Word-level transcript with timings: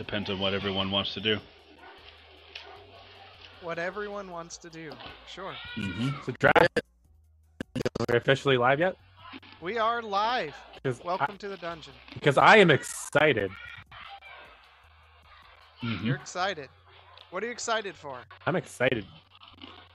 depends 0.00 0.30
on 0.30 0.38
what 0.40 0.54
everyone 0.54 0.90
wants 0.90 1.12
to 1.12 1.20
do. 1.20 1.38
What 3.60 3.78
everyone 3.78 4.30
wants 4.30 4.56
to 4.56 4.70
do. 4.70 4.92
Sure. 5.28 5.52
Mm-hmm. 5.76 6.08
So 6.24 6.32
draft. 6.38 6.80
We're 8.08 8.16
officially 8.16 8.56
live 8.56 8.80
yet? 8.80 8.96
We 9.60 9.76
are 9.76 10.00
live. 10.00 10.54
Because 10.74 11.04
Welcome 11.04 11.36
to 11.36 11.48
the 11.48 11.58
dungeon. 11.58 11.92
because 12.14 12.38
I 12.38 12.56
am 12.56 12.70
excited. 12.70 13.50
Mm-hmm. 15.82 16.06
You're 16.06 16.16
excited. 16.16 16.70
What 17.30 17.42
are 17.42 17.46
you 17.46 17.52
excited 17.52 17.94
for? 17.94 18.20
I'm 18.46 18.56
excited. 18.56 19.04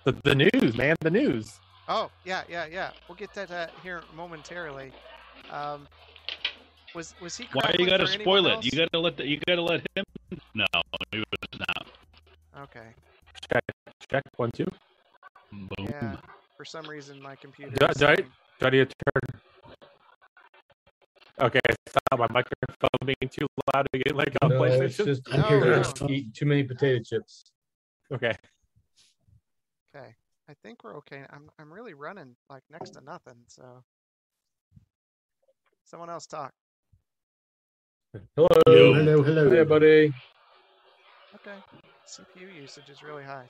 The 0.04 0.12
the 0.24 0.36
news, 0.36 0.78
man, 0.78 0.96
the 1.02 1.10
news. 1.10 1.60
Oh, 1.88 2.12
yeah, 2.26 2.44
yeah, 2.48 2.68
yeah. 2.72 2.92
We'll 3.08 3.16
get 3.16 3.34
that 3.34 3.50
uh, 3.50 3.68
here 3.82 4.04
momentarily. 4.16 4.92
Um, 5.50 5.88
was 6.96 7.14
was 7.22 7.38
he? 7.38 7.48
Why 7.54 7.62
are 7.66 7.72
you 7.72 7.86
crackling 7.86 7.90
gotta 7.90 8.08
spoil 8.08 8.48
anyone 8.48 8.60
it? 8.60 8.66
You 8.66 8.72
gotta 8.80 9.00
let 9.00 9.18
the, 9.18 9.28
you 9.28 9.40
gotta 9.48 9.62
let 9.62 9.82
him. 9.96 10.06
No, 10.54 10.66
he 11.12 11.20
was 11.20 11.60
not. 11.60 11.88
Okay. 12.64 12.88
Check 13.52 13.64
check 14.10 14.24
one 14.38 14.52
two. 14.52 14.66
Boom. 15.52 15.68
Yeah. 15.90 16.18
For 16.58 16.66
some 16.66 16.88
reason, 16.88 17.22
my 17.22 17.36
computer. 17.36 17.72
Do 17.76 17.86
I- 17.86 17.94
do 17.94 18.06
I- 18.06 18.16
saying- 18.16 18.32
Do 18.60 18.66
I 18.68 18.70
need 18.70 18.90
to 18.90 18.96
turn? 19.12 19.42
Okay, 21.42 21.60
stop 21.90 22.18
my 22.20 22.28
microphone 22.32 22.90
being 23.06 23.30
too 23.30 23.46
loud 23.74 23.86
to 23.92 24.00
get 24.00 24.16
like 24.16 24.34
on 24.42 24.50
No, 24.52 24.64
it's 24.64 24.96
PlayStation. 24.98 25.06
just 25.06 25.22
I'm 25.34 25.42
I'm 25.42 25.50
here 25.50 25.64
here 25.66 25.84
to- 25.84 26.04
oh. 26.06 26.10
eating 26.10 26.32
too 26.34 26.46
many 26.46 26.64
potato 26.64 27.04
chips. 27.04 27.44
Okay. 28.14 28.32
Okay. 29.94 30.16
I 30.48 30.54
think 30.64 30.84
we're 30.84 30.96
okay. 30.98 31.26
I'm 31.30 31.50
I'm 31.60 31.72
really 31.74 31.94
running 31.94 32.36
like 32.50 32.64
next 32.72 32.92
to 32.92 33.02
nothing. 33.02 33.36
So. 33.48 33.84
Someone 35.84 36.10
else 36.10 36.26
talk. 36.26 36.52
Hello. 38.36 38.48
Yo. 38.68 38.94
Hello, 38.94 39.24
hello. 39.24 39.50
Hey, 39.50 39.64
buddy. 39.64 40.14
Okay. 41.36 41.58
CPU 42.08 42.62
usage 42.62 42.90
is 42.90 43.04
really 43.04 43.24
high. 43.24 43.50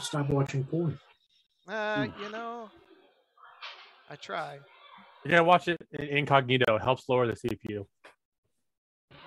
Stop 0.00 0.30
watching 0.30 0.64
porn. 0.64 0.98
Uh, 1.68 2.08
you 2.20 2.30
know, 2.30 2.68
I 4.10 4.16
try. 4.16 4.58
You 5.24 5.30
gotta 5.30 5.44
watch 5.44 5.68
it 5.68 5.80
in 5.92 6.04
incognito. 6.04 6.76
It 6.76 6.82
helps 6.82 7.08
lower 7.08 7.26
the 7.26 7.34
CPU. 7.34 7.86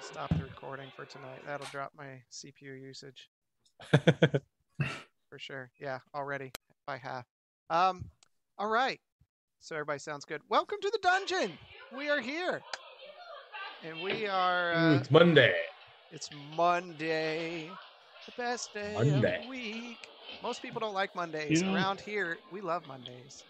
Stop 0.01 0.29
the 0.29 0.43
recording 0.43 0.89
for 0.95 1.05
tonight. 1.05 1.39
That'll 1.45 1.67
drop 1.71 1.91
my 1.97 2.21
CPU 2.31 2.79
usage 2.79 3.29
for 3.91 5.39
sure. 5.39 5.71
Yeah, 5.79 5.99
already 6.13 6.51
by 6.85 6.97
half. 6.97 7.25
Um, 7.69 8.05
all 8.57 8.67
right. 8.67 8.99
So 9.59 9.75
everybody 9.75 9.99
sounds 9.99 10.25
good. 10.25 10.41
Welcome 10.49 10.77
to 10.81 10.89
the 10.91 10.99
dungeon. 11.01 11.57
We 11.95 12.09
are 12.09 12.19
here, 12.21 12.61
and 13.83 14.01
we 14.01 14.27
are. 14.27 14.73
Mm, 14.75 14.95
Uh, 14.95 14.99
it's 14.99 15.11
Monday. 15.11 15.55
it's 16.11 16.29
Monday, 16.55 17.69
the 18.25 18.31
best 18.37 18.73
day 18.73 18.95
of 18.95 19.07
Monday. 19.07 19.41
the 19.43 19.49
week. 19.49 19.97
Most 20.43 20.61
people 20.61 20.79
don't 20.79 20.93
like 20.93 21.15
Mondays. 21.15 21.61
Know- 21.61 21.73
Around 21.73 22.01
here, 22.01 22.37
we 22.51 22.61
love 22.61 22.85
Mondays. 22.87 23.43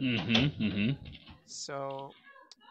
Mm-hmm. 0.00 0.62
Mm-hmm. 0.62 1.06
So, 1.46 2.10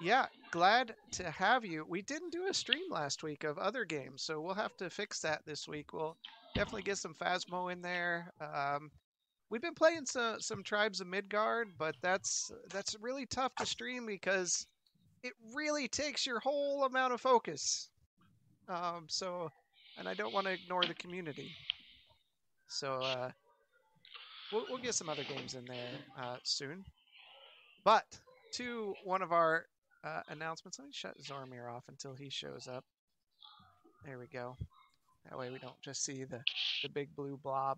yeah, 0.02 0.28
glad 0.52 0.96
to 1.12 1.30
have 1.32 1.66
you. 1.66 1.86
We 1.88 2.02
didn't 2.02 2.32
do 2.32 2.48
a 2.48 2.54
stream 2.54 2.90
last 2.90 3.24
week 3.24 3.44
of 3.44 3.58
other 3.58 3.84
games, 3.86 4.22
so 4.22 4.40
we'll 4.42 4.54
have 4.56 4.76
to 4.78 4.90
fix 4.90 5.20
that 5.22 5.42
this 5.46 5.68
week. 5.68 5.94
We'll 5.94 6.18
definitely 6.56 6.84
get 6.84 6.98
some 6.98 7.14
Phasmo 7.14 7.72
in 7.72 7.82
there. 7.82 8.32
Um, 8.40 8.92
we've 9.52 9.62
been 9.62 9.76
playing 9.76 10.06
some 10.06 10.40
some 10.40 10.64
Tribes 10.64 11.02
of 11.02 11.08
Midgard, 11.08 11.68
but 11.78 11.96
that's 12.02 12.52
that's 12.72 12.96
really 13.00 13.28
tough 13.28 13.54
to 13.56 13.66
stream 13.66 14.08
because 14.08 14.66
it 15.22 15.34
really 15.54 15.88
takes 15.88 16.26
your 16.26 16.40
whole 16.40 16.86
amount 16.86 17.14
of 17.14 17.22
focus. 17.22 17.90
Um, 18.68 19.06
so, 19.08 19.52
and 19.98 20.08
I 20.08 20.16
don't 20.16 20.34
want 20.34 20.48
to 20.48 20.54
ignore 20.54 20.84
the 20.84 20.96
community. 20.96 21.52
So, 22.68 23.02
uh, 23.02 23.30
we'll, 24.52 24.66
we'll 24.70 24.82
get 24.82 24.96
some 24.96 25.10
other 25.10 25.24
games 25.24 25.54
in 25.54 25.66
there 25.66 25.92
uh, 26.20 26.38
soon. 26.44 26.84
But 27.84 28.06
to 28.54 28.96
one 29.04 29.22
of 29.22 29.32
our 29.32 29.66
uh, 30.04 30.22
announcements, 30.30 30.80
let 30.80 30.88
me 30.88 30.94
shut 30.94 31.18
Zormir 31.22 31.70
off 31.70 31.84
until 31.90 32.16
he 32.16 32.30
shows 32.30 32.68
up. 32.68 32.86
There 34.06 34.18
we 34.18 34.28
go. 34.28 34.56
That 35.30 35.38
way 35.38 35.50
we 35.52 35.60
don't 35.60 35.80
just 35.84 36.04
see 36.04 36.24
the, 36.24 36.42
the 36.82 36.90
big 36.90 37.14
blue 37.16 37.38
blob. 37.44 37.78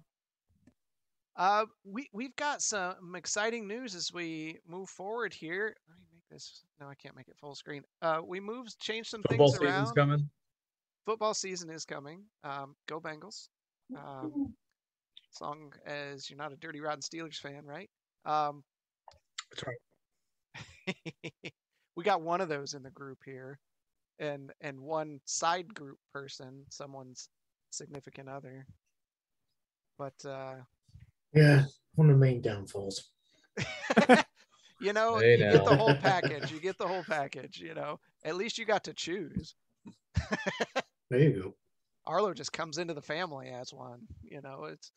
Uh, 1.36 1.66
we 1.84 2.08
we've 2.14 2.36
got 2.36 2.62
some 2.62 3.16
exciting 3.16 3.68
news 3.68 3.96
as 3.96 4.14
we 4.14 4.60
move 4.68 4.90
forward 4.90 5.34
here. 5.34 5.76
Let 5.90 5.98
me 5.98 6.06
make 6.14 6.24
this. 6.30 6.64
No, 6.80 6.88
I 6.88 6.96
can't 6.96 7.16
make 7.16 7.28
it 7.28 7.38
full 7.40 7.56
screen. 7.56 7.84
Uh, 8.02 8.22
we 8.26 8.40
moved, 8.40 8.80
changed 8.80 9.10
some 9.10 9.24
Football 9.24 9.52
things 9.52 9.72
season's 9.72 9.92
coming. 9.92 10.30
Football 11.06 11.34
season 11.34 11.70
is 11.70 11.86
coming. 11.86 12.22
Um, 12.44 12.76
go 12.88 13.00
Bengals. 13.00 13.50
Um, 13.98 14.54
as 15.34 15.42
long 15.42 15.74
as 15.86 16.30
you're 16.30 16.38
not 16.38 16.54
a 16.54 16.56
Dirty 16.58 16.80
Rotten 16.80 17.02
Steelers 17.02 17.38
fan, 17.38 17.66
right? 17.66 17.90
Um, 18.26 18.64
That's 19.52 19.64
right. 19.68 20.96
we 21.96 22.04
got 22.04 22.22
one 22.22 22.42
of 22.42 22.50
those 22.50 22.74
in 22.76 22.84
the 22.84 22.92
group 22.92 23.20
here, 23.26 23.60
and 24.20 24.52
and 24.62 24.80
one 24.80 25.20
side 25.26 25.74
group 25.74 25.98
person, 26.14 26.64
someone's 26.70 27.30
significant 27.72 28.30
other. 28.30 28.68
But 29.98 30.14
uh, 30.26 30.56
Yeah, 31.34 31.64
one 31.96 32.10
of 32.10 32.16
the 32.16 32.20
main 32.26 32.42
downfalls. 32.42 33.10
you 34.80 34.94
know, 34.94 35.18
Hey, 35.20 35.32
you 35.32 35.38
get 35.38 35.66
the 35.66 35.76
whole 35.76 35.96
package. 35.96 36.52
You 36.52 36.60
get 36.60 36.78
the 36.78 36.88
whole 36.88 37.04
package. 37.04 37.60
You 37.60 37.74
know, 37.74 38.00
at 38.24 38.36
least 38.36 38.58
you 38.58 38.66
got 38.66 38.84
to 38.86 38.94
choose. 38.94 39.56
There 41.10 41.22
you 41.22 41.44
go. 41.44 41.54
Arlo 42.08 42.34
just 42.34 42.52
comes 42.54 42.80
into 42.80 42.96
the 42.96 43.02
family 43.02 43.50
as 43.50 43.72
one. 43.72 44.00
You 44.24 44.42
know, 44.42 44.64
it's 44.66 44.92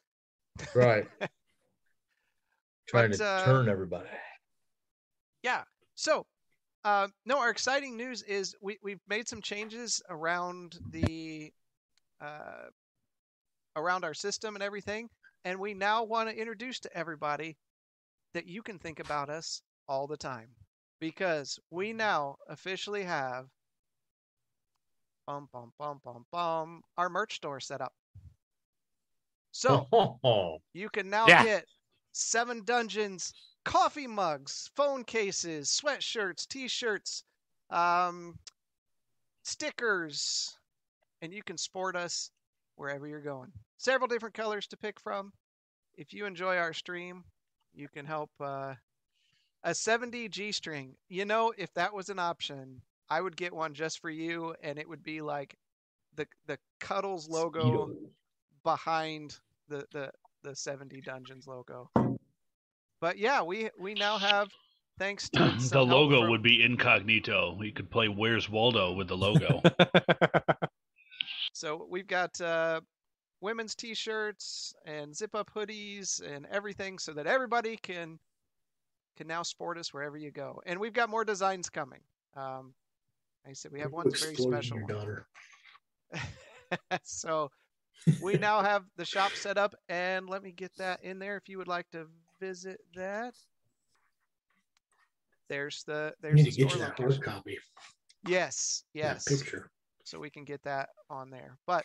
Right. 0.74 1.06
Trying 2.88 3.10
But, 3.10 3.16
to 3.18 3.24
uh, 3.26 3.44
turn 3.44 3.68
everybody. 3.68 4.08
yeah. 5.42 5.64
So, 5.94 6.24
uh, 6.84 7.08
no, 7.26 7.38
our 7.38 7.50
exciting 7.50 7.96
news 7.98 8.22
is 8.22 8.54
we 8.62 8.78
we've 8.82 9.00
made 9.08 9.28
some 9.28 9.42
changes 9.42 10.00
around 10.08 10.78
the 10.90 11.52
uh, 12.22 12.70
around 13.74 14.04
our 14.04 14.14
system 14.14 14.54
and 14.54 14.62
everything, 14.62 15.10
and 15.46 15.60
we 15.60 15.74
now 15.74 16.04
want 16.04 16.28
to 16.28 16.36
introduce 16.36 16.80
to 16.80 16.94
everybody 16.98 17.56
that 18.34 18.46
you 18.46 18.62
can 18.62 18.78
think 18.78 19.00
about 19.00 19.30
us 19.30 19.62
all 19.88 20.06
the 20.06 20.18
time 20.18 20.56
because 21.00 21.58
we 21.70 21.94
now 21.94 22.36
officially 22.48 23.04
have 23.04 23.46
bum 25.26 25.48
bum 25.52 25.72
bum 25.78 26.00
bum 26.04 26.26
bum 26.32 26.82
our 26.96 27.08
merch 27.08 27.36
store 27.36 27.60
set 27.60 27.80
up. 27.80 27.94
So. 29.52 29.88
Oh, 29.90 30.60
You 30.74 30.90
can 30.90 31.10
now 31.10 31.30
Yeah. 31.30 31.42
get 31.42 31.66
Seven 32.12 32.64
Dungeons 32.64 33.32
coffee 33.64 34.06
mugs, 34.06 34.70
phone 34.76 35.04
cases, 35.04 35.68
sweatshirts, 35.70 36.46
t-shirts, 36.46 37.24
um, 37.70 38.38
stickers, 39.44 40.58
and 41.22 41.32
you 41.32 41.42
can 41.42 41.58
sport 41.58 41.96
us 41.96 42.30
wherever 42.76 43.06
you're 43.06 43.20
going. 43.20 43.50
Several 43.78 44.08
different 44.08 44.34
colors 44.34 44.66
to 44.68 44.76
pick 44.76 45.00
from. 45.00 45.32
If 45.96 46.12
you 46.12 46.26
enjoy 46.26 46.56
our 46.56 46.72
stream, 46.72 47.24
you 47.74 47.88
can 47.88 48.06
help 48.06 48.30
uh, 48.40 48.74
a 49.64 49.74
70 49.74 50.28
G 50.28 50.52
string. 50.52 50.94
You 51.08 51.24
know, 51.24 51.52
if 51.56 51.72
that 51.74 51.92
was 51.94 52.08
an 52.08 52.18
option, 52.18 52.80
I 53.10 53.20
would 53.20 53.36
get 53.36 53.52
one 53.54 53.74
just 53.74 54.00
for 54.00 54.10
you, 54.10 54.54
and 54.62 54.78
it 54.78 54.88
would 54.88 55.02
be 55.02 55.20
like 55.20 55.56
the 56.14 56.26
the 56.46 56.58
Cuddles 56.80 57.28
logo 57.28 57.90
behind 58.64 59.36
the 59.68 59.84
the 59.92 60.10
the 60.42 60.54
70 60.54 61.00
dungeons 61.00 61.46
logo 61.46 61.90
but 63.00 63.18
yeah 63.18 63.42
we 63.42 63.68
we 63.78 63.94
now 63.94 64.16
have 64.16 64.48
thanks 64.98 65.28
to 65.30 65.52
the 65.70 65.84
logo 65.84 66.20
from- 66.20 66.30
would 66.30 66.42
be 66.42 66.62
incognito. 66.62 67.58
You 67.60 67.72
could 67.72 67.90
play 67.90 68.08
Where's 68.08 68.48
Waldo 68.48 68.92
with 68.92 69.08
the 69.08 69.16
logo. 69.16 69.62
so 71.52 71.86
we've 71.90 72.06
got 72.06 72.38
uh 72.40 72.80
women's 73.40 73.74
t-shirts 73.74 74.74
and 74.86 75.14
zip 75.14 75.34
up 75.34 75.50
hoodies 75.54 76.22
and 76.22 76.46
everything 76.50 76.98
so 76.98 77.12
that 77.12 77.26
everybody 77.26 77.76
can 77.76 78.18
can 79.16 79.26
now 79.26 79.42
sport 79.42 79.78
us 79.78 79.92
wherever 79.92 80.16
you 80.16 80.30
go 80.30 80.60
and 80.66 80.78
we've 80.78 80.92
got 80.92 81.08
more 81.10 81.24
designs 81.24 81.68
coming 81.68 82.00
um 82.36 82.72
like 83.44 83.50
i 83.50 83.54
said 83.54 83.72
we 83.72 83.80
have 83.80 83.92
one 83.92 84.10
very 84.10 84.34
special 84.36 84.78
one. 84.78 85.24
so 87.02 87.50
we 88.22 88.34
now 88.34 88.62
have 88.62 88.84
the 88.96 89.04
shop 89.04 89.32
set 89.34 89.58
up 89.58 89.74
and 89.88 90.28
let 90.28 90.42
me 90.42 90.52
get 90.52 90.70
that 90.76 91.02
in 91.02 91.18
there 91.18 91.36
if 91.36 91.48
you 91.48 91.58
would 91.58 91.68
like 91.68 91.88
to 91.90 92.06
visit 92.40 92.78
that 92.94 93.34
there's 95.48 95.84
the 95.84 96.14
You 96.22 96.28
there's 96.28 96.36
need 96.36 96.44
the 96.46 96.50
to 96.50 96.56
get 96.64 96.72
you 96.72 96.78
that 96.80 96.98
hard 96.98 97.22
copy. 97.22 97.58
yes 98.26 98.84
that 98.94 98.98
yes 98.98 99.24
picture. 99.24 99.70
So 100.06 100.18
we 100.18 100.30
can 100.30 100.44
get 100.44 100.62
that 100.62 100.88
on 101.10 101.30
there 101.30 101.56
but 101.66 101.84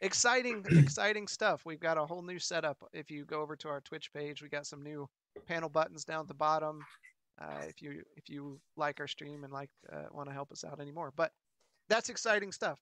exciting 0.00 0.64
exciting 0.70 1.28
stuff 1.28 1.62
we've 1.64 1.80
got 1.80 1.98
a 1.98 2.04
whole 2.04 2.22
new 2.22 2.38
setup 2.38 2.76
if 2.92 3.10
you 3.10 3.24
go 3.24 3.40
over 3.40 3.56
to 3.56 3.68
our 3.68 3.80
twitch 3.80 4.12
page 4.12 4.42
we 4.42 4.48
got 4.48 4.66
some 4.66 4.82
new 4.82 5.08
panel 5.46 5.68
buttons 5.68 6.04
down 6.04 6.20
at 6.20 6.28
the 6.28 6.34
bottom 6.34 6.80
uh, 7.40 7.62
if 7.68 7.80
you 7.80 8.02
if 8.16 8.28
you 8.28 8.60
like 8.76 9.00
our 9.00 9.08
stream 9.08 9.44
and 9.44 9.52
like 9.52 9.70
uh, 9.92 10.06
want 10.12 10.28
to 10.28 10.34
help 10.34 10.50
us 10.52 10.64
out 10.64 10.80
anymore 10.80 11.12
but 11.16 11.32
that's 11.90 12.08
exciting 12.08 12.52
stuff. 12.52 12.78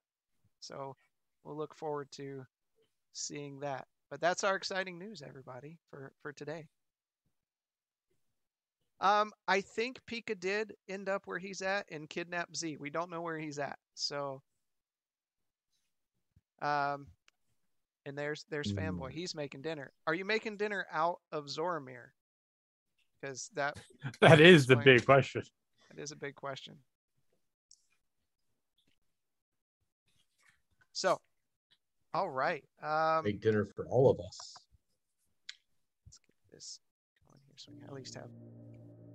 So 0.60 0.94
we'll 1.42 1.56
look 1.56 1.74
forward 1.74 2.08
to 2.12 2.44
seeing 3.14 3.58
that. 3.60 3.86
But 4.10 4.20
that's 4.20 4.44
our 4.44 4.54
exciting 4.54 4.98
news, 4.98 5.22
everybody, 5.26 5.78
for 5.90 6.12
for 6.22 6.32
today. 6.32 6.68
Um, 9.00 9.32
I 9.46 9.60
think 9.60 10.00
Pika 10.10 10.38
did 10.38 10.74
end 10.88 11.08
up 11.08 11.26
where 11.26 11.38
he's 11.38 11.62
at 11.62 11.86
and 11.90 12.08
kidnap 12.08 12.54
Z. 12.54 12.76
We 12.78 12.90
don't 12.90 13.10
know 13.10 13.22
where 13.22 13.38
he's 13.38 13.58
at, 13.58 13.78
so. 13.94 14.42
Um, 16.60 17.06
and 18.06 18.16
there's 18.16 18.44
there's 18.50 18.72
fanboy. 18.72 19.10
He's 19.10 19.34
making 19.34 19.62
dinner. 19.62 19.92
Are 20.06 20.14
you 20.14 20.24
making 20.24 20.56
dinner 20.56 20.86
out 20.92 21.20
of 21.30 21.46
Zoramir? 21.46 22.06
Because 23.20 23.50
that 23.54 23.76
That 24.20 24.40
is 24.40 24.66
the 24.66 24.76
big 24.76 25.04
question. 25.04 25.42
that 25.90 26.00
is 26.00 26.12
a 26.12 26.16
big 26.16 26.34
question. 26.34 26.74
So, 30.92 31.20
all 32.14 32.30
right. 32.30 32.64
Um, 32.82 33.24
Make 33.24 33.40
dinner 33.40 33.66
for 33.76 33.86
all 33.86 34.10
of 34.10 34.18
us. 34.18 34.54
let's 36.06 36.18
get 36.26 36.34
this 36.52 36.80
going 37.28 37.40
here 37.46 37.54
so 37.56 37.70
we 37.72 37.78
can 37.78 37.88
at 37.88 37.94
least 37.94 38.14
have 38.14 38.30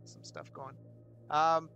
some 0.05 0.23
stuff 0.23 0.51
going. 0.53 0.75
Um, 1.29 1.69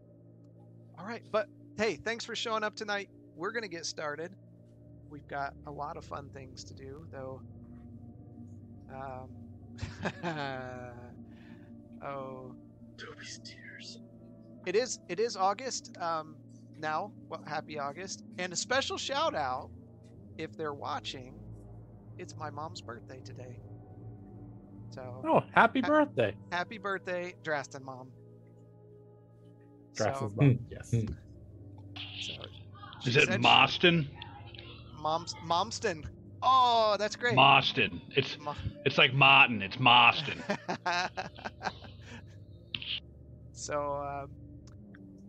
all 0.98 1.06
right, 1.06 1.24
but 1.32 1.48
hey, 1.78 1.96
thanks 1.96 2.24
for 2.26 2.36
showing 2.36 2.64
up 2.64 2.76
tonight. 2.76 3.10
We're 3.36 3.52
gonna 3.52 3.68
get 3.68 3.86
started. 3.86 4.32
We've 5.10 5.28
got 5.28 5.54
a 5.66 5.72
lot 5.72 5.98
of 5.98 6.06
fun 6.06 6.30
things 6.34 6.64
to 6.66 6.74
do, 6.74 7.06
though. 7.12 7.42
Um, 8.94 9.30
oh, 12.04 12.54
Toby's 12.98 13.40
tears. 13.44 14.00
it 14.66 14.76
is 14.76 15.00
it 15.10 15.20
is 15.20 15.36
August 15.36 15.96
um, 16.02 16.36
now. 16.78 17.12
Well, 17.30 17.42
happy 17.46 17.80
August, 17.80 18.24
and 18.38 18.52
a 18.54 18.56
special 18.56 18.98
shout 18.98 19.36
out 19.36 19.70
if 20.38 20.56
they're 20.58 20.74
watching. 20.74 21.34
It's 22.18 22.36
my 22.36 22.50
mom's 22.50 22.82
birthday 22.82 23.22
today. 23.24 23.60
So 24.92 25.22
Oh, 25.28 25.44
happy 25.54 25.82
Ha- 25.82 25.88
birthday. 25.88 26.34
happy 26.52 26.78
birthday, 26.80 27.34
Draston 27.44 27.84
mom. 27.84 28.10
Draftsman's 29.96 30.34
So, 30.34 30.42
mom. 30.42 30.60
Yes. 30.72 30.90
So 32.22 32.34
Is 33.06 33.16
it 33.18 33.26
said 33.28 33.34
she- 33.34 33.38
Moston? 33.48 34.08
Mom's 34.98 35.34
Momston. 35.46 36.04
Oh, 36.42 36.96
that's 37.00 37.16
great. 37.16 37.36
Moston. 37.36 38.01
It's 38.16 38.38
Mo- 38.39 38.56
it's 38.86 38.98
like 38.98 39.13
Martin. 39.13 39.62
It's 39.62 39.77
Moston. 39.77 40.42
so, 43.54 43.96
um, 43.98 44.38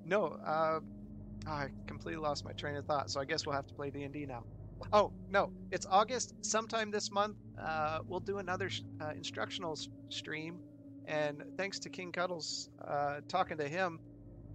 no, 0.05 0.37
uh, 0.47 0.81
I 1.47 1.69
completely 1.87 2.21
lost 2.21 2.45
my 2.45 2.53
train 2.53 2.77
of 2.77 2.85
thought. 2.87 3.11
So 3.11 3.21
I 3.21 3.25
guess 3.25 3.47
we'll 3.47 3.55
have 3.55 3.67
to 3.67 3.75
play 3.75 3.91
D 3.91 4.03
and 4.03 4.13
D 4.13 4.27
now. 4.27 4.45
Oh 4.93 5.13
no, 5.29 5.49
it's 5.71 5.87
August. 5.91 6.35
Sometime 6.43 6.91
this 6.91 7.11
month, 7.11 7.37
uh, 7.61 7.99
we'll 8.07 8.21
do 8.21 8.39
another 8.39 8.69
sh- 8.69 8.83
uh, 9.01 9.13
instructional 9.17 9.73
s- 9.73 9.89
stream. 10.09 10.61
And 11.07 11.43
thanks 11.57 11.79
to 11.81 11.91
King 11.91 12.13
Cuddles, 12.13 12.69
uh, 12.87 13.21
talking 13.29 13.57
to 13.59 13.69
him, 13.69 13.99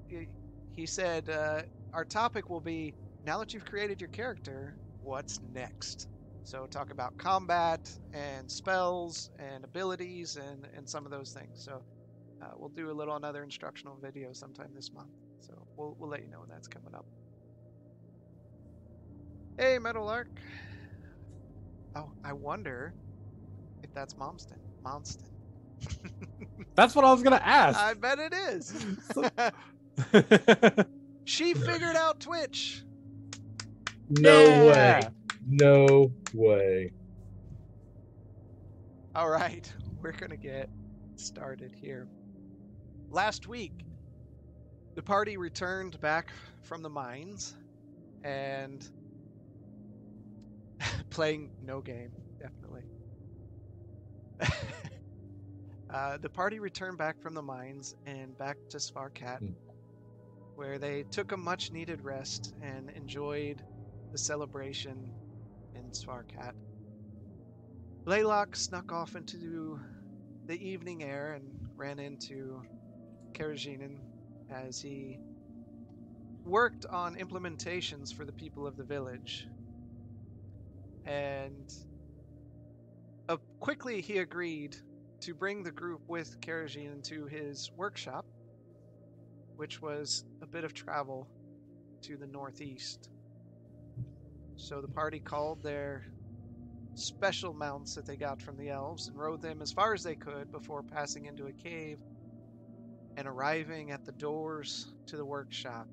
he, 0.07 0.27
he 0.71 0.85
said 0.85 1.29
uh, 1.29 1.61
our 1.93 2.05
topic 2.05 2.49
will 2.49 2.61
be 2.61 2.93
now 3.23 3.39
that 3.39 3.53
you've 3.53 3.65
created 3.65 3.99
your 4.01 4.09
character, 4.09 4.77
what's 5.03 5.39
next? 5.53 6.07
So 6.43 6.67
talk 6.67 6.91
about 6.91 7.17
combat 7.17 7.79
and 8.13 8.49
spells 8.49 9.29
and 9.39 9.63
abilities 9.63 10.35
and, 10.35 10.67
and 10.75 10.87
some 10.87 11.05
of 11.05 11.11
those 11.11 11.31
things. 11.31 11.63
So 11.63 11.83
uh, 12.41 12.51
we'll 12.57 12.69
do 12.69 12.91
a 12.91 12.93
little 12.93 13.15
another 13.15 13.43
instructional 13.43 13.97
video 14.01 14.33
sometime 14.33 14.69
this 14.75 14.91
month. 14.93 15.09
So 15.39 15.53
we'll 15.77 15.95
we'll 15.99 16.09
let 16.09 16.21
you 16.21 16.29
know 16.29 16.39
when 16.39 16.49
that's 16.49 16.67
coming 16.67 16.93
up. 16.93 17.05
Hey, 19.57 19.77
Meadowlark. 19.79 20.27
Oh, 21.95 22.11
I 22.23 22.33
wonder 22.33 22.93
if 23.83 23.93
that's 23.93 24.15
Momston. 24.15 24.57
Momston. 24.85 25.29
That's 26.75 26.95
what 26.95 27.05
I 27.05 27.11
was 27.11 27.21
gonna 27.21 27.41
ask. 27.43 27.77
I 27.79 27.93
bet 27.93 28.17
it 28.17 28.33
is. 28.33 28.73
she 31.25 31.53
figured 31.53 31.95
out 31.95 32.19
Twitch. 32.19 32.83
No 34.21 34.51
Yeah. 34.51 34.53
way. 34.53 35.11
No 35.45 36.13
way. 36.31 36.93
All 39.15 39.29
right, 39.29 39.71
we're 40.03 40.11
going 40.11 40.29
to 40.31 40.37
get 40.37 40.69
started 41.15 41.73
here. 41.79 42.09
Last 43.09 43.47
week, 43.47 43.85
the 44.95 45.03
party 45.03 45.37
returned 45.37 45.99
back 45.99 46.31
from 46.61 46.81
the 46.81 46.89
mines 46.89 47.55
and 48.23 48.87
playing 51.09 51.51
no 51.61 51.81
game, 51.81 52.13
definitely. 52.39 52.85
uh, 55.89 56.17
the 56.17 56.29
party 56.29 56.59
returned 56.59 56.97
back 56.97 57.19
from 57.21 57.33
the 57.33 57.41
mines 57.41 57.93
and 58.05 58.37
back 58.37 58.57
to 58.69 58.77
Svarkat, 58.77 59.39
Hmm. 59.39 59.53
where 60.55 60.77
they 60.79 61.03
took 61.11 61.31
a 61.31 61.37
much 61.37 61.71
needed 61.71 62.01
rest 62.03 62.53
and 62.61 62.89
enjoyed 62.89 63.63
the 64.13 64.17
celebration 64.19 65.11
in 65.73 65.89
Svarkat. 65.89 66.53
Blaylock 68.05 68.55
snuck 68.55 68.91
off 68.91 69.15
into 69.15 69.79
the 70.45 70.53
evening 70.53 71.03
air 71.03 71.33
and 71.33 71.43
ran 71.75 71.97
into 71.97 72.61
Karajinin 73.33 73.97
as 74.51 74.79
he 74.79 75.17
worked 76.45 76.85
on 76.85 77.15
implementations 77.15 78.13
for 78.13 78.23
the 78.23 78.31
people 78.31 78.67
of 78.67 78.77
the 78.77 78.83
village. 78.83 79.47
And 81.07 81.73
uh, 83.29 83.37
quickly 83.59 83.99
he 83.99 84.19
agreed 84.19 84.75
to 85.21 85.33
bring 85.33 85.63
the 85.63 85.71
group 85.71 86.01
with 86.07 86.39
Karajinin 86.39 87.01
to 87.05 87.25
his 87.25 87.71
workshop, 87.75 88.27
which 89.55 89.81
was 89.81 90.23
a 90.43 90.45
bit 90.45 90.63
of 90.63 90.75
travel 90.75 91.27
to 92.03 92.15
the 92.15 92.27
northeast. 92.27 93.09
So 94.55 94.81
the 94.81 94.87
party 94.87 95.19
called 95.19 95.61
their 95.61 96.03
special 96.95 97.53
mounts 97.53 97.95
that 97.95 98.05
they 98.05 98.15
got 98.15 98.41
from 98.41 98.57
the 98.57 98.69
elves 98.69 99.07
and 99.07 99.17
rode 99.17 99.41
them 99.41 99.61
as 99.61 99.71
far 99.71 99.93
as 99.93 100.03
they 100.03 100.15
could 100.15 100.51
before 100.51 100.83
passing 100.83 101.25
into 101.25 101.47
a 101.47 101.53
cave 101.53 101.97
and 103.17 103.27
arriving 103.27 103.91
at 103.91 104.05
the 104.05 104.11
doors 104.13 104.85
to 105.07 105.17
the 105.17 105.25
workshop. 105.25 105.87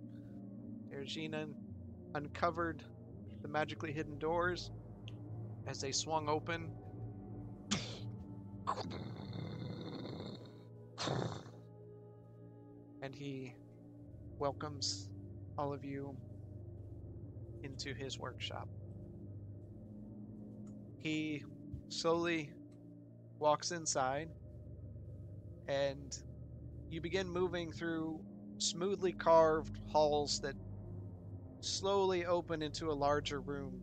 Ergina 0.94 1.46
uncovered 2.14 2.82
the 3.42 3.48
magically 3.48 3.92
hidden 3.92 4.18
doors 4.18 4.70
as 5.66 5.80
they 5.80 5.92
swung 5.92 6.28
open. 6.28 6.70
And 13.02 13.14
he 13.14 13.54
welcomes 14.38 15.08
all 15.56 15.72
of 15.72 15.84
you 15.84 16.16
into 17.62 17.94
his 17.94 18.18
workshop. 18.18 18.68
He 20.98 21.42
slowly 21.88 22.52
walks 23.38 23.70
inside, 23.72 24.30
and 25.68 26.16
you 26.90 27.00
begin 27.00 27.28
moving 27.28 27.72
through 27.72 28.22
smoothly 28.58 29.12
carved 29.12 29.78
halls 29.92 30.40
that 30.42 30.56
slowly 31.60 32.24
open 32.26 32.62
into 32.62 32.90
a 32.90 32.94
larger 32.94 33.40
room. 33.40 33.82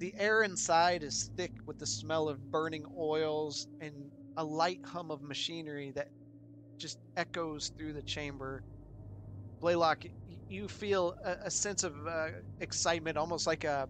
The 0.00 0.14
air 0.16 0.42
inside 0.42 1.02
is 1.02 1.30
thick 1.36 1.52
with 1.66 1.78
the 1.78 1.86
smell 1.86 2.28
of 2.28 2.50
burning 2.50 2.86
oils 2.96 3.66
and 3.80 4.12
a 4.36 4.44
light 4.44 4.80
hum 4.84 5.10
of 5.10 5.22
machinery 5.22 5.90
that 5.92 6.08
just 6.78 6.98
echoes 7.16 7.70
through 7.76 7.94
the 7.94 8.02
chamber. 8.02 8.64
Blaylock, 9.60 10.04
you 10.48 10.68
feel 10.68 11.14
a, 11.24 11.46
a 11.46 11.50
sense 11.50 11.84
of 11.84 11.94
uh, 12.06 12.28
excitement, 12.60 13.16
almost 13.16 13.46
like 13.46 13.64
a 13.64 13.88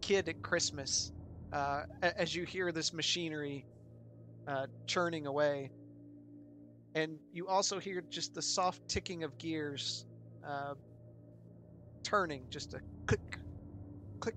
kid 0.00 0.28
at 0.28 0.42
Christmas, 0.42 1.12
uh, 1.52 1.82
as 2.02 2.34
you 2.34 2.44
hear 2.44 2.72
this 2.72 2.92
machinery 2.92 3.64
uh, 4.46 4.66
churning 4.86 5.26
away. 5.26 5.70
And 6.94 7.18
you 7.32 7.48
also 7.48 7.78
hear 7.78 8.02
just 8.08 8.34
the 8.34 8.42
soft 8.42 8.86
ticking 8.88 9.24
of 9.24 9.36
gears 9.38 10.06
uh, 10.46 10.74
turning, 12.02 12.44
just 12.50 12.74
a 12.74 12.80
click, 13.06 13.38
click, 14.20 14.36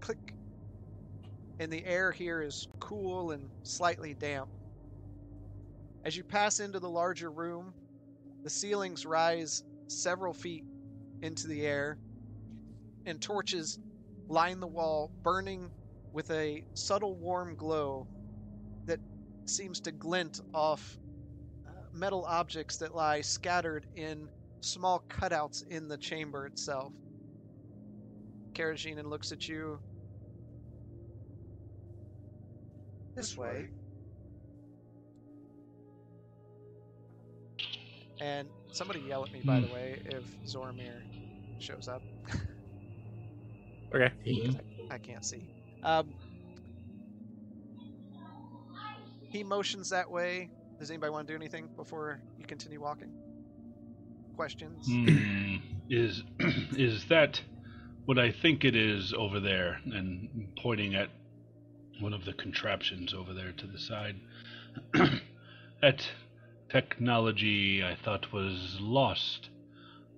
click. 0.00 0.34
And 1.58 1.72
the 1.72 1.84
air 1.84 2.12
here 2.12 2.42
is 2.42 2.68
cool 2.78 3.32
and 3.32 3.48
slightly 3.64 4.14
damp. 4.14 4.48
As 6.04 6.16
you 6.16 6.22
pass 6.22 6.60
into 6.60 6.78
the 6.78 6.88
larger 6.88 7.30
room, 7.30 7.74
the 8.44 8.50
ceilings 8.50 9.04
rise 9.04 9.64
several 9.88 10.32
feet 10.32 10.64
into 11.22 11.48
the 11.48 11.66
air, 11.66 11.98
and 13.06 13.20
torches 13.20 13.78
line 14.28 14.60
the 14.60 14.66
wall, 14.66 15.10
burning 15.22 15.70
with 16.12 16.30
a 16.30 16.64
subtle 16.74 17.16
warm 17.16 17.56
glow 17.56 18.06
that 18.86 19.00
seems 19.46 19.80
to 19.80 19.92
glint 19.92 20.40
off 20.54 20.98
uh, 21.66 21.70
metal 21.92 22.24
objects 22.26 22.76
that 22.76 22.94
lie 22.94 23.20
scattered 23.20 23.86
in 23.94 24.28
small 24.60 25.04
cutouts 25.08 25.66
in 25.68 25.88
the 25.88 25.96
chamber 25.96 26.46
itself. 26.46 26.92
Karajinin 28.52 29.06
looks 29.06 29.32
at 29.32 29.48
you. 29.48 29.78
This 33.14 33.36
way. 33.36 33.68
And 38.20 38.48
somebody 38.72 39.00
yell 39.00 39.24
at 39.24 39.32
me, 39.32 39.40
by 39.46 39.60
the 39.60 39.66
Hmm. 39.66 39.72
way, 39.72 40.00
if 40.06 40.24
Zoramir 40.46 41.02
shows 41.60 41.88
up. 41.88 42.02
Okay. 43.94 44.12
I 44.90 44.98
can't 44.98 45.24
see. 45.24 45.42
Um, 45.82 46.12
he 49.30 49.42
motions 49.42 49.88
that 49.90 50.10
way. 50.10 50.50
Does 50.78 50.90
anybody 50.90 51.10
want 51.10 51.26
to 51.26 51.32
do 51.32 51.36
anything 51.36 51.68
before 51.76 52.20
you 52.38 52.44
continue 52.44 52.80
walking? 52.80 53.08
Questions? 54.36 54.86
Hmm, 54.86 55.56
is 55.88 56.22
is 56.76 57.04
that 57.06 57.40
what 58.06 58.18
I 58.18 58.30
think 58.30 58.64
it 58.64 58.76
is 58.76 59.12
over 59.12 59.40
there? 59.40 59.80
And 59.86 60.48
pointing 60.62 60.94
at 60.94 61.08
one 62.00 62.12
of 62.12 62.24
the 62.24 62.32
contraptions 62.32 63.12
over 63.14 63.32
there 63.34 63.52
to 63.52 63.66
the 63.66 63.78
side. 63.78 64.16
that 65.82 66.06
technology 66.70 67.82
I 67.82 67.94
thought 67.94 68.32
was 68.32 68.78
lost. 68.80 69.50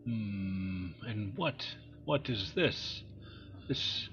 Hmm, 0.04 0.88
and 1.07 1.37
what 1.37 1.66
what 2.04 2.28
is 2.28 2.52
this? 2.54 3.02
This 3.69 4.09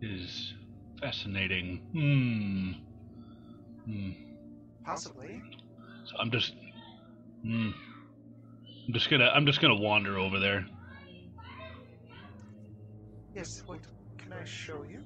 is 0.00 0.54
fascinating. 1.00 1.80
Hmm. 1.92 2.72
Hmm. 3.84 4.10
Possibly. 4.84 5.42
So 6.04 6.16
I'm 6.18 6.30
just. 6.30 6.54
Hmm. 7.42 7.70
I'm 8.86 8.94
just 8.94 9.10
gonna. 9.10 9.30
I'm 9.34 9.46
just 9.46 9.60
gonna 9.60 9.76
wander 9.76 10.18
over 10.18 10.40
there. 10.40 10.66
Yes, 13.34 13.62
what 13.66 13.80
can 14.18 14.32
I 14.32 14.44
show 14.44 14.84
you? 14.88 15.04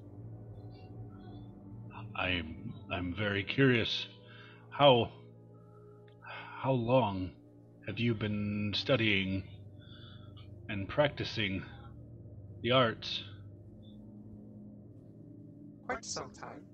I'm. 2.16 2.72
I'm 2.90 3.14
very 3.14 3.44
curious. 3.44 4.06
How. 4.70 5.10
How 6.64 6.72
long 6.72 7.30
have 7.86 7.98
you 7.98 8.14
been 8.14 8.72
studying 8.74 9.44
and 10.66 10.88
practicing 10.88 11.62
the 12.62 12.70
arts? 12.70 13.22
Quite 15.86 16.06
some 16.06 16.30
time. 16.32 16.64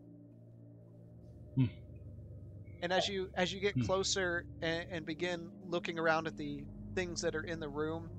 And 2.82 2.92
as 2.92 3.08
you 3.08 3.30
as 3.36 3.52
you 3.52 3.58
get 3.58 3.74
Hmm. 3.74 3.82
closer 3.82 4.44
and, 4.62 4.86
and 4.92 5.04
begin 5.04 5.50
looking 5.68 5.98
around 5.98 6.28
at 6.28 6.36
the 6.36 6.62
things 6.94 7.20
that 7.22 7.34
are 7.34 7.42
in 7.42 7.58
the 7.58 7.68
room, 7.68 8.12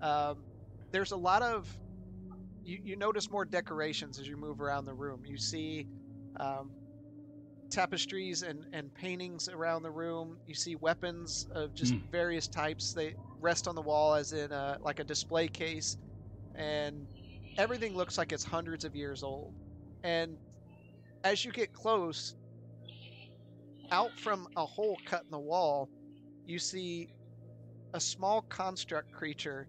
um, 0.00 0.44
there's 0.92 1.10
a 1.10 1.16
lot 1.16 1.42
of 1.42 1.76
you, 2.62 2.78
you 2.84 2.96
notice 2.96 3.28
more 3.28 3.44
decorations 3.44 4.20
as 4.20 4.28
you 4.28 4.36
move 4.36 4.60
around 4.60 4.84
the 4.84 4.94
room. 4.94 5.22
You 5.26 5.36
see 5.36 5.88
um, 6.38 6.70
tapestries 7.70 8.42
and, 8.42 8.64
and 8.72 8.92
paintings 8.94 9.48
around 9.48 9.82
the 9.82 9.90
room. 9.90 10.38
You 10.46 10.54
see 10.54 10.76
weapons 10.76 11.46
of 11.54 11.74
just 11.74 11.92
Hmm. 11.92 12.00
various 12.10 12.48
types. 12.48 12.92
They 12.92 13.14
rest 13.40 13.68
on 13.68 13.74
the 13.74 13.82
wall 13.82 14.14
as 14.14 14.32
in 14.32 14.52
a, 14.52 14.78
like 14.82 14.98
a 15.00 15.04
display 15.04 15.48
case, 15.48 15.96
and 16.54 17.06
everything 17.56 17.94
looks 17.96 18.18
like 18.18 18.32
it's 18.32 18.44
hundreds 18.44 18.84
of 18.84 18.94
years 18.94 19.22
old. 19.22 19.54
And 20.02 20.38
as 21.24 21.44
you 21.44 21.52
get 21.52 21.72
close, 21.72 22.34
out 23.90 24.10
from 24.18 24.46
a 24.56 24.66
hole 24.66 24.98
cut 25.06 25.22
in 25.24 25.30
the 25.30 25.38
wall, 25.38 25.88
you 26.46 26.58
see 26.58 27.08
a 27.94 28.00
small 28.00 28.44
construct 28.48 29.10
creature. 29.12 29.66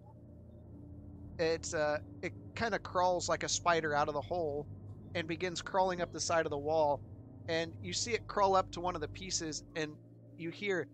It's 1.38 1.72
uh, 1.72 1.98
it 2.22 2.32
kind 2.54 2.74
of 2.74 2.82
crawls 2.82 3.28
like 3.28 3.42
a 3.44 3.48
spider 3.48 3.94
out 3.94 4.08
of 4.08 4.14
the 4.14 4.20
hole, 4.20 4.66
and 5.14 5.26
begins 5.26 5.62
crawling 5.62 6.00
up 6.00 6.12
the 6.12 6.20
side 6.20 6.46
of 6.46 6.50
the 6.50 6.58
wall. 6.58 7.00
And 7.48 7.72
you 7.82 7.92
see 7.92 8.12
it 8.12 8.26
crawl 8.26 8.54
up 8.54 8.70
to 8.72 8.80
one 8.80 8.94
of 8.94 9.00
the 9.00 9.08
pieces, 9.08 9.62
and 9.74 9.96
you 10.38 10.50
hear 10.50 10.86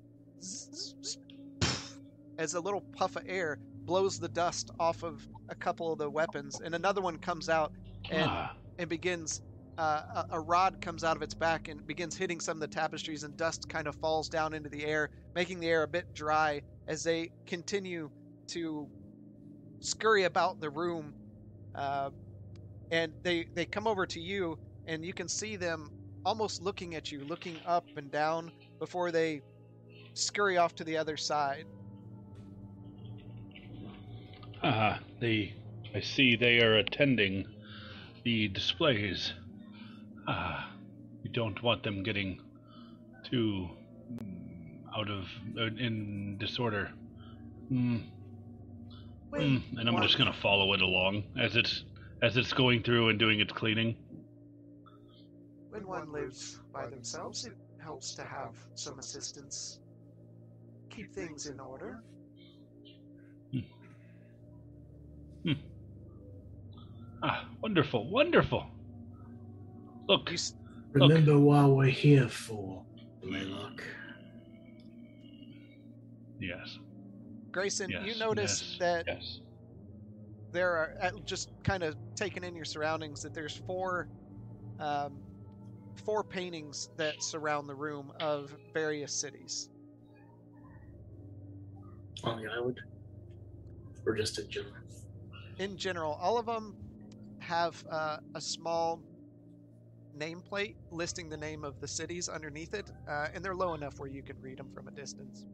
zzz, 0.42 0.94
zzz, 1.04 1.18
pff, 1.60 1.98
as 2.38 2.54
a 2.54 2.60
little 2.60 2.82
puff 2.96 3.16
of 3.16 3.22
air 3.26 3.58
blows 3.86 4.18
the 4.18 4.28
dust 4.28 4.70
off 4.80 5.02
of 5.02 5.26
a 5.48 5.54
couple 5.54 5.92
of 5.92 5.98
the 5.98 6.10
weapons, 6.10 6.60
and 6.64 6.74
another 6.74 7.00
one 7.00 7.18
comes 7.18 7.48
out 7.48 7.72
and 8.10 8.26
ah, 8.28 8.52
and 8.78 8.88
begins 8.88 9.40
uh, 9.78 10.00
a, 10.14 10.24
a 10.36 10.40
rod 10.40 10.80
comes 10.80 11.04
out 11.04 11.16
of 11.16 11.22
its 11.22 11.34
back 11.34 11.68
and 11.68 11.86
begins 11.86 12.16
hitting 12.16 12.40
some 12.40 12.56
of 12.56 12.60
the 12.60 12.66
tapestries 12.68 13.22
and 13.24 13.36
dust 13.36 13.68
kind 13.68 13.86
of 13.86 13.94
falls 13.96 14.28
down 14.28 14.54
into 14.54 14.70
the 14.70 14.84
air 14.84 15.08
making 15.34 15.60
the 15.60 15.68
air 15.68 15.82
a 15.82 15.88
bit 15.88 16.04
dry 16.14 16.60
as 16.88 17.02
they 17.02 17.28
continue 17.46 18.08
to 18.48 18.86
scurry 19.80 20.24
about 20.24 20.60
the 20.60 20.70
room 20.70 21.12
uh, 21.74 22.10
and 22.90 23.12
they 23.22 23.46
they 23.54 23.66
come 23.66 23.86
over 23.86 24.06
to 24.06 24.20
you 24.20 24.56
and 24.86 25.04
you 25.04 25.12
can 25.12 25.28
see 25.28 25.56
them 25.56 25.90
almost 26.26 26.60
looking 26.60 26.94
at 26.96 27.10
you 27.12 27.20
looking 27.24 27.56
up 27.66 27.84
and 27.96 28.10
down 28.10 28.52
before 28.80 29.10
they 29.12 29.40
scurry 30.14 30.58
off 30.58 30.74
to 30.74 30.84
the 30.84 30.96
other 30.96 31.16
side 31.16 31.64
ah, 34.62 35.00
they. 35.20 35.54
I 35.94 36.00
see 36.00 36.36
they 36.36 36.60
are 36.60 36.76
attending 36.76 37.46
the 38.24 38.48
displays. 38.48 39.32
Ah, 40.28 40.68
you 41.22 41.30
don't 41.30 41.62
want 41.62 41.82
them 41.84 42.02
getting 42.02 42.38
too 43.30 43.68
mm, 44.12 44.80
out 44.98 45.08
of 45.10 45.24
uh, 45.58 45.66
in 45.78 46.36
disorder. 46.38 46.90
Hmm. 47.68 47.98
When 49.30 49.42
Mm, 49.42 49.78
and 49.78 49.88
I'm 49.88 49.94
one- 49.94 50.02
just 50.02 50.18
gonna 50.18 50.34
follow 50.42 50.72
it 50.74 50.82
along 50.82 51.24
as 51.38 51.56
it's 51.56 51.84
as 52.22 52.36
it's 52.36 52.52
going 52.52 52.82
through 52.82 53.08
and 53.10 53.18
doing 53.18 53.40
its 53.40 53.52
cleaning. 53.52 53.96
When 55.76 55.86
one 55.86 56.10
lives 56.10 56.58
by 56.72 56.88
themselves, 56.88 57.44
it 57.44 57.52
helps 57.82 58.14
to 58.14 58.22
have 58.22 58.56
some 58.76 58.98
assistance. 58.98 59.78
Keep 60.88 61.12
things 61.12 61.44
in 61.48 61.60
order. 61.60 61.98
Hmm. 63.52 63.58
Hmm. 65.44 65.52
Ah, 67.22 67.44
wonderful, 67.62 68.08
wonderful. 68.10 68.64
Look, 70.08 70.30
you, 70.30 70.36
s- 70.36 70.54
Remember 70.94 71.38
why 71.38 71.66
we're 71.66 71.88
here 71.90 72.28
for, 72.28 72.82
Blaylock. 73.22 73.82
yes, 76.40 76.78
grayson 77.52 77.90
yes, 77.90 78.02
you 78.06 78.18
notice 78.18 78.62
yes, 78.62 78.76
that 78.80 79.04
yes. 79.06 79.40
there 80.52 80.70
are 80.70 81.12
just 81.26 81.50
kind 81.64 81.82
of 81.82 81.96
taking 82.16 82.44
in 82.44 82.54
your 82.54 82.64
surroundings 82.64 83.20
that 83.20 83.34
there's 83.34 83.60
four 83.66 84.08
um, 84.78 85.22
four 86.04 86.22
paintings 86.22 86.90
that 86.96 87.22
surround 87.22 87.68
the 87.68 87.74
room 87.74 88.12
of 88.20 88.54
various 88.72 89.12
cities 89.12 89.68
On 92.24 92.42
the 92.42 92.50
island? 92.50 92.80
Or 94.04 94.14
just 94.14 94.38
in 94.38 94.48
general? 94.48 94.74
in 95.58 95.76
general 95.76 96.18
all 96.20 96.38
of 96.38 96.44
them 96.46 96.76
have 97.38 97.82
uh, 97.90 98.18
a 98.34 98.40
small 98.40 99.00
nameplate 100.18 100.74
listing 100.90 101.28
the 101.28 101.36
name 101.36 101.64
of 101.64 101.80
the 101.80 101.88
cities 101.88 102.28
underneath 102.28 102.74
it 102.74 102.90
uh, 103.08 103.28
and 103.34 103.44
they're 103.44 103.54
low 103.54 103.74
enough 103.74 103.98
where 103.98 104.08
you 104.08 104.22
can 104.22 104.38
read 104.40 104.58
them 104.58 104.70
from 104.74 104.88
a 104.88 104.90
distance 104.90 105.46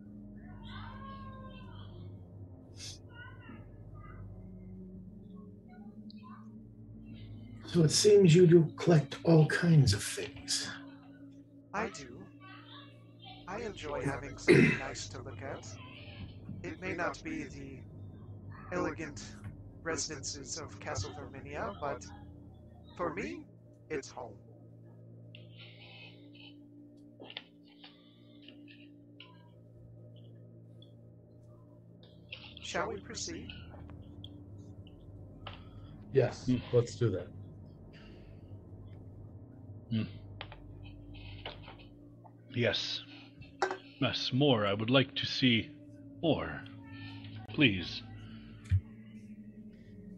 So 7.72 7.82
it 7.84 7.90
seems 7.90 8.34
you 8.34 8.46
do 8.46 8.70
collect 8.76 9.16
all 9.24 9.46
kinds 9.46 9.94
of 9.94 10.02
things. 10.02 10.68
I 11.72 11.88
do. 11.88 12.22
I 13.48 13.62
enjoy 13.62 14.02
having 14.02 14.36
something 14.36 14.78
nice 14.78 15.08
to 15.08 15.22
look 15.22 15.40
at. 15.40 15.66
It 16.62 16.78
may 16.82 16.92
not 16.92 17.24
be 17.24 17.44
the 17.44 17.78
elegant 18.72 19.24
residences 19.82 20.58
of 20.58 20.78
Castle 20.80 21.12
Verminia, 21.12 21.74
but 21.80 22.04
for 22.94 23.14
me, 23.14 23.40
it's 23.88 24.10
home. 24.10 24.36
Shall 32.62 32.90
we 32.90 33.00
proceed? 33.00 33.48
Yes, 36.12 36.44
Hmm. 36.44 36.58
let's 36.74 36.96
do 36.96 37.08
that. 37.12 37.28
Yes. 42.54 43.00
Yes, 44.00 44.30
more. 44.32 44.66
I 44.66 44.74
would 44.74 44.90
like 44.90 45.14
to 45.16 45.26
see 45.26 45.70
more. 46.22 46.60
Please. 47.50 48.02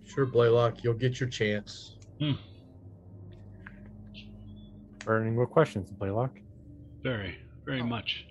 Sure, 0.07 0.27
Blaylock, 0.27 0.83
you'll 0.85 0.95
get 0.95 1.21
your 1.21 1.29
chance. 1.29 1.97
Burning 5.05 5.37
with 5.37 5.51
questions, 5.51 5.91
Blaylock. 5.91 6.39
Very, 7.03 7.37
very 7.65 7.81
Oh. 7.83 7.87
much. 7.87 8.27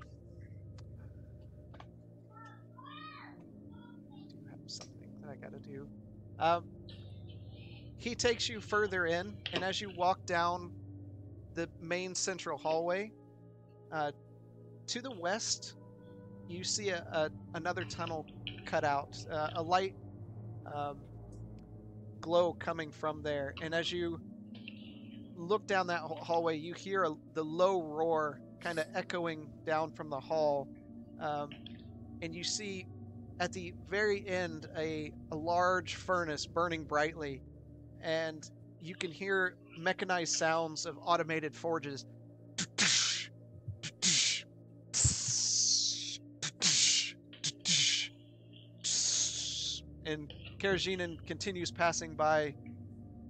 I 2.79 4.19
do 4.27 4.38
have 4.49 4.60
something 4.65 5.10
that 5.21 5.29
I 5.29 5.36
gotta 5.36 5.60
do. 5.60 5.88
Um, 6.39 6.65
he 7.97 8.15
takes 8.15 8.49
you 8.49 8.60
further 8.60 9.06
in, 9.06 9.38
and 9.53 9.63
as 9.63 9.79
you 9.79 9.91
walk 9.91 10.25
down 10.25 10.71
the 11.56 11.70
main 11.82 12.16
central 12.16 12.58
hallway, 12.58 13.12
uh, 13.92 14.12
to 14.88 15.02
the 15.02 15.12
west, 15.12 15.76
you 16.48 16.63
see 16.63 16.89
a, 16.89 17.06
a 17.12 17.30
another 17.56 17.84
tunnel 17.84 18.26
cut 18.66 18.84
out, 18.84 19.18
uh, 19.32 19.50
a 19.56 19.62
light 19.62 19.96
um, 20.74 20.98
glow 22.22 22.54
coming 22.54 22.92
from 22.92 23.22
there, 23.24 23.54
and 23.62 23.74
as 23.74 23.92
you 23.92 24.20
look 25.36 25.66
down 25.68 25.88
that 25.88 26.02
hallway, 26.02 26.58
you 26.58 26.74
hear 26.74 27.04
a, 27.04 27.13
the 27.34 27.44
low 27.44 27.82
roar 27.82 28.39
kind 28.60 28.80
of 28.80 28.86
echoing 28.94 29.50
down 29.66 29.92
from 29.92 30.10
the 30.10 30.20
hall, 30.20 30.68
um, 31.20 31.50
and 32.22 32.34
you 32.34 32.44
see 32.44 32.86
at 33.39 33.52
the 33.52 33.74
very 33.89 34.28
end 34.28 34.68
a, 34.78 35.12
a 35.32 35.36
large 35.36 35.96
furnace 35.96 36.46
burning 36.46 36.84
brightly, 36.84 37.42
and 38.02 38.50
you 38.84 38.96
can 38.96 39.12
hear 39.12 39.56
mechanized 39.78 40.34
sounds 40.36 40.86
of 40.86 40.98
automated 41.06 41.56
forges. 41.56 42.04
And 50.06 50.30
Karajinin 50.60 51.17
continues 51.26 51.72
passing 51.72 52.13
by 52.15 52.54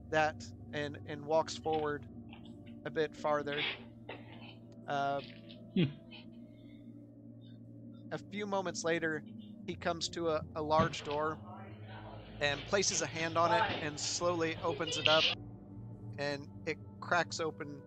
that 0.10 0.36
and, 0.74 0.98
and 1.08 1.24
walks 1.26 1.56
forward 1.56 2.04
a 2.86 2.90
bit 2.90 3.16
farther. 3.16 3.64
Uh. 4.88 5.22
A 8.12 8.18
few 8.32 8.46
moments 8.46 8.84
later, 8.84 9.24
he 9.66 9.76
comes 9.76 10.08
to 10.10 10.30
a, 10.30 10.42
a 10.56 10.62
large 10.62 11.04
door 11.04 11.38
and 12.42 12.60
places 12.68 13.02
a 13.02 13.08
hand 13.08 13.38
on 13.38 13.52
it 13.52 13.64
and 13.82 14.00
slowly 14.00 14.56
opens 14.64 14.98
it 14.98 15.08
up 15.08 15.24
and 16.18 16.48
it 16.66 16.78
cracks 17.00 17.40
open. 17.40 17.82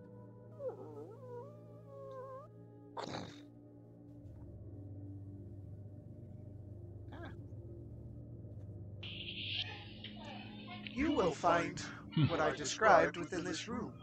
You 10.91 11.11
will 11.11 11.31
find 11.31 11.79
what 12.27 12.39
I 12.39 12.55
described 12.55 13.17
within 13.17 13.43
this 13.43 13.67
room. 13.67 13.93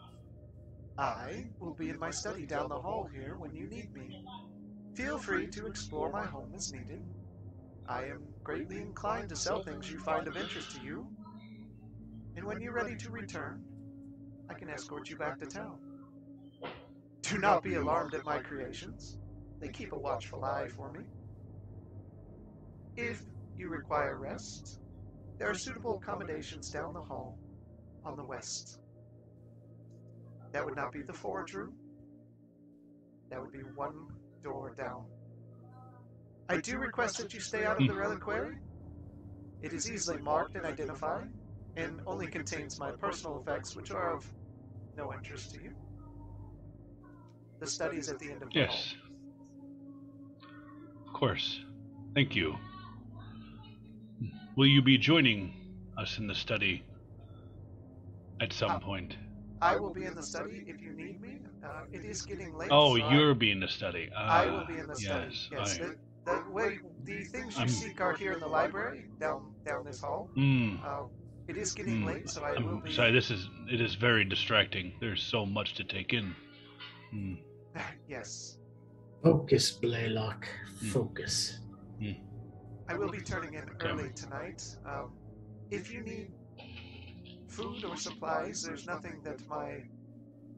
I 0.97 1.47
will 1.59 1.75
be 1.75 1.91
in 1.91 1.99
my 1.99 2.11
study 2.11 2.47
down 2.47 2.69
the 2.69 2.81
hall 2.81 3.09
here 3.13 3.35
when 3.37 3.53
you 3.53 3.67
need 3.67 3.93
me. 3.93 4.25
Feel 4.95 5.19
free 5.19 5.49
to 5.49 5.67
explore 5.67 6.13
my 6.13 6.25
home 6.25 6.53
as 6.55 6.73
needed. 6.73 7.03
I 7.89 8.05
am 8.05 8.23
greatly 8.45 8.77
inclined 8.79 9.29
to 9.31 9.37
sell 9.37 9.61
things 9.61 9.91
you 9.91 9.99
find 9.99 10.29
of 10.29 10.37
interest 10.37 10.71
to 10.77 10.83
you. 10.83 11.09
And 12.37 12.45
when 12.45 12.61
you're 12.61 12.73
ready 12.73 12.95
to 12.97 13.11
return, 13.11 13.65
I 14.49 14.55
can 14.55 14.69
escort 14.71 15.09
you 15.09 15.17
back 15.17 15.39
to 15.41 15.47
town. 15.47 15.79
Do 17.23 17.39
not 17.39 17.63
be 17.63 17.75
alarmed 17.75 18.15
at 18.15 18.25
my 18.25 18.39
creations. 18.39 19.19
They 19.61 19.69
keep 19.69 19.93
a 19.93 19.99
watchful 19.99 20.45
eye 20.45 20.69
for 20.69 20.93
me. 20.93 21.05
If 22.97 23.23
you 23.57 23.69
require 23.69 24.19
rest, 24.19 24.81
there 25.39 25.51
are 25.51 25.55
suitable 25.55 25.97
accommodations 25.97 26.71
down 26.71 26.93
the 26.93 27.01
hall 27.01 27.39
on 28.05 28.17
the 28.17 28.25
west. 28.25 28.81
That 30.53 30.65
would 30.65 30.77
not 30.77 30.93
be 30.93 31.03
the 31.03 31.13
forge 31.13 31.55
room. 31.55 31.75
That 33.31 33.41
would 33.41 33.53
be 33.53 33.63
one 33.75 34.07
door 34.43 34.75
down. 34.77 35.05
I 36.49 36.59
do 36.59 36.79
request 36.79 37.19
that 37.19 37.33
you 37.33 37.41
stay 37.41 37.65
out 37.65 37.81
of 37.81 37.89
the 37.89 37.95
reliquary. 37.95 38.59
It 39.63 39.73
is 39.73 39.91
easily 39.91 40.21
marked 40.21 40.57
and 40.57 40.67
identified, 40.67 41.29
and 41.77 42.01
only 42.07 42.27
contains 42.27 42.79
my 42.79 42.91
personal 42.93 43.41
effects, 43.41 43.75
which 43.77 43.91
are 43.91 44.15
of 44.15 44.31
no 44.97 45.13
interest 45.13 45.55
to 45.55 45.63
you. 45.63 45.73
The 47.61 47.67
study 47.67 47.97
is 47.99 48.09
at 48.09 48.19
the 48.19 48.31
end 48.31 48.43
of 48.43 48.51
the 48.53 48.65
hall. 48.67 48.77
Yes. 48.77 48.95
Of 51.07 51.13
course. 51.13 51.61
Thank 52.15 52.35
you. 52.37 52.57
Will 54.57 54.67
you 54.67 54.83
be 54.83 54.99
joining 54.99 55.53
us 55.99 56.19
in 56.19 56.27
the 56.27 56.35
study 56.35 56.85
at 58.41 58.53
some 58.53 58.73
Uh, 58.73 58.79
point? 58.81 59.17
I 59.61 59.77
will 59.77 59.93
be 59.93 60.05
in 60.05 60.15
the 60.15 60.23
study 60.23 60.65
if 60.67 60.81
you 60.81 60.93
need 60.93 61.21
me. 61.21 61.41
Uh, 61.65 61.85
it 61.93 62.05
is 62.05 62.23
getting 62.23 62.55
late. 62.55 62.69
Oh, 62.71 62.97
so 62.99 63.11
you're 63.11 63.35
being 63.35 63.59
the 63.61 63.69
study. 63.69 64.11
I 64.17 64.47
Ah, 64.47 64.51
will 64.53 64.67
be 64.67 64.79
in 64.79 64.87
the 64.87 64.95
study. 64.95 65.31
yes, 65.33 65.49
Yes. 65.51 65.81
I- 65.81 65.85
The, 65.85 65.97
the 66.45 66.51
way 66.51 66.81
the 67.05 67.25
things 67.25 67.55
you 67.55 67.61
I'm- 67.61 67.69
seek 67.69 68.01
are 68.01 68.15
here 68.15 68.33
in 68.33 68.41
the 68.41 68.47
library, 68.47 69.07
down 69.19 69.55
down 69.65 69.85
this 69.85 70.01
hall. 70.01 70.31
Mm, 70.37 70.83
Uh, 70.85 71.05
it 71.49 71.57
is 71.57 71.73
getting 71.73 72.03
mm. 72.03 72.07
late, 72.07 72.31
so 72.31 72.43
I 72.43 72.55
I'm 72.55 72.81
be. 72.81 72.93
sorry. 72.93 73.13
This 73.13 73.31
is 73.31 73.49
it 73.71 73.81
is 73.81 73.95
very 73.95 74.25
distracting. 74.25 74.95
There's 75.01 75.23
so 75.23 75.45
much 75.45 75.75
to 75.75 75.85
take 75.85 76.13
in. 76.13 76.35
Mm, 77.15 77.39
yes, 78.09 78.59
Focus, 79.23 79.71
Blaylock. 79.73 80.47
Hmm. 80.81 80.89
Focus. 80.89 81.61
I 82.87 82.95
will 82.99 83.11
be 83.11 83.21
turning 83.21 83.55
in 83.55 83.63
Okay. 83.63 83.89
early 83.89 84.11
tonight. 84.15 84.63
Um, 84.85 85.13
if 85.71 85.91
you 85.93 86.03
need 86.03 86.33
food 87.49 87.85
or 87.85 87.97
supplies, 87.97 88.63
there's 88.63 88.87
nothing 88.87 89.23
that 89.25 89.47
my 89.49 89.83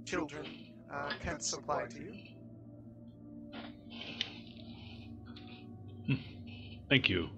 children 0.04 0.46
uh, 0.92 1.10
can't 1.22 1.42
supply 1.42 1.86
to 1.86 1.98
you. 1.98 2.14
thank 6.88 7.08
you. 7.08 7.28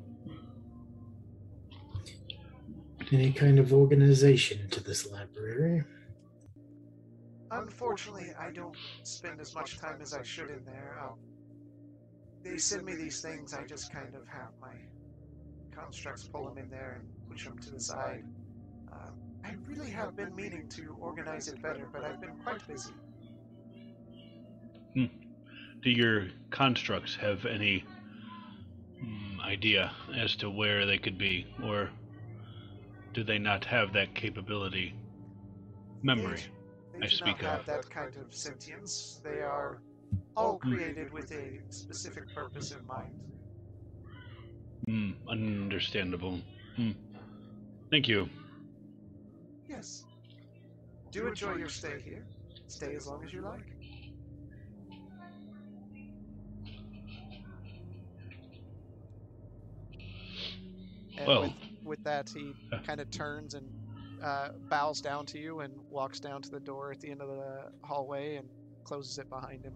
Any 3.11 3.33
kind 3.33 3.59
of 3.59 3.73
organization 3.73 4.69
to 4.69 4.83
this 4.83 5.11
library? 5.11 5.83
Unfortunately, 7.51 8.33
I 8.39 8.51
don't 8.51 8.77
spend 9.03 9.41
as 9.41 9.55
much 9.55 9.79
time 9.79 10.01
as 10.03 10.13
I 10.13 10.23
should 10.23 10.51
in 10.51 10.63
there. 10.67 10.99
Um, 11.03 11.15
they 12.45 12.59
send 12.59 12.85
me 12.85 12.95
these 12.95 13.23
things, 13.23 13.55
I 13.55 13.65
just 13.65 13.91
kind 13.93 14.15
of 14.15 14.27
have 14.29 14.51
my 14.61 14.75
constructs 15.75 16.25
pull 16.25 16.45
them 16.45 16.59
in 16.59 16.69
there 16.69 17.01
and 17.01 17.31
push 17.31 17.47
them 17.47 17.59
to 17.59 17.71
the 17.71 17.81
side. 17.81 18.25
Uh, 18.93 19.11
I 19.45 19.55
really 19.67 19.91
have 19.91 20.15
been 20.15 20.35
meaning 20.35 20.69
to 20.71 20.95
organize 21.01 21.49
it 21.49 21.63
better, 21.63 21.89
but 21.91 22.05
I've 22.05 22.21
been 22.21 22.37
quite 22.45 22.67
busy. 22.67 22.93
Do 24.95 25.91
your 25.91 26.27
constructs 26.51 27.15
have 27.17 27.47
any 27.47 27.85
mm, 29.03 29.41
idea 29.45 29.93
as 30.15 30.35
to 30.37 30.51
where 30.51 30.85
they 30.85 30.99
could 30.99 31.17
be, 31.17 31.47
or 31.65 31.91
do 33.19 33.25
they 33.25 33.39
not 33.39 33.65
have 33.65 33.93
that 33.93 34.15
capability? 34.15 34.95
Memory. 36.05 36.39
They, 36.93 36.99
I 36.99 37.01
they 37.01 37.07
do 37.09 37.17
speak 37.17 37.43
not 37.43 37.51
have 37.51 37.61
of. 37.61 37.67
that 37.67 37.91
kind 37.91 38.15
of 38.17 38.33
sentience. 38.33 39.21
They 39.25 39.41
are 39.41 39.83
all 40.37 40.57
created 40.59 41.13
with 41.13 41.33
a 41.33 41.59
specific 41.69 42.33
purpose 42.33 42.71
in 42.71 42.87
mind. 42.87 43.21
Mm, 44.89 45.15
understandable. 45.29 46.41
Mm. 46.79 46.95
Thank 47.91 48.07
you. 48.07 48.29
Yes. 49.69 50.05
Do 51.11 51.27
enjoy 51.27 51.57
your 51.57 51.69
stay 51.69 52.01
here. 52.05 52.25
Stay 52.69 52.95
as 52.95 53.09
long 53.09 53.25
as 53.25 53.33
you 53.33 53.41
like. 53.43 53.67
And 61.17 61.27
Well- 61.27 61.43
with, 61.43 61.68
with 61.89 62.03
that, 62.05 62.29
he 62.29 62.55
kind 62.87 63.01
of 63.01 63.11
turns 63.11 63.55
and 63.55 63.67
uh, 64.23 64.49
bows 64.71 65.01
down 65.01 65.27
to 65.27 65.39
you 65.39 65.61
and 65.61 65.73
walks 65.91 66.21
down 66.21 66.43
to 66.43 66.51
the 66.51 66.61
door 66.61 66.93
at 66.93 67.01
the 67.01 67.11
end 67.11 67.23
of 67.23 67.29
the 67.29 67.71
hallway 67.85 68.37
and 68.37 68.49
closes 68.85 69.19
it 69.19 69.29
behind 69.29 69.65
him. 69.65 69.75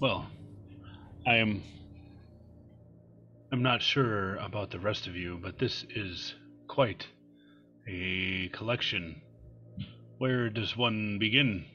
Well, 0.00 0.26
I 1.26 1.36
am. 1.36 1.62
I'm 3.52 3.62
not 3.62 3.82
sure 3.82 4.36
about 4.36 4.70
the 4.70 4.80
rest 4.80 5.06
of 5.06 5.14
you, 5.14 5.38
but 5.40 5.58
this 5.58 5.84
is 5.90 6.34
quite 6.68 7.06
a 7.86 8.48
collection. 8.48 9.22
Where 10.18 10.50
does 10.50 10.76
one 10.76 11.18
begin? 11.18 11.66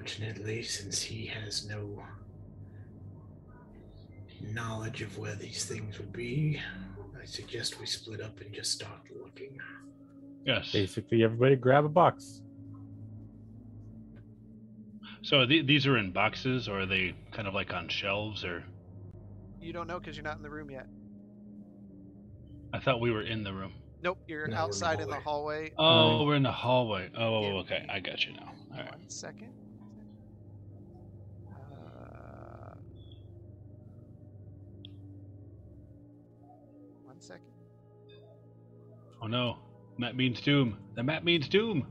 Fortunately, 0.00 0.62
since 0.62 1.02
he 1.02 1.26
has 1.26 1.66
no 1.66 2.02
knowledge 4.40 5.02
of 5.02 5.18
where 5.18 5.34
these 5.34 5.66
things 5.66 5.98
would 5.98 6.10
be, 6.10 6.58
I 7.20 7.26
suggest 7.26 7.78
we 7.78 7.84
split 7.84 8.22
up 8.22 8.40
and 8.40 8.50
just 8.50 8.72
start 8.72 9.02
looking. 9.22 9.58
Yes. 10.46 10.72
Basically, 10.72 11.22
everybody 11.22 11.54
grab 11.54 11.84
a 11.84 11.88
box. 11.90 12.40
So 15.20 15.44
th- 15.44 15.66
these 15.66 15.86
are 15.86 15.98
in 15.98 16.12
boxes, 16.12 16.66
or 16.66 16.80
are 16.80 16.86
they 16.86 17.14
kind 17.30 17.46
of 17.46 17.52
like 17.52 17.74
on 17.74 17.86
shelves, 17.88 18.42
or 18.42 18.64
You 19.60 19.74
don't 19.74 19.86
know 19.86 19.98
because 19.98 20.16
you're 20.16 20.24
not 20.24 20.38
in 20.38 20.42
the 20.42 20.48
room 20.48 20.70
yet. 20.70 20.86
I 22.72 22.78
thought 22.78 23.02
we 23.02 23.10
were 23.10 23.22
in 23.22 23.44
the 23.44 23.52
room. 23.52 23.74
Nope, 24.02 24.18
you're 24.26 24.38
No, 24.38 24.44
we're 24.44 24.44
in 24.46 24.50
the 24.52 24.56
outside 24.56 25.00
in 25.00 25.10
the 25.10 25.20
hallway. 25.20 25.72
Oh, 25.76 26.24
we're 26.24 26.36
in 26.36 26.42
the 26.42 26.50
hallway. 26.50 27.10
Oh, 27.14 27.58
okay. 27.58 27.86
I 27.90 28.00
got 28.00 28.24
you 28.24 28.32
now. 28.32 28.50
All 28.72 28.78
right. 28.78 28.92
One 28.92 29.10
second. 29.10 29.52
Oh 39.22 39.26
no, 39.26 39.58
that 39.98 40.16
means 40.16 40.40
doom. 40.40 40.78
The 40.94 41.02
map 41.02 41.24
means 41.24 41.48
doom. 41.48 41.86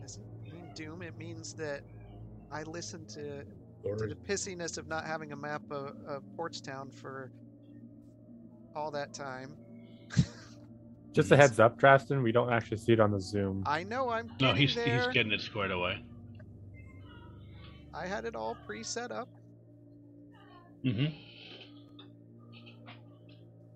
Does 0.00 0.16
it 0.18 0.52
mean 0.52 0.68
doom? 0.74 1.02
It 1.02 1.16
means 1.16 1.54
that 1.54 1.82
I 2.50 2.64
listened 2.64 3.08
to, 3.10 3.44
to 3.44 4.06
the 4.06 4.16
pissiness 4.28 4.78
of 4.78 4.88
not 4.88 5.04
having 5.04 5.32
a 5.32 5.36
map 5.36 5.62
of, 5.70 5.94
of 6.06 6.22
Portstown 6.36 6.92
for 6.92 7.30
all 8.74 8.90
that 8.90 9.14
time. 9.14 9.56
Just 11.12 11.32
a 11.32 11.36
heads 11.36 11.58
up, 11.58 11.80
Draston. 11.80 12.22
We 12.22 12.30
don't 12.32 12.52
actually 12.52 12.76
see 12.76 12.92
it 12.92 13.00
on 13.00 13.10
the 13.10 13.20
Zoom. 13.20 13.62
I 13.66 13.84
know 13.84 14.10
I'm 14.10 14.28
No, 14.40 14.52
he's 14.52 14.74
there. 14.74 15.04
he's 15.04 15.06
getting 15.14 15.32
it 15.32 15.40
squared 15.40 15.70
away. 15.70 16.04
I 17.94 18.06
had 18.06 18.26
it 18.26 18.36
all 18.36 18.54
pre-set 18.66 19.10
up. 19.10 19.28
Mm-hmm. 20.84 21.06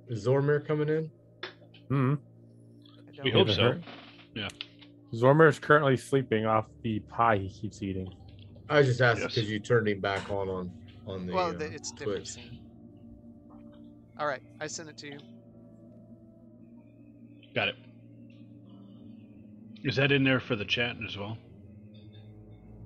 is 0.09 0.27
Zormir 0.27 0.65
coming 0.67 0.89
in? 0.89 1.11
Hmm. 1.91 2.15
We 3.25 3.31
hope 3.33 3.49
Either 3.49 3.55
so. 3.55 3.81
Yeah. 4.35 4.49
Zormer 5.13 5.49
is 5.49 5.59
currently 5.59 5.97
sleeping 5.97 6.47
off 6.47 6.67
the 6.83 7.01
pie 7.01 7.37
he 7.37 7.49
keeps 7.51 7.83
eating. 7.83 8.09
I 8.69 8.83
just 8.83 9.01
asked 9.01 9.21
Yes. 9.21 9.35
because 9.35 9.51
you 9.51 9.59
turned 9.59 9.89
him 9.89 10.01
back 10.01 10.31
on 10.31 10.49
on 10.49 10.71
on 11.07 11.27
the. 11.27 11.33
well, 11.33 11.49
uh, 11.49 11.53
the, 11.53 11.65
it's 11.67 11.91
different 11.91 12.29
scene. 12.29 12.61
All 14.21 14.27
right, 14.29 14.43
I 14.61 14.69
sent 14.69 14.89
it 14.89 14.97
to 14.99 15.07
you. 15.09 15.19
Got 17.55 17.69
it. 17.69 17.75
Is 19.83 19.97
that 19.97 20.13
in 20.13 20.23
there 20.23 20.39
for 20.39 20.55
the 20.55 20.65
chat 20.65 20.95
as 21.05 21.19
well? 21.19 21.37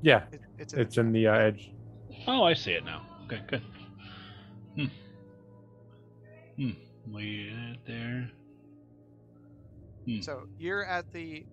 Yeah, 0.00 0.22
It, 0.32 0.40
it's 0.58 0.72
in 0.72 0.78
the 0.78 0.82
it's 0.82 0.96
in 0.98 1.12
the 1.12 1.26
uh, 1.26 1.34
edge. 1.34 1.70
Oh, 2.26 2.44
I 2.44 2.54
see 2.54 2.72
it 2.72 2.84
now. 2.86 3.02
Okay, 3.26 3.40
good. 3.46 3.62
Hmm. 4.76 4.84
Hmm. 6.56 6.70
We 7.12 7.52
at 7.70 7.84
there. 7.86 8.30
Hmm. 10.06 10.20
So 10.20 10.46
you're 10.58 10.84
at 10.84 11.10
the 11.12 11.44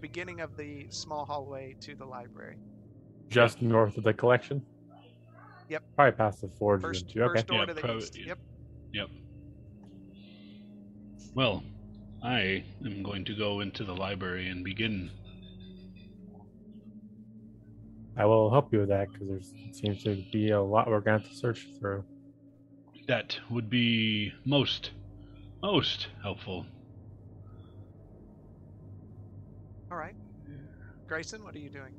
beginning 0.00 0.40
of 0.40 0.56
the 0.56 0.86
small 0.90 1.24
hallway 1.24 1.74
to 1.80 1.94
the 1.94 2.04
library. 2.04 2.56
Just 3.28 3.60
north 3.62 3.96
of 3.98 4.04
the 4.04 4.14
collection. 4.14 4.62
Yep. 5.68 5.82
Probably 5.96 6.12
past 6.16 6.40
the 6.40 6.48
forge. 6.48 6.80
First, 6.80 7.10
too. 7.10 7.22
Okay. 7.22 7.34
first 7.34 7.46
door 7.48 7.58
Yeah, 7.58 7.64
to 7.66 7.74
the 7.74 7.80
probably- 7.80 8.02
east. 8.02 8.18
Yep. 8.18 8.38
Yep. 8.94 9.08
Well, 11.34 11.62
I 12.22 12.64
am 12.84 13.02
going 13.02 13.24
to 13.26 13.34
go 13.36 13.60
into 13.60 13.84
the 13.84 13.94
library 13.94 14.48
and 14.48 14.64
begin. 14.64 15.10
I 18.16 18.24
will 18.24 18.50
help 18.50 18.72
you 18.72 18.80
with 18.80 18.88
that 18.88 19.12
because 19.12 19.28
there 19.28 19.72
seems 19.72 20.02
to 20.04 20.24
be 20.32 20.50
a 20.50 20.60
lot 20.60 20.88
we're 20.88 21.00
going 21.00 21.18
to 21.20 21.24
have 21.24 21.30
to 21.32 21.36
search 21.36 21.68
through. 21.78 22.02
That 23.06 23.38
would 23.50 23.70
be 23.70 24.32
most, 24.44 24.90
most 25.62 26.08
helpful. 26.22 26.66
All 29.90 29.96
right. 29.96 30.14
Grayson, 31.06 31.42
what 31.42 31.54
are 31.54 31.58
you 31.58 31.70
doing? 31.70 31.94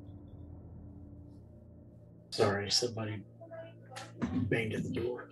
Sorry, 2.30 2.70
somebody 2.70 3.22
banged 4.22 4.74
at 4.74 4.84
the 4.84 4.92
door. 4.92 5.30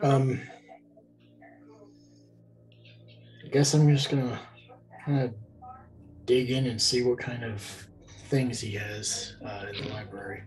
Um, 0.00 0.40
I 3.44 3.48
guess 3.48 3.74
I'm 3.74 3.88
just 3.88 4.10
gonna 4.10 4.40
kind 5.04 5.20
of 5.22 5.34
dig 6.26 6.50
in 6.50 6.66
and 6.66 6.80
see 6.80 7.02
what 7.02 7.18
kind 7.18 7.44
of 7.44 7.62
things 8.28 8.60
he 8.60 8.72
has 8.72 9.36
uh, 9.44 9.66
in 9.72 9.84
the 9.84 9.90
library. 9.92 10.42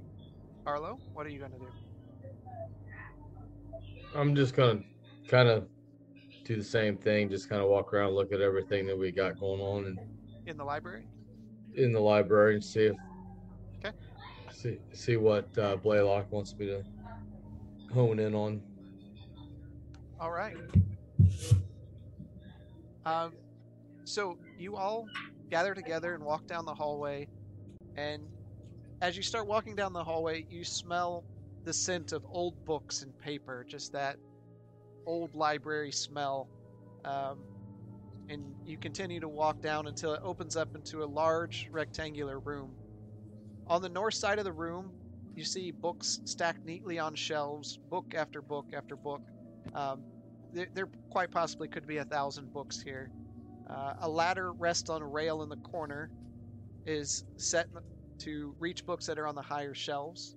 Arlo, 0.65 0.99
what 1.13 1.25
are 1.25 1.29
you 1.29 1.39
going 1.39 1.51
to 1.51 1.59
do? 1.59 1.67
I'm 4.15 4.35
just 4.35 4.55
gonna 4.55 4.81
kind 5.27 5.47
of 5.47 5.67
do 6.45 6.55
the 6.55 6.63
same 6.63 6.95
thing. 6.95 7.29
Just 7.29 7.49
kind 7.49 7.61
of 7.61 7.67
walk 7.67 7.93
around, 7.93 8.13
look 8.13 8.31
at 8.31 8.39
everything 8.39 8.85
that 8.87 8.97
we 8.97 9.11
got 9.11 9.37
going 9.39 9.59
on, 9.59 9.85
and 9.85 9.99
In 10.45 10.57
the 10.57 10.63
library? 10.63 11.07
in 11.75 11.91
the 11.91 11.99
library 11.99 12.53
and 12.53 12.63
see 12.63 12.85
if 12.85 12.95
Okay. 13.83 13.93
see 14.49 14.77
see 14.93 15.17
what 15.17 15.45
uh, 15.57 15.75
Blaylock 15.75 16.31
wants 16.31 16.55
me 16.57 16.67
to 16.67 16.83
hone 17.93 18.19
in 18.19 18.33
on. 18.33 18.61
All 20.19 20.31
right. 20.31 20.55
Um, 23.05 23.33
so 24.05 24.37
you 24.57 24.77
all 24.77 25.05
gather 25.51 25.73
together 25.73 26.13
and 26.15 26.23
walk 26.23 26.47
down 26.47 26.65
the 26.65 26.73
hallway, 26.73 27.27
and 27.97 28.21
as 29.01 29.17
you 29.17 29.23
start 29.23 29.47
walking 29.47 29.75
down 29.75 29.93
the 29.93 30.03
hallway, 30.03 30.45
you 30.49 30.63
smell 30.63 31.23
the 31.65 31.73
scent 31.73 32.13
of 32.13 32.23
old 32.29 32.53
books 32.65 33.01
and 33.01 33.17
paper, 33.19 33.65
just 33.67 33.91
that 33.91 34.17
old 35.05 35.35
library 35.35 35.91
smell. 35.91 36.47
Um, 37.03 37.39
and 38.29 38.55
you 38.65 38.77
continue 38.77 39.19
to 39.19 39.27
walk 39.27 39.61
down 39.61 39.87
until 39.87 40.13
it 40.13 40.21
opens 40.23 40.55
up 40.55 40.75
into 40.75 41.03
a 41.03 41.05
large 41.05 41.69
rectangular 41.71 42.39
room. 42.39 42.71
On 43.67 43.81
the 43.81 43.89
north 43.89 44.15
side 44.15 44.39
of 44.39 44.45
the 44.45 44.51
room, 44.51 44.91
you 45.35 45.43
see 45.43 45.71
books 45.71 46.21
stacked 46.25 46.65
neatly 46.65 46.97
on 46.97 47.13
shelves, 47.13 47.77
book 47.89 48.13
after 48.15 48.41
book 48.41 48.67
after 48.73 48.95
book. 48.95 49.21
Um, 49.73 50.03
there, 50.53 50.67
there 50.73 50.87
quite 51.09 51.31
possibly 51.31 51.67
could 51.67 51.85
be 51.85 51.97
a 51.97 52.05
thousand 52.05 52.53
books 52.53 52.81
here. 52.81 53.11
Uh, 53.69 53.93
a 54.01 54.09
ladder 54.09 54.53
rests 54.53 54.89
on 54.89 55.01
a 55.01 55.07
rail 55.07 55.43
in 55.43 55.49
the 55.49 55.57
corner, 55.57 56.09
is 56.85 57.25
set 57.37 57.67
to 58.19 58.55
reach 58.59 58.85
books 58.85 59.05
that 59.07 59.17
are 59.19 59.27
on 59.27 59.35
the 59.35 59.41
higher 59.41 59.73
shelves. 59.73 60.35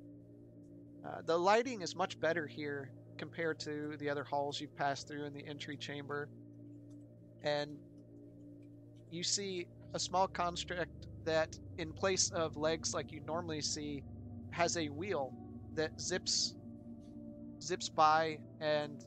Uh, 1.07 1.21
the 1.25 1.39
lighting 1.39 1.83
is 1.83 1.95
much 1.95 2.19
better 2.19 2.47
here 2.47 2.91
compared 3.19 3.59
to 3.61 3.97
the 3.99 4.09
other 4.09 4.25
halls 4.25 4.61
you've 4.61 4.77
passed 4.77 5.09
through 5.09 5.25
in 5.25 5.35
the 5.35 5.47
entry 5.47 5.77
chamber. 5.77 6.29
And 7.43 7.77
you 9.11 9.23
see 9.23 9.67
a 9.95 9.99
small 9.99 10.29
construct 10.29 11.09
that, 11.25 11.59
in 11.77 11.93
place 11.93 12.31
of 12.31 12.57
legs 12.57 12.95
like 12.95 13.13
you 13.13 13.21
normally 13.27 13.61
see, 13.61 14.03
has 14.51 14.77
a 14.77 14.89
wheel 14.89 15.33
that 15.75 16.01
zips 16.01 16.55
zips 17.61 17.89
by 17.89 18.39
and 18.61 19.05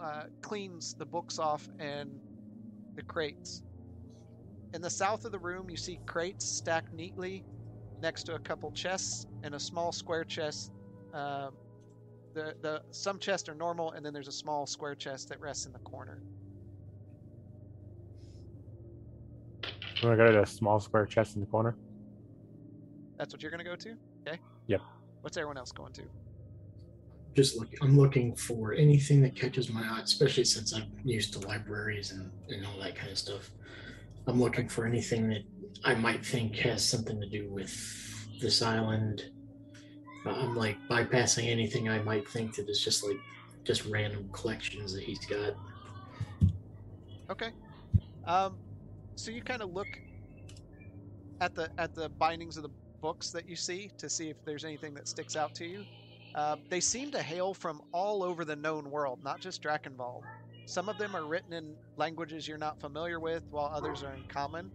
uh, 0.00 0.24
cleans 0.42 0.94
the 0.98 1.06
books 1.06 1.38
off 1.38 1.68
and 1.78 2.10
the 2.96 3.02
crates. 3.02 3.62
In 4.74 4.82
the 4.82 4.90
south 4.90 5.24
of 5.24 5.32
the 5.32 5.38
room, 5.38 5.70
you 5.70 5.76
see 5.76 6.00
crates 6.06 6.46
stacked 6.46 6.92
neatly 6.92 7.44
next 8.00 8.24
to 8.24 8.34
a 8.34 8.38
couple 8.38 8.70
chests 8.72 9.26
and 9.42 9.54
a 9.54 9.60
small 9.60 9.92
square 9.92 10.24
chest. 10.24 10.72
Uh, 11.12 11.50
the 12.34 12.54
the 12.60 12.82
some 12.90 13.18
chests 13.18 13.48
are 13.48 13.54
normal, 13.54 13.92
and 13.92 14.04
then 14.04 14.12
there's 14.12 14.28
a 14.28 14.32
small 14.32 14.66
square 14.66 14.94
chest 14.94 15.28
that 15.28 15.40
rests 15.40 15.66
in 15.66 15.72
the 15.72 15.78
corner. 15.80 16.22
We're 20.02 20.16
going 20.16 20.28
to 20.28 20.32
go 20.32 20.38
to 20.38 20.42
a 20.42 20.46
small 20.46 20.80
square 20.80 21.04
chest 21.04 21.34
in 21.34 21.42
the 21.42 21.46
corner. 21.46 21.76
That's 23.18 23.34
what 23.34 23.42
you're 23.42 23.50
gonna 23.50 23.64
go 23.64 23.76
to. 23.76 23.96
Okay. 24.26 24.38
Yep. 24.66 24.80
What's 25.20 25.36
everyone 25.36 25.58
else 25.58 25.72
going 25.72 25.92
to? 25.92 26.02
Just 27.34 27.58
look, 27.58 27.68
I'm 27.82 27.98
looking 27.98 28.34
for 28.34 28.72
anything 28.72 29.20
that 29.22 29.36
catches 29.36 29.70
my 29.70 29.82
eye, 29.82 30.00
especially 30.02 30.44
since 30.44 30.72
I'm 30.72 30.90
used 31.04 31.34
to 31.34 31.46
libraries 31.46 32.12
and, 32.12 32.30
and 32.48 32.66
all 32.66 32.80
that 32.80 32.96
kind 32.96 33.10
of 33.10 33.18
stuff. 33.18 33.50
I'm 34.26 34.40
looking 34.40 34.68
for 34.68 34.86
anything 34.86 35.28
that 35.28 35.42
I 35.84 35.94
might 35.94 36.24
think 36.24 36.56
has 36.56 36.82
something 36.82 37.20
to 37.20 37.28
do 37.28 37.50
with 37.50 37.70
this 38.40 38.62
island. 38.62 39.30
I'm 40.26 40.56
like 40.56 40.76
bypassing 40.88 41.48
anything 41.48 41.88
I 41.88 42.00
might 42.02 42.28
think 42.28 42.56
that 42.56 42.68
is 42.68 42.82
just 42.82 43.04
like 43.04 43.18
just 43.64 43.86
random 43.86 44.28
collections 44.32 44.92
that 44.94 45.02
he's 45.02 45.24
got. 45.26 45.54
Okay. 47.30 47.50
Um, 48.26 48.56
so 49.16 49.30
you 49.30 49.42
kind 49.42 49.62
of 49.62 49.72
look 49.72 49.88
at 51.40 51.54
the 51.54 51.70
at 51.78 51.94
the 51.94 52.08
bindings 52.08 52.56
of 52.56 52.62
the 52.62 52.70
books 53.00 53.30
that 53.30 53.48
you 53.48 53.56
see 53.56 53.90
to 53.98 54.08
see 54.10 54.28
if 54.28 54.36
there's 54.44 54.64
anything 54.64 54.94
that 54.94 55.08
sticks 55.08 55.36
out 55.36 55.54
to 55.54 55.64
you. 55.64 55.84
Uh, 56.34 56.56
they 56.68 56.80
seem 56.80 57.10
to 57.10 57.22
hail 57.22 57.54
from 57.54 57.80
all 57.92 58.22
over 58.22 58.44
the 58.44 58.54
known 58.54 58.90
world, 58.90 59.24
not 59.24 59.40
just 59.40 59.62
Drakenwald. 59.62 60.22
Some 60.66 60.88
of 60.88 60.98
them 60.98 61.16
are 61.16 61.24
written 61.24 61.52
in 61.52 61.74
languages 61.96 62.46
you're 62.46 62.58
not 62.58 62.78
familiar 62.78 63.18
with, 63.18 63.42
while 63.50 63.72
others 63.74 64.04
are 64.04 64.12
in 64.12 64.22
common. 64.28 64.70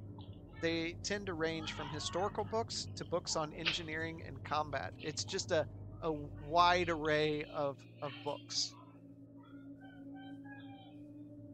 They 0.62 0.96
tend 1.04 1.28
to 1.28 1.34
range 1.34 1.74
from 1.74 1.88
historical 1.90 2.44
books 2.44 2.88
to 2.96 3.06
books 3.06 3.36
on 3.36 3.54
engineering 3.54 4.22
and 4.26 4.44
combat. 4.44 4.94
It's 5.02 5.24
just 5.24 5.52
a, 5.52 5.68
a 6.02 6.12
wide 6.48 6.90
array 6.90 7.46
of, 7.54 7.78
of 8.02 8.12
books. 8.24 8.74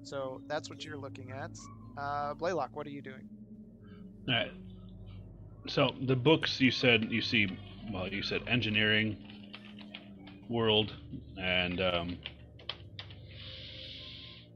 So 0.04 0.42
that's 0.48 0.70
what 0.70 0.86
you're 0.86 0.98
looking 0.98 1.32
at. 1.32 1.52
Uh, 1.98 2.34
Blaylock, 2.36 2.76
what 2.76 2.88
are 2.88 2.92
you 2.92 3.02
doing? 3.02 3.28
All 4.28 4.36
right. 4.36 4.52
So 5.68 5.94
the 6.02 6.16
books 6.16 6.60
you 6.60 6.72
said 6.72 7.12
you 7.12 7.22
see, 7.22 7.58
well, 7.92 8.08
you 8.08 8.24
said 8.24 8.42
engineering, 8.48 9.18
world, 10.50 10.94
and 11.38 11.80
um, 11.80 12.18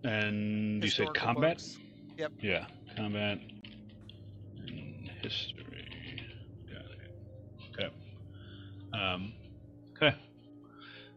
and 0.04 0.84
you 0.84 0.90
said 0.90 1.14
combat. 1.14 1.58
books. 1.58 1.78
Yeah, 2.42 2.66
combat 2.96 3.40
history. 5.26 5.88
Got 6.72 7.84
it. 7.84 7.84
Okay. 7.84 7.94
Um, 8.94 9.34
okay. 9.96 10.16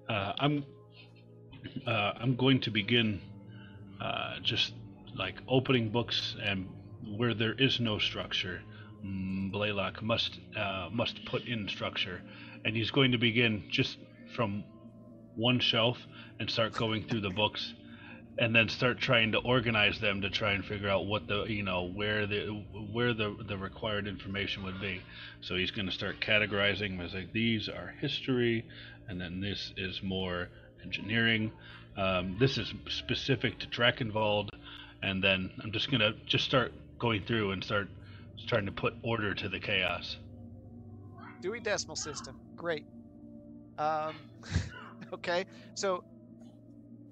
Uh, 0.08 0.32
I'm 0.38 0.64
uh, 1.86 2.12
I'm 2.20 2.36
going 2.36 2.60
to 2.62 2.70
begin 2.70 3.20
uh, 4.00 4.38
just 4.42 4.72
like 5.14 5.36
opening 5.48 5.90
books 5.90 6.36
and 6.42 6.68
where 7.16 7.34
there 7.34 7.54
is 7.54 7.80
no 7.80 7.98
structure, 7.98 8.62
mm, 9.04 9.50
Blaylock 9.52 10.02
must 10.02 10.38
uh, 10.56 10.88
must 10.92 11.24
put 11.26 11.44
in 11.46 11.68
structure, 11.68 12.22
and 12.64 12.76
he's 12.76 12.90
going 12.90 13.12
to 13.12 13.18
begin 13.18 13.64
just 13.70 13.98
from 14.34 14.64
one 15.36 15.60
shelf 15.60 15.98
and 16.40 16.50
start 16.50 16.72
going 16.72 17.04
through 17.06 17.20
the 17.20 17.30
books 17.30 17.74
and 18.38 18.54
then 18.54 18.68
start 18.68 18.98
trying 18.98 19.32
to 19.32 19.38
organize 19.38 20.00
them 20.00 20.20
to 20.20 20.30
try 20.30 20.52
and 20.52 20.64
figure 20.64 20.88
out 20.88 21.06
what 21.06 21.26
the 21.26 21.44
you 21.44 21.62
know 21.62 21.88
where 21.88 22.26
the 22.26 22.46
where 22.92 23.12
the 23.12 23.36
the 23.48 23.56
required 23.56 24.06
information 24.06 24.62
would 24.62 24.80
be 24.80 25.02
so 25.40 25.56
he's 25.56 25.70
going 25.70 25.86
to 25.86 25.92
start 25.92 26.20
categorizing 26.20 26.96
them 26.96 27.00
as 27.00 27.14
like 27.14 27.32
these 27.32 27.68
are 27.68 27.94
history 28.00 28.64
and 29.08 29.20
then 29.20 29.40
this 29.40 29.72
is 29.76 30.02
more 30.02 30.48
engineering 30.84 31.50
um, 31.96 32.36
this 32.38 32.58
is 32.58 32.72
specific 32.88 33.58
to 33.58 33.66
Drakenwald 33.66 34.48
and 35.02 35.22
then 35.22 35.50
i'm 35.62 35.72
just 35.72 35.90
going 35.90 36.00
to 36.00 36.14
just 36.26 36.44
start 36.44 36.72
going 36.98 37.22
through 37.24 37.52
and 37.52 37.62
start 37.62 37.88
trying 38.46 38.66
to 38.66 38.72
put 38.72 38.94
order 39.02 39.34
to 39.34 39.48
the 39.48 39.58
chaos 39.58 40.16
Dewey 41.40 41.60
Decimal 41.60 41.96
System. 41.96 42.36
Great. 42.56 42.84
Um, 43.78 44.16
okay, 45.12 45.44
so 45.74 46.02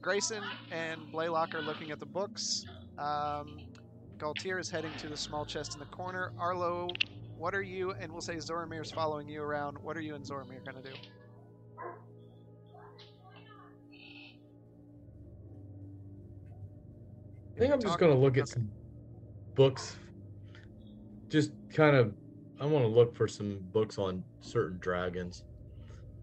Grayson 0.06 0.44
and 0.70 1.00
Blaylock 1.10 1.52
are 1.56 1.62
looking 1.62 1.90
at 1.90 1.98
the 1.98 2.06
books. 2.06 2.64
Um, 2.96 3.58
Galtier 4.18 4.60
is 4.60 4.70
heading 4.70 4.92
to 4.98 5.08
the 5.08 5.16
small 5.16 5.44
chest 5.44 5.74
in 5.74 5.80
the 5.80 5.86
corner. 5.86 6.30
Arlo, 6.38 6.86
what 7.36 7.56
are 7.56 7.62
you, 7.62 7.90
and 7.90 8.12
we'll 8.12 8.20
say 8.20 8.36
Zoromir's 8.36 8.92
following 8.92 9.28
you 9.28 9.42
around. 9.42 9.76
What 9.78 9.96
are 9.96 10.00
you 10.00 10.14
and 10.14 10.24
Zoromir 10.24 10.64
going 10.64 10.80
to 10.80 10.90
do? 10.90 10.96
I 17.56 17.58
think 17.58 17.72
I'm 17.72 17.80
just 17.80 17.98
gonna 17.98 18.14
look 18.14 18.38
at 18.38 18.46
some 18.46 18.70
books. 19.56 19.96
Just 21.28 21.50
kind 21.74 21.96
of, 21.96 22.14
I 22.60 22.66
want 22.66 22.84
to 22.84 22.88
look 22.88 23.16
for 23.16 23.26
some 23.26 23.58
books 23.72 23.98
on 23.98 24.22
certain 24.40 24.78
dragons. 24.78 25.42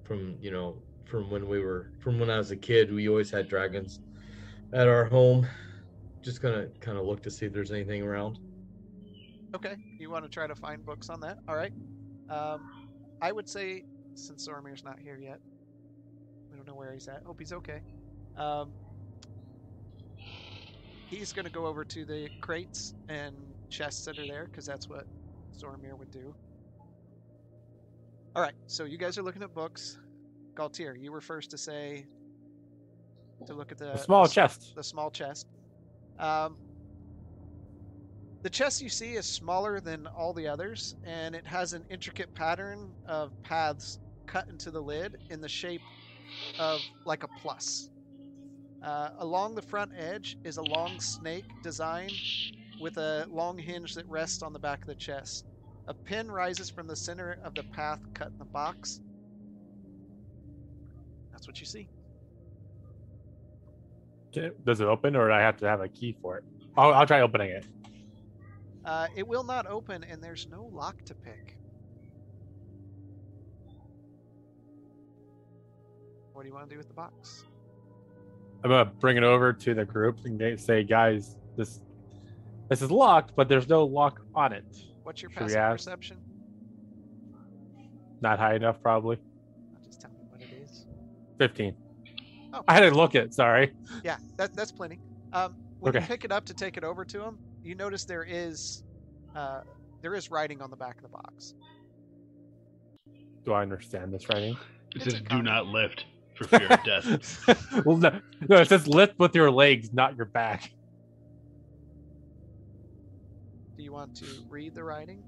From 0.05 0.37
you 0.39 0.51
know, 0.51 0.77
from 1.13 1.29
when 1.29 1.47
we 1.47 1.59
were, 1.59 1.91
from 1.99 2.19
when 2.19 2.31
I 2.31 2.39
was 2.39 2.49
a 2.49 2.55
kid, 2.55 2.91
we 2.91 3.07
always 3.07 3.29
had 3.29 3.47
dragons 3.47 3.99
at 4.73 4.87
our 4.87 5.05
home. 5.05 5.45
Just 6.23 6.41
gonna 6.41 6.69
kind 6.79 6.97
of 6.97 7.05
look 7.05 7.21
to 7.21 7.29
see 7.29 7.45
if 7.45 7.53
there's 7.53 7.71
anything 7.71 8.01
around. 8.01 8.39
Okay, 9.53 9.75
you 9.99 10.09
want 10.09 10.25
to 10.25 10.29
try 10.29 10.47
to 10.47 10.55
find 10.55 10.83
books 10.83 11.09
on 11.09 11.19
that? 11.19 11.37
All 11.47 11.55
right. 11.55 11.71
Um, 12.31 12.87
I 13.21 13.31
would 13.31 13.47
say, 13.47 13.83
since 14.15 14.47
Zoromir's 14.47 14.83
not 14.83 14.97
here 14.97 15.19
yet, 15.21 15.39
we 16.49 16.57
don't 16.57 16.65
know 16.65 16.73
where 16.73 16.91
he's 16.91 17.07
at. 17.07 17.21
Hope 17.23 17.37
he's 17.37 17.53
okay. 17.53 17.81
Um, 18.35 18.71
he's 21.11 21.31
to 21.31 21.43
go 21.43 21.67
over 21.67 21.85
to 21.85 22.05
the 22.05 22.27
crates 22.41 22.95
and 23.07 23.35
chests 23.69 24.03
that 24.05 24.17
are 24.17 24.25
there 24.25 24.47
because 24.47 24.65
that's 24.65 24.89
what 24.89 25.05
Zoromir 25.55 25.95
would 25.95 26.09
do. 26.09 26.33
All 28.35 28.41
right, 28.41 28.55
so 28.65 28.85
you 28.85 28.97
guys 28.97 29.19
are 29.19 29.21
looking 29.21 29.43
at 29.43 29.53
books. 29.53 29.99
Galtier, 30.55 30.95
you 30.99 31.11
were 31.11 31.21
first 31.21 31.51
to 31.51 31.57
say 31.57 32.05
to 33.45 33.53
look 33.53 33.71
at 33.71 33.77
the 33.77 33.93
A 33.93 33.97
small 33.97 34.23
the 34.23 34.29
chest. 34.29 34.73
the 34.75 34.83
small 34.83 35.11
chest. 35.11 35.47
Um, 36.19 36.57
the 38.41 38.49
chest 38.49 38.81
you 38.81 38.89
see 38.89 39.13
is 39.13 39.25
smaller 39.25 39.79
than 39.79 40.05
all 40.07 40.33
the 40.33 40.47
others, 40.47 40.95
and 41.05 41.33
it 41.35 41.45
has 41.47 41.73
an 41.73 41.85
intricate 41.89 42.33
pattern 42.35 42.91
of 43.07 43.31
paths 43.41 43.99
cut 44.25 44.47
into 44.49 44.69
the 44.69 44.81
lid 44.81 45.17
in 45.29 45.41
the 45.41 45.49
shape 45.49 45.81
of 46.59 46.81
like 47.05 47.23
a 47.23 47.27
plus. 47.41 47.89
Uh, 48.83 49.11
along 49.19 49.55
the 49.55 49.61
front 49.61 49.91
edge 49.97 50.37
is 50.43 50.57
a 50.57 50.61
long 50.61 50.99
snake 50.99 51.45
design 51.63 52.09
with 52.81 52.97
a 52.97 53.25
long 53.29 53.57
hinge 53.57 53.95
that 53.95 54.05
rests 54.07 54.43
on 54.43 54.51
the 54.51 54.59
back 54.59 54.81
of 54.81 54.87
the 54.87 54.95
chest. 54.95 55.45
A 55.87 55.93
pin 55.93 56.29
rises 56.29 56.69
from 56.69 56.87
the 56.87 56.95
center 56.95 57.39
of 57.43 57.55
the 57.55 57.63
path 57.63 57.99
cut 58.13 58.29
in 58.29 58.37
the 58.37 58.45
box. 58.45 58.99
That's 61.43 61.49
what 61.49 61.59
you 61.59 61.65
see. 61.65 61.89
Does 64.63 64.79
it 64.79 64.87
open, 64.87 65.17
or 65.17 65.27
do 65.27 65.33
I 65.33 65.41
have 65.41 65.57
to 65.57 65.67
have 65.67 65.81
a 65.81 65.89
key 65.89 66.15
for 66.21 66.37
it? 66.37 66.45
I'll, 66.77 66.93
I'll 66.93 67.05
try 67.05 67.19
opening 67.19 67.49
it. 67.49 67.65
Uh, 68.85 69.07
it 69.13 69.27
will 69.27 69.43
not 69.43 69.67
open, 69.67 70.05
and 70.05 70.23
there's 70.23 70.47
no 70.49 70.69
lock 70.71 71.03
to 71.03 71.13
pick. 71.13 71.57
What 76.31 76.43
do 76.43 76.47
you 76.47 76.53
want 76.53 76.69
to 76.69 76.73
do 76.73 76.77
with 76.77 76.87
the 76.87 76.93
box? 76.93 77.43
I'm 78.63 78.69
gonna 78.69 78.85
bring 78.85 79.17
it 79.17 79.23
over 79.23 79.51
to 79.51 79.73
the 79.73 79.83
group 79.83 80.19
and 80.23 80.57
say, 80.57 80.85
guys, 80.85 81.35
this 81.57 81.81
this 82.69 82.81
is 82.81 82.89
locked, 82.89 83.35
but 83.35 83.49
there's 83.49 83.67
no 83.67 83.83
lock 83.83 84.21
on 84.33 84.53
it. 84.53 84.63
What's 85.03 85.21
your 85.21 85.29
Should 85.31 85.39
passive 85.39 85.71
perception? 85.71 86.17
Not 88.21 88.39
high 88.39 88.55
enough, 88.55 88.81
probably. 88.81 89.19
15. 91.47 91.75
Oh. 92.53 92.63
I 92.69 92.73
had 92.75 92.89
to 92.89 92.95
look 92.95 93.15
it. 93.15 93.33
Sorry. 93.33 93.73
Yeah, 94.01 94.15
that, 94.37 94.55
that's 94.55 94.71
plenty. 94.71 94.99
Um, 95.33 95.55
when 95.79 95.89
okay. 95.89 95.99
you 95.99 96.07
pick 96.07 96.23
it 96.23 96.31
up 96.31 96.45
to 96.45 96.53
take 96.53 96.77
it 96.77 96.85
over 96.85 97.03
to 97.03 97.21
him, 97.21 97.37
you 97.61 97.75
notice 97.75 98.05
there 98.05 98.23
is 98.23 98.83
uh, 99.35 99.61
there 100.01 100.15
is 100.15 100.31
writing 100.31 100.61
on 100.61 100.69
the 100.69 100.77
back 100.77 100.95
of 100.95 101.01
the 101.01 101.09
box. 101.09 101.55
Do 103.43 103.51
I 103.51 103.61
understand 103.61 104.13
this 104.13 104.29
writing? 104.29 104.53
It 104.95 105.01
it's 105.01 105.15
says, 105.15 105.21
"Do 105.29 105.41
not 105.41 105.65
lift 105.65 106.05
for 106.35 106.47
fear 106.47 106.67
of 106.67 106.83
death." 106.85 107.45
well, 107.85 107.97
no, 107.97 108.21
no, 108.47 108.57
it 108.57 108.69
says 108.69 108.87
lift 108.87 109.19
with 109.19 109.35
your 109.35 109.51
legs, 109.51 109.91
not 109.91 110.15
your 110.15 110.27
back. 110.27 110.71
Do 113.75 113.83
you 113.83 113.91
want 113.91 114.15
to 114.17 114.25
read 114.47 114.75
the 114.75 114.83
writing? 114.85 115.23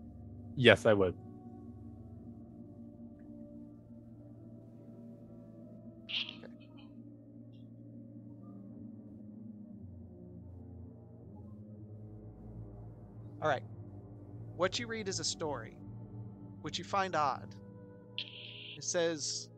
Yes, 0.55 0.85
I 0.85 0.93
would. 0.93 1.15
All 13.45 13.51
right. 13.51 13.61
What 14.55 14.79
you 14.79 14.87
read 14.87 15.07
is 15.07 15.19
a 15.19 15.23
story, 15.23 15.77
which 16.63 16.79
you 16.79 16.83
find 16.83 17.15
odd. 17.15 17.45
It 18.75 18.83
says, 18.83 19.49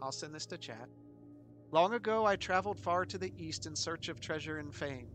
I'll 0.00 0.12
send 0.12 0.32
this 0.32 0.46
to 0.46 0.58
chat. 0.58 0.88
Long 1.72 1.92
ago, 1.92 2.24
I 2.24 2.36
traveled 2.36 2.78
far 2.78 3.04
to 3.06 3.18
the 3.18 3.32
east 3.36 3.66
in 3.66 3.74
search 3.74 4.08
of 4.08 4.20
treasure 4.20 4.58
and 4.58 4.72
fame. 4.72 5.08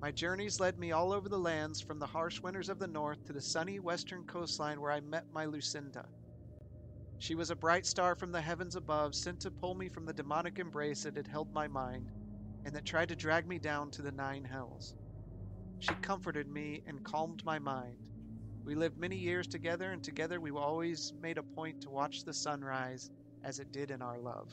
My 0.00 0.10
journeys 0.10 0.58
led 0.58 0.78
me 0.78 0.90
all 0.90 1.12
over 1.12 1.28
the 1.28 1.36
lands, 1.36 1.82
from 1.82 1.98
the 1.98 2.06
harsh 2.06 2.42
winters 2.42 2.70
of 2.70 2.78
the 2.78 2.86
north 2.86 3.18
to 3.26 3.34
the 3.34 3.42
sunny 3.42 3.78
western 3.78 4.24
coastline 4.24 4.80
where 4.80 4.92
I 4.92 5.00
met 5.00 5.24
my 5.30 5.44
Lucinda. 5.44 6.06
She 7.18 7.34
was 7.34 7.50
a 7.50 7.56
bright 7.56 7.84
star 7.84 8.14
from 8.14 8.32
the 8.32 8.40
heavens 8.40 8.74
above, 8.74 9.14
sent 9.14 9.38
to 9.40 9.50
pull 9.50 9.74
me 9.74 9.90
from 9.90 10.06
the 10.06 10.14
demonic 10.14 10.58
embrace 10.58 11.02
that 11.02 11.16
had 11.16 11.26
held 11.26 11.48
my 11.52 11.68
mind, 11.68 12.06
and 12.64 12.74
that 12.74 12.86
tried 12.86 13.10
to 13.10 13.16
drag 13.16 13.46
me 13.46 13.58
down 13.58 13.90
to 13.90 14.00
the 14.00 14.12
nine 14.12 14.44
hells. 14.44 14.94
She 15.80 15.94
comforted 16.02 16.46
me 16.46 16.82
and 16.86 17.02
calmed 17.02 17.42
my 17.44 17.58
mind. 17.58 17.96
We 18.64 18.74
lived 18.74 18.98
many 18.98 19.16
years 19.16 19.46
together, 19.46 19.92
and 19.92 20.02
together 20.02 20.40
we 20.40 20.50
always 20.50 21.12
made 21.20 21.38
a 21.38 21.42
point 21.42 21.80
to 21.82 21.90
watch 21.90 22.24
the 22.24 22.34
sunrise 22.34 23.10
as 23.44 23.58
it 23.58 23.72
did 23.72 23.90
in 23.90 24.02
our 24.02 24.18
love. 24.18 24.48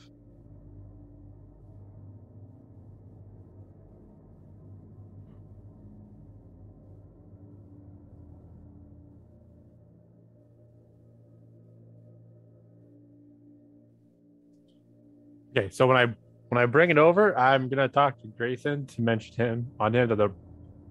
Okay, 15.56 15.68
so 15.70 15.86
when 15.86 15.96
I 15.96 16.06
when 16.48 16.62
I 16.62 16.66
bring 16.66 16.90
it 16.90 16.98
over, 16.98 17.38
I'm 17.38 17.68
gonna 17.68 17.88
talk 17.88 18.18
to 18.22 18.28
Grayson 18.28 18.86
to 18.86 19.02
mention 19.02 19.44
him 19.44 19.72
on 19.78 19.94
him 19.94 20.08
that 20.08 20.16
the 20.16 20.34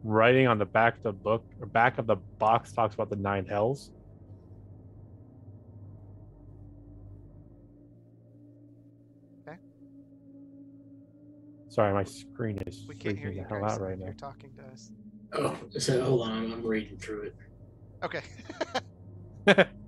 writing 0.07 0.47
on 0.47 0.57
the 0.57 0.65
back 0.65 0.95
of 0.97 1.03
the 1.03 1.11
book 1.11 1.43
or 1.59 1.67
back 1.67 1.97
of 1.97 2.07
the 2.07 2.15
box 2.39 2.71
talks 2.71 2.95
about 2.95 3.09
the 3.09 3.15
nine 3.17 3.45
hells. 3.45 3.91
Okay. 9.47 9.57
Sorry, 11.67 11.93
my 11.93 12.05
screen 12.05 12.57
is 12.65 12.85
We 12.87 12.95
can't 12.95 13.17
hear 13.17 13.29
freaking 13.31 13.35
you, 13.35 13.43
the 13.49 13.55
hell 13.55 13.65
out 13.69 13.81
right 13.81 13.99
now. 13.99 14.05
you're 14.05 14.13
talking 14.13 14.51
to 14.57 14.63
us. 14.71 14.91
Oh, 15.33 15.57
so 15.77 16.01
hold 16.03 16.21
on, 16.21 16.31
I'm, 16.31 16.53
I'm 16.53 16.65
reading 16.65 16.97
through 16.97 17.23
it. 17.23 17.35
Okay. 18.03 18.21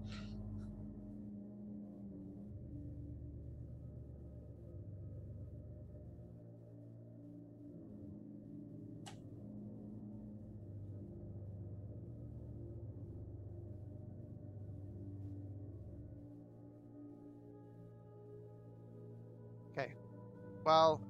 While 20.69 21.01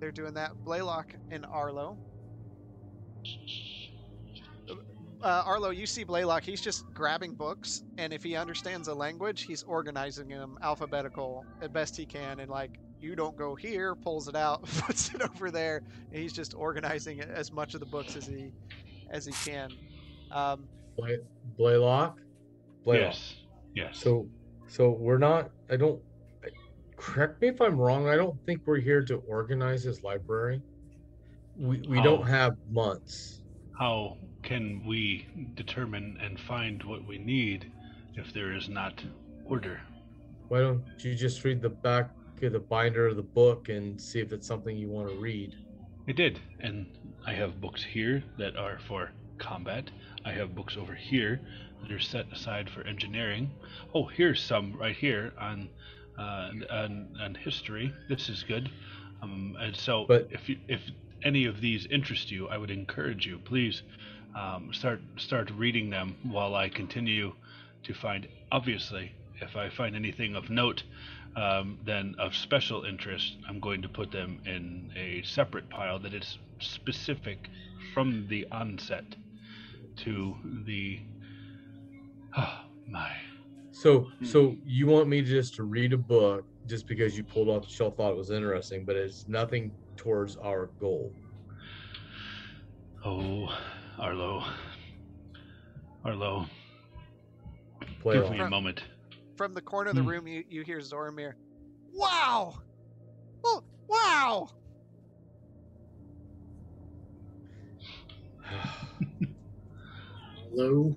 they're 0.00 0.10
doing 0.10 0.32
that. 0.34 0.64
Blaylock 0.64 1.12
and 1.30 1.44
Arlo. 1.44 1.98
Uh, 5.22 5.42
Arlo, 5.44 5.68
you 5.68 5.84
see 5.84 6.02
Blaylock. 6.02 6.42
He's 6.42 6.62
just 6.62 6.90
grabbing 6.94 7.34
books, 7.34 7.82
and 7.98 8.14
if 8.14 8.22
he 8.22 8.36
understands 8.36 8.88
a 8.88 8.94
language, 8.94 9.42
he's 9.42 9.64
organizing 9.64 10.28
them 10.28 10.56
alphabetical 10.62 11.44
as 11.60 11.68
best 11.68 11.94
he 11.94 12.06
can. 12.06 12.40
And 12.40 12.50
like, 12.50 12.78
you 13.02 13.14
don't 13.14 13.36
go 13.36 13.54
here, 13.54 13.94
pulls 13.94 14.28
it 14.28 14.34
out, 14.34 14.62
puts 14.78 15.12
it 15.12 15.20
over 15.20 15.50
there, 15.50 15.82
and 16.10 16.22
he's 16.22 16.32
just 16.32 16.54
organizing 16.54 17.20
as 17.20 17.52
much 17.52 17.74
of 17.74 17.80
the 17.80 17.86
books 17.86 18.16
as 18.16 18.26
he 18.26 18.50
as 19.10 19.26
he 19.26 19.32
can. 19.32 19.70
Um, 20.30 20.66
Blay, 20.96 21.18
Blaylock. 21.58 22.18
Blaylock. 22.82 23.12
Yes. 23.12 23.34
Yes. 23.74 23.98
So, 23.98 24.26
so 24.68 24.88
we're 24.88 25.18
not. 25.18 25.50
I 25.68 25.76
don't. 25.76 26.00
Correct 27.02 27.42
me 27.42 27.48
if 27.48 27.60
I'm 27.60 27.76
wrong. 27.78 28.08
I 28.08 28.14
don't 28.14 28.38
think 28.46 28.62
we're 28.64 28.78
here 28.78 29.02
to 29.06 29.16
organize 29.26 29.82
this 29.82 30.04
library. 30.04 30.62
We 31.56 31.80
we 31.88 31.98
Oh. 31.98 32.02
don't 32.04 32.26
have 32.28 32.56
months. 32.70 33.42
How 33.76 34.18
can 34.44 34.86
we 34.86 35.26
determine 35.56 36.16
and 36.20 36.38
find 36.38 36.80
what 36.84 37.04
we 37.04 37.18
need 37.18 37.72
if 38.14 38.32
there 38.32 38.52
is 38.52 38.68
not 38.68 39.02
order? 39.44 39.80
Why 40.46 40.60
don't 40.60 40.84
you 41.00 41.16
just 41.16 41.42
read 41.42 41.60
the 41.60 41.70
back 41.70 42.10
of 42.40 42.52
the 42.52 42.60
binder 42.60 43.08
of 43.08 43.16
the 43.16 43.22
book 43.22 43.68
and 43.68 44.00
see 44.00 44.20
if 44.20 44.32
it's 44.32 44.46
something 44.46 44.76
you 44.76 44.88
want 44.88 45.08
to 45.08 45.16
read? 45.16 45.56
I 46.06 46.12
did, 46.12 46.38
and 46.60 46.86
I 47.26 47.32
have 47.32 47.60
books 47.60 47.82
here 47.82 48.22
that 48.38 48.56
are 48.56 48.78
for 48.78 49.10
combat. 49.38 49.90
I 50.24 50.30
have 50.32 50.54
books 50.54 50.76
over 50.76 50.94
here 50.94 51.40
that 51.80 51.90
are 51.90 51.98
set 51.98 52.32
aside 52.32 52.70
for 52.70 52.82
engineering. 52.82 53.50
Oh, 53.92 54.04
here's 54.06 54.40
some 54.40 54.76
right 54.76 54.94
here 54.96 55.32
on 55.36 55.68
uh, 56.18 56.50
on, 56.70 57.08
on 57.20 57.34
history. 57.34 57.92
This 58.08 58.28
is 58.28 58.42
good. 58.42 58.70
Um, 59.22 59.56
and 59.60 59.76
so, 59.76 60.04
But- 60.06 60.28
if 60.30 60.48
you, 60.48 60.58
if 60.68 60.80
any 61.22 61.44
of 61.46 61.60
these 61.60 61.86
interest 61.86 62.30
you, 62.30 62.48
I 62.48 62.56
would 62.58 62.70
encourage 62.70 63.26
you, 63.26 63.38
please 63.38 63.82
um, 64.34 64.72
start 64.72 65.00
start 65.16 65.50
reading 65.50 65.90
them 65.90 66.16
while 66.24 66.54
I 66.54 66.68
continue 66.68 67.32
to 67.84 67.94
find. 67.94 68.26
Obviously, 68.50 69.12
if 69.40 69.56
I 69.56 69.68
find 69.70 69.94
anything 69.94 70.34
of 70.34 70.50
note, 70.50 70.82
um, 71.36 71.78
then 71.84 72.14
of 72.18 72.34
special 72.34 72.84
interest, 72.84 73.36
I'm 73.48 73.60
going 73.60 73.82
to 73.82 73.88
put 73.88 74.10
them 74.10 74.40
in 74.44 74.90
a 74.96 75.22
separate 75.22 75.68
pile 75.70 75.98
that 76.00 76.14
is 76.14 76.38
specific 76.60 77.48
from 77.94 78.26
the 78.28 78.46
onset 78.50 79.04
to 80.04 80.36
the. 80.66 80.98
Oh, 82.36 82.60
my. 82.88 83.12
So, 83.72 84.00
Hmm. 84.18 84.24
so 84.26 84.56
you 84.64 84.86
want 84.86 85.08
me 85.08 85.22
just 85.22 85.54
to 85.56 85.64
read 85.64 85.92
a 85.92 85.98
book 85.98 86.44
just 86.66 86.86
because 86.86 87.16
you 87.16 87.24
pulled 87.24 87.48
off 87.48 87.62
the 87.62 87.68
shelf, 87.68 87.96
thought 87.96 88.12
it 88.12 88.16
was 88.16 88.30
interesting, 88.30 88.84
but 88.84 88.96
it's 88.96 89.26
nothing 89.26 89.72
towards 89.96 90.36
our 90.36 90.70
goal. 90.78 91.12
Oh, 93.04 93.48
Arlo. 93.98 94.44
Arlo, 96.04 96.46
Play 98.00 98.14
give 98.16 98.24
along. 98.24 98.32
me 98.38 98.40
a 98.44 98.50
moment. 98.50 98.84
from 99.36 99.54
the 99.54 99.60
corner 99.62 99.90
of 99.90 99.96
the 99.96 100.02
Hmm. 100.02 100.08
room, 100.08 100.26
you, 100.28 100.44
you 100.48 100.62
hear 100.62 100.78
Zoramir. 100.78 101.32
Wow! 101.94 102.54
Oh, 103.44 103.64
wow! 103.88 104.50
Hello. 110.50 110.94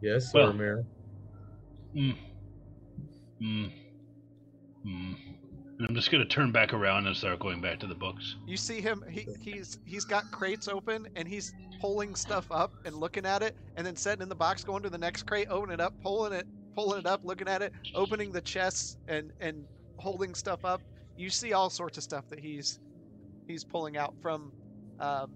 yes, 0.00 0.34
Well- 0.34 0.52
Ormir. 0.52 0.84
Mm. 1.98 2.16
Mm. 3.42 3.72
Mm. 4.86 5.16
And 5.78 5.86
I'm 5.88 5.94
just 5.94 6.10
to 6.10 6.24
turn 6.24 6.52
back 6.52 6.72
around 6.72 7.06
and 7.06 7.16
start 7.16 7.40
going 7.40 7.60
back 7.60 7.80
to 7.80 7.86
the 7.86 7.94
books. 7.94 8.36
You 8.46 8.56
see 8.56 8.80
him. 8.80 9.02
He, 9.10 9.26
he's 9.40 9.78
he's 9.84 10.04
got 10.04 10.30
crates 10.30 10.68
open 10.68 11.06
and 11.16 11.26
he's 11.26 11.52
pulling 11.80 12.14
stuff 12.14 12.46
up 12.50 12.72
and 12.84 12.96
looking 12.96 13.26
at 13.26 13.42
it, 13.42 13.56
and 13.76 13.86
then 13.86 13.96
setting 13.96 14.22
in 14.22 14.28
the 14.28 14.34
box, 14.34 14.64
going 14.64 14.82
to 14.82 14.90
the 14.90 14.98
next 14.98 15.24
crate, 15.24 15.48
opening 15.50 15.74
it 15.74 15.80
up, 15.80 15.94
pulling 16.02 16.32
it, 16.32 16.46
pulling 16.74 17.00
it 17.00 17.06
up, 17.06 17.20
looking 17.24 17.48
at 17.48 17.62
it, 17.62 17.72
opening 17.94 18.30
the 18.32 18.40
chests 18.40 18.96
and 19.08 19.32
and 19.40 19.64
holding 19.98 20.34
stuff 20.34 20.64
up. 20.64 20.80
You 21.16 21.30
see 21.30 21.52
all 21.52 21.70
sorts 21.70 21.96
of 21.96 22.04
stuff 22.04 22.28
that 22.28 22.38
he's 22.38 22.78
he's 23.46 23.64
pulling 23.64 23.96
out 23.96 24.14
from 24.22 24.52
um, 25.00 25.30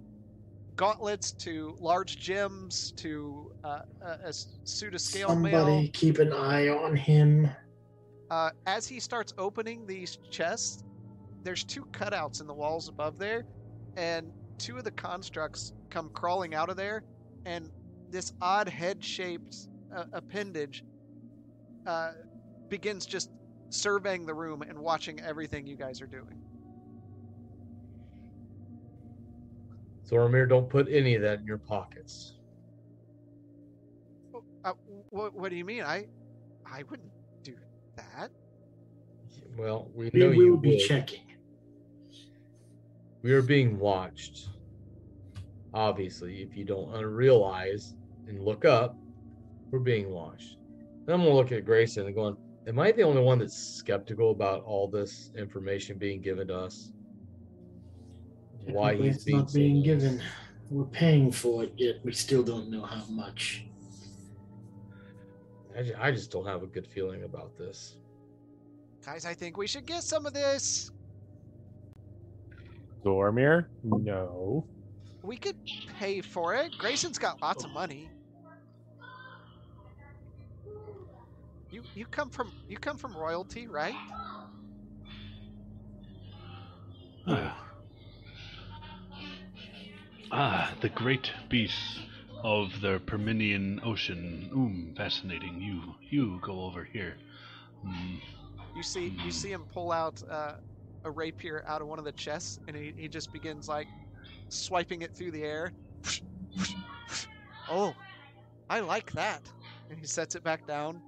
gauntlets 0.77 1.33
to 1.33 1.77
large 1.79 2.19
gems 2.19 2.93
to 2.97 3.53
uh, 3.65 3.81
a, 4.03 4.33
suit 4.65 4.95
of 4.95 5.01
scale 5.01 5.29
Somebody 5.29 5.55
mail. 5.55 5.91
keep 5.93 6.19
an 6.19 6.33
eye 6.33 6.69
on 6.69 6.97
him. 6.97 7.51
Uh, 8.31 8.51
as 8.67 8.87
he 8.87 8.99
starts 8.99 9.35
opening 9.37 9.87
these 9.87 10.19
chests, 10.31 10.85
there's 11.43 11.65
two 11.65 11.85
cutouts 11.93 12.41
in 12.41 12.47
the 12.47 12.55
walls 12.55 12.89
above 12.89 13.19
there, 13.19 13.45
and 13.97 14.33
two 14.59 14.79
of 14.79 14.85
the 14.85 14.91
constructs 14.93 15.73
come 15.91 16.09
crawling 16.11 16.55
out 16.55 16.71
of 16.71 16.77
there, 16.77 17.03
and 17.45 17.69
this 18.11 18.33
odd 18.41 18.69
head-shaped 18.69 19.69
uh, 19.95 20.05
appendage 20.13 20.85
uh, 21.87 22.13
begins 22.69 23.05
just 23.05 23.31
surveying 23.71 24.25
the 24.25 24.35
room 24.35 24.63
and 24.63 24.79
watching 24.79 25.21
everything 25.21 25.67
you 25.67 25.77
guys 25.77 26.01
are 26.01 26.07
doing. 26.07 26.41
So, 30.13 30.19
Ormir, 30.19 30.47
don't 30.47 30.69
put 30.69 30.89
any 30.91 31.15
of 31.15 31.23
that 31.23 31.39
in 31.39 31.47
your 31.47 31.57
pockets. 31.57 32.35
Uh, 34.63 34.73
what, 35.09 35.33
what 35.33 35.49
do 35.49 35.57
you 35.57 35.65
mean? 35.65 35.85
I, 35.85 36.05
I 36.71 36.83
wouldn't 36.91 37.09
do 37.43 37.55
that. 37.97 38.31
Well, 39.57 39.91
we 39.95 40.11
We 40.13 40.21
know 40.21 40.31
you 40.31 40.51
will 40.51 40.59
be 40.59 40.73
would. 40.73 40.81
checking. 40.81 41.23
We 43.23 43.33
are 43.33 43.41
being 43.41 43.79
watched. 43.79 44.51
Obviously, 45.73 46.43
if 46.43 46.59
you 46.59 46.67
don't 46.67 46.91
realize 47.03 47.95
and 48.29 48.39
look 48.39 48.67
up, 48.67 48.95
we're 49.71 49.79
being 49.79 50.11
watched. 50.11 50.59
And 51.07 51.09
I'm 51.09 51.23
gonna 51.23 51.35
look 51.35 51.53
at 51.53 51.65
Grayson 51.65 52.05
and 52.05 52.15
going, 52.15 52.37
Am 52.67 52.79
I 52.79 52.93
the 52.93 53.03
only 53.03 53.23
one 53.23 53.39
that's 53.39 53.57
skeptical 53.57 54.31
about 54.31 54.63
all 54.65 54.89
this 54.89 55.31
information 55.39 55.97
being 55.97 56.21
given 56.21 56.49
to 56.49 56.55
us? 56.55 56.93
Why 58.67 58.95
he's 58.95 59.17
it's 59.17 59.25
being 59.25 59.39
not 59.39 59.51
so 59.51 59.59
being 59.59 59.77
nice. 59.77 59.85
given. 59.85 60.23
We're 60.71 60.85
paying 60.85 61.31
for 61.31 61.65
it, 61.65 61.73
yet 61.77 61.97
we 62.05 62.13
still 62.13 62.43
don't 62.43 62.71
know 62.71 62.83
how 62.83 63.05
much. 63.11 63.67
I 65.77 65.83
ju- 65.83 65.97
I 65.99 66.11
just 66.11 66.31
don't 66.31 66.47
have 66.47 66.63
a 66.63 66.67
good 66.67 66.87
feeling 66.87 67.25
about 67.25 67.57
this. 67.59 67.97
Guys, 69.05 69.25
I 69.25 69.35
think 69.35 69.57
we 69.57 69.67
should 69.67 69.87
get 69.87 70.03
some 70.03 70.27
of 70.27 70.33
this. 70.33 70.91
Zormir? 73.05 73.67
No. 73.83 74.65
We 75.23 75.37
could 75.37 75.57
pay 75.99 76.21
for 76.21 76.55
it. 76.55 76.73
Grayson's 76.79 77.19
got 77.19 77.43
lots 77.43 77.65
of 77.65 77.71
oh. 77.71 77.75
money. 77.75 78.11
You 81.71 81.83
you 81.95 82.05
come 82.07 82.29
from 82.29 82.53
you 82.69 82.77
come 82.77 82.99
from 82.99 83.17
royalty, 83.17 83.67
right? 83.67 83.95
Ah. 87.27 87.72
Ah. 90.33 90.75
The 90.81 90.89
great 90.89 91.31
beasts 91.49 92.01
of 92.43 92.81
the 92.81 93.01
Perminian 93.07 93.81
Ocean. 93.85 94.51
Oom, 94.55 94.95
fascinating. 94.97 95.61
You, 95.61 95.95
you 96.11 96.41
go 96.43 96.63
over 96.65 96.85
here. 96.85 97.17
Mm, 97.87 98.21
You 98.75 98.83
see 98.83 99.13
you 99.25 99.31
see 99.31 99.53
him 99.53 99.67
pull 99.73 99.93
out 99.93 100.23
uh, 100.31 100.55
a 101.05 101.11
rapier 101.11 101.63
out 101.67 101.83
of 101.83 101.89
one 101.89 101.99
of 101.99 102.05
the 102.05 102.13
chests, 102.13 102.59
and 102.67 102.77
he, 102.77 102.95
he 102.97 103.09
just 103.09 103.33
begins 103.33 103.69
like 103.69 103.89
swiping 104.49 105.03
it 105.03 105.15
through 105.15 105.33
the 105.33 105.45
air. 105.45 105.73
oh, 107.71 107.95
I 108.71 108.81
like 108.81 109.13
that. 109.13 109.43
And 109.91 109.99
he 109.99 110.07
sets 110.07 110.35
it 110.35 110.43
back 110.43 110.67
down. 110.67 111.03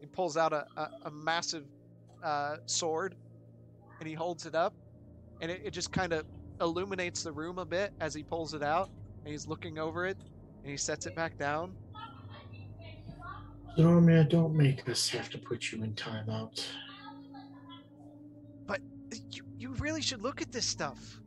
He 0.00 0.06
pulls 0.06 0.36
out 0.36 0.52
a, 0.52 0.66
a, 0.76 0.88
a 1.06 1.10
massive 1.10 1.66
uh, 2.24 2.56
sword, 2.66 3.14
and 3.98 4.08
he 4.08 4.14
holds 4.14 4.46
it 4.46 4.54
up, 4.54 4.74
and 5.42 5.50
it, 5.50 5.60
it 5.66 5.70
just 5.72 5.92
kind 5.92 6.12
of 6.12 6.24
illuminates 6.60 7.22
the 7.22 7.32
room 7.32 7.58
a 7.58 7.64
bit 7.64 7.92
as 8.00 8.14
he 8.14 8.22
pulls 8.22 8.54
it 8.54 8.62
out, 8.62 8.90
and 9.24 9.32
he's 9.32 9.46
looking 9.46 9.78
over 9.78 10.06
it, 10.06 10.16
and 10.62 10.70
he 10.70 10.76
sets 10.76 11.06
it 11.06 11.14
back 11.14 11.36
down. 11.38 11.74
Zormir, 13.78 14.28
don't 14.28 14.54
make 14.54 14.88
us 14.88 15.08
have 15.10 15.30
to 15.30 15.38
put 15.38 15.72
you 15.72 15.82
in 15.82 15.94
timeout. 15.94 16.64
But 18.66 18.80
you, 19.30 19.44
you 19.58 19.70
really 19.74 20.02
should 20.02 20.22
look 20.22 20.42
at 20.42 20.52
this 20.52 20.66
stuff. 20.66 21.20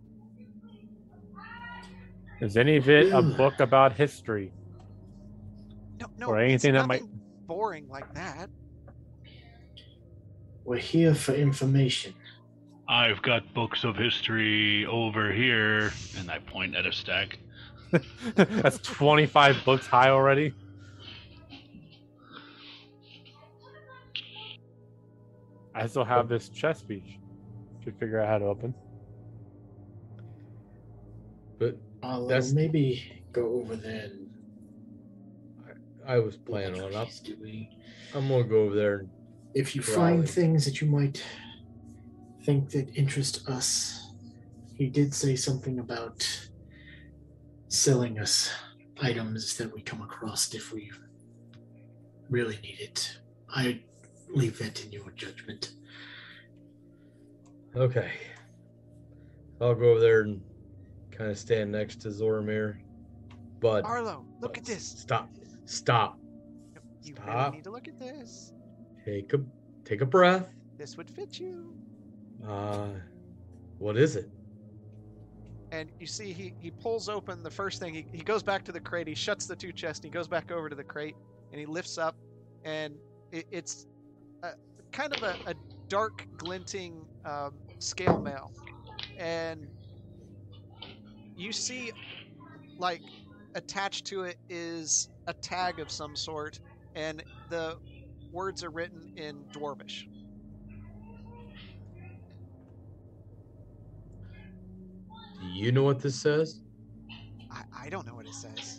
Is 2.41 2.57
any 2.57 2.75
of 2.77 2.89
it 2.89 3.13
a 3.13 3.21
book 3.21 3.59
about 3.59 3.93
history? 3.93 4.51
No, 5.99 6.07
no, 6.17 6.27
Or 6.27 6.41
it's 6.41 6.65
anything 6.65 6.73
that 6.73 6.87
might- 6.87 7.03
boring 7.47 7.87
like 7.87 8.13
that. 8.13 8.49
We're 10.65 10.77
here 10.77 11.13
for 11.15 11.33
information. 11.33 12.13
I've 12.93 13.23
got 13.23 13.51
books 13.55 13.83
of 13.83 13.95
history 13.95 14.85
over 14.85 15.31
here, 15.31 15.91
and 16.15 16.29
I 16.29 16.37
point 16.37 16.75
at 16.75 16.85
a 16.85 16.91
stack. 16.93 17.39
That's 18.35 18.77
25 18.77 19.65
books 19.65 19.87
high 19.87 20.09
already. 20.09 20.53
I 25.73 25.87
still 25.87 26.05
have 26.05 26.29
this 26.29 26.49
chest 26.49 26.87
piece. 26.87 27.17
Should 27.83 27.97
figure 27.97 28.19
out 28.19 28.27
how 28.27 28.37
to 28.37 28.45
open. 28.45 28.75
But 31.57 31.79
I'll 32.03 32.25
uh, 32.25 32.27
That's- 32.27 32.53
maybe 32.53 33.23
go 33.31 33.55
over 33.55 33.75
there 33.75 34.03
and 34.03 34.29
I 36.05 36.19
was 36.19 36.37
planning 36.37 36.79
on. 36.79 36.91
what 36.93 37.07
I'm, 37.07 37.23
doing. 37.23 37.69
I'm 38.13 38.27
gonna 38.27 38.43
go 38.43 38.65
over 38.65 38.75
there. 38.75 38.99
And, 38.99 39.09
If 39.55 39.75
you 39.75 39.81
Growling. 39.81 40.17
find 40.17 40.29
things 40.29 40.65
that 40.65 40.79
you 40.79 40.85
might 40.87 41.23
think 42.43 42.69
that 42.71 42.93
interest 42.95 43.47
us, 43.49 44.11
he 44.75 44.87
did 44.87 45.13
say 45.13 45.35
something 45.35 45.79
about 45.79 46.27
selling 47.69 48.19
us 48.19 48.51
items 49.01 49.57
that 49.57 49.73
we 49.73 49.81
come 49.81 50.01
across 50.01 50.53
if 50.53 50.73
we 50.73 50.91
really 52.29 52.59
need 52.61 52.79
it. 52.79 53.17
I 53.49 53.81
leave 54.29 54.57
that 54.59 54.83
in 54.83 54.91
your 54.91 55.09
judgment. 55.11 55.73
okay. 57.75 58.11
I'll 59.61 59.75
go 59.75 59.91
over 59.91 59.99
there 59.99 60.21
and 60.21 60.41
kind 61.11 61.31
of 61.31 61.37
stand 61.37 61.71
next 61.71 62.01
to 62.01 62.09
Zoramir. 62.09 62.77
But 63.59 63.85
Arlo, 63.85 64.25
look 64.41 64.57
at 64.57 64.65
this. 64.65 64.83
Stop. 64.83 65.29
Stop. 65.65 66.19
You 67.01 67.13
really 67.15 67.31
Stop. 67.31 67.53
need 67.53 67.63
to 67.63 67.71
look 67.71 67.87
at 67.87 67.97
this. 67.97 68.51
Take 69.05 69.33
a 69.33 69.39
take 69.85 70.01
a 70.01 70.05
breath. 70.05 70.49
This 70.77 70.97
would 70.97 71.09
fit 71.09 71.39
you. 71.39 71.73
Uh, 72.47 72.87
what 73.79 73.97
is 73.97 74.15
it? 74.15 74.29
And 75.71 75.89
you 75.99 76.05
see, 76.05 76.33
he, 76.33 76.53
he 76.59 76.69
pulls 76.69 77.09
open 77.09 77.41
the 77.41 77.49
first 77.49 77.79
thing. 77.79 77.93
He, 77.93 78.05
he 78.11 78.23
goes 78.23 78.43
back 78.43 78.63
to 78.65 78.71
the 78.71 78.79
crate. 78.79 79.07
He 79.07 79.15
shuts 79.15 79.47
the 79.47 79.55
two 79.55 79.71
chests. 79.71 80.03
He 80.03 80.09
goes 80.09 80.27
back 80.27 80.51
over 80.51 80.69
to 80.69 80.75
the 80.75 80.83
crate 80.83 81.15
and 81.51 81.59
he 81.59 81.65
lifts 81.65 81.97
up, 81.97 82.15
and 82.63 82.95
it, 83.31 83.45
it's 83.51 83.85
a, 84.43 84.51
kind 84.91 85.15
of 85.15 85.23
a, 85.23 85.35
a 85.45 85.53
dark, 85.87 86.27
glinting 86.37 87.05
um, 87.25 87.53
scale 87.79 88.19
mail. 88.19 88.51
And 89.17 89.67
you 91.35 91.51
see, 91.51 91.91
like, 92.77 93.01
attached 93.55 94.05
to 94.05 94.23
it 94.23 94.37
is 94.49 95.09
a 95.27 95.33
tag 95.33 95.79
of 95.79 95.91
some 95.91 96.15
sort, 96.15 96.59
and 96.95 97.23
the 97.49 97.77
words 98.31 98.63
are 98.63 98.71
written 98.71 99.13
in 99.15 99.43
Dwarvish. 99.51 100.07
Do 105.43 105.49
you 105.49 105.73
know 105.73 105.83
what 105.83 105.99
this 105.99 106.15
says? 106.15 106.61
I, 107.51 107.63
I 107.85 107.89
don't 107.89 108.07
know 108.07 108.15
what 108.15 108.25
it 108.25 108.33
says. 108.33 108.77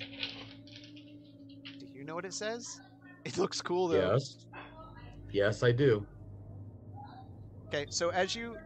Do 1.79 1.87
you 1.93 2.05
know 2.05 2.15
what 2.15 2.25
it 2.25 2.35
says? 2.35 2.81
It 3.27 3.39
looks 3.39 3.63
cool 3.63 3.89
though. 3.89 4.13
Yes. 4.13 4.45
Yes, 5.33 5.63
I 5.63 5.73
do. 5.73 6.07
Okay, 7.69 7.87
so 7.89 8.11
as 8.11 8.35
you 8.35 8.59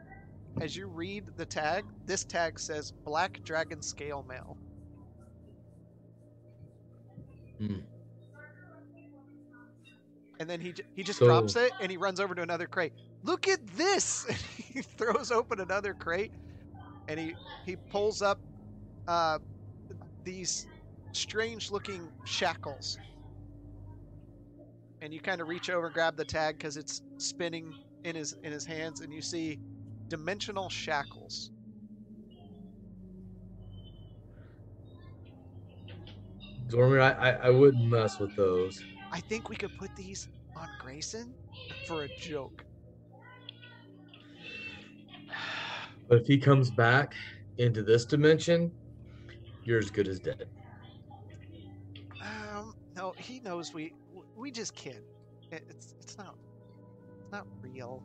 as 0.61 0.75
you 0.77 0.89
read 0.89 1.27
the 1.37 1.47
tag, 1.47 1.85
this 2.07 2.25
tag 2.25 2.59
says 2.59 2.91
Black 3.05 3.41
Dragon 3.45 3.81
Scale 3.81 4.25
Mail. 4.29 4.57
Hmm. 7.59 7.77
And 10.41 10.51
then 10.51 10.61
he 10.61 10.73
j- 10.73 10.83
he 10.97 11.05
just 11.05 11.21
So- 11.21 11.27
drops 11.27 11.55
it 11.55 11.71
and 11.81 11.89
he 11.91 11.97
runs 11.97 12.19
over 12.19 12.35
to 12.35 12.43
another 12.43 12.67
crate. 12.67 12.93
Look 13.23 13.47
at 13.49 13.65
this! 13.77 14.27
And 14.29 14.37
he 14.75 14.83
throws 14.83 15.31
open 15.31 15.61
another 15.61 15.95
crate 15.95 16.33
and 17.09 17.19
he 17.19 17.35
he 17.67 17.77
pulls 17.91 18.23
up 18.23 18.41
uh, 19.09 19.39
these 20.25 20.69
strange 21.13 21.71
looking 21.71 22.13
shackles. 22.25 22.99
And 25.01 25.15
you 25.15 25.21
kind 25.21 25.41
of 25.41 25.49
reach 25.49 25.71
over 25.71 25.87
and 25.87 25.95
grab 25.95 26.17
the 26.17 26.25
tag 26.25 26.59
because 26.59 26.77
it's 26.77 27.03
spinning 27.19 27.75
in 28.05 28.17
his 28.17 28.37
in 28.43 28.53
his 28.53 28.67
hands, 28.67 29.01
and 29.01 29.13
you 29.13 29.23
see 29.23 29.59
dimensional 30.09 30.69
shackles. 30.69 31.51
Zoramir, 36.69 37.01
I, 37.01 37.13
I 37.13 37.31
I 37.47 37.51
wouldn't 37.51 37.85
mess 37.85 38.19
with 38.19 38.37
those. 38.37 38.83
I 39.13 39.21
think 39.21 39.49
we 39.49 39.57
could 39.57 39.77
put 39.79 39.97
these 39.97 40.29
on 40.57 40.69
Grayson 40.79 41.35
for 41.87 42.05
a 42.05 42.09
joke. 42.09 42.65
But 46.09 46.19
if 46.19 46.27
he 46.27 46.39
comes 46.39 46.71
back 46.71 47.15
into 47.59 47.83
this 47.83 48.05
dimension, 48.05 48.73
you're 49.65 49.79
as 49.79 49.91
good 49.91 50.09
as 50.09 50.19
dead. 50.19 50.49
Um, 52.23 52.75
no, 52.97 53.15
he 53.19 53.41
knows 53.41 53.75
we 53.75 53.95
we 54.37 54.51
just 54.51 54.75
kid. 54.75 55.03
It, 55.51 55.65
it's 55.69 55.95
it's 56.01 56.17
not 56.17 56.35
it's 57.23 57.33
not 57.33 57.47
real. 57.61 58.03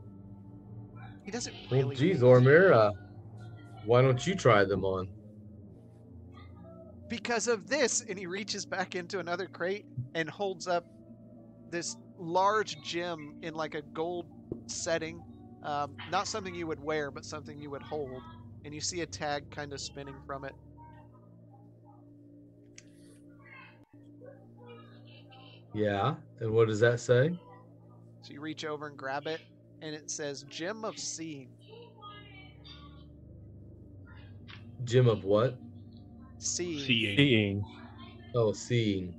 He 1.23 1.31
doesn't 1.31 1.55
really. 1.71 1.83
Well, 1.83 1.95
geez, 1.95 2.21
Ormir, 2.21 2.73
uh, 2.73 2.91
why 3.85 4.01
don't 4.01 4.25
you 4.27 4.35
try 4.35 4.65
them 4.65 4.83
on? 4.83 5.07
because 7.13 7.47
of 7.47 7.67
this 7.67 8.03
and 8.09 8.17
he 8.17 8.25
reaches 8.25 8.65
back 8.65 8.95
into 8.95 9.19
another 9.19 9.45
crate 9.45 9.85
and 10.15 10.27
holds 10.27 10.67
up 10.67 10.83
this 11.69 11.95
large 12.17 12.81
gem 12.81 13.35
in 13.43 13.53
like 13.53 13.75
a 13.75 13.83
gold 13.93 14.25
setting 14.65 15.21
um, 15.63 15.97
not 16.05 16.27
something 16.27 16.53
you 16.55 16.67
would 16.67 16.79
wear 16.79 17.11
but 17.11 17.25
something 17.25 17.59
you 17.59 17.69
would 17.71 17.83
hold 17.83 18.21
and 18.65 18.73
you 18.73 18.81
see 18.81 19.01
a 19.01 19.05
tag 19.07 19.49
kind 19.51 19.73
of 19.73 19.81
spinning 19.81 20.21
from 20.25 20.43
it 20.45 20.55
Yeah. 25.73 26.15
And 26.39 26.53
what 26.53 26.67
does 26.67 26.79
that 26.81 26.99
say? 26.99 27.37
so 28.21 28.33
you 28.33 28.41
reach 28.41 28.65
over 28.65 28.87
and 28.87 28.97
grab 28.97 29.27
it 29.27 29.41
and 29.81 29.95
it 29.95 30.09
says 30.09 30.43
gem 30.43 30.85
of 30.85 30.99
seeing 30.99 31.49
Gem 34.83 35.07
of 35.07 35.23
what? 35.23 35.59
seeing 36.37 36.85
Seeing. 36.85 37.17
Seeing. 37.17 37.67
Oh, 38.35 38.53
seeing. 38.53 39.15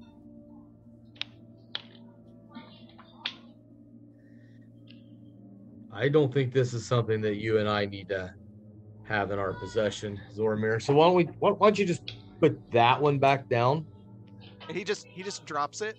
I 5.95 6.09
don't 6.09 6.33
think 6.33 6.53
this 6.53 6.75
is 6.75 6.87
something 6.87 7.21
that 7.23 7.37
you 7.37 7.59
and 7.59 7.69
I 7.69 7.87
need 7.87 8.09
to 8.09 8.35
have 9.05 9.31
in 9.31 9.39
our 9.39 9.53
possession, 9.53 10.21
Zoramir. 10.35 10.83
So 10.83 10.95
why 10.95 11.07
don't 11.07 11.15
we? 11.15 11.25
Why, 11.39 11.55
don't 11.61 11.79
you 11.79 11.87
just 11.87 12.17
put 12.41 12.59
that 12.73 13.01
one 13.01 13.19
back 13.19 13.49
down? 13.49 13.87
and 14.69 14.77
he 14.77 14.85
just 14.85 15.07
he 15.15 15.23
just 15.23 15.45
drops 15.45 15.81
it 15.81 15.97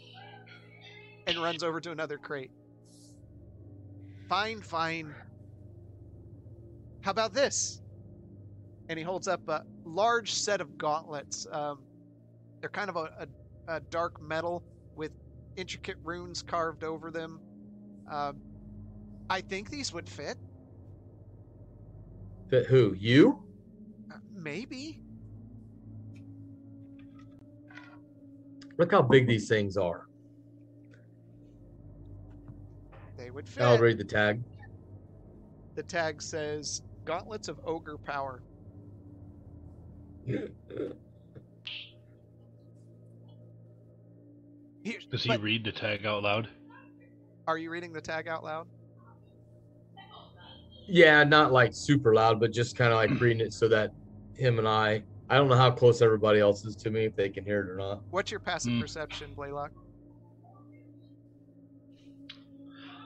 and 1.27 1.41
runs 1.41 1.63
over 1.63 1.79
to 1.79 1.91
another 1.91 2.17
crate 2.17 2.51
fine 4.27 4.61
fine 4.61 5.13
how 7.01 7.11
about 7.11 7.33
this 7.33 7.81
and 8.89 8.97
he 8.97 9.05
holds 9.05 9.27
up 9.27 9.47
a 9.49 9.63
large 9.83 10.33
set 10.33 10.61
of 10.61 10.77
gauntlets 10.77 11.47
um, 11.51 11.83
they're 12.59 12.69
kind 12.69 12.89
of 12.89 12.95
a, 12.95 13.09
a, 13.19 13.75
a 13.75 13.79
dark 13.91 14.21
metal 14.21 14.63
with 14.95 15.11
intricate 15.55 15.97
runes 16.03 16.41
carved 16.41 16.83
over 16.83 17.11
them 17.11 17.39
um, 18.11 18.37
i 19.29 19.41
think 19.41 19.69
these 19.69 19.93
would 19.93 20.07
fit 20.09 20.37
Fit 22.47 22.67
who? 22.67 22.93
You? 22.99 23.43
Uh, 24.13 24.17
maybe 24.35 24.99
Look 28.77 28.91
how 28.91 29.01
big 29.01 29.25
these 29.27 29.47
things 29.49 29.77
are. 29.77 30.05
they 33.17 33.31
would 33.31 33.49
fit 33.49 33.63
I'll 33.63 33.79
read 33.79 33.97
the 33.97 34.03
tag. 34.03 34.43
the 35.75 35.81
tag 35.83 36.21
says 36.21 36.83
gauntlets 37.03 37.47
of 37.47 37.59
ogre 37.65 37.97
power 37.97 38.43
Here- 44.83 44.99
Does 45.09 45.23
he 45.23 45.29
but- 45.29 45.41
read 45.41 45.63
the 45.63 45.71
tag 45.71 46.05
out 46.05 46.23
loud? 46.23 46.47
Are 47.47 47.57
you 47.57 47.69
reading 47.71 47.93
the 47.93 48.01
tag 48.01 48.27
out 48.27 48.43
loud? 48.43 48.67
Yeah, 50.87 51.23
not 51.23 51.51
like 51.51 51.71
super 51.73 52.13
loud, 52.13 52.39
but 52.39 52.51
just 52.51 52.75
kind 52.75 52.91
of 52.91 52.97
like 52.97 53.19
reading 53.19 53.41
it 53.45 53.53
so 53.53 53.67
that 53.69 53.91
him 54.35 54.59
and 54.59 54.67
I. 54.67 55.03
I 55.29 55.37
don't 55.37 55.47
know 55.49 55.55
how 55.55 55.71
close 55.71 56.01
everybody 56.03 56.39
else 56.39 56.63
is 56.65 56.75
to 56.77 56.91
me, 56.91 57.05
if 57.05 57.15
they 57.15 57.29
can 57.29 57.43
hear 57.43 57.61
it 57.61 57.69
or 57.69 57.77
not. 57.77 58.01
What's 58.11 58.29
your 58.29 58.39
passive 58.39 58.73
Hmm. 58.73 58.79
perception, 58.81 59.33
Blaylock? 59.33 59.71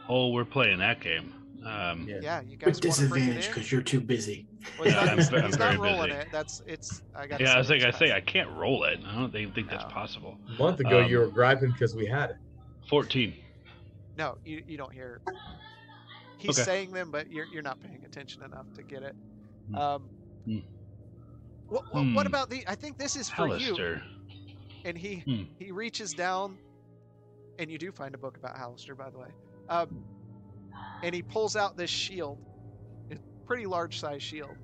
Oh, 0.09 0.29
we're 0.31 0.43
playing 0.43 0.79
that 0.79 0.99
game. 1.01 1.31
Um, 1.65 2.07
Yeah. 2.09 2.19
Yeah, 2.21 2.41
you 2.41 2.57
guys 2.57 2.81
With 2.81 2.85
want 2.85 2.99
to 2.99 3.09
bring 3.09 3.23
disadvantage 3.23 3.43
it 3.45 3.47
in? 3.47 3.53
because 3.53 3.71
you're 3.71 3.81
too 3.81 4.01
busy. 4.01 4.47
Well, 4.77 4.85
he's 4.87 4.93
Yeah, 4.95 5.01
not, 5.01 5.09
I'm 5.09 5.17
he's, 5.17 5.33
I'm 5.33 5.51
not 5.51 5.79
rolling 5.79 6.09
busy. 6.09 6.21
it. 6.21 6.27
That's 6.31 6.61
it's. 6.65 7.01
I 7.15 7.27
got. 7.27 7.39
Yeah, 7.39 7.53
I 7.53 7.57
was 7.57 7.69
like, 7.69 7.83
I 7.83 7.91
say, 7.91 8.11
I 8.11 8.21
can't 8.21 8.49
roll 8.51 8.83
it. 8.85 8.99
I 9.05 9.15
don't 9.15 9.33
even 9.35 9.53
think 9.53 9.69
that's 9.69 9.83
possible. 9.85 10.39
A 10.49 10.61
month 10.61 10.79
ago, 10.79 10.99
you 10.99 11.19
Um, 11.19 11.25
were 11.27 11.31
griping 11.31 11.71
because 11.71 11.95
we 11.95 12.05
had 12.05 12.31
it. 12.31 12.35
14. 12.89 13.33
No, 14.17 14.35
you 14.43 14.63
you 14.67 14.77
don't 14.77 14.93
hear. 14.93 15.21
He's 16.39 16.57
Okay. 16.57 16.63
saying 16.65 16.91
them, 16.91 17.11
but 17.11 17.29
you're 17.29 17.45
you're 17.45 17.61
not 17.61 17.79
paying 17.81 18.03
attention 18.05 18.43
enough 18.43 18.71
to 18.73 18.83
get 18.83 19.03
it. 19.03 19.15
Hmm. 19.69 19.75
Um. 19.75 20.09
Hmm. 20.45 20.57
What, 21.67 21.83
what, 21.93 22.05
what 22.15 22.25
Hmm. 22.25 22.27
about 22.27 22.49
the? 22.49 22.63
I 22.67 22.75
think 22.75 22.97
this 22.97 23.15
is 23.15 23.29
for 23.29 23.55
you. 23.57 23.97
And 24.85 24.97
he 24.97 25.17
Hmm. 25.19 25.43
he 25.59 25.71
reaches 25.71 26.13
down, 26.13 26.57
and 27.59 27.69
you 27.69 27.77
do 27.77 27.91
find 27.91 28.15
a 28.15 28.17
book 28.17 28.37
about 28.37 28.55
Halaster, 28.55 28.97
by 28.97 29.09
the 29.09 29.17
way. 29.19 29.27
Um, 29.67 30.03
and 31.03 31.13
he 31.13 31.21
pulls 31.21 31.55
out 31.55 31.75
this 31.77 31.89
shield, 31.89 32.39
a 33.11 33.17
pretty 33.45 33.65
large 33.65 33.99
size 33.99 34.23
shield. 34.23 34.55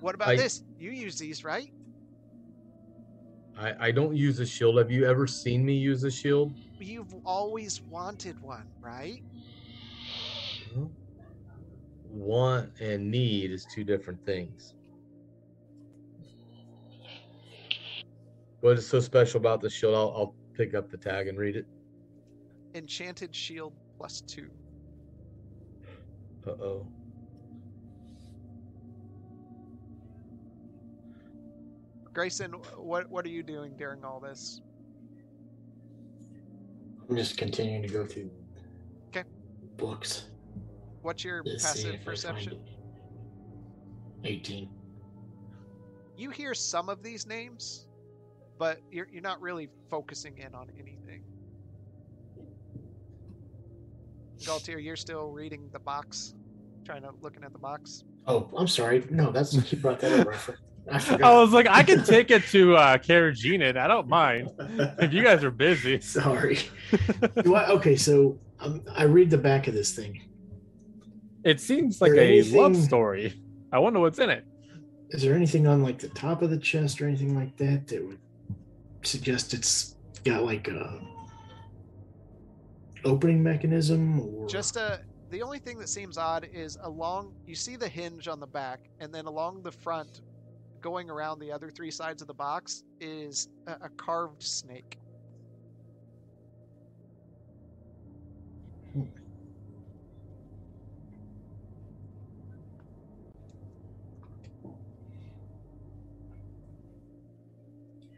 What 0.00 0.14
about 0.14 0.28
I- 0.30 0.36
this? 0.36 0.62
You 0.78 0.90
use 0.90 1.18
these, 1.18 1.44
right? 1.44 1.72
I, 3.58 3.88
I 3.88 3.90
don't 3.90 4.16
use 4.16 4.38
a 4.38 4.46
shield. 4.46 4.78
Have 4.78 4.90
you 4.90 5.04
ever 5.04 5.26
seen 5.26 5.64
me 5.64 5.74
use 5.74 6.04
a 6.04 6.10
shield? 6.10 6.54
You've 6.78 7.12
always 7.24 7.82
wanted 7.90 8.36
one, 8.40 8.66
right? 8.80 9.20
Want 12.04 12.70
and 12.80 13.10
need 13.10 13.50
is 13.50 13.66
two 13.74 13.82
different 13.82 14.20
things. 14.24 14.74
What 18.60 18.78
is 18.78 18.88
so 18.88 19.00
special 19.00 19.40
about 19.40 19.60
the 19.60 19.70
shield? 19.70 19.94
I'll, 19.94 20.12
I'll 20.16 20.34
pick 20.56 20.74
up 20.74 20.90
the 20.90 20.96
tag 20.96 21.26
and 21.26 21.36
read 21.36 21.56
it. 21.56 21.66
Enchanted 22.74 23.34
shield 23.34 23.72
plus 23.96 24.22
two. 24.28 24.48
Uh 26.46 26.50
oh. 26.50 26.86
Grayson, 32.18 32.50
what 32.76 33.08
what 33.08 33.24
are 33.24 33.28
you 33.28 33.44
doing 33.44 33.76
during 33.76 34.04
all 34.04 34.18
this? 34.18 34.60
I'm 37.08 37.14
just 37.14 37.38
continuing 37.38 37.80
to 37.82 37.88
go 37.88 38.04
through 38.04 38.28
'Kay. 39.12 39.22
books. 39.76 40.26
What's 41.02 41.22
your 41.22 41.44
passive 41.44 41.84
if 41.84 41.92
I 41.92 41.94
find 41.94 42.04
perception? 42.04 42.60
18. 44.24 44.68
You 46.16 46.30
hear 46.30 46.54
some 46.54 46.88
of 46.88 47.04
these 47.04 47.24
names, 47.24 47.86
but 48.58 48.80
you're 48.90 49.06
you're 49.12 49.22
not 49.22 49.40
really 49.40 49.68
focusing 49.88 50.38
in 50.38 50.56
on 50.56 50.72
anything. 50.76 51.22
Galtier, 54.38 54.82
you're 54.82 54.96
still 54.96 55.30
reading 55.30 55.68
the 55.72 55.78
box, 55.78 56.34
trying 56.84 57.02
to 57.02 57.10
looking 57.22 57.44
at 57.44 57.52
the 57.52 57.60
box. 57.60 58.02
Oh, 58.26 58.50
I'm 58.56 58.66
sorry. 58.66 59.06
No, 59.08 59.30
that's 59.30 59.52
he 59.52 59.76
brought 59.76 60.00
that 60.00 60.26
up. 60.26 60.56
I 60.90 60.96
I 60.96 61.30
I 61.30 61.40
was 61.40 61.52
like, 61.52 61.66
I 61.68 61.82
can 61.82 62.04
take 62.04 62.30
it 62.30 62.44
to 62.46 62.76
uh, 62.76 62.98
Karajinin. 62.98 63.76
I 63.76 63.86
don't 63.86 64.08
mind 64.08 64.50
if 64.98 65.12
you 65.12 65.22
guys 65.22 65.44
are 65.44 65.50
busy. 65.50 66.00
Sorry. 66.00 66.58
Do 67.42 67.54
I- 67.54 67.68
okay, 67.70 67.96
so 67.96 68.38
um, 68.60 68.82
I 68.94 69.04
read 69.04 69.30
the 69.30 69.38
back 69.38 69.68
of 69.68 69.74
this 69.74 69.94
thing. 69.94 70.22
It 71.44 71.60
seems 71.60 72.00
like 72.00 72.12
There 72.12 72.22
a 72.24 72.42
love 72.42 72.76
story. 72.76 73.40
I 73.72 73.78
wonder 73.78 74.00
what's 74.00 74.18
in 74.18 74.30
it. 74.30 74.44
Is 75.10 75.22
there 75.22 75.34
anything 75.34 75.66
on 75.66 75.82
like 75.82 75.98
the 75.98 76.08
top 76.08 76.42
of 76.42 76.50
the 76.50 76.58
chest 76.58 77.00
or 77.00 77.06
anything 77.06 77.34
like 77.34 77.56
that 77.56 77.86
that 77.88 78.04
would 78.06 78.18
suggest 79.02 79.54
it's 79.54 79.96
got 80.24 80.42
like 80.44 80.68
a 80.68 81.00
opening 83.04 83.42
mechanism 83.42 84.20
or 84.20 84.46
Just 84.48 84.76
a 84.76 85.00
the 85.30 85.42
only 85.42 85.58
thing 85.58 85.78
that 85.78 85.88
seems 85.88 86.16
odd 86.16 86.48
is 86.52 86.78
along 86.82 87.34
you 87.46 87.54
see 87.54 87.76
the 87.76 87.88
hinge 87.88 88.28
on 88.28 88.40
the 88.40 88.46
back, 88.46 88.80
and 89.00 89.14
then 89.14 89.26
along 89.26 89.62
the 89.62 89.72
front, 89.72 90.22
going 90.80 91.10
around 91.10 91.38
the 91.38 91.52
other 91.52 91.70
three 91.70 91.90
sides 91.90 92.22
of 92.22 92.28
the 92.28 92.34
box 92.34 92.84
is 93.00 93.48
a, 93.66 93.72
a 93.82 93.88
carved 93.90 94.42
snake. 94.42 94.98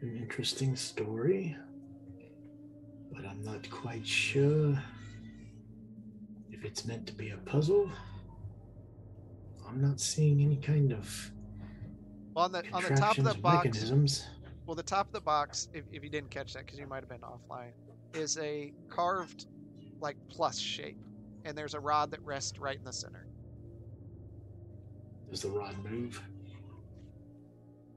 an 0.01 0.17
interesting 0.17 0.75
story, 0.75 1.55
but 3.11 3.23
I'm 3.23 3.43
not 3.43 3.69
quite 3.69 4.05
sure 4.05 4.75
if 6.49 6.65
it's 6.65 6.85
meant 6.85 7.05
to 7.05 7.13
be 7.13 7.29
a 7.29 7.37
puzzle. 7.37 7.91
I'm 9.67 9.79
not 9.79 9.99
seeing 9.99 10.41
any 10.41 10.57
kind 10.57 10.91
of 10.91 11.31
On 12.35 12.51
the 12.51 12.63
on 12.71 12.83
the 12.83 12.95
top 12.95 13.17
of 13.17 13.25
the 13.25 13.33
box, 13.33 13.65
mechanisms. 13.65 14.27
well, 14.65 14.75
the 14.75 14.83
top 14.83 15.07
of 15.07 15.13
the 15.13 15.21
box, 15.21 15.67
if, 15.73 15.83
if 15.91 16.03
you 16.03 16.09
didn't 16.09 16.29
catch 16.29 16.53
that 16.53 16.65
because 16.65 16.79
you 16.79 16.87
might 16.87 17.01
have 17.01 17.09
been 17.09 17.19
offline, 17.19 17.71
is 18.13 18.37
a 18.37 18.73
carved 18.89 19.47
like 19.99 20.15
plus 20.29 20.57
shape, 20.57 20.97
and 21.45 21.57
there's 21.57 21.73
a 21.73 21.79
rod 21.79 22.11
that 22.11 22.21
rests 22.23 22.57
right 22.57 22.77
in 22.77 22.83
the 22.83 22.93
center. 22.93 23.27
Does 25.29 25.41
the 25.41 25.49
rod 25.49 25.75
move? 25.83 26.21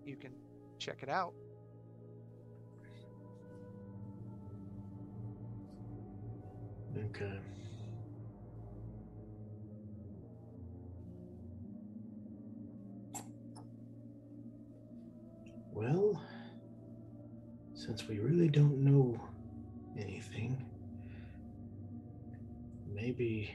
You 0.04 0.16
can 0.16 0.32
check 0.78 0.98
it 1.02 1.08
out. 1.08 1.32
Okay. 7.10 7.38
Well, 15.74 16.22
since 17.74 18.06
we 18.06 18.20
really 18.20 18.48
don't 18.48 18.78
know 18.78 19.20
anything, 19.98 20.64
maybe 22.94 23.52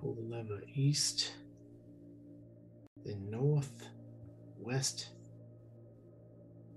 pull 0.00 0.14
the 0.14 0.22
lever 0.22 0.60
east, 0.72 1.32
then 3.04 3.28
north, 3.28 3.88
west, 4.56 5.08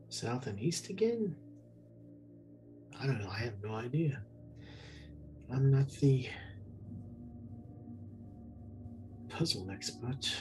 south, 0.10 0.48
and 0.48 0.60
east 0.60 0.90
again? 0.90 1.36
I 3.00 3.06
don't 3.06 3.20
know. 3.22 3.30
I 3.30 3.38
have 3.38 3.64
no 3.64 3.76
idea. 3.76 4.20
I'm 5.54 5.70
not 5.70 5.92
the 5.92 6.28
puzzle 9.30 9.70
expert. 9.70 10.36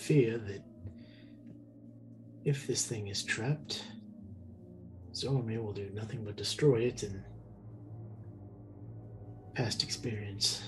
Fear 0.00 0.38
that 0.38 0.62
if 2.44 2.66
this 2.66 2.86
thing 2.86 3.08
is 3.08 3.22
trapped, 3.22 3.84
Zoromir 5.12 5.62
will 5.62 5.72
do 5.72 5.90
nothing 5.92 6.24
but 6.24 6.36
destroy 6.36 6.80
it, 6.80 7.02
and 7.02 7.22
past 9.54 9.82
experience 9.82 10.62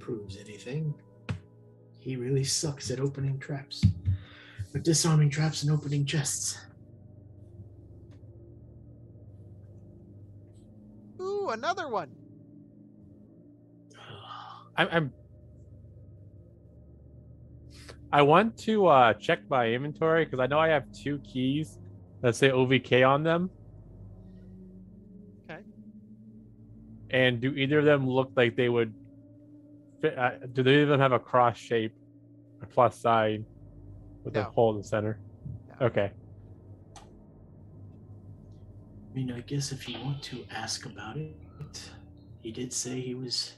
proves 0.00 0.36
anything. 0.38 0.92
He 1.98 2.16
really 2.16 2.44
sucks 2.44 2.90
at 2.90 3.00
opening 3.00 3.38
traps, 3.38 3.84
but 4.72 4.82
disarming 4.82 5.30
traps 5.30 5.62
and 5.62 5.70
opening 5.70 6.04
chests. 6.04 6.58
Ooh, 11.20 11.50
another 11.50 11.88
one. 11.88 12.10
I'm, 14.76 14.88
I'm 14.90 15.12
I 18.12 18.22
want 18.22 18.56
to 18.58 18.86
uh, 18.86 19.14
check 19.14 19.40
my 19.48 19.68
inventory 19.68 20.24
because 20.24 20.40
I 20.40 20.46
know 20.46 20.58
I 20.58 20.68
have 20.68 20.84
two 20.92 21.18
keys 21.18 21.78
that 22.22 22.36
say 22.36 22.50
OVK 22.50 23.06
on 23.06 23.22
them. 23.22 23.50
Okay. 25.50 25.60
And 27.10 27.40
do 27.40 27.52
either 27.52 27.80
of 27.80 27.84
them 27.84 28.08
look 28.08 28.30
like 28.36 28.56
they 28.56 28.68
would 28.68 28.94
fit? 30.00 30.16
Uh, 30.16 30.30
do 30.52 30.62
they 30.62 30.82
even 30.82 31.00
have 31.00 31.12
a 31.12 31.18
cross 31.18 31.58
shape, 31.58 31.94
a 32.62 32.66
plus 32.66 32.98
sign, 32.98 33.44
with 34.24 34.36
a 34.36 34.44
hole 34.44 34.70
in 34.72 34.78
the 34.78 34.84
center? 34.84 35.18
No. 35.80 35.86
Okay. 35.86 36.12
I 36.96 37.00
mean, 39.14 39.32
I 39.32 39.40
guess 39.40 39.72
if 39.72 39.88
you 39.88 39.98
want 40.00 40.22
to 40.24 40.44
ask 40.50 40.86
about 40.86 41.16
it, 41.16 41.90
he 42.40 42.52
did 42.52 42.72
say 42.72 43.00
he 43.00 43.14
was 43.14 43.54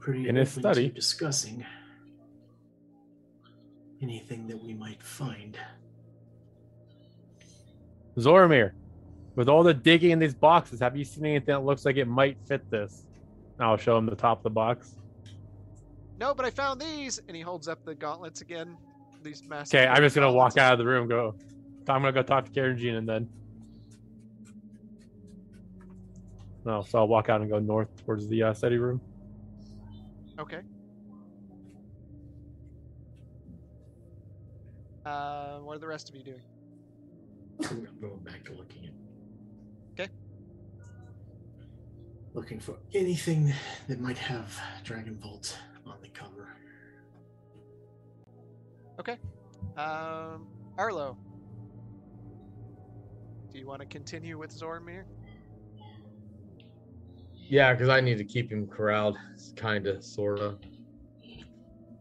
pretty 0.00 0.28
In 0.28 0.36
his 0.36 0.50
study. 0.52 0.88
to 0.88 0.94
discussing 0.94 1.64
anything 4.04 4.46
that 4.46 4.62
we 4.62 4.74
might 4.74 5.02
find. 5.02 5.58
Zoramir, 8.16 8.72
with 9.34 9.48
all 9.48 9.62
the 9.62 9.74
digging 9.74 10.10
in 10.10 10.18
these 10.18 10.34
boxes, 10.34 10.78
have 10.80 10.96
you 10.96 11.04
seen 11.04 11.24
anything 11.24 11.54
that 11.54 11.64
looks 11.64 11.84
like 11.84 11.96
it 11.96 12.06
might 12.06 12.36
fit 12.46 12.70
this? 12.70 13.06
I'll 13.58 13.76
show 13.76 13.96
him 13.96 14.06
the 14.06 14.14
top 14.14 14.38
of 14.38 14.42
the 14.44 14.50
box. 14.50 14.94
No, 16.20 16.34
but 16.34 16.44
I 16.44 16.50
found 16.50 16.80
these, 16.80 17.20
and 17.26 17.36
he 17.36 17.42
holds 17.42 17.66
up 17.66 17.84
the 17.84 17.94
gauntlets 17.94 18.40
again. 18.40 18.76
These 19.22 19.42
massive. 19.48 19.80
Okay, 19.80 19.86
I'm 19.86 20.02
just 20.02 20.14
gonna 20.14 20.30
walk 20.30 20.58
out 20.58 20.74
of 20.74 20.78
the 20.78 20.84
room. 20.84 21.08
Go. 21.08 21.34
I'm 21.88 22.02
gonna 22.02 22.12
go 22.12 22.22
talk 22.22 22.44
to 22.44 22.50
Karajinin 22.50 22.98
and 22.98 23.08
then. 23.08 23.28
No, 26.66 26.82
so 26.82 26.98
I'll 26.98 27.08
walk 27.08 27.30
out 27.30 27.40
and 27.40 27.50
go 27.50 27.58
north 27.58 27.88
towards 28.04 28.28
the 28.28 28.42
uh, 28.42 28.54
study 28.54 28.76
room. 28.76 29.00
Okay. 30.38 30.60
Uh, 35.04 35.58
what 35.58 35.76
are 35.76 35.80
the 35.80 35.86
rest 35.86 36.08
of 36.08 36.16
you 36.16 36.24
doing? 36.24 36.42
I'm 37.70 37.86
going 38.00 38.18
back 38.20 38.44
to 38.44 38.52
looking 38.52 38.86
at. 38.86 38.92
Okay. 39.92 40.12
Looking 42.32 42.58
for 42.58 42.78
anything 42.94 43.52
that 43.88 44.00
might 44.00 44.18
have 44.18 44.58
Dragon 44.82 45.18
Vault 45.20 45.56
on 45.86 45.96
the 46.02 46.08
cover. 46.08 46.48
Okay. 48.98 49.18
Um, 49.76 50.48
Arlo. 50.78 51.18
Do 53.52 53.58
you 53.58 53.66
want 53.66 53.80
to 53.82 53.86
continue 53.86 54.38
with 54.38 54.50
Zormir? 54.50 55.04
Yeah, 57.34 57.72
because 57.72 57.88
I 57.88 58.00
need 58.00 58.18
to 58.18 58.24
keep 58.24 58.50
him 58.50 58.66
corralled, 58.66 59.16
kind 59.54 59.86
of, 59.86 60.02
sort 60.02 60.40
of. 60.40 60.58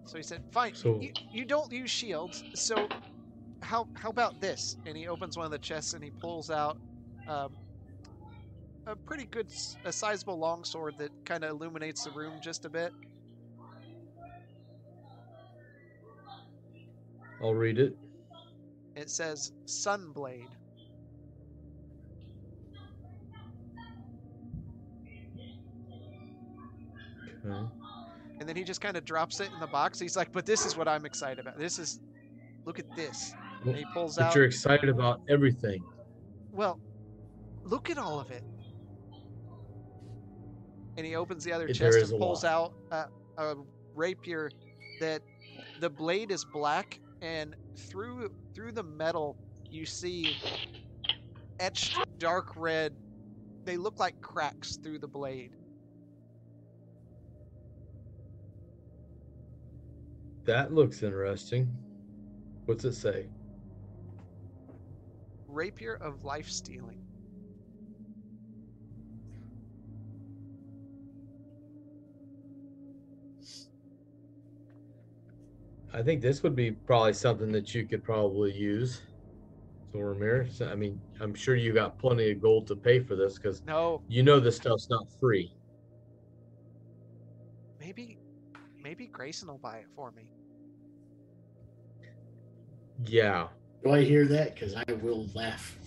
So 0.05 0.17
he 0.17 0.23
said, 0.23 0.43
"Fine. 0.51 0.75
So- 0.75 0.99
you, 1.01 1.11
you 1.31 1.45
don't 1.45 1.71
use 1.71 1.91
shields. 1.91 2.43
So 2.55 2.91
how 3.61 3.87
how 3.95 4.09
about 4.09 4.39
this?" 4.41 4.77
And 4.85 4.97
he 4.97 5.07
opens 5.07 5.37
one 5.37 5.45
of 5.45 5.51
the 5.51 5.59
chests 5.59 5.93
and 5.93 6.03
he 6.03 6.11
pulls 6.21 6.49
out 6.49 6.77
um, 7.27 7.57
a 8.85 8.95
pretty 8.95 9.25
good, 9.25 9.47
a 9.85 9.93
sizable 9.93 10.37
longsword 10.37 10.97
that 10.97 11.11
kind 11.25 11.43
of 11.43 11.51
illuminates 11.51 12.03
the 12.03 12.11
room 12.11 12.39
just 12.41 12.65
a 12.65 12.69
bit. 12.69 12.93
I'll 17.41 17.53
read 17.53 17.79
it. 17.79 17.97
It 18.95 19.09
says 19.09 19.51
Sunblade. 19.67 20.51
Okay. 27.45 27.82
And 28.39 28.49
then 28.49 28.55
he 28.55 28.63
just 28.63 28.81
kind 28.81 28.97
of 28.97 29.05
drops 29.05 29.39
it 29.39 29.51
in 29.53 29.59
the 29.59 29.67
box. 29.67 29.99
He's 29.99 30.17
like, 30.17 30.31
"But 30.31 30.45
this 30.45 30.65
is 30.65 30.75
what 30.75 30.87
I'm 30.87 31.05
excited 31.05 31.39
about. 31.39 31.57
This 31.57 31.79
is, 31.79 31.99
look 32.65 32.79
at 32.79 32.95
this." 32.95 33.33
And 33.65 33.75
he 33.75 33.85
pulls 33.93 34.15
But 34.17 34.25
out. 34.25 34.35
you're 34.35 34.45
excited 34.45 34.89
about 34.89 35.21
everything. 35.29 35.83
Well, 36.51 36.79
look 37.63 37.89
at 37.89 37.97
all 37.97 38.19
of 38.19 38.31
it. 38.31 38.43
And 40.97 41.05
he 41.05 41.15
opens 41.15 41.43
the 41.43 41.53
other 41.53 41.65
There 41.67 41.73
chest 41.73 42.11
and 42.11 42.19
pulls 42.19 42.43
lot. 42.43 42.73
out 42.91 43.09
a, 43.37 43.41
a 43.51 43.55
rapier 43.95 44.51
that 44.99 45.21
the 45.79 45.89
blade 45.89 46.31
is 46.31 46.45
black, 46.53 46.99
and 47.21 47.55
through 47.77 48.29
through 48.53 48.73
the 48.73 48.83
metal 48.83 49.37
you 49.69 49.85
see 49.85 50.37
etched 51.59 51.97
dark 52.19 52.55
red. 52.55 52.93
They 53.65 53.77
look 53.77 53.99
like 53.99 54.19
cracks 54.21 54.77
through 54.77 54.99
the 54.99 55.07
blade. 55.07 55.51
That 60.45 60.73
looks 60.73 61.03
interesting. 61.03 61.69
What's 62.65 62.83
it 62.85 62.93
say? 62.93 63.27
Rapier 65.47 65.95
of 65.95 66.23
life 66.23 66.49
stealing. 66.49 66.99
I 75.93 76.01
think 76.01 76.21
this 76.21 76.41
would 76.41 76.55
be 76.55 76.71
probably 76.71 77.13
something 77.13 77.51
that 77.51 77.73
you 77.75 77.87
could 77.87 78.03
probably 78.03 78.51
use. 78.51 78.99
So 79.93 79.99
Ramirez, 79.99 80.59
I 80.59 80.73
mean, 80.73 80.99
I'm 81.19 81.35
sure 81.35 81.55
you 81.55 81.71
got 81.71 81.99
plenty 81.99 82.31
of 82.31 82.41
gold 82.41 82.67
to 82.67 82.75
pay 82.75 82.99
for 82.99 83.15
this 83.15 83.37
because 83.37 83.61
No, 83.63 84.01
you 84.07 84.23
know 84.23 84.39
this 84.39 84.55
stuff's 84.57 84.89
not 84.89 85.05
free. 85.19 85.53
maybe 87.79 88.17
maybe 88.83 89.07
Grayson 89.07 89.47
will 89.47 89.57
buy 89.57 89.77
it 89.77 89.87
for 89.95 90.11
me. 90.11 90.29
Yeah. 93.05 93.47
Do 93.83 93.91
I 93.91 94.03
hear 94.03 94.25
that? 94.27 94.53
Because 94.53 94.75
I 94.75 94.83
will 95.01 95.27
laugh. 95.33 95.77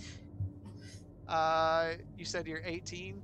Uh, 1.29 1.93
you 2.17 2.25
said 2.25 2.47
you're 2.47 2.63
18. 2.65 3.21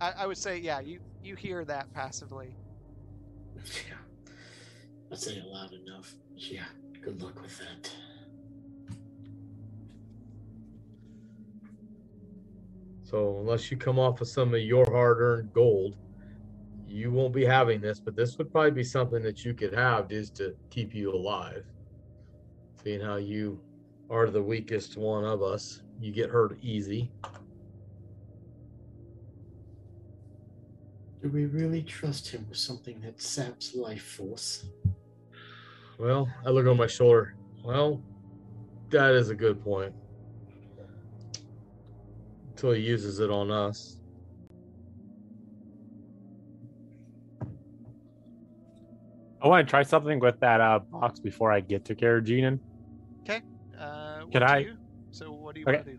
I, 0.00 0.12
I 0.18 0.26
would 0.26 0.38
say, 0.38 0.58
yeah, 0.58 0.80
you 0.80 1.00
you 1.22 1.34
hear 1.34 1.64
that 1.64 1.92
passively. 1.92 2.54
Yeah. 3.56 3.96
I 5.10 5.14
say 5.16 5.32
it 5.32 5.44
loud 5.46 5.72
enough. 5.72 6.14
Yeah. 6.36 6.64
Good 7.00 7.22
luck 7.22 7.40
with 7.42 7.58
that. 7.58 7.90
So 13.02 13.38
unless 13.40 13.70
you 13.70 13.76
come 13.76 13.98
off 13.98 14.20
of 14.20 14.28
some 14.28 14.52
of 14.52 14.60
your 14.60 14.84
hard-earned 14.84 15.52
gold, 15.54 15.96
you 16.88 17.10
won't 17.10 17.34
be 17.34 17.44
having 17.44 17.80
this. 17.80 18.00
But 18.00 18.16
this 18.16 18.38
would 18.38 18.50
probably 18.50 18.70
be 18.70 18.84
something 18.84 19.22
that 19.22 19.44
you 19.44 19.54
could 19.54 19.72
have 19.74 20.08
just 20.08 20.34
to 20.36 20.54
keep 20.70 20.94
you 20.94 21.14
alive. 21.14 21.64
Seeing 22.82 23.00
how 23.00 23.16
you 23.16 23.60
are 24.10 24.30
the 24.30 24.42
weakest 24.42 24.96
one 24.96 25.24
of 25.24 25.42
us, 25.42 25.82
you 26.00 26.12
get 26.12 26.30
hurt 26.30 26.56
easy. 26.62 27.10
Do 31.22 31.28
we 31.28 31.46
really 31.46 31.82
trust 31.82 32.28
him 32.28 32.46
with 32.48 32.58
something 32.58 33.00
that 33.00 33.20
saps 33.20 33.74
life 33.74 34.02
force? 34.02 34.66
Well, 35.98 36.28
I 36.46 36.50
look 36.50 36.66
on 36.66 36.76
my 36.76 36.86
shoulder. 36.86 37.34
Well, 37.64 38.00
that 38.90 39.14
is 39.14 39.30
a 39.30 39.34
good 39.34 39.62
point. 39.62 39.92
Until 42.50 42.70
he 42.70 42.82
uses 42.82 43.18
it 43.18 43.30
on 43.30 43.50
us. 43.50 43.97
I 49.40 49.48
want 49.48 49.66
to 49.66 49.70
try 49.70 49.82
something 49.82 50.18
with 50.20 50.40
that 50.40 50.60
uh, 50.60 50.80
box 50.80 51.20
before 51.20 51.52
I 51.52 51.60
get 51.60 51.84
to 51.86 51.94
Karajinin. 51.94 52.58
Uh, 53.78 54.20
what 54.22 54.32
Can 54.32 54.42
I- 54.42 54.58
you- 54.58 54.76
So 55.10 55.30
what 55.32 55.54
do 55.54 55.60
you 55.60 55.66
Okay. 55.66 55.76
want 55.76 55.86
to 55.86 55.92
do? 55.92 55.98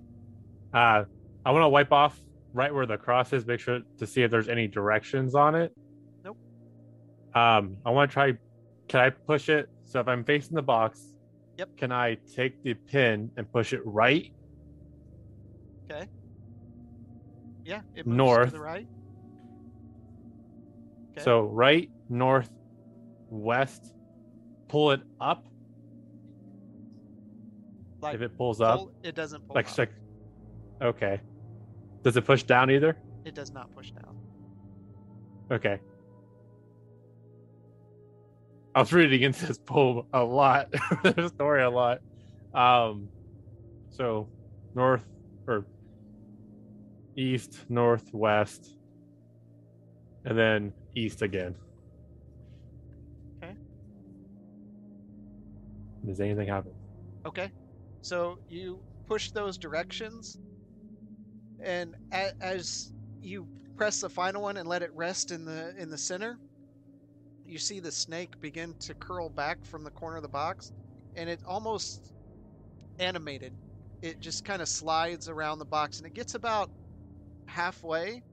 Uh, 0.73 1.05
I 1.45 1.51
want 1.51 1.63
to 1.63 1.69
wipe 1.69 1.91
off 1.93 2.19
right 2.53 2.73
where 2.73 2.85
the 2.85 2.97
cross 2.97 3.31
is, 3.31 3.45
make 3.45 3.59
sure 3.61 3.79
to 3.97 4.05
see 4.05 4.21
if 4.23 4.29
there's 4.29 4.49
any 4.49 4.67
directions 4.67 5.33
on 5.33 5.55
it. 5.55 5.73
Nope. 6.25 6.37
Um, 7.33 7.77
I 7.85 7.91
want 7.91 8.11
to 8.11 8.13
try. 8.13 8.33
Can 8.89 8.99
I 8.99 9.09
push 9.11 9.47
it? 9.49 9.69
So 9.85 9.99
if 10.01 10.07
I'm 10.09 10.23
facing 10.25 10.55
the 10.55 10.61
box, 10.61 11.15
Yep. 11.57 11.75
Can 11.77 11.91
I 11.91 12.15
take 12.15 12.61
the 12.63 12.73
pin 12.73 13.31
and 13.35 13.49
push 13.51 13.73
it 13.73 13.81
right? 13.85 14.31
Okay. 15.91 16.07
Yeah, 17.65 17.81
it 17.95 18.05
moves 18.07 18.17
North. 18.17 18.45
to 18.51 18.53
the 18.53 18.59
right. 18.61 18.87
Okay. 21.11 21.21
So 21.21 21.41
right, 21.43 21.89
north, 22.09 22.49
west. 23.29 23.93
Pull 24.67 24.91
it 24.91 25.01
up 25.19 25.49
like 28.01 28.15
if 28.15 28.21
it 28.21 28.37
pulls 28.37 28.61
up. 28.61 28.79
pull- 28.79 28.91
it 29.03 29.15
doesn't 29.15 29.45
pull 29.47 29.55
like, 29.55 29.69
up. 29.69 29.77
like, 29.77 29.91
okay. 30.81 31.21
Does 32.03 32.15
it 32.17 32.25
push 32.25 32.43
down 32.43 32.71
either? 32.71 32.97
It 33.25 33.35
does 33.35 33.51
not 33.51 33.73
push 33.75 33.91
down. 33.91 34.17
Okay. 35.51 35.79
I 38.75 38.79
was 38.79 38.93
reading 38.93 39.21
into 39.21 39.47
this 39.47 39.57
poem 39.57 40.05
a 40.13 40.23
lot, 40.23 40.71
the 41.03 41.29
story 41.33 41.63
a 41.63 41.69
lot. 41.69 41.99
Um, 42.53 43.09
so 43.89 44.29
north 44.75 45.03
or 45.47 45.65
east, 47.17 47.65
northwest, 47.67 48.77
and 50.23 50.37
then 50.37 50.73
east 50.95 51.21
again. 51.21 51.55
Does 56.09 56.19
anything 56.19 56.47
happen? 56.47 56.73
Okay. 57.25 57.51
So 58.01 58.37
you 58.47 58.83
push 59.07 59.31
those 59.31 59.57
directions, 59.57 60.39
and 61.63 61.95
a- 62.11 62.31
as 62.41 62.91
you 63.21 63.47
press 63.77 63.99
the 63.99 64.09
final 64.09 64.41
one 64.41 64.57
and 64.57 64.67
let 64.67 64.81
it 64.81 64.93
rest 64.93 65.31
in 65.31 65.45
the 65.45 65.73
in 65.77 65.89
the 65.89 65.97
center, 65.97 66.39
you 67.45 67.59
see 67.59 67.79
the 67.79 67.91
snake 67.91 68.39
begin 68.41 68.75
to 68.81 68.95
curl 68.95 69.29
back 69.29 69.59
from 69.63 69.83
the 69.83 69.91
corner 69.91 70.17
of 70.17 70.23
the 70.23 70.29
box, 70.29 70.71
and 71.15 71.29
it 71.29 71.41
almost 71.45 72.11
animated. 72.97 73.53
It 74.01 74.19
just 74.19 74.43
kind 74.43 74.61
of 74.61 74.69
slides 74.69 75.27
around 75.27 75.59
the 75.59 75.65
box, 75.65 75.99
and 75.99 76.07
it 76.07 76.13
gets 76.13 76.33
about 76.35 76.69
halfway, 77.47 78.23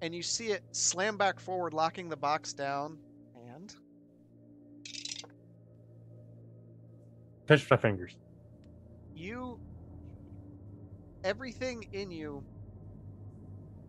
and 0.00 0.14
you 0.14 0.22
see 0.22 0.48
it 0.48 0.62
slam 0.72 1.16
back 1.16 1.40
forward, 1.40 1.74
locking 1.74 2.08
the 2.08 2.16
box 2.16 2.54
down, 2.54 3.00
Pinch 7.48 7.68
my 7.70 7.78
fingers. 7.78 8.14
you 9.14 9.58
everything 11.24 11.88
in 11.92 12.10
you 12.10 12.44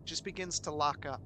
just 0.04 0.24
begins 0.24 0.58
to 0.58 0.70
lock 0.72 1.06
up 1.06 1.20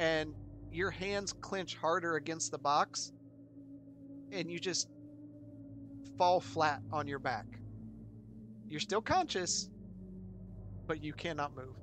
and 0.00 0.34
your 0.72 0.90
hands 0.90 1.32
clench 1.32 1.76
harder 1.76 2.16
against 2.16 2.50
the 2.50 2.58
box 2.58 3.12
and 4.32 4.50
you 4.50 4.58
just 4.58 4.88
fall 6.16 6.40
flat 6.40 6.80
on 6.90 7.06
your 7.06 7.20
back 7.20 7.46
you're 8.68 8.80
still 8.80 9.00
conscious 9.02 9.68
but 10.88 11.04
you 11.04 11.12
cannot 11.12 11.54
move 11.54 11.76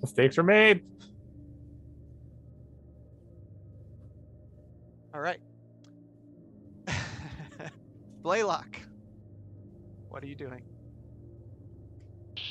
Mistakes 0.00 0.38
are 0.38 0.44
made. 0.44 0.82
all 5.12 5.20
right 5.20 5.40
blaylock. 8.28 8.78
What 10.10 10.22
are 10.22 10.26
you 10.26 10.34
doing? 10.34 10.62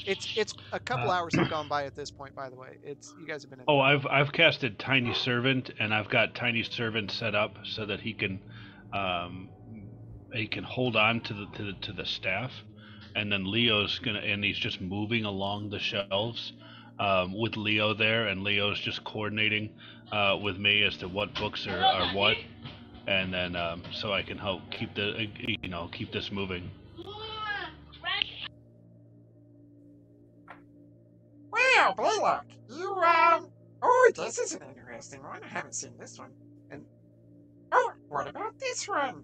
It's 0.07 0.27
it's 0.35 0.53
a 0.71 0.79
couple 0.79 1.11
Uh, 1.11 1.13
hours 1.13 1.35
have 1.35 1.51
gone 1.51 1.67
by 1.67 1.85
at 1.85 1.95
this 1.95 2.09
point 2.09 2.33
by 2.33 2.49
the 2.49 2.55
way. 2.55 2.79
It's 2.83 3.13
you 3.19 3.27
guys 3.27 3.43
have 3.43 3.51
been 3.51 3.59
in 3.59 3.65
Oh, 3.67 3.79
I've 3.79 4.07
I've 4.07 4.31
casted 4.31 4.79
Tiny 4.79 5.13
Servant, 5.13 5.69
and 5.79 5.93
I've 5.93 6.09
got 6.09 6.33
Tiny 6.33 6.63
Servant 6.63 7.11
set 7.11 7.35
up 7.35 7.57
so 7.63 7.85
that 7.85 7.99
he 7.99 8.13
can, 8.13 8.41
um, 8.91 9.49
he 10.33 10.47
can 10.47 10.63
hold 10.63 10.95
on 10.95 11.21
to 11.21 11.33
the 11.35 11.45
to 11.57 11.63
the, 11.63 11.73
to 11.81 11.93
the 11.93 12.05
staff, 12.05 12.51
and 13.15 13.31
then 13.31 13.43
Leo's 13.45 13.99
gonna 13.99 14.19
and 14.19 14.43
he's 14.43 14.57
just 14.57 14.81
moving 14.81 15.25
along 15.25 15.69
the 15.69 15.79
shelves, 15.79 16.53
um, 16.99 17.37
with 17.39 17.55
Leo 17.55 17.93
there, 17.93 18.27
and 18.27 18.43
Leo's 18.43 18.79
just 18.79 19.03
coordinating 19.03 19.69
uh, 20.11 20.37
with 20.41 20.57
me 20.57 20.83
as 20.83 20.97
to 20.97 21.07
what 21.07 21.35
books 21.35 21.67
are, 21.67 21.77
are 21.85 22.15
what, 22.15 22.36
and 23.07 23.33
then 23.33 23.55
um, 23.55 23.81
so 23.91 24.13
I 24.13 24.21
can 24.21 24.37
help 24.37 24.61
keep 24.69 24.93
the 24.93 25.15
uh, 25.15 25.25
you 25.61 25.69
know 25.69 25.89
keep 25.91 26.11
this 26.11 26.31
moving. 26.31 26.69
Wow, 31.51 31.93
Blaylock, 31.95 32.45
you, 32.69 32.93
um... 32.95 33.47
Oh, 33.81 34.11
this 34.15 34.37
is 34.37 34.53
an 34.53 34.61
interesting 34.67 35.23
one. 35.23 35.43
I 35.43 35.47
haven't 35.47 35.73
seen 35.73 35.93
this 35.99 36.17
one. 36.17 36.31
And... 36.71 36.83
Oh, 37.71 37.93
what 38.09 38.27
about 38.27 38.59
this 38.59 38.87
one? 38.87 39.23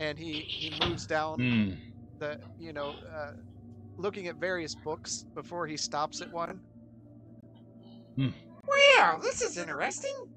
And 0.00 0.18
he, 0.18 0.34
he 0.40 0.86
moves 0.86 1.06
down 1.06 1.38
Hmm. 1.38 1.70
the, 2.18 2.40
you 2.58 2.72
know, 2.72 2.94
uh, 3.14 3.32
looking 3.96 4.28
at 4.28 4.36
various 4.36 4.74
books 4.74 5.26
before 5.34 5.66
he 5.66 5.76
stops 5.76 6.20
at 6.20 6.32
one. 6.32 6.60
Wow, 8.16 9.18
this 9.20 9.42
is 9.42 9.58
interesting. 9.58 10.14
Hmm. 10.16 10.30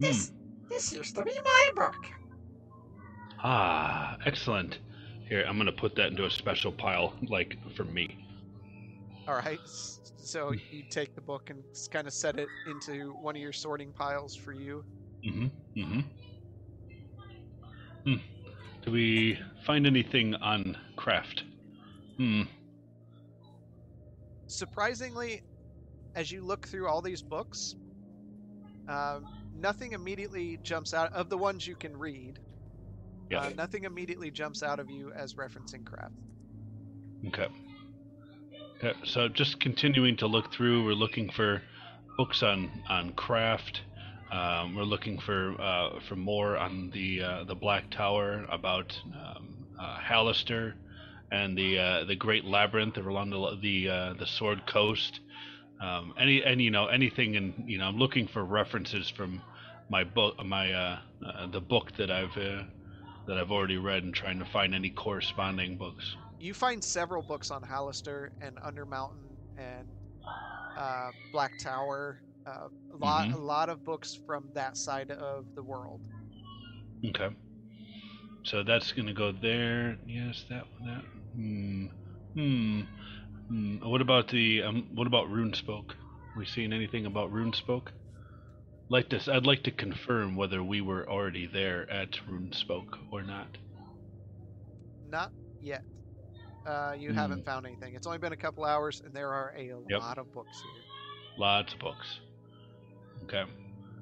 This, 0.00 0.32
this 0.68 0.92
used 0.92 1.16
to 1.16 1.22
be 1.22 1.32
my 1.44 1.70
book. 1.74 2.06
Ah, 3.42 4.16
excellent. 4.26 4.78
Here, 5.28 5.44
I'm 5.46 5.58
gonna 5.58 5.72
put 5.72 5.94
that 5.96 6.08
into 6.08 6.24
a 6.24 6.30
special 6.30 6.72
pile, 6.72 7.14
like 7.28 7.56
for 7.74 7.84
me. 7.84 8.16
All 9.26 9.34
right. 9.34 9.60
So 9.64 10.52
you 10.52 10.82
take 10.90 11.14
the 11.14 11.20
book 11.20 11.50
and 11.50 11.62
kind 11.90 12.06
of 12.06 12.12
set 12.12 12.38
it 12.38 12.48
into 12.66 13.12
one 13.12 13.36
of 13.36 13.42
your 13.42 13.52
sorting 13.52 13.92
piles 13.92 14.34
for 14.34 14.52
you. 14.52 14.84
Mm-hmm. 15.26 15.46
Mm-hmm. 15.80 16.00
Hmm. 18.04 18.16
Do 18.84 18.90
we 18.92 19.38
find 19.64 19.86
anything 19.86 20.34
on 20.36 20.76
craft? 20.96 21.44
Hmm. 22.16 22.42
Surprisingly, 24.46 25.42
as 26.14 26.32
you 26.32 26.42
look 26.42 26.66
through 26.66 26.88
all 26.88 27.02
these 27.02 27.22
books, 27.22 27.76
um, 28.88 29.24
nothing 29.58 29.92
immediately 29.92 30.58
jumps 30.62 30.94
out 30.94 31.12
of 31.12 31.28
the 31.28 31.38
ones 31.38 31.66
you 31.66 31.76
can 31.76 31.96
read. 31.96 32.38
Yeah. 33.30 33.40
Uh, 33.40 33.50
nothing 33.50 33.84
immediately 33.84 34.30
jumps 34.30 34.62
out 34.62 34.80
of 34.80 34.90
you 34.90 35.12
as 35.12 35.34
referencing 35.34 35.84
craft. 35.84 36.14
Okay. 37.28 37.48
Okay, 38.78 38.96
so 39.04 39.28
just 39.28 39.58
continuing 39.58 40.16
to 40.18 40.28
look 40.28 40.52
through, 40.52 40.84
we're 40.84 40.92
looking 40.92 41.30
for 41.30 41.60
books 42.16 42.42
on 42.42 42.70
on 42.88 43.12
craft. 43.12 43.80
Um, 44.30 44.76
we're 44.76 44.84
looking 44.84 45.18
for 45.18 45.60
uh, 45.60 46.00
for 46.08 46.14
more 46.14 46.56
on 46.56 46.90
the 46.90 47.22
uh, 47.22 47.44
the 47.44 47.56
Black 47.56 47.90
Tower 47.90 48.46
about 48.50 48.96
um, 49.06 49.66
uh, 49.80 49.98
Halaster 49.98 50.74
and 51.32 51.58
the 51.58 51.78
uh, 51.78 52.04
the 52.04 52.14
Great 52.14 52.44
Labyrinth 52.44 52.96
along 52.98 53.30
the 53.30 53.58
the 53.60 53.88
uh, 53.88 54.14
the 54.14 54.26
Sword 54.26 54.66
Coast. 54.66 55.20
Um, 55.80 56.12
any 56.18 56.42
and 56.42 56.60
you 56.60 56.70
know 56.70 56.86
anything 56.86 57.36
and 57.36 57.54
you 57.66 57.78
know 57.78 57.86
I'm 57.86 57.98
looking 57.98 58.26
for 58.26 58.44
references 58.44 59.08
from 59.08 59.42
my 59.88 60.04
book 60.04 60.34
my 60.44 60.72
uh, 60.72 60.98
uh, 61.24 61.46
the 61.46 61.60
book 61.60 61.92
that 61.98 62.10
I've 62.10 62.36
uh, 62.36 62.64
that 63.26 63.38
I've 63.38 63.50
already 63.52 63.76
read 63.76 64.02
and 64.02 64.14
trying 64.14 64.38
to 64.40 64.44
find 64.44 64.74
any 64.74 64.90
corresponding 64.90 65.76
books. 65.76 66.16
You 66.40 66.54
find 66.54 66.82
several 66.82 67.22
books 67.22 67.50
on 67.50 67.62
Halaster 67.62 68.28
and 68.40 68.58
Undermountain 68.58 69.36
and 69.56 69.86
uh, 70.76 71.10
Black 71.32 71.52
Tower. 71.58 72.22
Uh, 72.46 72.68
a 72.92 72.96
lot, 72.96 73.28
Mhm. 73.28 73.34
a 73.34 73.36
lot 73.36 73.68
of 73.68 73.84
books 73.84 74.18
from 74.26 74.50
that 74.54 74.76
side 74.76 75.10
of 75.10 75.46
the 75.54 75.62
world. 75.62 76.00
Okay. 77.04 77.30
So 78.44 78.62
that's 78.62 78.92
gonna 78.92 79.12
go 79.12 79.32
there. 79.32 79.98
Yes, 80.06 80.44
that 80.48 80.64
one. 80.78 80.88
That. 80.88 81.04
Hmm. 81.34 81.86
Hmm. 82.34 82.80
Hmm. 83.48 83.76
What 83.82 84.00
about 84.00 84.28
the? 84.28 84.62
Um. 84.62 84.88
What 84.94 85.06
about 85.06 85.26
Runespoke? 85.28 85.92
We 86.36 86.44
seen 86.46 86.72
anything 86.72 87.06
about 87.06 87.32
Runespoke? 87.32 87.88
Like 88.90 89.10
this, 89.10 89.28
I'd 89.28 89.46
like 89.46 89.64
to 89.64 89.70
confirm 89.70 90.36
whether 90.36 90.62
we 90.62 90.80
were 90.80 91.08
already 91.08 91.46
there 91.46 91.90
at 91.90 92.12
Runespoke 92.30 92.98
or 93.10 93.22
not. 93.22 93.58
Not 95.10 95.30
yet. 95.62 95.82
Uh, 96.66 96.94
you 96.98 97.10
Hmm. 97.10 97.16
haven't 97.16 97.44
found 97.44 97.66
anything. 97.66 97.94
It's 97.94 98.06
only 98.06 98.18
been 98.18 98.32
a 98.32 98.36
couple 98.36 98.64
hours, 98.64 99.00
and 99.04 99.12
there 99.14 99.32
are 99.32 99.54
a 99.56 99.74
Yep. 99.88 100.00
lot 100.00 100.18
of 100.18 100.32
books 100.32 100.62
here. 100.62 100.82
Lots 101.38 101.72
of 101.74 101.78
books. 101.80 102.20
Okay. 103.24 103.44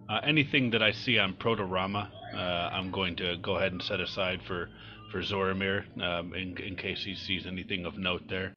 Uh, 0.08 0.20
anything 0.22 0.70
that 0.70 0.82
I 0.82 0.92
see 0.92 1.18
on 1.18 1.34
Protorama, 1.34 2.08
uh, 2.34 2.36
I'm 2.72 2.90
going 2.90 3.16
to 3.16 3.36
go 3.38 3.56
ahead 3.56 3.72
and 3.72 3.82
set 3.82 4.00
aside 4.00 4.40
for 4.42 4.68
for 5.12 5.20
Zoramir 5.22 5.84
um, 6.02 6.34
in 6.34 6.56
in 6.58 6.76
case 6.76 7.04
he 7.04 7.14
sees 7.14 7.46
anything 7.46 7.86
of 7.86 7.96
note 7.96 8.26
there. 8.28 8.54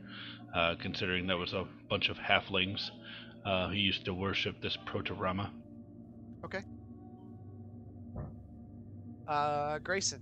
Uh, 0.54 0.76
considering 0.82 1.28
there 1.28 1.38
was 1.38 1.54
a 1.54 1.66
bunch 1.89 2.10
of 2.10 2.18
halflings 2.18 2.89
uh, 3.45 3.68
who 3.68 3.76
used 3.76 4.06
to 4.06 4.14
worship 4.14 4.60
this 4.62 4.78
Protorama. 4.86 5.50
Okay. 6.43 6.64
Uh, 9.28 9.78
Grayson. 9.80 10.22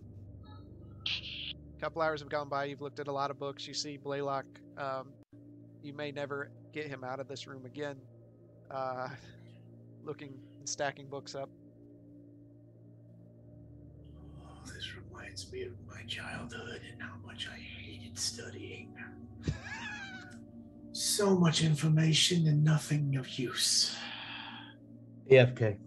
A 1.08 1.80
couple 1.80 2.02
hours 2.02 2.20
have 2.20 2.30
gone 2.30 2.50
by. 2.50 2.66
You've 2.66 2.82
looked 2.82 3.00
at 3.00 3.08
a 3.08 3.12
lot 3.12 3.32
of 3.32 3.40
books. 3.40 3.66
You 3.68 3.74
see 3.74 3.96
Blaylock. 3.96 4.46
Um, 4.78 5.10
you 5.82 5.94
may 5.94 6.12
never 6.12 6.52
get 6.74 6.88
him 6.88 7.04
out 7.04 7.20
of 7.22 7.28
this 7.30 7.48
room 7.48 7.66
again. 7.66 7.96
Uh, 8.70 9.08
looking 10.04 10.34
and 10.60 10.68
stacking 10.68 11.08
books 11.08 11.36
up. 11.36 11.50
Oh, 14.42 14.66
this 14.66 14.90
reminds 14.96 15.50
me 15.52 15.64
of 15.64 15.74
my 15.88 16.04
childhood 16.04 16.82
and 16.92 17.02
how 17.02 17.16
much 17.26 17.48
I 17.48 17.58
hated 17.58 18.18
studying. 18.18 18.94
so 20.92 21.38
much 21.38 21.64
information 21.64 22.48
and 22.48 22.64
nothing 22.64 23.16
of 23.18 23.28
use. 23.38 23.96
AFK. 25.30 25.78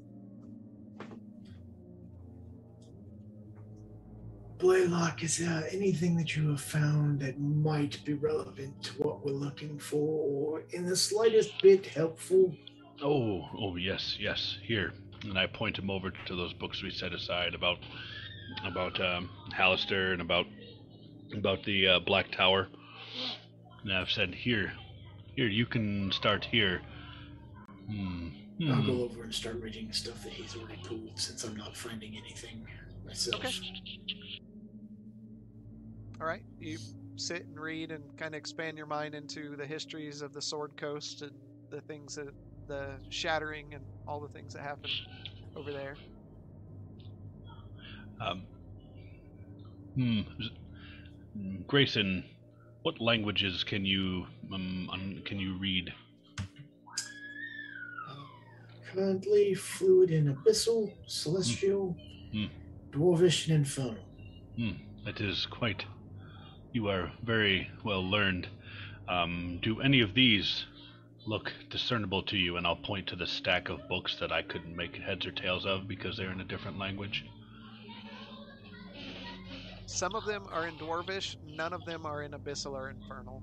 Blaylock, 4.59 5.25
is 5.25 5.39
there 5.39 5.67
anything 5.73 6.17
that 6.19 6.37
you 6.37 6.51
have 6.51 6.61
found 6.61 7.19
that 7.21 7.41
might 7.41 8.05
be 8.05 8.13
relevant 8.13 8.83
to 8.83 8.93
what 9.03 9.25
we're 9.25 9.33
looking 9.33 9.79
for, 9.79 10.27
or 10.29 10.63
in 10.73 10.85
the 10.85 10.95
slightest 10.95 11.63
bit 11.63 11.87
helpful? 11.87 12.55
Oh, 13.03 13.49
oh 13.59 13.77
yes, 13.77 14.19
yes. 14.21 14.59
Here, 14.63 14.93
and 15.23 15.39
I 15.39 15.47
point 15.47 15.79
him 15.79 15.89
over 15.89 16.11
to 16.11 16.37
those 16.37 16.53
books 16.53 16.83
we 16.83 16.91
set 16.91 17.15
aside 17.15 17.55
about 17.55 17.79
about 18.67 19.01
um, 19.01 19.31
Halaster 19.57 20.13
and 20.13 20.21
about 20.21 20.45
about 21.35 21.65
the 21.65 21.87
uh, 21.87 22.01
Black 22.01 22.31
Tower. 22.31 22.69
And 23.83 23.93
I've 23.95 24.11
said, 24.11 24.35
here, 24.35 24.73
here, 25.41 25.49
you 25.49 25.65
can 25.65 26.13
start 26.13 26.45
here. 26.45 26.83
Hmm. 27.87 28.29
I'll 28.69 28.75
hmm. 28.75 28.87
go 28.87 29.05
over 29.05 29.23
and 29.23 29.35
start 29.35 29.59
reading 29.63 29.89
the 29.89 29.95
stuff 29.95 30.23
that 30.23 30.35
he's 30.35 30.55
already 30.55 30.79
pulled 30.85 31.19
since 31.19 31.45
I'm 31.45 31.57
not 31.57 31.75
finding 31.75 32.15
anything 32.15 32.67
myself. 33.07 33.37
Okay. 33.37 33.51
All 36.21 36.27
right. 36.27 36.43
You 36.59 36.77
sit 37.17 37.47
and 37.47 37.59
read 37.59 37.91
and 37.91 38.05
kind 38.19 38.35
of 38.35 38.39
expand 38.39 38.77
your 38.77 38.87
mind 38.87 39.15
into 39.15 39.57
the 39.57 39.65
histories 39.65 40.21
of 40.21 40.35
the 40.35 40.43
Sword 40.43 40.77
Coast 40.77 41.23
and 41.23 41.33
the 41.71 41.81
things 41.81 42.17
that 42.17 42.35
the 42.67 42.97
shattering 43.09 43.73
and 43.73 43.83
all 44.07 44.21
the 44.21 44.29
things 44.29 44.53
that 44.53 44.63
happen 44.63 44.91
over 45.57 45.73
there. 45.73 45.97
Um, 48.21 48.43
hmm. 49.95 50.21
mm, 51.35 51.67
Grayson, 51.67 52.25
what 52.83 53.01
languages 53.01 53.65
can 53.65 53.85
you 53.85 54.27
um, 54.53 54.89
un, 54.93 55.23
can 55.25 55.39
you 55.39 55.57
read? 55.59 55.93
Currently 58.93 59.55
fluid 59.55 60.11
in 60.11 60.35
abyssal, 60.35 60.93
celestial, 61.07 61.97
Hmm. 62.33 62.47
dwarvish, 62.93 63.47
and 63.49 63.57
infernal. 63.57 64.05
That 65.05 65.21
is 65.21 65.47
quite. 65.47 65.85
You 66.73 66.89
are 66.89 67.13
very 67.23 67.71
well 67.85 68.03
learned. 68.09 68.49
Um, 69.09 69.59
do 69.63 69.81
any 69.81 70.01
of 70.01 70.15
these 70.15 70.67
look 71.27 71.53
discernible 71.71 72.23
to 72.25 72.37
you? 72.37 72.57
And 72.57 72.67
I'll 72.67 72.77
point 72.77 73.07
to 73.09 73.17
the 73.17 73.27
stack 73.27 73.69
of 73.69 73.89
books 73.89 74.17
that 74.21 74.31
I 74.31 74.43
couldn't 74.43 74.77
make 74.77 74.97
heads 74.97 75.27
or 75.27 75.33
tails 75.33 75.65
of 75.67 75.89
because 75.89 76.17
they're 76.17 76.31
in 76.31 76.41
a 76.41 76.45
different 76.45 76.79
language. 76.79 77.25
Some 79.91 80.15
of 80.15 80.25
them 80.25 80.47
are 80.53 80.69
in 80.69 80.77
Dwarvish, 80.77 81.37
none 81.45 81.73
of 81.73 81.85
them 81.85 82.07
are 82.07 82.23
in 82.23 82.31
Abyssal 82.31 82.73
or 82.73 82.91
Infernal. 82.91 83.43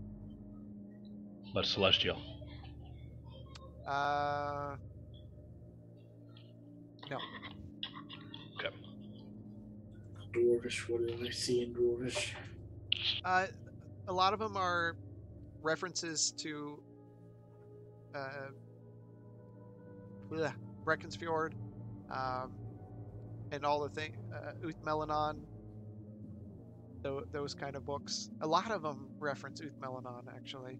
But 1.53 1.65
celestial. 1.65 2.17
Uh, 3.85 4.77
no. 7.11 7.17
Okay. 8.55 8.73
Dwarvish, 10.33 10.87
what 10.89 11.05
do 11.05 11.27
I 11.27 11.29
see 11.31 11.63
in 11.63 11.73
Dwarvish? 11.75 12.31
Uh, 13.25 13.47
a 14.07 14.13
lot 14.13 14.31
of 14.31 14.39
them 14.39 14.55
are 14.55 14.95
references 15.61 16.31
to 16.37 16.81
uh, 18.15 18.51
bleh, 20.31 20.53
Breckenfjord, 20.85 21.51
um, 22.09 22.53
and 23.51 23.65
all 23.65 23.81
the 23.81 23.89
thing, 23.89 24.15
uh, 24.33 24.65
Uth 24.65 24.81
Melanon, 24.81 25.41
tho- 27.01 27.25
those 27.31 27.53
kind 27.53 27.75
of 27.75 27.85
books. 27.85 28.29
A 28.41 28.47
lot 28.47 28.71
of 28.71 28.81
them 28.81 29.07
reference 29.19 29.61
Uth 29.61 29.77
Melanon, 29.79 30.23
actually. 30.35 30.79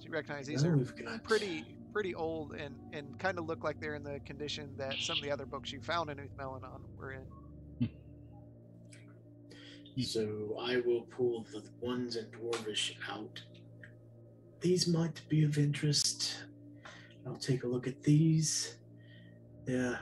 You 0.00 0.12
recognize 0.12 0.46
these 0.46 0.62
Now 0.62 0.70
are 0.70 0.76
got 0.76 1.24
pretty 1.24 1.64
pretty 1.92 2.14
old 2.14 2.52
and 2.52 2.76
and 2.92 3.18
kind 3.18 3.38
of 3.38 3.46
look 3.46 3.64
like 3.64 3.80
they're 3.80 3.96
in 3.96 4.04
the 4.04 4.20
condition 4.20 4.70
that 4.76 4.94
some 5.00 5.16
of 5.16 5.24
the 5.24 5.30
other 5.30 5.46
books 5.46 5.72
you 5.72 5.80
found 5.80 6.10
in 6.10 6.18
Uth 6.20 6.30
Melanon 6.38 6.80
were 6.96 7.12
in. 7.12 7.22
Hmm. 7.80 7.86
So 10.02 10.56
I 10.60 10.76
will 10.86 11.02
pull 11.02 11.44
the 11.52 11.64
ones 11.80 12.16
in 12.16 12.26
Dwarvish 12.26 12.92
out. 13.10 13.42
These 14.60 14.86
might 14.86 15.22
be 15.28 15.42
of 15.44 15.58
interest. 15.58 16.36
I'll 17.26 17.36
take 17.36 17.64
a 17.64 17.66
look 17.66 17.88
at 17.88 18.02
these. 18.02 18.76
They're 19.64 19.98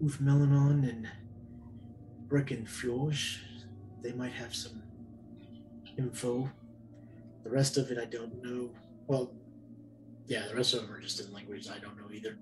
Uth 0.00 0.18
Melanon 0.20 1.08
and 2.30 2.46
Breckenfjords. 2.46 3.38
They 4.02 4.12
might 4.12 4.32
have 4.32 4.54
some 4.54 4.82
info. 5.96 6.50
The 7.44 7.50
rest 7.50 7.76
of 7.76 7.90
it 7.90 7.98
I 7.98 8.04
don't 8.04 8.42
know. 8.42 8.70
Well, 9.06 9.32
yeah, 10.26 10.46
the 10.48 10.54
rest 10.54 10.74
of 10.74 10.82
them 10.82 10.92
are 10.92 11.00
just 11.00 11.20
in 11.20 11.32
languages 11.32 11.70
I 11.70 11.78
don't 11.78 11.96
know 11.96 12.12
either. 12.12 12.38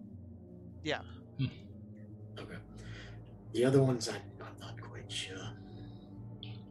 Yeah. 0.83 1.01
Hmm. 1.39 1.47
Okay. 2.39 2.57
The 3.53 3.65
other 3.65 3.83
ones 3.83 4.09
I'm, 4.09 4.23
I'm 4.41 4.59
not 4.61 4.81
quite 4.81 5.11
sure. 5.11 5.37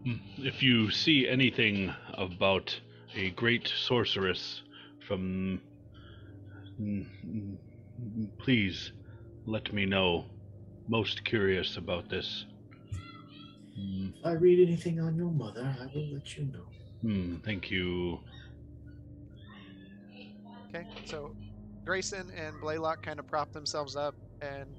Hmm. 0.03 0.15
If 0.37 0.61
you 0.61 0.91
see 0.91 1.27
anything 1.27 1.93
about 2.13 2.79
a 3.15 3.31
great 3.31 3.67
sorceress 3.67 4.61
from. 5.07 5.61
mm, 6.79 7.05
mm, 7.25 7.57
Please 8.37 8.91
let 9.45 9.73
me 9.73 9.85
know. 9.85 10.25
Most 10.87 11.23
curious 11.23 11.77
about 11.77 12.09
this. 12.09 12.45
If 13.77 14.25
I 14.25 14.31
read 14.31 14.65
anything 14.65 14.99
on 15.01 15.15
your 15.15 15.31
mother, 15.31 15.75
I 15.79 15.85
will 15.93 16.07
let 16.13 16.37
you 16.37 16.45
know. 16.45 16.65
Hmm, 17.01 17.35
thank 17.43 17.69
you. 17.69 18.19
Okay, 20.73 20.85
so 21.03 21.35
Grayson 21.85 22.31
and 22.35 22.59
Blaylock 22.61 23.03
kind 23.03 23.19
of 23.19 23.27
prop 23.27 23.51
themselves 23.51 23.95
up 23.95 24.15
and 24.41 24.69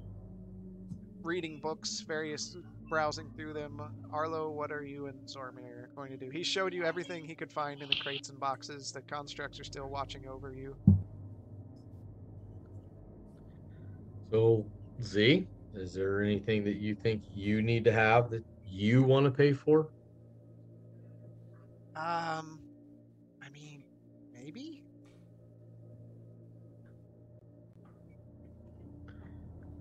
reading 1.23 1.59
books, 1.61 2.03
various 2.07 2.55
browsing 2.89 3.29
through 3.35 3.53
them. 3.53 3.81
Arlo, 4.11 4.49
what 4.49 4.71
are 4.71 4.83
you 4.83 5.07
and 5.07 5.17
Zormir 5.27 5.87
going 5.95 6.11
to 6.11 6.17
do? 6.17 6.29
He 6.29 6.43
showed 6.43 6.73
you 6.73 6.83
everything 6.83 7.25
he 7.25 7.35
could 7.35 7.51
find 7.51 7.81
in 7.81 7.89
the 7.89 7.95
crates 7.95 8.29
and 8.29 8.39
boxes. 8.39 8.91
The 8.91 9.01
constructs 9.01 9.59
are 9.59 9.63
still 9.63 9.89
watching 9.89 10.27
over 10.27 10.53
you. 10.53 10.75
So, 14.31 14.65
Z, 15.01 15.47
is 15.73 15.93
there 15.93 16.21
anything 16.21 16.63
that 16.65 16.75
you 16.75 16.95
think 16.95 17.23
you 17.33 17.61
need 17.61 17.83
to 17.85 17.91
have 17.91 18.29
that 18.31 18.43
you 18.69 19.03
want 19.03 19.25
to 19.25 19.31
pay 19.31 19.53
for? 19.53 19.89
Um, 21.95 22.59
I 23.43 23.49
mean, 23.51 23.83
maybe. 24.33 24.83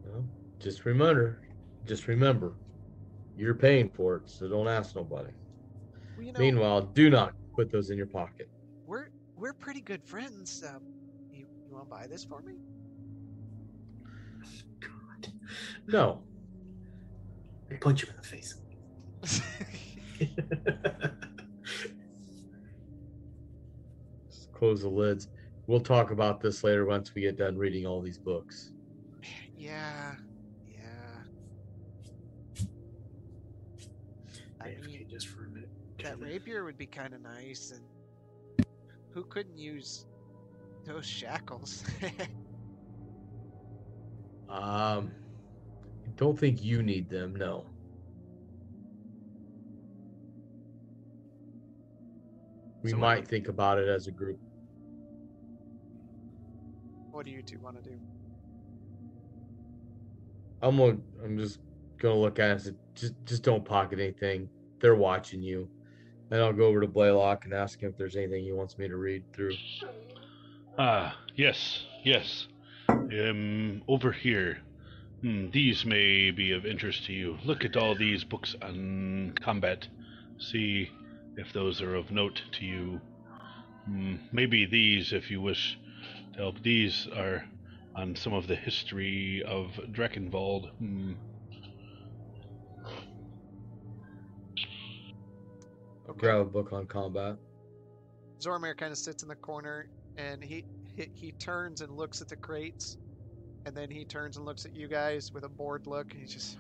Well, 0.05 0.25
just 0.59 0.85
remember, 0.85 1.41
just 1.85 2.09
remember, 2.09 2.55
you're 3.37 3.55
paying 3.55 3.89
for 3.91 4.17
it, 4.17 4.29
so 4.29 4.49
don't 4.49 4.69
ask 4.69 4.95
nobody. 4.97 5.31
Well, 6.17 6.27
you 6.27 6.33
know, 6.33 6.39
Meanwhile, 6.41 6.83
do 6.95 7.11
not 7.11 7.35
put 7.55 7.71
those 7.71 7.91
in 7.91 7.97
your 7.97 8.07
pocket. 8.07 8.49
we're 8.87 9.09
we're 9.37 9.53
pretty 9.53 9.81
good 9.83 10.03
friends. 10.03 10.65
Um, 10.67 10.83
you 11.33 11.47
you 11.67 11.73
want 11.75 11.85
to 11.85 11.91
buy 11.91 12.07
this 12.07 12.25
for 12.25 12.41
me? 12.41 12.55
God. 14.81 15.33
No, 15.87 16.23
I 17.71 17.75
punch 17.75 18.05
him 18.05 18.11
in 18.11 18.17
the 18.17 18.23
face. 18.27 18.55
just 24.29 24.53
close 24.53 24.83
the 24.83 24.89
lids. 24.89 25.29
We'll 25.67 25.81
talk 25.81 26.11
about 26.11 26.41
this 26.41 26.63
later 26.63 26.85
once 26.87 27.15
we 27.15 27.23
get 27.23 27.37
done 27.37 27.57
reading 27.59 27.87
all 27.87 28.01
these 28.01 28.19
books. 28.19 28.73
yeah, 29.57 30.15
yeah. 30.69 30.79
I 34.61 34.77
mean, 34.87 35.07
just 35.11 35.29
for 35.29 35.47
a 35.47 35.49
minute. 35.49 35.69
that 36.03 36.21
rapier 36.21 36.65
would 36.65 36.79
be 36.79 36.87
kind 36.87 37.15
of 37.15 37.21
nice, 37.21 37.73
and 37.73 38.67
who 39.11 39.25
couldn't 39.25 39.59
use 39.59 40.07
those 40.85 41.07
shackles? 41.07 41.85
Um, 44.49 45.11
I 46.07 46.11
don't 46.17 46.39
think 46.39 46.63
you 46.63 46.83
need 46.83 47.09
them. 47.09 47.35
No. 47.35 47.67
We 52.87 52.93
So 52.93 52.99
might 52.99 53.23
do 53.23 53.27
think 53.27 53.49
about 53.49 53.79
it 53.79 53.89
as 53.89 54.07
a 54.07 54.13
group. 54.13 54.39
what 57.11 57.25
do 57.25 57.33
you 57.33 57.43
two 57.43 57.59
want 57.59 57.83
to 57.83 57.91
do? 57.91 57.97
I'm 60.63 60.77
gonna, 60.77 60.99
I'm 61.25 61.37
just 61.37 61.59
gonna 61.99 62.15
look 62.15 62.39
at 62.39 62.49
it 62.49 62.53
and 62.53 62.61
say, 62.61 62.71
just 62.95 63.15
just 63.25 63.43
don't 63.43 63.65
pocket 63.65 63.99
anything. 63.99 64.49
They're 64.81 64.95
watching 64.95 65.43
you. 65.43 65.69
And 66.31 66.41
I'll 66.41 66.53
go 66.53 66.67
over 66.67 66.81
to 66.81 66.87
Blaylock 66.87 67.45
and 67.45 67.53
ask 67.55 67.81
him 67.81 67.91
if 67.91 67.97
there's 67.97 68.15
anything 68.15 68.45
he 68.45 68.53
wants 68.53 68.79
me 68.79 68.87
to 68.87 68.97
read 68.97 69.25
through. 69.33 69.57
Ah, 70.79 71.19
yes, 71.35 71.87
yes. 72.05 72.47
Um, 72.89 73.83
over 73.89 74.13
here. 74.13 74.59
Hmm, 75.23 75.51
these 75.51 75.85
may 75.85 76.31
be 76.31 76.53
of 76.53 76.65
interest 76.65 77.07
to 77.07 77.13
you. 77.13 77.37
Look 77.45 77.65
at 77.65 77.77
all 77.77 77.97
these 77.97 78.23
books 78.23 78.55
on 78.63 79.33
combat. 79.41 79.89
See 80.39 80.89
if 81.37 81.53
those 81.53 81.83
are 81.83 81.95
of 81.95 82.11
note 82.11 82.43
to 82.53 82.65
you. 82.65 83.01
Hmm, 83.85 84.17
maybe 84.33 84.67
these, 84.67 85.13
if 85.13 85.31
you 85.31 85.41
wish 85.41 85.79
to 86.33 86.39
help. 86.39 86.63
These 86.63 87.07
are 87.15 87.45
on 87.95 88.17
some 88.17 88.33
of 88.33 88.47
the 88.47 88.57
history 88.57 89.43
of 89.47 89.69
Dreckenwald. 89.93 90.71
Hmm. 90.79 91.13
Okay. 96.09 96.19
Grab 96.19 96.41
a 96.41 96.45
book 96.45 96.73
on 96.73 96.87
combat. 96.87 97.37
Zormir 98.41 98.77
kind 98.77 98.93
of 98.93 98.99
sits 98.99 99.23
in 99.23 99.29
the 99.29 99.35
corner, 99.37 99.89
and 100.17 100.43
he, 100.43 100.65
he 100.97 101.09
he 101.15 101.33
turns 101.33 101.81
and 101.81 101.91
looks 101.91 102.21
at 102.21 102.29
the 102.29 102.37
crates, 102.37 102.97
and 103.65 103.75
then 103.77 103.91
he 103.91 104.05
turns 104.05 104.37
and 104.37 104.45
looks 104.47 104.65
at 104.65 104.75
you 104.75 104.89
guys 104.89 105.33
with 105.33 105.45
a 105.45 105.49
bored 105.49 105.87
look. 105.87 106.13
And 106.13 106.21
he's 106.21 106.33
just, 106.33 106.59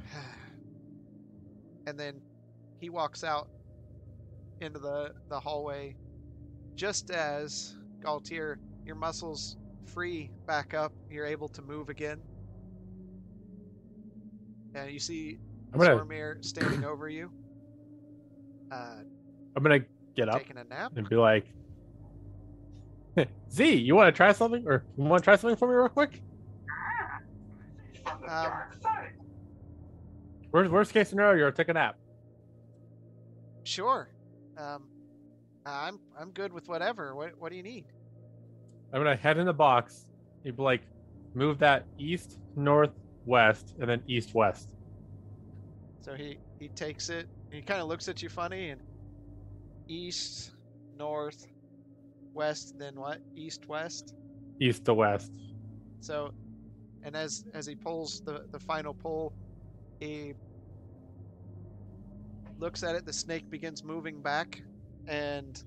and 1.86 1.98
then 1.98 2.20
he 2.80 2.90
walks 2.90 3.22
out 3.24 3.48
into 4.60 4.78
the 4.78 5.14
the 5.28 5.38
hallway, 5.38 5.96
just 6.74 7.10
as 7.10 7.76
Galtier, 8.00 8.56
your 8.84 8.96
muscles 8.96 9.56
free 9.84 10.30
back 10.46 10.74
up. 10.74 10.92
You're 11.10 11.26
able 11.26 11.48
to 11.48 11.62
move 11.62 11.88
again, 11.88 12.20
and 14.74 14.90
you 14.90 14.98
see 14.98 15.38
I'm 15.72 15.80
gonna 15.80 15.96
Zormir 15.96 16.44
standing 16.44 16.84
over 16.92 17.08
you, 17.08 17.30
uh, 18.72 18.98
I'm 19.56 19.62
gonna 19.62 19.80
get 20.14 20.28
up 20.28 20.38
taking 20.38 20.58
a 20.58 20.64
nap. 20.64 20.92
and 20.96 21.08
be 21.08 21.16
like, 21.16 21.46
Z, 23.50 23.74
you 23.74 23.94
want 23.94 24.08
to 24.08 24.16
try 24.16 24.32
something, 24.32 24.64
or 24.66 24.84
you 24.96 25.04
want 25.04 25.22
to 25.22 25.24
try 25.24 25.36
something 25.36 25.56
for 25.56 25.68
me 25.68 25.74
real 25.74 25.88
quick? 25.88 26.22
Um, 28.28 28.52
Worst 30.52 30.70
worst 30.70 30.92
case 30.92 31.08
scenario, 31.10 31.36
you're 31.36 31.50
take 31.52 31.68
a 31.68 31.72
nap. 31.74 31.96
Sure. 33.64 34.08
Um, 34.56 34.88
I'm 35.64 35.98
I'm 36.18 36.30
good 36.30 36.52
with 36.52 36.68
whatever. 36.68 37.14
What 37.14 37.38
what 37.38 37.50
do 37.50 37.56
you 37.56 37.62
need? 37.62 37.84
I'm 38.92 39.00
gonna 39.00 39.16
head 39.16 39.38
in 39.38 39.46
the 39.46 39.52
box. 39.52 40.06
You'd 40.44 40.56
be 40.56 40.62
like, 40.62 40.82
move 41.34 41.58
that 41.58 41.86
east, 41.98 42.38
north, 42.54 42.92
west, 43.24 43.74
and 43.80 43.90
then 43.90 44.02
east, 44.06 44.34
west. 44.34 44.68
So 46.00 46.14
he 46.14 46.38
he 46.60 46.68
takes 46.68 47.08
it. 47.08 47.28
He 47.50 47.62
kind 47.62 47.80
of 47.80 47.88
looks 47.88 48.08
at 48.08 48.22
you 48.22 48.28
funny 48.28 48.70
and 48.70 48.80
east, 49.88 50.52
north, 50.96 51.46
west, 52.32 52.78
then 52.78 52.94
what? 52.94 53.18
East, 53.34 53.66
west. 53.68 54.14
East 54.60 54.84
to 54.84 54.94
west. 54.94 55.32
So, 56.00 56.32
and 57.02 57.16
as 57.16 57.44
as 57.54 57.66
he 57.66 57.74
pulls 57.74 58.20
the 58.20 58.46
the 58.52 58.60
final 58.60 58.94
pull, 58.94 59.32
he 60.00 60.34
looks 62.58 62.82
at 62.82 62.94
it. 62.94 63.04
The 63.04 63.12
snake 63.12 63.48
begins 63.50 63.84
moving 63.84 64.22
back, 64.22 64.62
and 65.06 65.62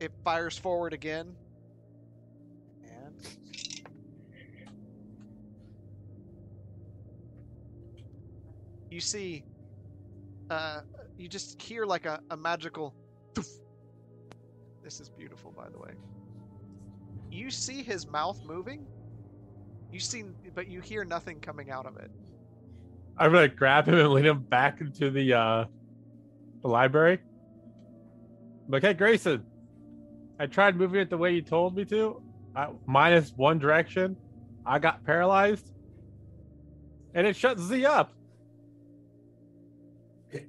it 0.00 0.12
fires 0.24 0.58
forward 0.58 0.92
again. 0.92 1.34
And 2.82 3.26
you 8.90 9.00
see, 9.00 9.44
uh, 10.50 10.80
you 11.16 11.28
just 11.28 11.60
hear 11.60 11.84
like 11.84 12.06
a, 12.06 12.20
a 12.30 12.36
magical. 12.36 12.94
This 14.82 15.00
is 15.00 15.08
beautiful, 15.08 15.50
by 15.50 15.68
the 15.70 15.78
way. 15.78 15.92
You 17.30 17.50
see 17.50 17.82
his 17.82 18.06
mouth 18.06 18.38
moving. 18.44 18.86
You 19.90 19.98
see, 19.98 20.24
but 20.54 20.68
you 20.68 20.80
hear 20.80 21.04
nothing 21.04 21.40
coming 21.40 21.70
out 21.70 21.86
of 21.86 21.96
it. 21.96 22.10
I'm 23.16 23.32
gonna 23.32 23.48
grab 23.48 23.88
him 23.88 23.94
and 23.94 24.12
lead 24.12 24.26
him 24.26 24.40
back 24.42 24.80
into 24.80 25.10
the 25.10 25.34
uh 25.34 25.64
the 26.62 26.68
library. 26.68 27.20
I'm 28.66 28.72
like, 28.72 28.82
hey 28.82 28.94
Grayson, 28.94 29.44
I 30.38 30.46
tried 30.46 30.76
moving 30.76 31.00
it 31.00 31.10
the 31.10 31.18
way 31.18 31.32
you 31.32 31.42
told 31.42 31.76
me 31.76 31.84
to, 31.86 32.22
I, 32.56 32.68
minus 32.86 33.32
one 33.36 33.58
direction. 33.58 34.16
I 34.66 34.78
got 34.78 35.04
paralyzed, 35.04 35.70
and 37.14 37.26
it 37.26 37.36
shuts 37.36 37.62
Z 37.62 37.84
up. 37.86 38.12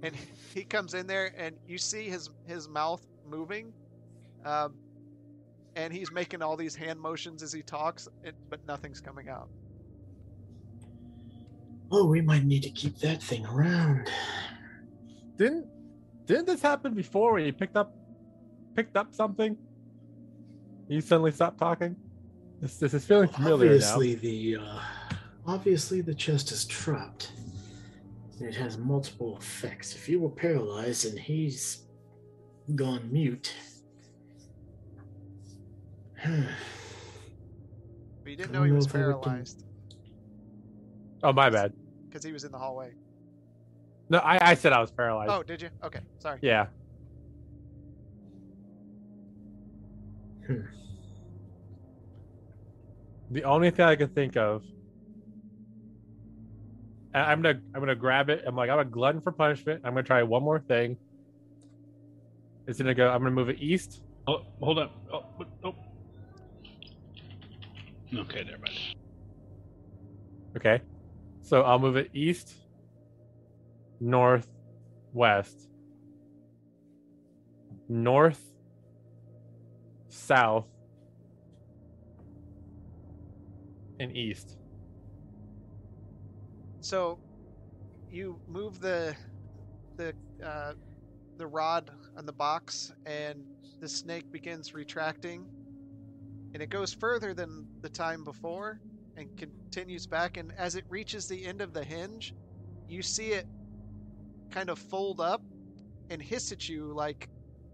and 0.02 0.16
he 0.54 0.64
comes 0.64 0.94
in 0.94 1.08
there 1.08 1.32
and 1.38 1.56
you 1.68 1.78
see 1.78 2.10
his 2.10 2.30
his 2.48 2.68
mouth 2.68 3.06
moving 3.30 3.74
um, 4.46 4.74
and 5.76 5.94
he's 5.94 6.12
making 6.12 6.42
all 6.42 6.56
these 6.56 6.76
hand 6.76 7.00
motions 7.00 7.44
as 7.44 7.52
he 7.54 7.62
talks 7.62 8.08
but 8.50 8.66
nothing's 8.68 9.02
coming 9.02 9.30
out 9.30 9.50
Oh, 11.92 12.06
we 12.06 12.22
might 12.22 12.46
need 12.46 12.64
to 12.64 12.70
keep 12.70 12.98
that 13.00 13.22
thing 13.22 13.46
around. 13.46 14.10
Didn't 15.38 15.68
didn't 16.26 16.48
this 16.48 16.62
happen 16.62 16.94
before 16.94 17.34
when 17.34 17.46
you 17.46 17.54
picked 17.54 17.76
up 17.76 17.94
picked 18.76 18.98
up 18.98 19.14
something? 19.14 19.58
You 20.88 21.02
suddenly 21.02 21.32
stopped 21.32 21.60
talking. 21.60 21.96
This 22.62 22.78
this 22.78 22.94
is 22.94 23.06
feeling 23.06 23.30
familiar 23.30 23.74
obviously, 23.74 24.16
the 24.16 24.58
uh, 24.58 24.80
obviously 25.46 26.02
the 26.02 26.16
chest 26.16 26.52
is 26.52 26.66
trapped. 26.66 27.32
It 28.40 28.56
has 28.56 28.78
multiple 28.78 29.38
effects. 29.38 29.96
If 29.96 30.10
you 30.10 30.20
were 30.20 30.30
paralyzed 30.30 31.06
and 31.06 31.18
he's 31.18 31.86
gone 32.76 33.10
mute, 33.12 33.54
but 36.26 36.32
you 38.26 38.36
didn't 38.36 38.52
know 38.52 38.64
he 38.64 38.72
was 38.72 38.88
know 38.88 38.90
if 38.90 38.96
I 38.96 39.08
would 39.08 39.14
do- 39.14 39.20
paralyzed 39.22 39.62
now. 39.62 39.75
Oh 41.28 41.34
my 41.34 41.50
bad. 41.50 41.74
because 42.08 42.24
he 42.24 42.32
was 42.32 42.44
in 42.44 42.52
the 42.52 42.58
hallway 42.60 42.92
No, 44.10 44.20
I, 44.20 44.38
I 44.52 44.54
said 44.54 44.74
I 44.74 44.80
was 44.80 44.92
paralyzed. 44.92 45.32
oh 45.32 45.42
did 45.44 45.62
you 45.62 45.70
okay 45.84 46.02
sorry 46.20 46.38
Yeah. 46.42 46.68
Hmm. 50.46 50.62
The 53.32 53.44
only 53.44 53.72
thing 53.72 53.86
I 53.86 53.96
can 53.96 54.10
think 54.10 54.38
of, 54.38 54.62
I- 57.16 57.32
I'm 57.32 57.42
gonna 57.42 57.60
I'm 57.74 57.82
gonna 57.82 57.96
grab 57.96 58.30
it. 58.30 58.44
I'm 58.46 58.56
like 58.56 58.70
I'm 58.70 58.78
a 58.78 58.86
glutton 58.86 59.20
for 59.22 59.32
punishment. 59.32 59.82
I'm 59.84 59.94
gonna 59.94 60.04
try 60.04 60.22
one 60.22 60.44
more 60.44 60.60
thing. 60.60 60.98
It's 62.68 62.78
gonna 62.78 62.94
go. 62.94 63.10
I'm 63.10 63.20
gonna 63.22 63.32
move 63.32 63.50
it 63.50 63.58
east. 63.60 64.04
Oh, 64.28 64.42
hold 64.62 64.78
on. 64.80 64.90
Oh, 65.12 65.24
what- 65.38 65.48
oh. 65.64 65.74
Okay, 68.16 68.44
never 68.44 68.60
mind. 68.60 68.78
Okay, 70.58 70.82
so 71.46 71.62
I'll 71.62 71.80
move 71.80 71.96
it 71.96 72.10
east, 72.14 72.54
north, 74.02 74.48
west, 75.14 75.70
north, 77.88 78.44
south, 80.10 80.66
and 84.00 84.12
east. 84.18 84.58
so 86.86 87.18
you 88.12 88.40
move 88.48 88.80
the 88.80 89.16
the 89.98 90.14
uh, 90.44 90.74
the 91.38 91.48
rod 91.48 91.90
on 92.16 92.28
the 92.28 92.32
box 92.32 92.94
and 93.08 93.44
the 93.82 93.90
snake 93.90 94.32
begins 94.32 94.76
retracting 94.76 95.48
and 96.54 96.62
it 96.62 96.70
goes 96.70 96.94
further 96.94 97.34
than 97.34 97.66
the 97.82 97.90
time 97.90 98.24
before 98.24 98.80
and 99.18 99.28
continues 99.38 100.06
back 100.08 100.38
and 100.38 100.52
as 100.58 100.76
it 100.76 100.84
reaches 100.90 101.28
the 101.28 101.46
end 101.46 101.62
of 101.62 101.74
the 101.74 101.84
hinge 101.84 102.34
you 102.88 103.02
see 103.02 103.32
it 103.32 103.48
kind 104.52 104.70
of 104.70 104.78
fold 104.78 105.20
up 105.22 105.42
and 106.10 106.22
hiss 106.22 106.52
at 106.52 106.70
you 106.70 106.94
like 106.94 107.30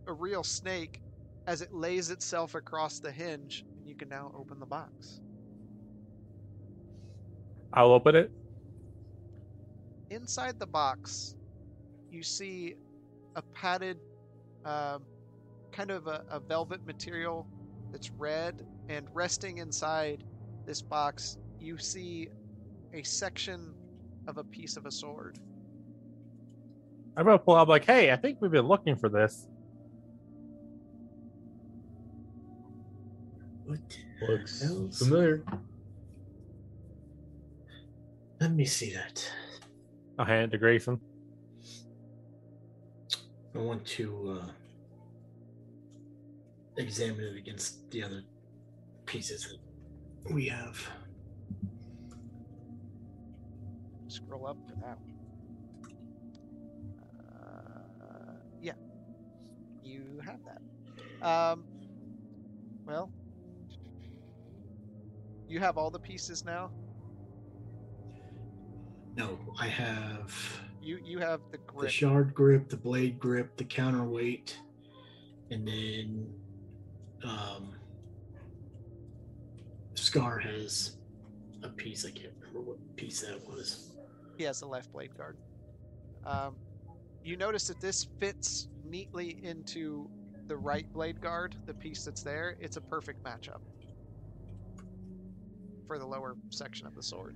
a 0.07 0.13
real 0.13 0.43
snake 0.43 0.99
as 1.47 1.61
it 1.61 1.73
lays 1.73 2.09
itself 2.09 2.55
across 2.55 2.99
the 2.99 3.11
hinge 3.11 3.63
and 3.79 3.87
you 3.87 3.95
can 3.95 4.09
now 4.09 4.31
open 4.37 4.59
the 4.59 4.65
box 4.65 5.19
I'll 7.73 7.93
open 7.93 8.15
it. 8.15 8.31
inside 10.09 10.59
the 10.59 10.67
box, 10.67 11.35
you 12.11 12.21
see 12.21 12.75
a 13.35 13.41
padded, 13.53 13.97
um, 14.65 15.03
kind 15.71 15.89
of 15.89 16.07
a, 16.07 16.21
a 16.29 16.39
velvet 16.39 16.85
material 16.85 17.47
that's 17.93 18.11
red, 18.19 18.55
and 18.89 19.07
resting 19.13 19.59
inside 19.59 20.23
this 20.71 20.81
box, 20.81 21.37
you 21.59 21.77
see 21.77 22.29
a 22.93 23.03
section 23.03 23.73
of 24.25 24.37
a 24.37 24.43
piece 24.45 24.77
of 24.77 24.85
a 24.85 24.91
sword. 24.91 25.37
I'm 27.17 27.25
gonna 27.25 27.37
pull 27.37 27.55
up 27.55 27.67
like, 27.67 27.83
hey, 27.83 28.09
I 28.09 28.15
think 28.15 28.37
we've 28.39 28.51
been 28.51 28.69
looking 28.69 28.95
for 28.95 29.09
this. 29.09 29.49
what? 33.65 33.79
Looks 34.29 34.63
else? 34.63 34.99
familiar. 34.99 35.43
Let 38.39 38.53
me 38.53 38.63
see 38.63 38.93
that. 38.93 39.29
I'll 40.17 40.25
hand 40.25 40.45
it 40.45 40.51
to 40.51 40.57
Grayson. 40.57 41.01
I 43.53 43.57
want 43.57 43.85
to 43.87 44.39
uh, 44.39 44.47
examine 46.77 47.25
it 47.25 47.35
against 47.35 47.91
the 47.91 48.03
other 48.03 48.21
pieces 49.05 49.43
that 49.43 49.70
we 50.29 50.47
have. 50.47 50.79
Scroll 54.07 54.47
up 54.47 54.57
for 54.67 54.75
that 54.75 54.97
one. 54.99 55.15
Uh, 57.19 58.33
yeah, 58.61 58.73
you 59.83 60.21
have 60.25 60.39
that. 60.45 61.27
Um, 61.27 61.63
well, 62.85 63.11
you 65.47 65.59
have 65.59 65.77
all 65.77 65.89
the 65.89 65.99
pieces 65.99 66.43
now. 66.43 66.71
No, 69.15 69.37
I 69.59 69.67
have 69.67 70.61
You 70.81 70.99
you 71.03 71.19
have 71.19 71.41
the 71.51 71.57
grip. 71.59 71.85
the 71.85 71.89
shard 71.91 72.33
grip, 72.33 72.69
the 72.69 72.77
blade 72.77 73.19
grip, 73.19 73.55
the 73.57 73.65
counterweight, 73.65 74.57
and 75.51 75.67
then 75.67 76.33
um, 77.23 77.73
Scar 80.01 80.39
has 80.39 80.95
a 81.61 81.69
piece. 81.69 82.05
I 82.05 82.09
can't 82.09 82.33
remember 82.39 82.71
what 82.71 82.95
piece 82.95 83.21
that 83.21 83.47
was. 83.47 83.91
He 84.35 84.43
has 84.45 84.59
the 84.59 84.65
left 84.65 84.91
blade 84.91 85.15
guard. 85.15 85.37
Um, 86.25 86.55
you 87.23 87.37
notice 87.37 87.67
that 87.67 87.79
this 87.79 88.07
fits 88.19 88.67
neatly 88.83 89.37
into 89.43 90.09
the 90.47 90.57
right 90.57 90.91
blade 90.91 91.21
guard, 91.21 91.55
the 91.67 91.73
piece 91.75 92.03
that's 92.03 92.23
there. 92.23 92.57
It's 92.59 92.77
a 92.77 92.81
perfect 92.81 93.23
matchup 93.23 93.59
for 95.85 95.99
the 95.99 96.05
lower 96.05 96.35
section 96.49 96.87
of 96.87 96.95
the 96.95 97.03
sword. 97.03 97.35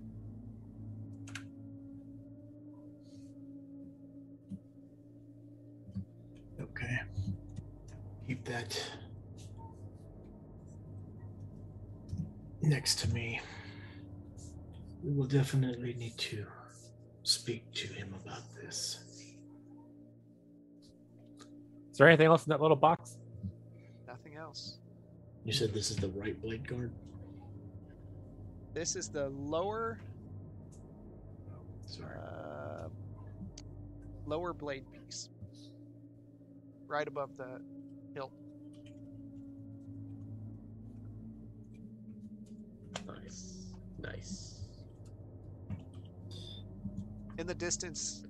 Okay. 6.60 7.00
Keep 8.28 8.44
that 8.46 8.84
next 12.66 13.00
to 13.00 13.10
me. 13.14 13.40
We 15.04 15.14
will 15.14 15.28
definitely 15.28 15.94
need 15.94 16.18
to 16.18 16.46
speak 17.24 17.72
to 17.74 17.88
him 17.88 18.14
about 18.24 18.44
this. 18.56 19.00
Is 21.92 21.98
there 21.98 22.08
anything 22.08 22.28
else 22.28 22.46
in 22.46 22.50
that 22.50 22.62
little 22.62 22.76
box? 22.76 23.18
Nothing 24.08 24.36
else. 24.36 24.78
You 25.46 25.54
said 25.54 25.74
this 25.74 25.92
is 25.92 25.98
the 25.98 26.10
right 26.10 26.40
blade 26.42 26.68
guard? 26.68 26.92
This 28.74 28.96
is 28.96 29.10
the 29.10 29.30
lower 29.30 30.00
Sorry. 31.86 32.18
uh, 32.18 32.90
lower 34.26 34.54
blade 34.54 34.84
piece, 34.92 35.30
right 36.88 37.08
above 37.08 37.38
the 37.38 37.62
hilt. 38.14 38.34
Nice. 43.08 43.54
Nice. 44.00 44.60
In 47.38 47.48
the 47.48 47.54
distance, 47.54 48.24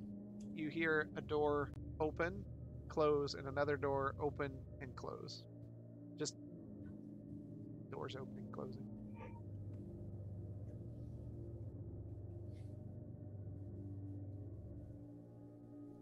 you 0.55 0.69
hear 0.69 1.07
a 1.15 1.21
door 1.21 1.71
open, 1.99 2.43
close, 2.87 3.33
and 3.33 3.47
another 3.47 3.77
door 3.77 4.15
open 4.19 4.51
and 4.81 4.95
close. 4.95 5.43
Just 6.17 6.35
doors 7.91 8.15
opening, 8.15 8.47
closing. 8.51 8.81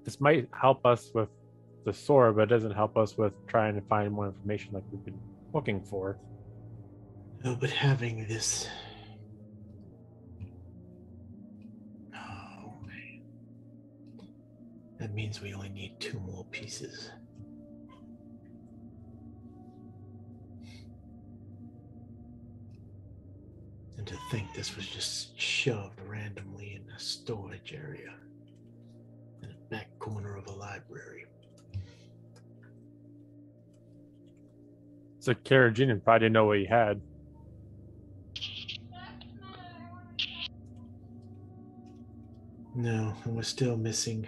This 0.03 0.19
might 0.19 0.49
help 0.51 0.85
us 0.85 1.11
with 1.13 1.29
the 1.85 1.93
sword, 1.93 2.35
but 2.35 2.43
it 2.43 2.47
doesn't 2.47 2.71
help 2.71 2.97
us 2.97 3.17
with 3.17 3.33
trying 3.47 3.75
to 3.75 3.81
find 3.81 4.11
more 4.11 4.27
information 4.27 4.73
like 4.73 4.83
we've 4.91 5.03
been 5.03 5.19
looking 5.53 5.81
for. 5.81 6.17
No, 7.43 7.55
but 7.57 7.69
having 7.71 8.25
this—that 8.27 8.69
oh, 15.01 15.07
means 15.13 15.41
we 15.41 15.53
only 15.53 15.67
need 15.67 15.99
two 15.99 16.21
more 16.21 16.45
pieces. 16.51 17.11
And 23.97 24.07
to 24.07 24.15
think 24.31 24.47
this 24.55 24.77
was 24.77 24.87
just 24.87 25.37
shoved 25.37 25.99
randomly 26.07 26.75
in 26.81 26.89
a 26.95 26.99
storage 26.99 27.73
area 27.73 28.15
in 29.41 29.49
the 29.49 29.55
back 29.69 29.89
corner 29.99 30.37
of 30.37 30.47
a 30.47 30.51
library. 30.51 31.25
So 35.19 35.33
Karajinin 35.33 36.01
probably 36.01 36.19
didn't 36.19 36.33
know 36.33 36.45
what 36.45 36.59
he 36.59 36.65
had. 36.65 37.01
No, 42.75 43.13
and 43.23 43.35
we're 43.35 43.43
still 43.43 43.77
missing. 43.77 44.27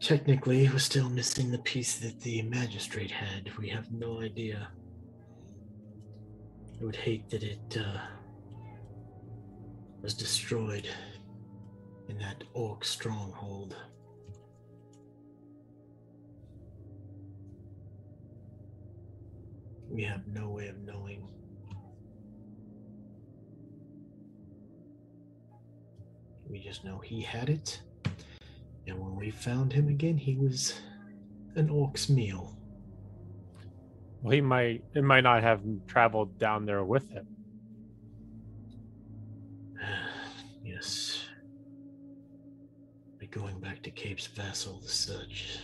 Technically, 0.00 0.68
we're 0.68 0.78
still 0.78 1.08
missing 1.08 1.50
the 1.50 1.58
piece 1.58 1.98
that 1.98 2.20
the 2.20 2.42
magistrate 2.42 3.12
had. 3.12 3.56
We 3.58 3.68
have 3.68 3.92
no 3.92 4.20
idea. 4.20 4.68
I 6.80 6.84
would 6.84 6.96
hate 6.96 7.30
that 7.30 7.44
it 7.44 7.76
uh, 7.78 7.98
was 10.02 10.14
destroyed 10.14 10.88
in 12.08 12.18
that 12.18 12.42
orc 12.54 12.84
stronghold. 12.84 13.76
We 19.88 20.02
have 20.02 20.26
no 20.26 20.48
way 20.50 20.68
of 20.68 20.78
knowing. 20.78 21.26
We 26.50 26.60
just 26.60 26.84
know 26.84 26.98
he 26.98 27.20
had 27.20 27.50
it. 27.50 27.80
And 28.86 28.98
when 28.98 29.16
we 29.16 29.30
found 29.30 29.72
him 29.72 29.88
again, 29.88 30.16
he 30.16 30.34
was 30.34 30.74
an 31.56 31.68
orc's 31.68 32.08
meal. 32.08 32.56
Well, 34.22 34.32
he 34.32 34.40
might 34.40 34.82
it 34.94 35.04
might 35.04 35.22
not 35.22 35.42
have 35.42 35.60
traveled 35.86 36.38
down 36.38 36.64
there 36.64 36.84
with 36.84 37.08
him. 37.10 37.26
yes. 40.64 41.24
By 43.20 43.26
going 43.26 43.60
back 43.60 43.82
to 43.82 43.90
Cape's 43.90 44.26
vassal 44.26 44.78
to 44.78 44.88
search, 44.88 45.58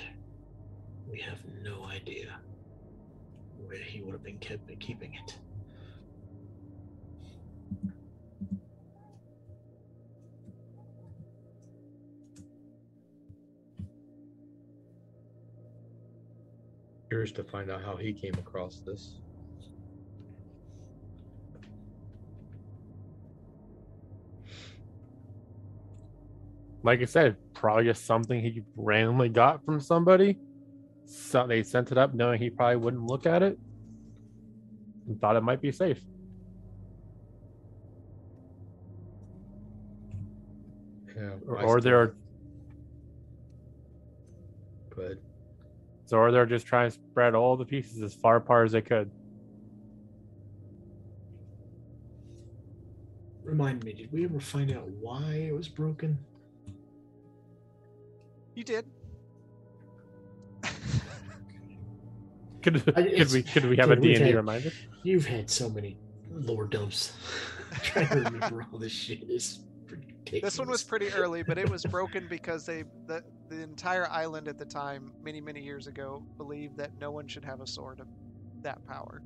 we 1.11 1.19
have 1.21 1.39
no 1.63 1.85
idea 1.85 2.37
where 3.57 3.79
he 3.79 4.03
would 4.03 4.13
have 4.13 4.23
been 4.23 4.39
kept 4.39 4.67
by 4.67 4.75
keeping 4.75 5.15
it. 5.15 5.39
Curious 17.15 17.31
to 17.31 17.45
find 17.45 17.71
out 17.71 17.81
how 17.81 17.95
he 17.95 18.13
came 18.13 18.35
across 18.35 18.81
this. 18.85 19.21
Like 26.83 27.03
I 27.03 27.05
said, 27.05 27.37
probably 27.55 27.85
just 27.85 28.05
something 28.05 28.41
he 28.41 28.65
randomly 28.75 29.29
got 29.29 29.65
from 29.65 29.79
somebody. 29.79 30.41
So 31.05 31.47
they 31.47 31.63
sent 31.63 31.93
it 31.93 31.99
up 31.99 32.15
knowing 32.15 32.41
he 32.41 32.51
probably 32.51 32.79
wouldn't 32.79 33.05
look 33.05 33.27
at 33.27 33.45
it 33.45 33.61
and 35.07 35.21
thought 35.21 35.37
it 35.37 35.45
might 35.45 35.63
be 35.63 35.71
safe. 35.71 36.01
Yeah, 41.17 41.31
Or, 41.47 41.63
or 41.63 42.17
Go 44.97 45.03
ahead. 45.03 45.19
So 46.07 46.19
or 46.19 46.31
they're 46.33 46.47
just 46.47 46.67
trying 46.67 46.91
to 46.91 46.95
spread 46.95 47.35
all 47.35 47.57
the 47.57 47.65
pieces 47.65 48.03
as 48.03 48.15
far 48.15 48.37
apart 48.37 48.67
as 48.67 48.73
they 48.73 48.83
could. 48.83 49.11
Remind 53.45 53.85
me, 53.85 53.93
did 53.93 54.13
we 54.13 54.25
ever 54.25 54.41
find 54.41 54.73
out 54.73 54.89
why 54.89 55.47
it 55.49 55.55
was 55.55 55.69
broken? 55.69 56.19
You 58.55 58.65
did. 58.65 58.87
Could, 62.63 62.83
could 62.83 63.31
we 63.33 63.43
could 63.43 63.65
we 63.67 63.77
have 63.77 63.91
a 63.91 63.97
dude, 63.97 64.17
D&D 64.17 64.21
had- 64.25 64.35
reminder? 64.35 64.73
You've 65.03 65.27
had 65.27 65.51
so 65.51 65.69
many 65.69 65.99
lore 66.31 66.65
dumps. 66.67 67.13
Trying 67.83 68.09
to 68.09 68.15
remember 68.21 68.67
all 68.73 68.79
this 68.79 68.93
shit 68.93 69.23
is 69.29 69.59
ridiculous. 69.74 69.74
This 70.41 70.59
one 70.59 70.69
was 70.69 70.83
pretty 70.83 71.09
early, 71.11 71.43
but 71.43 71.59
it 71.59 71.69
was 71.69 71.85
broken 71.91 72.27
because 72.29 72.67
they 72.67 72.85
the 73.07 73.23
the 73.49 73.63
entire 73.63 74.09
island 74.09 74.49
at 74.49 74.59
the 74.59 74.65
time, 74.65 75.13
many 75.23 75.41
many 75.41 75.61
years 75.63 75.87
ago, 75.87 76.23
believed 76.37 76.77
that 76.79 76.91
no 77.01 77.11
one 77.11 77.29
should 77.29 77.45
have 77.45 77.61
a 77.61 77.67
sword 77.67 78.01
of 78.01 78.07
that 78.63 78.85
power. 78.87 79.23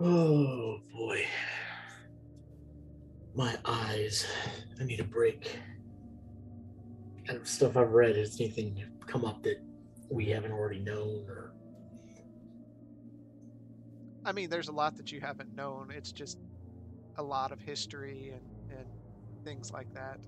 Oh 0.00 0.80
boy. 0.92 1.24
My 3.34 3.56
eyes. 3.64 4.26
I 4.80 4.84
need 4.84 5.00
a 5.00 5.04
break. 5.04 5.58
Kind 7.26 7.40
of 7.40 7.48
stuff 7.48 7.76
I've 7.76 7.92
read. 7.92 8.16
is 8.16 8.38
anything 8.40 8.84
come 9.06 9.24
up 9.24 9.42
that 9.42 9.60
we 10.10 10.26
haven't 10.26 10.52
already 10.52 10.80
known 10.80 11.26
or 11.28 11.52
I 14.26 14.32
mean, 14.32 14.48
there's 14.48 14.68
a 14.68 14.72
lot 14.72 14.96
that 14.96 15.12
you 15.12 15.20
haven't 15.20 15.54
known. 15.54 15.90
It's 15.90 16.10
just 16.10 16.38
a 17.18 17.22
lot 17.22 17.52
of 17.52 17.60
history 17.60 18.32
and 18.32 18.78
and 18.78 18.86
things 19.44 19.70
like 19.70 19.92
that. 19.94 20.18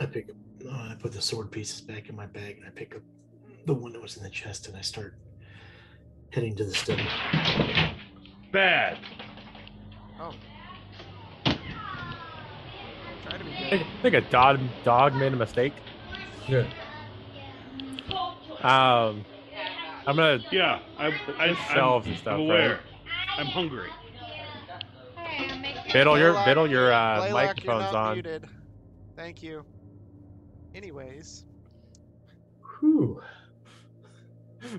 I 0.00 0.06
pick 0.06 0.30
up 0.30 0.36
uh, 0.66 0.70
I 0.70 0.96
put 0.98 1.12
the 1.12 1.20
sword 1.20 1.50
pieces 1.50 1.80
back 1.80 2.08
in 2.08 2.16
my 2.16 2.26
bag 2.26 2.58
and 2.58 2.66
I 2.66 2.70
pick 2.70 2.94
up 2.94 3.02
the 3.66 3.74
one 3.74 3.92
that 3.92 4.02
was 4.02 4.16
in 4.16 4.22
the 4.22 4.30
chest 4.30 4.68
and 4.68 4.76
I 4.76 4.80
start 4.80 5.14
heading 6.30 6.56
to 6.56 6.64
the 6.64 6.74
study. 6.74 7.06
Bad. 8.52 8.98
Oh. 10.20 10.34
Try 11.44 13.38
to 13.38 13.44
be 13.44 13.50
I 13.52 13.60
good. 13.60 13.70
think, 13.70 13.82
I 13.82 14.02
think 14.02 14.14
a 14.14 14.20
dog 14.22 14.60
dog 14.84 15.14
made 15.14 15.32
a 15.32 15.36
mistake. 15.36 15.72
Yeah. 16.48 16.66
Um, 18.62 19.24
I'm 20.06 20.16
gonna 20.16 20.38
Yeah, 20.50 20.80
I, 20.98 21.06
I, 21.06 21.10
There's 21.10 21.58
I'm, 21.68 21.74
shelves 21.74 22.06
and 22.06 22.16
stuff, 22.16 22.38
I'm 22.40 22.48
right? 22.48 22.78
I'm 23.38 23.46
hungry. 23.46 23.88
Biddle 25.92 26.18
your 26.18 26.32
Blaylock, 26.32 26.46
Biddle 26.46 26.70
your 26.70 26.92
uh, 26.92 27.18
Blaylock, 27.18 27.32
you're 27.64 27.74
microphone's 27.74 27.92
not 27.92 27.94
on. 27.94 28.12
muted. 28.14 28.44
Thank 29.16 29.42
you. 29.42 29.64
Anyways, 30.74 31.44
Whew. 32.80 33.20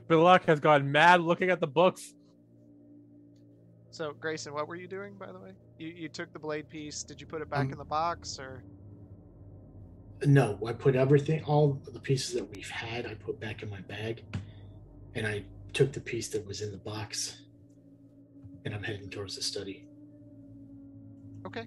Biddlelock 0.09 0.45
has 0.45 0.59
gone 0.59 0.91
mad 0.91 1.21
looking 1.21 1.49
at 1.49 1.59
the 1.59 1.67
books. 1.67 2.13
so 3.91 4.13
Grayson, 4.19 4.53
what 4.53 4.67
were 4.67 4.75
you 4.75 4.87
doing 4.87 5.15
by 5.17 5.31
the 5.31 5.39
way? 5.39 5.51
You 5.77 5.87
you 5.89 6.09
took 6.09 6.31
the 6.33 6.39
blade 6.39 6.69
piece. 6.69 7.03
Did 7.03 7.19
you 7.21 7.27
put 7.27 7.41
it 7.41 7.49
back 7.49 7.65
Um, 7.65 7.71
in 7.73 7.77
the 7.77 7.85
box 7.85 8.39
or? 8.39 8.63
No, 10.25 10.57
I 10.65 10.71
put 10.71 10.95
everything, 10.95 11.43
all 11.43 11.73
the 11.91 11.99
pieces 11.99 12.33
that 12.35 12.49
we've 12.55 12.69
had, 12.69 13.05
I 13.05 13.13
put 13.15 13.39
back 13.41 13.61
in 13.61 13.69
my 13.69 13.81
bag, 13.81 14.23
and 15.15 15.27
I 15.27 15.43
took 15.73 15.91
the 15.91 15.99
piece 15.99 16.29
that 16.29 16.45
was 16.47 16.61
in 16.61 16.71
the 16.71 16.77
box, 16.77 17.41
and 18.63 18.73
I'm 18.73 18.83
heading 18.83 19.09
towards 19.09 19.35
the 19.35 19.41
study. 19.41 19.85
Okay. 21.45 21.65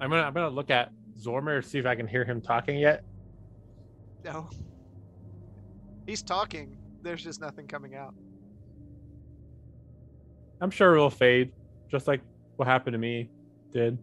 I'm 0.00 0.10
gonna 0.10 0.22
I'm 0.22 0.34
gonna 0.34 0.48
look 0.50 0.70
at 0.70 0.90
Zormir 1.18 1.64
see 1.64 1.78
if 1.78 1.86
I 1.86 1.94
can 1.94 2.08
hear 2.08 2.24
him 2.24 2.40
talking 2.40 2.76
yet. 2.78 3.04
No. 4.24 4.50
He's 6.06 6.22
talking. 6.22 6.76
There's 7.06 7.22
just 7.22 7.40
nothing 7.40 7.68
coming 7.68 7.94
out. 7.94 8.14
I'm 10.60 10.72
sure 10.72 10.92
it'll 10.92 11.08
fade, 11.08 11.52
just 11.88 12.08
like 12.08 12.20
what 12.56 12.66
happened 12.66 12.94
to 12.94 12.98
me 12.98 13.30
did. 13.72 13.96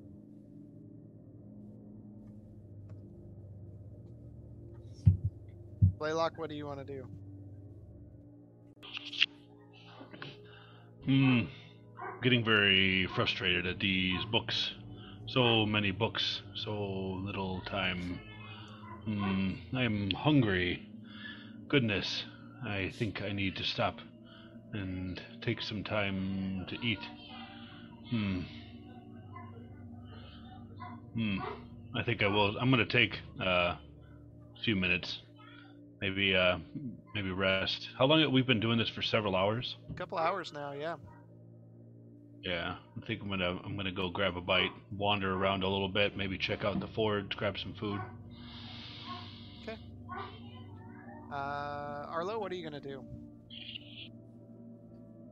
Blaylock, 5.98 6.38
what 6.38 6.48
do 6.48 6.56
you 6.56 6.66
want 6.66 6.80
to 6.80 6.86
do? 6.86 7.06
Hmm. 11.04 11.42
Getting 12.22 12.46
very 12.46 13.10
frustrated 13.16 13.68
at 13.68 13.82
these 13.82 14.24
books. 14.32 14.72
So 15.26 15.66
many 15.66 15.92
books, 15.92 16.42
so 16.56 16.72
little 17.26 17.60
time. 17.66 18.22
Hmm. 19.04 19.56
I'm 19.76 20.10
hungry. 20.12 20.88
Goodness, 21.68 22.24
I 22.66 22.92
think 22.98 23.22
I 23.22 23.32
need 23.32 23.56
to 23.58 23.64
stop 23.64 23.98
and 24.74 25.22
take 25.42 25.62
some 25.62 25.84
time 25.84 26.66
to 26.70 26.76
eat. 26.76 27.00
Hmm. 28.10 28.42
Hmm. 31.14 31.38
I 31.96 32.04
think 32.04 32.24
I 32.24 32.28
will. 32.28 32.58
I'm 32.58 32.70
gonna 32.70 32.86
take 32.86 33.20
uh, 33.40 33.76
a 33.76 33.80
few 34.64 34.76
minutes 34.76 35.20
maybe 36.04 36.36
uh, 36.36 36.58
maybe 37.16 37.32
rest. 37.32 37.88
How 37.98 38.06
long? 38.06 38.20
Have 38.20 38.32
We've 38.32 38.46
been 38.46 38.60
doing 38.60 38.78
this 38.78 38.90
for 38.90 39.02
several 39.02 39.38
hours. 39.38 39.78
A 39.90 39.94
couple 39.94 40.18
hours 40.18 40.52
now, 40.54 40.74
yeah. 40.74 40.96
Yeah, 42.44 42.76
I 43.02 43.06
think 43.08 43.22
I'm 43.22 43.30
gonna 43.30 43.58
I'm 43.64 43.78
gonna 43.78 43.94
go 43.94 44.10
grab 44.10 44.36
a 44.36 44.42
bite, 44.42 44.72
wander 44.92 45.34
around 45.34 45.64
a 45.64 45.70
little 45.70 45.88
bit, 45.88 46.18
maybe 46.18 46.38
check 46.38 46.66
out 46.66 46.82
the 46.82 46.88
forge, 46.88 47.30
grab 47.38 47.58
some 47.58 47.74
food. 47.80 48.02
Uh, 51.34 52.06
Arlo, 52.10 52.38
what 52.38 52.52
are 52.52 52.56
you 52.56 52.64
gonna 52.64 52.80
do? 52.80 53.04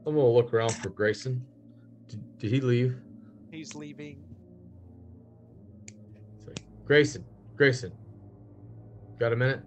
I'm 0.07 0.15
gonna 0.15 0.27
look 0.27 0.51
around 0.51 0.73
for 0.73 0.89
Grayson. 0.89 1.45
Did, 2.07 2.39
did 2.39 2.51
he 2.51 2.59
leave? 2.59 2.97
He's 3.51 3.75
leaving. 3.75 4.23
It's 6.39 6.47
like, 6.47 6.59
Grayson, 6.85 7.23
Grayson, 7.55 7.91
got 9.19 9.31
a 9.31 9.35
minute? 9.35 9.61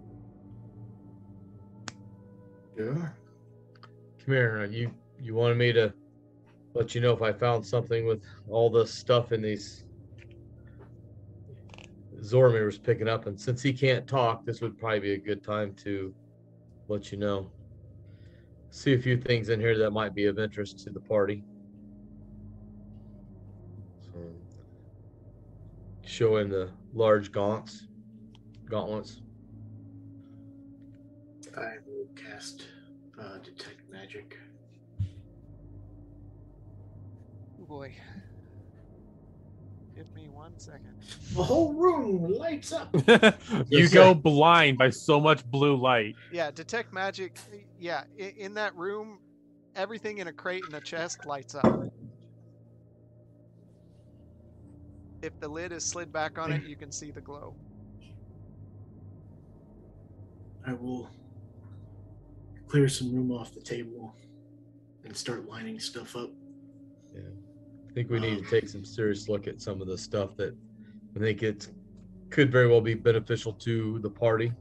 Yeah. 2.77 2.83
Come 2.83 3.13
here. 4.27 4.63
uh, 4.63 4.67
You 4.67 4.91
you 5.17 5.35
wanted 5.35 5.57
me 5.57 5.71
to 5.71 5.93
let 6.73 6.93
you 6.93 6.99
know 6.99 7.13
if 7.13 7.21
I 7.21 7.31
found 7.31 7.65
something 7.65 8.05
with 8.05 8.21
all 8.49 8.69
the 8.69 8.85
stuff 8.85 9.31
in 9.31 9.41
these. 9.41 9.85
Zormir 12.19 12.65
was 12.65 12.77
picking 12.77 13.07
up, 13.07 13.25
and 13.27 13.39
since 13.39 13.61
he 13.61 13.71
can't 13.71 14.05
talk, 14.05 14.45
this 14.45 14.59
would 14.59 14.77
probably 14.77 14.99
be 14.99 15.13
a 15.13 15.17
good 15.17 15.41
time 15.43 15.73
to 15.83 16.13
let 16.87 17.11
you 17.11 17.17
know. 17.17 17.49
See 18.69 18.93
a 18.93 18.99
few 18.99 19.17
things 19.17 19.49
in 19.49 19.59
here 19.59 19.77
that 19.77 19.91
might 19.91 20.13
be 20.13 20.25
of 20.25 20.37
interest 20.37 20.79
to 20.79 20.89
the 20.89 20.99
party. 20.99 21.43
So, 24.01 24.19
show 26.05 26.37
him 26.37 26.49
the 26.49 26.69
large 26.93 27.31
gaunts, 27.31 27.87
gauntlets. 28.69 29.21
I 31.57 31.75
will 31.87 32.07
cast 32.15 32.67
uh, 33.19 33.37
detect 33.37 33.89
magic. 33.89 34.37
Oh 37.61 37.65
boy. 37.65 37.95
Give 39.95 40.13
me 40.13 40.27
one 40.27 40.59
second. 40.59 40.93
The 41.33 41.43
whole 41.43 41.73
room 41.73 42.33
lights 42.37 42.73
up. 42.73 42.93
you 43.69 43.87
go 43.87 44.13
blind 44.13 44.77
by 44.77 44.89
so 44.89 45.21
much 45.21 45.45
blue 45.45 45.77
light. 45.77 46.17
Yeah, 46.33 46.51
detect 46.51 46.91
magic. 46.91 47.37
Yeah, 47.79 48.03
in, 48.17 48.29
in 48.37 48.53
that 48.55 48.75
room, 48.75 49.19
everything 49.73 50.17
in 50.17 50.27
a 50.27 50.33
crate 50.33 50.65
and 50.65 50.73
a 50.75 50.81
chest 50.81 51.25
lights 51.25 51.55
up. 51.55 51.65
If 55.21 55.39
the 55.39 55.47
lid 55.47 55.71
is 55.71 55.85
slid 55.85 56.11
back 56.11 56.37
on 56.37 56.51
it, 56.51 56.63
you 56.63 56.75
can 56.75 56.91
see 56.91 57.11
the 57.11 57.21
glow. 57.21 57.55
I 60.67 60.73
will 60.73 61.09
clear 62.67 62.89
some 62.89 63.15
room 63.15 63.31
off 63.31 63.53
the 63.53 63.61
table 63.61 64.13
and 65.05 65.15
start 65.15 65.47
lining 65.47 65.79
stuff 65.79 66.15
up. 66.15 66.31
Yeah. 67.13 67.21
I 67.95 67.99
think 67.99 68.09
we 68.09 68.19
need 68.19 68.43
to 68.43 68.49
take 68.49 68.67
some 68.67 68.83
serious 68.83 69.29
look 69.29 69.47
at 69.47 69.61
some 69.61 69.81
of 69.81 69.87
the 69.87 69.97
stuff 69.97 70.35
that 70.35 70.53
I 71.15 71.19
think 71.19 71.43
it 71.43 71.69
could 72.29 72.51
very 72.51 72.67
well 72.67 72.81
be 72.81 72.93
beneficial 72.93 73.53
to 73.53 73.99
the 73.99 74.09
party. 74.09 74.51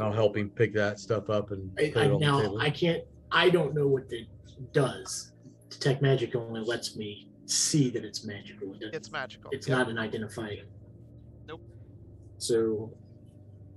I'll 0.00 0.12
help 0.12 0.36
him 0.36 0.50
pick 0.50 0.72
that 0.74 1.00
stuff 1.00 1.28
up 1.28 1.50
and 1.50 1.68
I, 1.80 1.90
put 1.90 1.96
I, 1.96 2.04
it 2.04 2.12
on 2.12 2.20
the 2.20 2.26
now 2.26 2.40
table. 2.42 2.60
I 2.60 2.70
can't. 2.70 3.02
I 3.32 3.50
don't 3.50 3.74
know 3.74 3.88
what 3.88 4.04
it 4.10 4.28
does. 4.72 5.32
Detect 5.68 6.00
magic 6.00 6.36
only 6.36 6.60
lets 6.60 6.94
me 6.94 7.28
see 7.46 7.90
that 7.90 8.04
it's 8.04 8.22
magical. 8.24 8.72
It 8.74 8.94
It's 8.94 9.10
magical. 9.10 9.50
It's 9.50 9.66
Yep. 9.66 9.78
not 9.78 9.88
an 9.88 9.96
identifier. 9.96 10.62
Nope. 11.48 11.60
So 12.38 12.96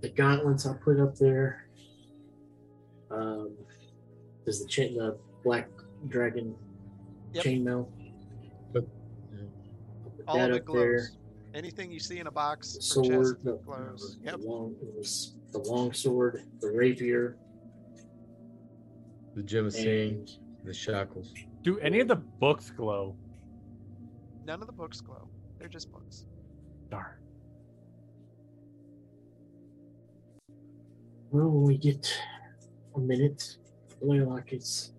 the 0.01 0.09
gauntlets 0.09 0.67
I'll 0.67 0.75
put 0.75 0.99
up 0.99 1.15
there. 1.15 1.67
Um, 3.09 3.53
does 4.45 4.61
the 4.61 4.67
chain 4.67 4.95
the 4.97 5.17
black 5.43 5.67
dragon 6.09 6.53
Yep. 7.33 7.43
chainmail? 7.43 7.87
But- 8.71 8.85
put 10.03 10.27
All 10.27 10.37
that 10.37 10.51
of 10.51 10.57
it 10.57 10.67
up 10.69 10.73
there. 10.73 11.09
Anything 11.53 11.91
you 11.91 11.99
see 11.99 12.19
in 12.19 12.27
a 12.27 12.31
box 12.31 12.73
The 12.73 12.79
or 12.79 12.81
sword, 12.81 13.35
chest 13.35 13.43
the, 13.43 13.57
glows. 13.57 14.17
the 14.19 14.25
Yep. 14.25 14.39
long, 14.41 14.75
the 15.51 15.59
long 15.59 15.93
sword, 15.93 16.43
the 16.61 16.71
rapier, 16.71 17.37
the 19.35 19.43
gem 19.43 19.65
of 19.67 19.73
seeing, 19.73 20.15
and 20.19 20.29
the 20.63 20.73
shackles. 20.73 21.33
Do 21.61 21.77
any 21.79 21.99
of 21.99 22.07
the 22.07 22.15
books 22.15 22.71
glow? 22.71 23.15
None 24.45 24.61
of 24.61 24.67
the 24.67 24.73
books 24.73 24.99
glow. 25.01 25.27
They're 25.59 25.67
just 25.69 25.91
books. 25.91 26.25
Darn. 26.89 27.19
well, 31.31 31.49
when 31.49 31.63
we 31.63 31.77
get 31.77 32.13
a 32.95 32.99
minute, 32.99 33.57
Blaylock 34.01 34.53
is 34.53 34.91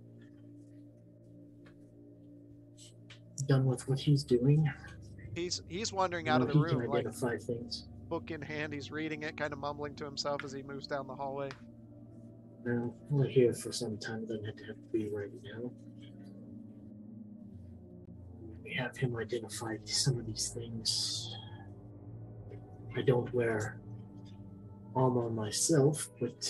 done 3.46 3.64
with 3.64 3.86
what 3.88 3.98
he's 3.98 4.24
doing. 4.24 4.70
He's 5.34 5.62
he's 5.68 5.92
wandering 5.92 6.28
out 6.28 6.40
of 6.40 6.48
the 6.48 6.54
he 6.54 6.64
can 6.64 6.78
room, 6.78 6.90
like 6.90 7.00
identify 7.00 7.36
things. 7.38 7.86
book 8.08 8.30
in 8.30 8.40
hand. 8.40 8.72
He's 8.72 8.90
reading 8.90 9.22
it, 9.22 9.36
kind 9.36 9.52
of 9.52 9.58
mumbling 9.58 9.94
to 9.96 10.04
himself 10.04 10.44
as 10.44 10.52
he 10.52 10.62
moves 10.62 10.86
down 10.86 11.06
the 11.06 11.14
hallway. 11.14 11.50
No, 12.64 12.94
we're 13.10 13.26
here 13.26 13.52
for 13.52 13.72
some 13.72 13.98
time. 13.98 14.22
It 14.22 14.28
doesn't 14.28 14.44
have 14.44 14.56
to 14.56 14.74
be 14.92 15.08
right 15.12 15.30
now. 15.42 15.70
We 18.62 18.72
have 18.74 18.96
him 18.96 19.16
identify 19.16 19.76
some 19.84 20.18
of 20.18 20.26
these 20.26 20.48
things. 20.48 21.36
I 22.96 23.02
don't 23.02 23.32
wear 23.34 23.80
armor 24.96 25.28
myself, 25.28 26.08
but 26.20 26.48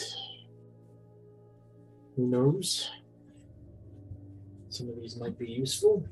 who 2.14 2.28
knows? 2.28 2.90
Some 4.68 4.88
of 4.90 5.00
these 5.00 5.16
might 5.16 5.38
be 5.38 5.50
useful. 5.50 6.06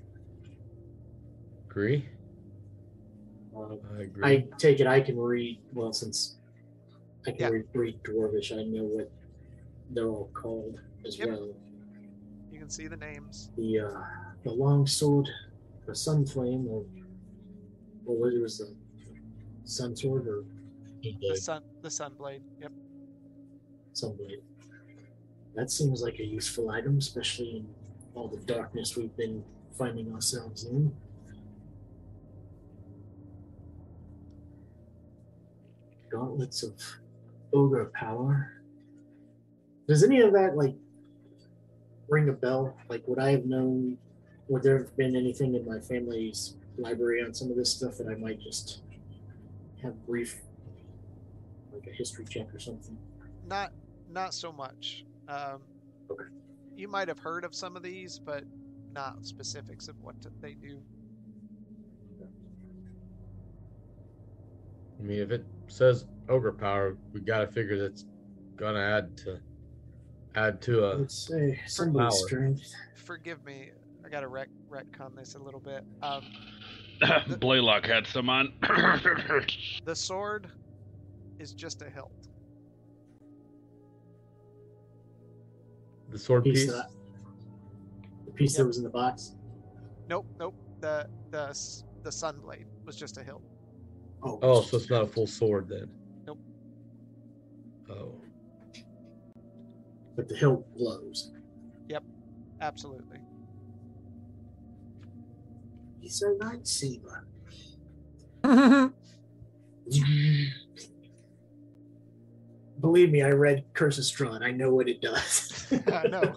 Agree? 1.72 2.06
Uh, 3.56 3.76
I 3.96 4.02
agree. 4.02 4.24
I 4.26 4.44
take 4.58 4.80
it 4.80 4.86
I 4.86 5.00
can 5.00 5.18
read. 5.18 5.58
Well, 5.72 5.90
since 5.94 6.36
I 7.26 7.30
can 7.30 7.40
Yeah. 7.40 7.48
read, 7.48 7.64
read 7.72 8.02
Dwarvish, 8.04 8.52
I 8.52 8.64
know 8.64 8.84
what 8.84 9.10
they're 9.88 10.08
all 10.10 10.28
called 10.34 10.78
as 11.06 11.16
Yep. 11.16 11.28
well. 11.28 11.54
You 12.50 12.58
can 12.58 12.68
see 12.68 12.88
the 12.88 12.96
names. 12.98 13.50
the 13.56 13.80
uh, 13.80 14.04
the 14.44 14.52
long 14.52 14.86
sword, 14.86 15.26
the 15.86 15.94
sun 15.94 16.26
flame, 16.26 16.68
or 16.68 16.84
or 18.04 18.16
what 18.20 18.34
was 18.34 18.58
the 18.58 18.76
sun 19.64 19.96
sword 19.96 20.28
or 20.28 20.44
The 21.02 21.36
sun 21.36 21.62
the 21.80 21.90
sun 21.90 22.12
blade. 22.18 22.42
Yep. 22.60 22.72
sun 23.94 24.16
blade. 24.16 24.42
That 25.54 25.70
seems 25.70 26.02
like 26.02 26.18
a 26.20 26.24
useful 26.26 26.68
item, 26.68 26.98
especially 26.98 27.56
in 27.56 27.74
all 28.14 28.28
the 28.28 28.42
darkness 28.44 28.94
we've 28.94 29.16
been 29.16 29.42
finding 29.72 30.12
ourselves 30.12 30.64
in. 30.64 30.94
Gauntlets 36.16 36.62
of 36.62 36.74
ogre 37.54 37.90
power. 37.94 38.52
Does 39.88 40.04
any 40.04 40.20
of 40.20 40.32
that 40.34 40.56
like 40.56 40.74
ring 42.08 42.28
a 42.28 42.32
bell? 42.32 42.76
Like, 42.88 43.02
would 43.08 43.18
I 43.18 43.30
have 43.30 43.46
known? 43.46 43.96
Would 44.48 44.62
there 44.62 44.78
have 44.78 44.94
been 44.96 45.16
anything 45.16 45.54
in 45.54 45.64
my 45.64 45.80
family's 45.80 46.56
library 46.76 47.22
on 47.24 47.32
some 47.32 47.50
of 47.50 47.56
this 47.56 47.70
stuff 47.70 47.96
that 47.98 48.08
I 48.08 48.14
might 48.16 48.40
just 48.40 48.82
have 49.82 49.94
brief, 50.06 50.40
like 51.72 51.86
a 51.86 51.92
history 51.96 52.26
check 52.28 52.54
or 52.54 52.58
something? 52.58 52.96
Not 53.46 53.72
not 54.10 54.34
so 54.34 54.52
much. 54.52 55.04
Um, 55.28 55.62
Okay. 56.10 56.24
You 56.76 56.88
might 56.88 57.08
have 57.08 57.18
heard 57.18 57.44
of 57.44 57.54
some 57.54 57.76
of 57.76 57.82
these, 57.82 58.18
but 58.18 58.44
not 58.92 59.24
specifics 59.24 59.88
of 59.88 59.98
what 60.02 60.16
they 60.42 60.52
do. 60.52 60.82
I 65.02 65.04
mean, 65.04 65.18
if 65.18 65.30
it 65.32 65.44
says 65.66 66.06
ogre 66.28 66.52
power, 66.52 66.96
we 67.12 67.20
got 67.20 67.40
to 67.40 67.46
figure 67.48 67.76
that's 67.76 68.04
gonna 68.56 68.78
add 68.78 69.16
to 69.18 69.40
add 70.36 70.62
to 70.62 70.86
a. 70.86 70.94
Let's 70.94 71.26
say 71.26 71.60
somebody's 71.66 72.20
power. 72.20 72.28
strength. 72.28 72.72
Forgive 72.94 73.44
me. 73.44 73.70
I 74.04 74.08
gotta 74.08 74.28
rec- 74.28 74.48
retcon 74.70 75.16
this 75.16 75.34
a 75.34 75.38
little 75.40 75.58
bit. 75.60 75.84
Um, 76.02 76.22
Blaylock 77.40 77.84
had 77.86 78.06
some 78.06 78.28
on. 78.28 78.52
the 79.84 79.94
sword 79.94 80.46
is 81.40 81.52
just 81.52 81.82
a 81.82 81.90
hilt. 81.90 82.12
The 86.10 86.18
sword 86.18 86.44
Piece 86.44 86.64
piece. 86.64 86.72
that. 86.72 86.90
The 88.26 88.32
piece 88.32 88.52
Yep. 88.52 88.58
that 88.58 88.66
was 88.66 88.76
in 88.78 88.84
the 88.84 88.90
box. 88.90 89.34
Nope, 90.08 90.26
nope. 90.38 90.54
The 90.80 91.08
the 91.30 91.58
the 92.02 92.12
sun 92.12 92.38
blade 92.40 92.66
was 92.84 92.94
just 92.96 93.16
a 93.16 93.22
hilt. 93.24 93.42
Oh, 94.24 94.38
Oh, 94.42 94.62
so 94.62 94.76
it's 94.76 94.90
not 94.90 95.02
a 95.02 95.06
full 95.06 95.26
sword 95.26 95.68
then. 95.68 95.88
Nope. 96.26 96.38
Oh, 97.90 98.14
but 100.16 100.28
the 100.28 100.36
hilt 100.36 100.64
glows. 100.76 101.32
Yep, 101.88 102.04
absolutely. 102.60 103.18
He's 106.00 106.22
a 106.22 106.34
lightsaber. 106.44 107.24
believe 112.80 113.10
me, 113.10 113.22
I 113.22 113.30
read 113.30 113.64
Curse 113.72 113.98
of 113.98 114.04
Strahd. 114.04 114.42
I 114.42 114.50
know 114.50 114.74
what 114.74 114.88
it 114.88 115.00
does. 115.00 115.66
I 115.86 116.06
know. 116.08 116.34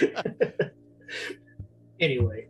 anyway, 2.00 2.48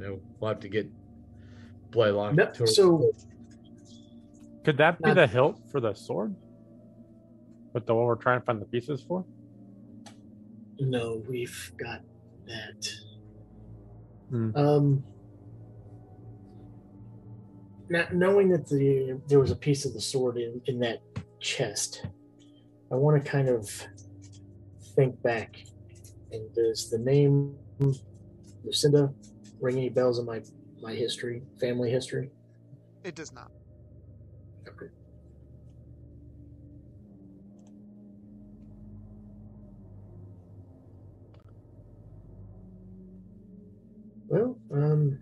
You 0.00 0.20
we'll 0.40 0.48
have 0.48 0.60
to 0.60 0.68
get 0.68 0.90
Blaylock 1.90 2.34
no, 2.34 2.46
to 2.46 2.66
so 2.66 3.10
Could 4.64 4.76
that 4.78 4.98
be 4.98 5.08
Not- 5.08 5.16
the 5.16 5.26
hilt 5.26 5.60
for 5.70 5.80
the 5.80 5.94
sword? 5.94 6.34
But 7.72 7.86
the 7.86 7.94
one 7.94 8.06
we're 8.06 8.16
trying 8.16 8.40
to 8.40 8.44
find 8.44 8.60
the 8.60 8.66
pieces 8.66 9.02
for? 9.02 9.24
no, 10.80 11.22
we've 11.28 11.72
got 11.76 12.02
that. 12.46 12.88
Hmm. 14.30 14.56
Um, 14.56 15.04
not 17.88 18.14
knowing 18.14 18.50
that 18.50 18.68
the 18.68 19.20
there 19.28 19.40
was 19.40 19.50
a 19.50 19.56
piece 19.56 19.84
of 19.84 19.94
the 19.94 20.00
sword 20.00 20.36
in, 20.36 20.60
in 20.66 20.78
that 20.80 21.00
chest, 21.40 22.06
I 22.92 22.94
want 22.94 23.22
to 23.22 23.30
kind 23.30 23.48
of 23.48 23.68
think 24.94 25.20
back. 25.22 25.56
And 26.30 26.54
does 26.54 26.90
the 26.90 26.98
name 26.98 27.54
Lucinda 28.64 29.12
ring 29.60 29.78
any 29.78 29.88
bells 29.88 30.18
in 30.18 30.26
my 30.26 30.42
my 30.82 30.94
history, 30.94 31.42
family 31.60 31.90
history? 31.90 32.30
it 33.04 33.14
does 33.14 33.32
not. 33.32 33.50
Okay. 34.68 34.86
Well, 44.26 44.58
um, 44.72 45.18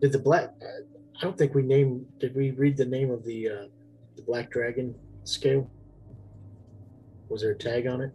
did 0.00 0.12
the 0.12 0.18
black? 0.18 0.52
Uh, 0.60 0.82
I 1.18 1.22
don't 1.22 1.38
think 1.38 1.54
we 1.54 1.62
named. 1.62 2.04
Did 2.18 2.34
we 2.34 2.50
read 2.50 2.76
the 2.76 2.84
name 2.84 3.10
of 3.10 3.24
the 3.24 3.48
uh, 3.48 3.66
the 4.16 4.22
black 4.22 4.50
dragon 4.50 4.94
scale? 5.24 5.70
Was 7.28 7.40
there 7.40 7.52
a 7.52 7.58
tag 7.58 7.86
on 7.86 8.02
it? 8.02 8.12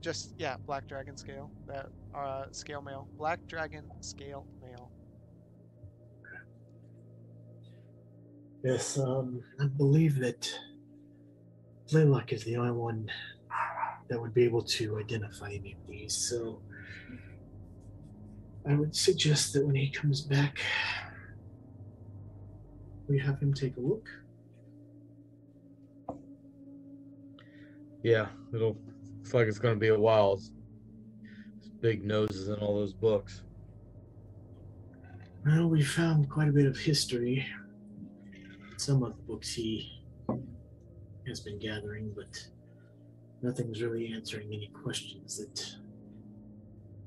Just 0.00 0.34
yeah, 0.38 0.56
black 0.66 0.86
dragon 0.86 1.16
scale. 1.16 1.50
That 1.66 1.88
uh 2.14 2.44
scale 2.52 2.82
mail. 2.82 3.08
Black 3.18 3.46
dragon 3.46 3.84
scale 4.00 4.46
mail. 4.62 4.90
Yes, 8.64 8.98
um, 8.98 9.42
I 9.58 9.66
believe 9.66 10.18
that 10.20 10.50
Blaylock 11.90 12.32
is 12.32 12.44
the 12.44 12.56
only 12.56 12.72
one 12.72 13.10
that 14.08 14.20
would 14.20 14.34
be 14.34 14.44
able 14.44 14.62
to 14.62 14.98
identify 14.98 15.52
any 15.52 15.72
of 15.72 15.86
these. 15.88 16.14
So 16.14 16.60
I 18.68 18.74
would 18.74 18.94
suggest 18.94 19.54
that 19.54 19.66
when 19.66 19.76
he 19.76 19.90
comes 19.90 20.20
back, 20.20 20.60
we 23.08 23.18
have 23.18 23.40
him 23.40 23.54
take 23.54 23.76
a 23.76 23.80
look. 23.80 24.08
Yeah, 28.02 28.28
it'll 28.54 28.76
looks 29.20 29.34
like 29.34 29.46
it's 29.46 29.58
gonna 29.58 29.76
be 29.76 29.88
a 29.88 29.98
while. 29.98 30.34
It's, 30.34 30.50
it's 31.58 31.68
big 31.68 32.04
noses 32.04 32.48
in 32.48 32.54
all 32.54 32.76
those 32.76 32.94
books. 32.94 33.42
Well, 35.44 35.68
we 35.68 35.82
found 35.82 36.28
quite 36.28 36.48
a 36.48 36.52
bit 36.52 36.66
of 36.66 36.76
history. 36.76 37.46
Some 38.76 39.02
of 39.02 39.16
the 39.16 39.22
books 39.22 39.52
he 39.52 40.02
has 41.26 41.40
been 41.40 41.58
gathering, 41.58 42.12
but 42.16 42.28
nothing's 43.42 43.82
really 43.82 44.12
answering 44.12 44.48
any 44.48 44.70
questions 44.82 45.38
that 45.38 45.76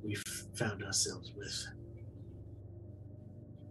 we've 0.03 0.23
found 0.55 0.83
ourselves 0.83 1.33
with. 1.35 1.67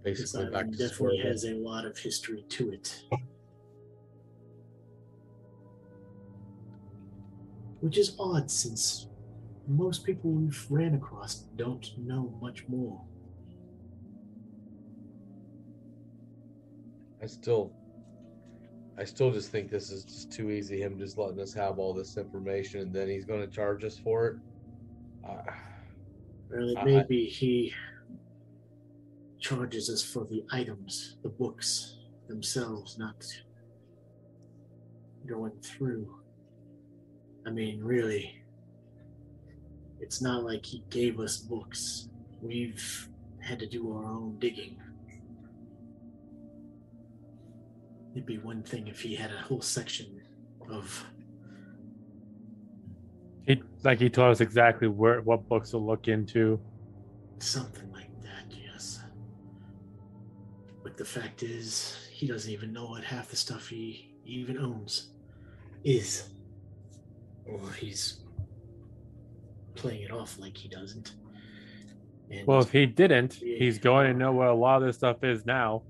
This 0.04 0.20
Basically 0.20 0.46
back 0.46 0.54
island 0.54 0.78
to 0.78 0.88
definitely 0.88 1.18
has 1.18 1.44
a 1.44 1.54
lot 1.54 1.86
of 1.86 1.96
history 1.96 2.44
to 2.48 2.72
it. 2.72 3.04
Which 7.82 7.98
is 7.98 8.14
odd 8.18 8.48
since 8.50 9.08
most 9.66 10.04
people 10.04 10.30
we've 10.30 10.66
ran 10.70 10.94
across 10.94 11.40
don't 11.56 11.86
know 11.98 12.32
much 12.40 12.66
more. 12.68 13.00
I 17.20 17.26
still, 17.26 17.72
I 18.96 19.04
still 19.04 19.32
just 19.32 19.50
think 19.50 19.68
this 19.68 19.90
is 19.90 20.04
just 20.04 20.32
too 20.32 20.50
easy. 20.52 20.80
Him 20.80 20.96
just 20.96 21.18
letting 21.18 21.40
us 21.40 21.52
have 21.54 21.78
all 21.80 21.92
this 21.92 22.16
information, 22.16 22.80
and 22.82 22.92
then 22.94 23.08
he's 23.08 23.24
going 23.24 23.40
to 23.40 23.48
charge 23.48 23.82
us 23.84 23.98
for 23.98 24.26
it. 24.28 24.36
Uh, 25.28 25.42
Well, 26.50 26.68
it 26.68 26.78
I- 26.78 27.02
be 27.04 27.26
he 27.26 27.74
charges 29.40 29.90
us 29.90 30.04
for 30.04 30.24
the 30.24 30.44
items, 30.52 31.16
the 31.22 31.28
books 31.28 31.96
themselves, 32.28 32.96
not 32.96 33.24
going 35.26 35.58
through. 35.62 36.21
I 37.46 37.50
mean, 37.50 37.82
really, 37.82 38.42
it's 40.00 40.20
not 40.22 40.44
like 40.44 40.64
he 40.64 40.84
gave 40.90 41.18
us 41.20 41.36
books. 41.36 42.08
We've 42.40 43.08
had 43.40 43.58
to 43.60 43.66
do 43.66 43.92
our 43.92 44.04
own 44.04 44.36
digging. 44.38 44.76
It'd 48.12 48.26
be 48.26 48.38
one 48.38 48.62
thing 48.62 48.88
if 48.88 49.00
he 49.00 49.14
had 49.14 49.30
a 49.30 49.38
whole 49.38 49.62
section 49.62 50.20
of 50.70 51.04
He 53.46 53.62
like 53.82 53.98
he 53.98 54.08
told 54.08 54.30
us 54.30 54.40
exactly 54.40 54.86
where 54.88 55.20
what 55.22 55.48
books 55.48 55.70
to 55.70 55.78
look 55.78 56.08
into. 56.08 56.60
Something 57.38 57.90
like 57.92 58.10
that, 58.22 58.44
yes. 58.50 59.00
But 60.82 60.96
the 60.96 61.04
fact 61.04 61.42
is, 61.42 61.96
he 62.10 62.26
doesn't 62.26 62.50
even 62.50 62.72
know 62.72 62.86
what 62.86 63.02
half 63.02 63.28
the 63.28 63.36
stuff 63.36 63.68
he 63.68 64.14
even 64.24 64.58
owns 64.58 65.08
is. 65.82 66.28
Or 67.46 67.70
he's 67.72 68.20
playing 69.74 70.02
it 70.02 70.10
off 70.12 70.38
like 70.38 70.56
he 70.56 70.68
doesn't. 70.68 71.12
And 72.30 72.46
Well, 72.46 72.60
if 72.60 72.70
he 72.72 72.86
didn't, 72.86 73.40
Yeah. 73.42 73.58
he's 73.58 73.78
going 73.78 74.06
to 74.12 74.18
know 74.18 74.32
what 74.32 74.48
a 74.48 74.54
lot 74.54 74.80
of 74.82 74.86
this 74.86 74.96
stuff 74.96 75.22
is 75.24 75.44
now. 75.44 75.82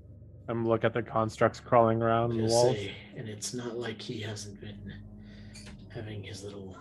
And 0.49 0.67
look 0.67 0.83
at 0.83 0.93
the 0.93 1.01
constructs 1.01 1.59
crawling 1.61 2.01
around 2.01 2.31
the 2.31 2.35
gonna 2.41 2.49
walls. 2.49 2.75
say, 2.75 2.93
and 3.15 3.29
it's 3.29 3.53
not 3.53 3.77
like 3.77 4.01
he 4.01 4.19
hasn't 4.19 4.59
been 4.59 4.93
having 5.89 6.21
his 6.23 6.43
little 6.43 6.75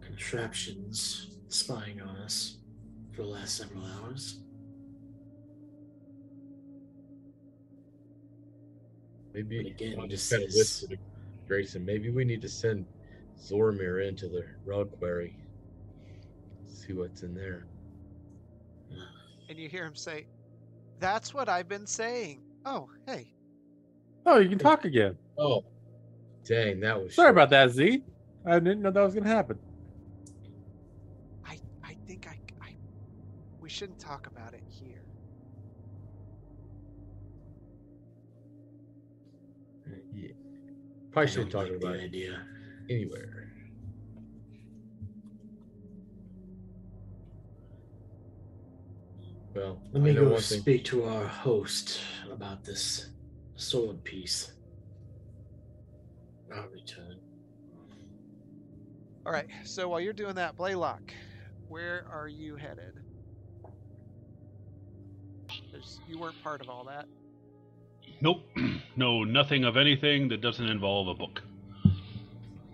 contraptions 0.00 1.30
spying 1.48 2.00
on 2.00 2.14
us 2.18 2.58
for 3.10 3.22
the 3.22 3.28
last 3.28 3.56
several 3.56 3.84
hours. 3.84 4.38
maybe 9.32 9.62
But 9.64 9.72
again, 9.72 9.98
I 9.98 10.04
it 10.04 10.10
just 10.10 10.30
just 10.30 10.30
kind 10.30 10.44
of 10.44 10.52
says- 10.52 10.82
whispered 10.82 10.98
Grayson. 11.48 11.84
Maybe 11.84 12.10
we 12.10 12.24
need 12.24 12.40
to 12.42 12.48
send 12.48 12.86
Zormir 13.38 14.06
into 14.08 14.28
the 14.28 14.44
reliquary. 14.64 15.36
See 16.66 16.92
what's 16.92 17.22
in 17.22 17.34
there. 17.34 17.66
And 19.48 19.58
you 19.58 19.68
hear 19.68 19.84
him 19.84 19.94
say, 19.94 20.26
That's 21.00 21.34
what 21.34 21.48
I've 21.48 21.68
been 21.68 21.86
saying. 21.86 22.42
Oh, 22.64 22.88
hey. 23.06 23.32
Oh, 24.26 24.38
you 24.38 24.48
can 24.48 24.58
talk 24.58 24.84
again. 24.84 25.16
Oh, 25.38 25.62
dang, 26.46 26.80
that 26.80 26.98
was 27.02 27.14
Sorry 27.14 27.26
short. 27.26 27.34
about 27.36 27.50
that, 27.50 27.70
Z. 27.70 28.02
I 28.46 28.58
didn't 28.58 28.82
know 28.82 28.90
that 28.90 29.02
was 29.02 29.14
going 29.14 29.24
to 29.24 29.30
happen. 29.30 29.58
I 31.46 31.58
I 31.82 31.96
think 32.06 32.26
I, 32.26 32.38
I 32.62 32.74
we 33.60 33.68
shouldn't 33.68 33.98
talk 33.98 34.26
about 34.26 34.54
it 34.54 34.62
here. 34.68 35.02
Uh, 39.86 39.96
yeah. 40.14 40.28
Probably 41.12 41.28
I 41.28 41.30
shouldn't 41.32 41.52
talk 41.52 41.68
like 41.68 41.76
about 41.76 41.96
it 41.96 42.04
idea. 42.04 42.40
Anywhere. 42.90 43.48
Well, 49.54 49.80
Let 49.92 50.02
me 50.02 50.14
go 50.14 50.30
one 50.30 50.40
speak 50.40 50.84
to 50.86 51.04
our 51.04 51.26
host 51.26 52.00
about 52.30 52.64
this 52.64 53.10
sword 53.56 54.02
piece. 54.02 54.52
I'll 56.52 56.68
return. 56.68 57.18
All 59.24 59.32
right. 59.32 59.46
So 59.64 59.88
while 59.88 60.00
you're 60.00 60.12
doing 60.12 60.34
that, 60.34 60.56
Blaylock, 60.56 61.02
where 61.68 62.04
are 62.10 62.28
you 62.28 62.56
headed? 62.56 63.00
'Cause 65.70 66.00
you 66.08 66.18
weren't 66.18 66.40
part 66.42 66.60
of 66.60 66.68
all 66.68 66.84
that. 66.84 67.06
Nope. 68.20 68.48
no, 68.96 69.22
nothing 69.24 69.64
of 69.64 69.76
anything 69.76 70.28
that 70.28 70.40
doesn't 70.40 70.68
involve 70.68 71.08
a 71.08 71.14
book. 71.14 71.42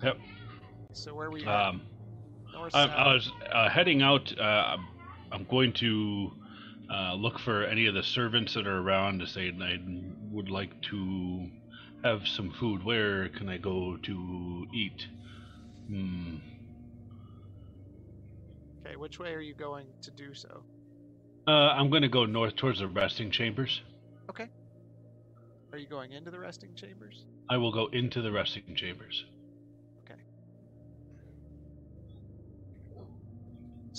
Yep. 0.02 0.18
So 0.92 1.14
where 1.14 1.30
were 1.30 1.38
you? 1.38 1.48
Um, 1.48 1.82
North, 2.52 2.74
I? 2.74 2.84
I 2.86 3.12
was 3.14 3.30
uh, 3.52 3.68
heading 3.68 4.02
out. 4.02 4.32
Uh, 4.38 4.42
I'm- 4.42 4.86
I'm 5.32 5.44
going 5.44 5.72
to 5.74 6.32
uh, 6.92 7.14
look 7.14 7.38
for 7.38 7.62
any 7.62 7.86
of 7.86 7.94
the 7.94 8.02
servants 8.02 8.54
that 8.54 8.66
are 8.66 8.78
around 8.80 9.20
to 9.20 9.28
say 9.28 9.52
I 9.62 9.78
would 10.32 10.50
like 10.50 10.80
to 10.90 11.48
have 12.02 12.26
some 12.26 12.50
food. 12.58 12.82
Where 12.82 13.28
can 13.28 13.48
I 13.48 13.56
go 13.56 13.96
to 13.96 14.66
eat? 14.74 15.06
Hmm. 15.86 16.38
Okay, 18.84 18.96
which 18.96 19.20
way 19.20 19.32
are 19.34 19.40
you 19.40 19.54
going 19.54 19.86
to 20.02 20.10
do 20.10 20.34
so? 20.34 20.64
Uh, 21.46 21.50
I'm 21.50 21.90
going 21.90 22.02
to 22.02 22.08
go 22.08 22.26
north 22.26 22.56
towards 22.56 22.80
the 22.80 22.88
resting 22.88 23.30
chambers. 23.30 23.82
Okay. 24.28 24.48
Are 25.72 25.78
you 25.78 25.86
going 25.86 26.10
into 26.10 26.32
the 26.32 26.40
resting 26.40 26.74
chambers? 26.74 27.24
I 27.48 27.56
will 27.56 27.70
go 27.72 27.86
into 27.92 28.20
the 28.20 28.32
resting 28.32 28.74
chambers. 28.74 29.24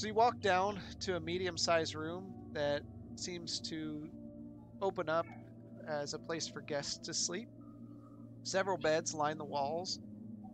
So 0.02 0.08
you 0.08 0.16
walk 0.16 0.42
down 0.42 0.82
to 1.02 1.16
a 1.16 1.20
medium 1.20 1.60
sized 1.60 1.94
room 1.94 2.34
that 2.56 2.82
seems 3.18 3.60
to 3.70 4.10
open 4.82 5.10
up 5.10 5.28
as 5.88 6.16
a 6.16 6.18
place 6.18 6.48
for 6.48 6.62
guests 6.62 6.98
to 7.06 7.14
sleep. 7.14 7.48
Several 8.42 8.80
beds 8.80 9.14
line 9.14 9.38
the 9.38 9.46
walls, 9.46 10.00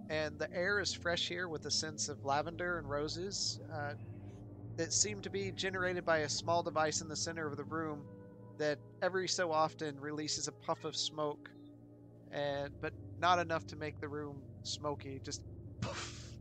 and 0.10 0.38
the 0.38 0.53
air 0.53 0.82
is 0.82 0.91
fresh 0.91 1.30
here 1.30 1.48
with 1.48 1.64
a 1.64 1.72
sense 1.72 2.10
of 2.10 2.26
lavender 2.26 2.78
and 2.78 2.90
roses 2.90 3.57
uh, 3.74 3.94
that 4.76 4.91
seem 4.91 5.22
to 5.22 5.30
be 5.30 5.53
generated 5.56 6.03
by 6.03 6.18
a 6.18 6.30
small 6.30 6.61
device 6.61 6.99
in 6.99 7.07
the 7.07 7.15
center 7.15 7.48
of 7.48 7.56
the 7.56 7.64
room 7.64 8.03
that 8.60 8.78
every 9.02 9.30
so 9.30 9.53
often 9.53 9.98
releases 10.02 10.49
a 10.49 10.65
puff 10.65 10.84
of 10.84 10.94
smoke, 10.94 11.49
and 12.34 12.74
but 12.82 12.91
not 13.18 13.40
enough 13.40 13.65
to 13.68 13.78
make 13.78 13.98
the 14.02 14.10
room 14.10 14.44
smoky, 14.64 15.22
just 15.24 15.40
poof, 15.82 16.38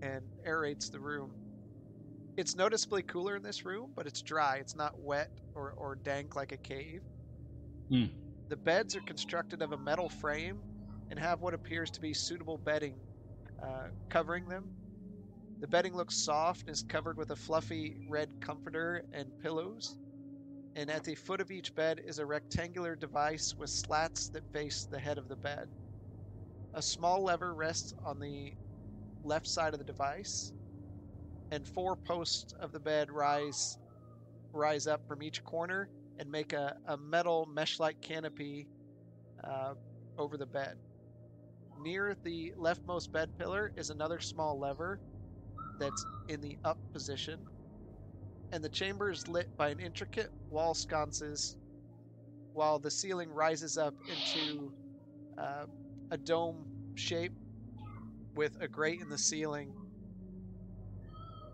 and 0.00 0.22
aerates 0.46 0.88
the 0.88 1.00
room. 1.00 1.41
It's 2.36 2.56
noticeably 2.56 3.02
cooler 3.02 3.36
in 3.36 3.42
this 3.42 3.66
room, 3.66 3.92
but 3.94 4.06
it's 4.06 4.22
dry. 4.22 4.56
It's 4.56 4.74
not 4.74 4.98
wet 4.98 5.28
or, 5.54 5.74
or 5.76 5.96
dank 5.96 6.34
like 6.34 6.52
a 6.52 6.56
cave. 6.56 7.02
Hmm. 7.90 8.06
The 8.48 8.56
beds 8.56 8.96
are 8.96 9.02
constructed 9.06 9.60
of 9.60 9.72
a 9.72 9.78
metal 9.78 10.08
frame 10.08 10.58
and 11.10 11.18
have 11.18 11.40
what 11.40 11.52
appears 11.52 11.90
to 11.90 12.00
be 12.00 12.14
suitable 12.14 12.58
bedding 12.64 12.96
uh, 13.62 13.88
covering 14.08 14.48
them. 14.48 14.64
The 15.60 15.68
bedding 15.68 15.94
looks 15.94 16.24
soft 16.24 16.62
and 16.62 16.70
is 16.70 16.84
covered 16.88 17.18
with 17.18 17.30
a 17.30 17.36
fluffy 17.36 17.96
red 18.08 18.28
comforter 18.40 19.04
and 19.12 19.28
pillows. 19.42 19.96
And 20.74 20.90
at 20.90 21.04
the 21.04 21.14
foot 21.14 21.40
of 21.40 21.50
each 21.50 21.74
bed 21.74 22.00
is 22.04 22.18
a 22.18 22.26
rectangular 22.26 22.96
device 22.96 23.54
with 23.58 23.68
slats 23.68 24.30
that 24.30 24.42
face 24.54 24.88
the 24.90 24.98
head 24.98 25.18
of 25.18 25.28
the 25.28 25.36
bed. 25.36 25.68
A 26.74 26.80
small 26.82 27.22
lever 27.22 27.54
rests 27.54 27.92
on 28.06 28.18
the 28.18 28.54
left 29.22 29.46
side 29.46 29.74
of 29.74 29.78
the 29.78 29.84
device, 29.84 30.52
and 31.52 31.68
four 31.68 31.94
posts 31.94 32.54
of 32.60 32.72
the 32.72 32.80
bed 32.80 33.10
rise 33.10 33.76
rise 34.54 34.86
up 34.86 35.00
from 35.06 35.22
each 35.22 35.44
corner 35.44 35.88
and 36.18 36.30
make 36.30 36.52
a, 36.52 36.74
a 36.88 36.96
metal 36.96 37.46
mesh-like 37.54 37.96
canopy 38.02 38.66
uh, 39.44 39.74
over 40.18 40.36
the 40.36 40.46
bed. 40.46 40.76
Near 41.84 42.16
the 42.24 42.52
leftmost 42.58 43.12
bed 43.12 43.28
pillar 43.38 43.70
is 43.76 43.90
another 43.90 44.18
small 44.18 44.58
lever 44.58 44.98
that's 45.78 46.04
in 46.28 46.40
the 46.40 46.56
up 46.64 46.78
position, 46.92 47.38
and 48.52 48.64
the 48.64 48.68
chamber 48.68 49.10
is 49.10 49.28
lit 49.28 49.48
by 49.56 49.68
an 49.68 49.80
intricate 49.80 50.30
wall 50.50 50.74
sconces, 50.74 51.56
while 52.54 52.78
the 52.78 52.90
ceiling 52.90 53.30
rises 53.30 53.76
up 53.76 53.94
into 54.08 54.72
uh, 55.38 55.64
a 56.10 56.18
dome 56.18 56.66
shape 56.94 57.32
with 58.36 58.56
a 58.60 58.68
grate 58.68 59.00
in 59.00 59.08
the 59.08 59.18
ceiling 59.18 59.81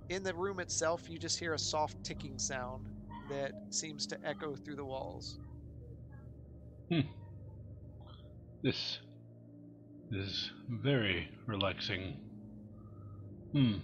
in 0.08 0.22
the 0.22 0.34
room 0.34 0.60
itself, 0.60 1.08
you 1.08 1.18
just 1.18 1.38
hear 1.38 1.54
a 1.54 1.58
soft 1.58 2.02
ticking 2.02 2.38
sound 2.38 2.86
that 3.28 3.52
seems 3.70 4.06
to 4.06 4.18
echo 4.24 4.54
through 4.54 4.76
the 4.76 4.84
walls. 4.84 5.38
This 8.62 8.98
is 10.10 10.50
very 10.68 11.28
relaxing. 11.46 12.16
Hmm. 13.52 13.74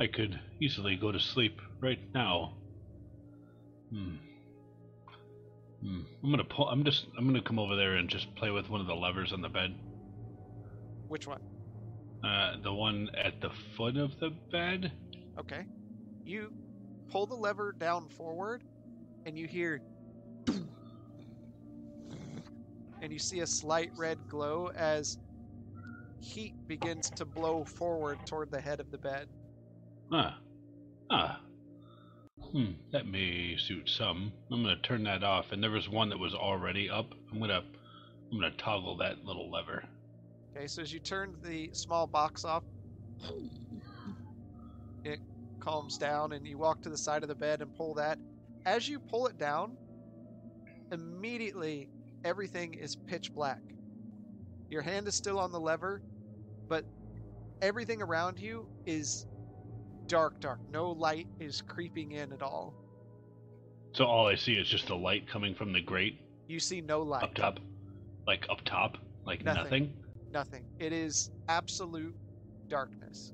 I 0.00 0.06
could 0.06 0.40
easily 0.60 0.96
go 0.96 1.12
to 1.12 1.20
sleep 1.20 1.60
right 1.80 2.00
now. 2.14 2.54
Hmm. 3.90 4.16
Hmm. 5.82 6.00
I'm 6.24 6.30
gonna 6.30 6.44
pull. 6.44 6.68
I'm 6.68 6.84
just. 6.84 7.06
I'm 7.16 7.26
gonna 7.26 7.42
come 7.42 7.58
over 7.58 7.76
there 7.76 7.96
and 7.96 8.08
just 8.08 8.34
play 8.34 8.50
with 8.50 8.68
one 8.68 8.80
of 8.80 8.86
the 8.86 8.94
levers 8.94 9.32
on 9.32 9.42
the 9.42 9.48
bed. 9.48 9.74
Which 11.08 11.26
one? 11.26 11.40
Uh, 12.22 12.56
the 12.62 12.72
one 12.72 13.08
at 13.16 13.40
the 13.40 13.50
foot 13.76 13.96
of 13.96 14.18
the 14.20 14.30
bed. 14.52 14.92
Okay. 15.38 15.64
You 16.24 16.52
pull 17.10 17.26
the 17.26 17.34
lever 17.34 17.72
down 17.72 18.08
forward, 18.08 18.62
and 19.26 19.38
you 19.38 19.46
hear. 19.46 19.80
And 23.02 23.10
you 23.10 23.18
see 23.18 23.40
a 23.40 23.46
slight 23.46 23.90
red 23.96 24.18
glow 24.28 24.70
as 24.76 25.18
heat 26.20 26.52
begins 26.66 27.08
to 27.10 27.24
blow 27.24 27.64
forward 27.64 28.18
toward 28.26 28.50
the 28.50 28.60
head 28.60 28.78
of 28.78 28.90
the 28.90 28.98
bed. 28.98 29.26
Ah. 30.12 30.38
Ah. 31.10 31.40
Hmm. 32.52 32.72
That 32.92 33.06
may 33.06 33.56
suit 33.56 33.88
some. 33.88 34.32
I'm 34.52 34.62
gonna 34.62 34.76
turn 34.82 35.04
that 35.04 35.24
off. 35.24 35.52
And 35.52 35.62
there 35.62 35.70
was 35.70 35.88
one 35.88 36.10
that 36.10 36.18
was 36.18 36.34
already 36.34 36.90
up. 36.90 37.14
I'm 37.32 37.40
gonna. 37.40 37.62
I'm 38.30 38.38
gonna 38.38 38.52
toggle 38.58 38.98
that 38.98 39.24
little 39.24 39.50
lever. 39.50 39.84
Okay, 40.60 40.66
so 40.66 40.82
as 40.82 40.92
you 40.92 41.00
turn 41.00 41.32
the 41.42 41.70
small 41.72 42.06
box 42.06 42.44
off, 42.44 42.62
it 45.04 45.18
calms 45.58 45.96
down, 45.96 46.32
and 46.32 46.46
you 46.46 46.58
walk 46.58 46.82
to 46.82 46.90
the 46.90 46.98
side 46.98 47.22
of 47.22 47.30
the 47.30 47.34
bed 47.34 47.62
and 47.62 47.74
pull 47.78 47.94
that. 47.94 48.18
As 48.66 48.86
you 48.86 49.00
pull 49.00 49.26
it 49.26 49.38
down, 49.38 49.78
immediately 50.92 51.88
everything 52.26 52.74
is 52.74 52.94
pitch 52.94 53.32
black. 53.34 53.62
Your 54.68 54.82
hand 54.82 55.08
is 55.08 55.14
still 55.14 55.38
on 55.38 55.50
the 55.50 55.58
lever, 55.58 56.02
but 56.68 56.84
everything 57.62 58.02
around 58.02 58.38
you 58.38 58.68
is 58.84 59.24
dark, 60.08 60.40
dark. 60.40 60.58
No 60.70 60.90
light 60.90 61.26
is 61.40 61.62
creeping 61.62 62.12
in 62.12 62.34
at 62.34 62.42
all. 62.42 62.74
So 63.94 64.04
all 64.04 64.26
I 64.26 64.34
see 64.34 64.56
is 64.56 64.68
just 64.68 64.88
the 64.88 64.94
light 64.94 65.26
coming 65.26 65.54
from 65.54 65.72
the 65.72 65.80
grate 65.80 66.18
You 66.48 66.60
see 66.60 66.82
no 66.82 67.00
light. 67.00 67.22
up 67.22 67.34
top, 67.34 67.60
like 68.26 68.44
up 68.50 68.60
top, 68.66 68.98
like 69.24 69.42
Nothing. 69.42 69.62
nothing. 69.62 69.94
Nothing. 70.32 70.64
It 70.78 70.92
is 70.92 71.30
absolute 71.48 72.14
darkness. 72.68 73.32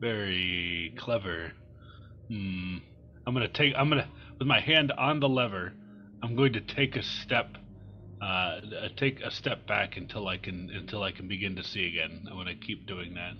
Very 0.00 0.94
clever. 0.98 1.52
Hmm. 2.28 2.78
I'm 3.26 3.34
gonna 3.34 3.48
take. 3.48 3.74
I'm 3.76 3.88
gonna 3.88 4.08
with 4.38 4.48
my 4.48 4.60
hand 4.60 4.92
on 4.92 5.20
the 5.20 5.28
lever. 5.28 5.72
I'm 6.22 6.34
going 6.34 6.52
to 6.54 6.60
take 6.60 6.96
a 6.96 7.02
step. 7.02 7.56
Uh, 8.20 8.24
uh, 8.24 8.88
take 8.96 9.20
a 9.20 9.30
step 9.30 9.66
back 9.66 9.96
until 9.96 10.28
I 10.28 10.36
can 10.38 10.70
until 10.70 11.02
I 11.02 11.12
can 11.12 11.28
begin 11.28 11.54
to 11.56 11.64
see 11.64 11.86
again. 11.88 12.24
I'm 12.30 12.36
gonna 12.36 12.54
keep 12.54 12.86
doing 12.86 13.14
that. 13.14 13.34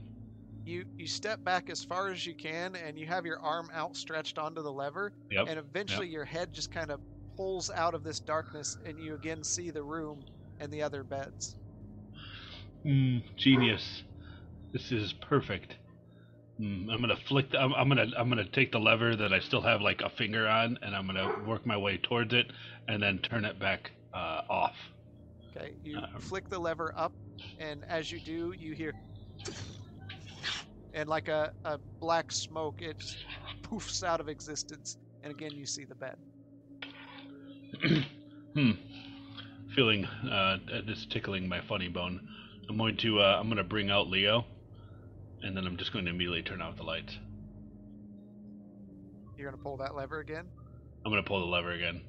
You 0.65 0.85
you 0.97 1.07
step 1.07 1.43
back 1.43 1.71
as 1.71 1.83
far 1.85 2.11
as 2.11 2.25
you 2.27 2.35
can, 2.35 2.77
and 2.77 2.99
you 2.99 3.07
have 3.07 3.25
your 3.25 3.41
arm 3.41 3.69
outstretched 3.75 4.39
onto 4.39 4.63
the 4.63 4.73
lever, 4.73 5.13
Yep. 5.31 5.47
and 5.49 5.59
eventually 5.59 6.09
your 6.09 6.25
head 6.25 6.53
just 6.53 6.71
kind 6.73 6.91
of 6.91 7.01
pulls 7.37 7.71
out 7.71 7.95
of 7.95 8.05
this 8.05 8.21
darkness, 8.21 8.77
and 8.85 8.99
you 9.01 9.15
again 9.15 9.43
see 9.43 9.71
the 9.71 9.83
room 9.83 10.23
and 10.63 10.73
the 10.73 10.83
other 10.83 11.05
beds. 11.05 11.57
Hmm. 12.85 13.19
Genius. 13.37 14.05
This 14.73 14.93
is 14.93 15.13
perfect. 15.15 15.77
Hmm. 16.59 16.91
I'm 16.91 17.01
gonna 17.01 17.17
flick. 17.29 17.51
The, 17.51 17.59
I'm, 17.61 17.75
I'm 17.75 17.89
gonna. 17.89 18.07
I'm 18.17 18.29
gonna 18.29 18.49
take 18.49 18.73
the 18.73 18.81
lever 18.81 19.17
that 19.17 19.33
I 19.33 19.41
still 19.41 19.63
have 19.63 19.83
like 19.83 20.03
a 20.03 20.11
finger 20.11 20.49
on, 20.49 20.79
and 20.83 20.97
I'm 20.97 21.07
gonna 21.07 21.33
work 21.47 21.67
my 21.67 21.77
way 21.79 21.99
towards 21.99 22.35
it, 22.35 22.53
and 22.89 23.03
then 23.03 23.19
turn 23.21 23.45
it 23.45 23.59
back 23.59 23.93
uh, 24.15 24.43
off. 24.51 24.77
Okay, 25.57 25.77
you 25.83 26.07
Um, 26.17 26.21
flick 26.21 26.49
the 26.49 26.59
lever 26.59 26.93
up, 26.97 27.15
and 27.59 27.85
as 27.85 28.11
you 28.11 28.21
do, 28.21 28.53
you 28.57 28.75
hear, 28.75 28.95
and 30.93 31.09
like 31.09 31.29
a, 31.29 31.53
a 31.65 31.79
black 32.01 32.33
smoke, 32.33 32.83
it 32.83 32.99
poofs 33.63 34.03
out 34.03 34.21
of 34.21 34.29
existence, 34.29 34.97
and 35.23 35.33
again 35.33 35.57
you 35.57 35.67
see 35.67 35.85
the 35.85 35.97
bed. 35.97 36.17
hmm. 38.55 38.73
Feeling 39.75 40.05
uh, 40.05 40.59
this 40.87 41.07
tickling 41.11 41.49
my 41.49 41.61
funny 41.63 41.89
bone. 41.89 42.21
I'm 42.69 42.77
going 42.77 42.97
to. 42.99 43.21
Uh, 43.21 43.37
I'm 43.39 43.47
going 43.47 43.57
to 43.57 43.65
bring 43.65 43.91
out 43.91 44.09
Leo, 44.09 44.45
and 45.43 45.57
then 45.57 45.67
I'm 45.67 45.77
just 45.77 45.93
going 45.93 46.05
to 46.05 46.11
immediately 46.11 46.43
turn 46.43 46.61
off 46.61 46.77
the 46.77 46.83
lights. 46.83 47.19
You're 49.37 49.51
gonna 49.51 49.63
pull 49.63 49.77
that 49.79 49.97
lever 49.97 50.21
again. 50.21 50.47
I'm 51.05 51.11
going 51.11 51.23
to 51.23 51.27
pull 51.27 51.41
the 51.41 51.47
lever 51.47 51.73
again. 51.73 52.03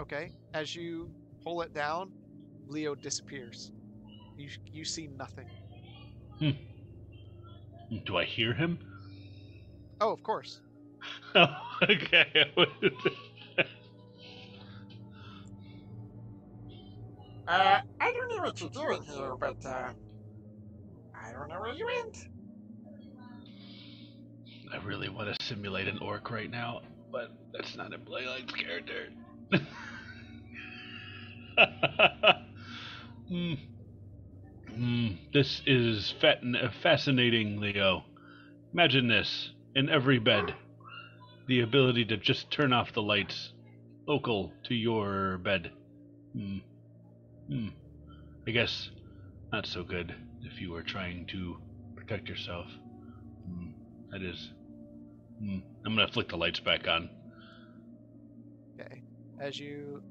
Okay, 0.00 0.32
as 0.54 0.76
you 0.76 1.10
pull 1.42 1.62
it 1.62 1.72
down, 1.72 2.12
Leo 2.68 2.94
disappears. 2.94 3.72
You 4.36 4.50
you 4.70 4.84
see 4.84 5.08
nothing. 5.08 5.48
Hmm. 6.38 6.50
Do 8.04 8.18
I 8.18 8.24
hear 8.24 8.52
him? 8.52 8.78
Oh, 10.00 10.12
of 10.12 10.22
course. 10.22 10.60
Okay. 11.82 12.50
Uh, 17.48 17.78
I 18.00 18.12
don't 18.12 18.36
know 18.36 18.42
what 18.42 18.60
you're 18.60 18.70
doing 18.70 19.02
here, 19.02 19.34
but, 19.38 19.64
uh, 19.64 19.90
I 21.14 21.32
don't 21.32 21.48
know 21.48 21.60
where 21.60 21.74
you 21.74 21.86
went. 21.86 22.16
I 24.72 24.84
really 24.84 25.08
want 25.08 25.36
to 25.36 25.44
simulate 25.44 25.86
an 25.86 25.98
orc 25.98 26.30
right 26.30 26.50
now, 26.50 26.80
but 27.12 27.30
that's 27.52 27.76
not 27.76 27.92
in 27.92 28.00
Blaylight's 28.00 28.52
character. 28.52 29.08
Hmm. 33.28 33.54
Hmm. 34.72 35.08
This 35.32 35.62
is 35.66 36.14
fat- 36.20 36.42
fascinating, 36.80 37.58
Leo. 37.60 38.04
Imagine 38.72 39.08
this 39.08 39.50
in 39.74 39.88
every 39.88 40.20
bed 40.20 40.54
the 41.48 41.60
ability 41.60 42.04
to 42.06 42.16
just 42.16 42.50
turn 42.52 42.72
off 42.72 42.92
the 42.92 43.02
lights 43.02 43.52
local 44.06 44.52
to 44.66 44.74
your 44.74 45.38
bed. 45.38 45.72
Hmm. 46.34 46.58
Hmm. 47.48 47.68
I 48.46 48.50
guess 48.50 48.90
not 49.52 49.66
so 49.66 49.84
good 49.84 50.14
if 50.42 50.60
you 50.60 50.72
were 50.72 50.82
trying 50.82 51.26
to 51.28 51.56
protect 51.96 52.28
yourself. 52.28 52.66
Hmm. 53.46 53.68
That 54.12 54.22
is. 54.22 54.50
Hmm. 55.40 55.58
I'm 55.84 55.94
gonna 55.96 56.08
flick 56.08 56.28
the 56.28 56.36
lights 56.36 56.60
back 56.60 56.88
on. 56.88 57.10
Okay. 58.80 59.02
As 59.40 59.58
you 59.58 60.02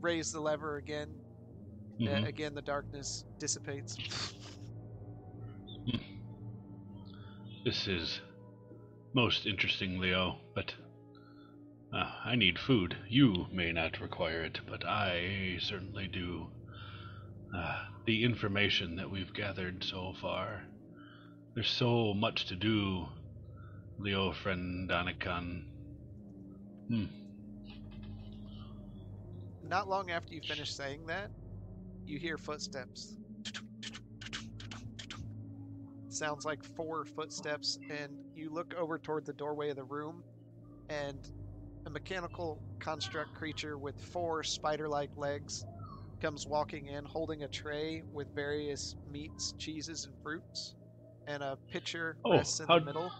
raise 0.00 0.30
the 0.32 0.40
lever 0.40 0.76
again, 0.76 1.08
uh, 2.02 2.04
Mhm. 2.04 2.26
again 2.26 2.54
the 2.54 2.62
darkness 2.62 3.24
dissipates. 3.38 3.96
This 7.64 7.86
is 7.86 8.20
most 9.14 9.46
interesting, 9.46 9.98
Leo, 10.00 10.38
but 10.54 10.74
uh, 11.94 12.10
I 12.24 12.36
need 12.36 12.58
food. 12.58 12.96
You 13.08 13.46
may 13.52 13.72
not 13.72 14.00
require 14.00 14.42
it, 14.42 14.60
but 14.68 14.84
I 14.84 15.58
certainly 15.60 16.08
do. 16.08 16.48
Uh, 17.54 17.84
the 18.06 18.24
information 18.24 18.96
that 18.96 19.10
we've 19.10 19.32
gathered 19.34 19.84
so 19.84 20.14
far. 20.20 20.62
There's 21.54 21.68
so 21.68 22.14
much 22.14 22.46
to 22.46 22.56
do, 22.56 23.06
Leo 23.98 24.32
friend 24.32 24.88
Danikan. 24.88 25.64
Hmm. 26.88 27.04
Not 29.68 29.88
long 29.88 30.10
after 30.10 30.34
you 30.34 30.40
finish 30.40 30.74
saying 30.74 31.06
that, 31.06 31.30
you 32.06 32.18
hear 32.18 32.38
footsteps. 32.38 33.16
Sounds 36.08 36.44
like 36.44 36.64
four 36.64 37.04
footsteps, 37.04 37.78
and 37.90 38.12
you 38.34 38.50
look 38.50 38.74
over 38.74 38.98
toward 38.98 39.24
the 39.24 39.32
doorway 39.32 39.70
of 39.70 39.76
the 39.76 39.84
room, 39.84 40.22
and 40.88 41.30
a 41.86 41.90
mechanical 41.90 42.62
construct 42.80 43.34
creature 43.34 43.78
with 43.78 43.98
four 44.12 44.42
spider 44.42 44.88
like 44.88 45.10
legs 45.16 45.64
comes 46.20 46.46
walking 46.46 46.86
in 46.86 47.04
holding 47.04 47.42
a 47.42 47.48
tray 47.48 48.02
with 48.12 48.28
various 48.34 48.94
meats, 49.10 49.54
cheeses, 49.58 50.04
and 50.06 50.14
fruits, 50.22 50.74
and 51.26 51.42
a 51.42 51.58
pitcher 51.70 52.16
Oh, 52.24 52.32
rests 52.32 52.60
in 52.60 52.66
how- 52.68 52.78
the 52.78 52.84
middle. 52.84 53.10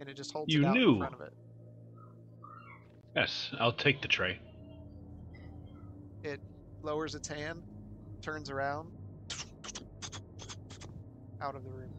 And 0.00 0.08
it 0.08 0.14
just 0.14 0.32
holds 0.32 0.52
You 0.52 0.62
it 0.62 0.66
out 0.66 0.76
in 0.76 0.98
front 0.98 1.14
of 1.14 1.20
it. 1.22 1.32
Yes, 3.14 3.50
I'll 3.58 3.72
take 3.72 4.02
the 4.02 4.08
tray. 4.08 4.38
It 6.24 6.40
lowers 6.82 7.14
its 7.14 7.28
hand, 7.28 7.62
turns 8.22 8.50
around, 8.50 8.90
out 11.40 11.54
of 11.54 11.62
the 11.64 11.70
room. 11.70 11.92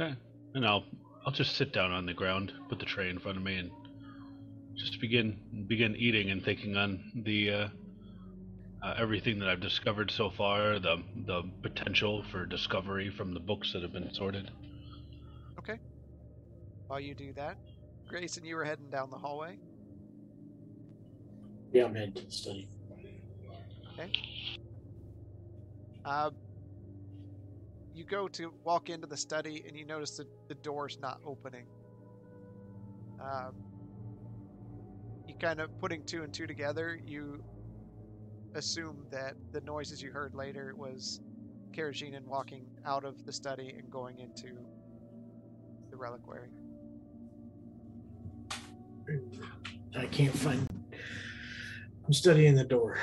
Okay. 0.00 0.16
And 0.54 0.66
I'll 0.66 0.84
I'll 1.26 1.32
just 1.32 1.56
sit 1.56 1.72
down 1.72 1.90
on 1.90 2.06
the 2.06 2.14
ground, 2.14 2.52
put 2.68 2.78
the 2.78 2.84
tray 2.84 3.10
in 3.10 3.18
front 3.18 3.36
of 3.36 3.42
me, 3.42 3.56
and 3.56 3.70
just 4.76 5.00
begin 5.00 5.36
begin 5.66 5.96
eating 5.96 6.30
and 6.30 6.44
thinking 6.44 6.76
on 6.76 7.00
the 7.24 7.50
uh, 7.50 7.68
uh, 8.80 8.94
everything 8.96 9.40
that 9.40 9.48
I've 9.48 9.60
discovered 9.60 10.12
so 10.12 10.30
far, 10.30 10.78
the 10.78 11.02
the 11.26 11.42
potential 11.62 12.22
for 12.30 12.46
discovery 12.46 13.10
from 13.10 13.34
the 13.34 13.40
books 13.40 13.72
that 13.72 13.82
have 13.82 13.92
been 13.92 14.14
sorted. 14.14 14.52
Okay. 15.58 15.80
While 16.86 17.00
you 17.00 17.16
do 17.16 17.32
that, 17.32 17.56
Grayson, 18.06 18.44
you 18.44 18.54
were 18.54 18.64
heading 18.64 18.88
down 18.88 19.10
the 19.10 19.18
hallway. 19.18 19.58
Yeah, 21.72 21.86
I'm 21.86 21.94
heading 21.96 22.14
to 22.14 22.24
the 22.24 22.30
study. 22.30 22.68
Okay. 23.98 24.12
Uh, 26.04 26.30
you 27.96 28.04
go 28.04 28.28
to 28.28 28.52
walk 28.62 28.90
into 28.90 29.06
the 29.06 29.16
study 29.16 29.64
and 29.66 29.74
you 29.74 29.86
notice 29.86 30.18
that 30.18 30.28
the 30.48 30.54
door's 30.56 30.98
not 31.00 31.18
opening. 31.24 31.64
Um, 33.18 33.54
you 35.26 35.34
kind 35.40 35.60
of 35.60 35.76
putting 35.78 36.04
two 36.04 36.22
and 36.22 36.32
two 36.32 36.46
together, 36.46 37.00
you 37.06 37.42
assume 38.54 39.06
that 39.10 39.34
the 39.52 39.62
noises 39.62 40.02
you 40.02 40.10
heard 40.10 40.34
later 40.34 40.74
was 40.76 41.22
Karajinin 41.72 42.24
walking 42.26 42.66
out 42.84 43.04
of 43.04 43.24
the 43.24 43.32
study 43.32 43.74
and 43.78 43.90
going 43.90 44.18
into 44.18 44.58
the 45.90 45.96
reliquary. 45.96 46.50
I 49.96 50.04
can't 50.06 50.36
find. 50.36 50.68
I'm 52.06 52.12
studying 52.12 52.56
the 52.56 52.64
door. 52.64 52.98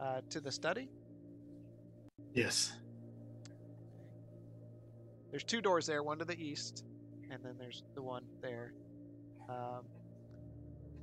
Uh, 0.00 0.22
to 0.30 0.40
the 0.40 0.50
study, 0.50 0.88
Yes. 2.32 2.72
There's 5.30 5.44
two 5.44 5.60
doors 5.60 5.86
there, 5.86 6.02
one 6.02 6.18
to 6.18 6.24
the 6.24 6.38
east, 6.40 6.84
and 7.30 7.42
then 7.44 7.54
there's 7.58 7.84
the 7.94 8.02
one 8.02 8.24
there. 8.42 8.72
Um, 9.48 9.84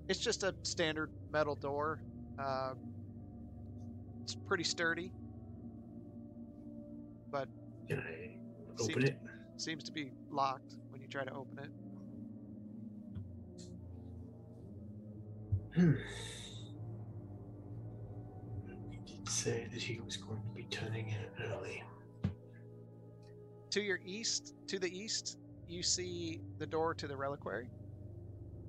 it's 0.10 0.20
just 0.20 0.44
a 0.44 0.54
standard 0.64 1.12
metal 1.32 1.56
door. 1.56 2.02
Uh, 2.40 2.74
it's 4.24 4.36
pretty 4.36 4.64
sturdy, 4.64 5.12
but 7.32 7.48
Can 7.88 8.00
I 8.00 8.38
Seems- 8.84 9.04
it? 9.06 9.18
seems 9.58 9.84
to 9.86 9.92
be 9.92 10.12
locked 10.30 10.76
when 10.90 11.02
you 11.02 11.08
try 11.08 11.24
to 11.24 11.34
open 11.34 11.60
it. 11.60 11.72
Hmm. 15.76 15.94
He 18.92 18.98
did 19.06 19.30
say 19.30 19.68
that 19.72 19.82
he 19.82 20.00
was 20.00 20.18
going 20.18 20.42
to 20.42 20.50
be 20.56 20.64
turning 20.64 21.10
in 21.10 21.46
early. 21.46 21.84
To 23.72 23.82
your 23.82 24.00
east, 24.04 24.54
to 24.68 24.80
the 24.80 24.90
east, 24.90 25.38
you 25.68 25.84
see 25.84 26.42
the 26.58 26.68
door 26.68 26.94
to 26.96 27.08
the 27.08 27.18
reliquary. 27.18 27.70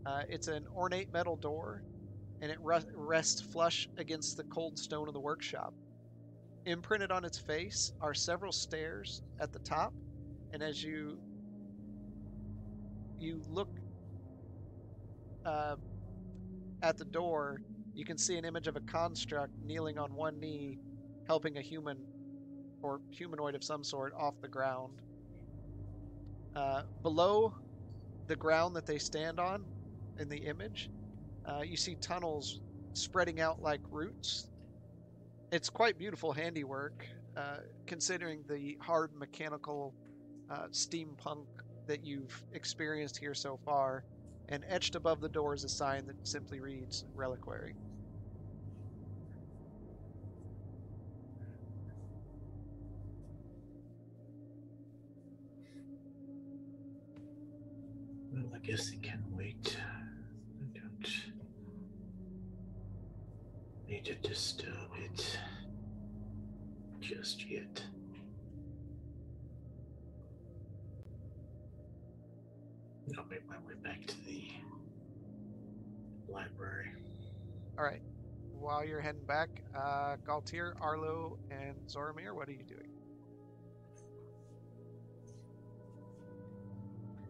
Uh, 0.05 0.23
it's 0.29 0.49
an 0.49 0.66
ornate 0.75 1.12
metal 1.12 1.37
door, 1.37 1.83
and 2.41 2.51
it 2.51 2.59
ru- 2.61 2.81
rests 2.95 3.41
flush 3.41 3.89
against 3.97 4.37
the 4.37 4.45
cold 4.45 4.79
stone 4.79 5.09
of 5.09 5.15
the 5.15 5.20
workshop. 5.20 5.75
Imprinted 6.66 7.11
on 7.12 7.25
its 7.25 7.39
face 7.39 7.93
are 8.01 8.15
several 8.15 8.53
stairs 8.53 9.23
at 9.39 9.53
the 9.53 9.61
top, 9.61 9.95
and 10.53 10.62
as 10.62 10.83
you 10.83 11.20
you 13.19 13.43
look 13.49 13.69
uh, 15.45 15.77
at 16.83 16.97
the 16.99 17.05
door, 17.05 17.61
you 17.95 18.05
can 18.05 18.19
see 18.19 18.37
an 18.37 18.45
image 18.45 18.66
of 18.66 18.77
a 18.77 18.81
construct 18.81 19.53
kneeling 19.61 19.99
on 19.99 20.15
one 20.15 20.39
knee, 20.41 20.79
helping 21.27 21.57
a 21.57 21.62
human 21.62 22.07
or 22.82 23.00
humanoid 23.10 23.55
of 23.55 23.64
some 23.64 23.84
sort 23.84 24.12
off 24.18 24.34
the 24.42 24.48
ground. 24.48 25.00
Uh, 26.55 26.82
below 27.02 27.55
the 28.26 28.36
ground 28.36 28.74
that 28.76 28.86
they 28.86 28.98
stand 28.98 29.38
on 29.38 29.64
in 30.18 30.28
the 30.28 30.38
image, 30.38 30.90
uh, 31.46 31.62
you 31.62 31.76
see 31.76 31.96
tunnels 31.96 32.60
spreading 32.94 33.40
out 33.40 33.62
like 33.62 33.80
roots. 33.90 34.48
It's 35.52 35.70
quite 35.70 35.98
beautiful 35.98 36.32
handiwork, 36.32 37.06
uh, 37.36 37.59
considering 37.86 38.42
the 38.48 38.76
hard 38.80 39.10
mechanical 39.16 39.94
uh, 40.50 40.66
steampunk 40.72 41.46
that 41.86 42.05
you've 42.05 42.42
experienced 42.52 43.16
here 43.16 43.34
so 43.34 43.59
far. 43.64 44.05
And 44.50 44.64
etched 44.68 44.94
above 44.94 45.20
the 45.20 45.28
door 45.28 45.55
is 45.55 45.64
a 45.64 45.68
sign 45.68 46.06
that 46.06 46.16
simply 46.26 46.60
reads 46.60 47.05
Reliquary. 47.14 47.74
Well, 58.44 58.52
I 58.55 58.59
guess 58.59 58.90
it 58.90 59.02
can 59.02 59.23
wait. 59.31 59.77
I 60.60 60.78
don't 60.78 61.12
need 63.89 64.05
to 64.05 64.15
disturb 64.16 64.90
it 64.97 65.39
just 67.01 67.44
yet. 67.48 67.82
I'll 73.16 73.24
make 73.24 73.48
my 73.48 73.56
way 73.66 73.74
back 73.82 74.06
to 74.06 74.24
the 74.24 74.48
library. 76.28 76.93
All 77.78 77.85
right. 77.85 78.02
While 78.52 78.85
you're 78.85 79.01
heading 79.01 79.24
back, 79.24 79.48
uh, 79.74 80.16
Galtier, 80.27 80.74
Arlo, 80.81 81.39
and 81.51 81.77
Zormir, 81.86 82.35
what 82.35 82.48
are 82.48 82.52
you 82.52 82.65
doing? 82.65 82.88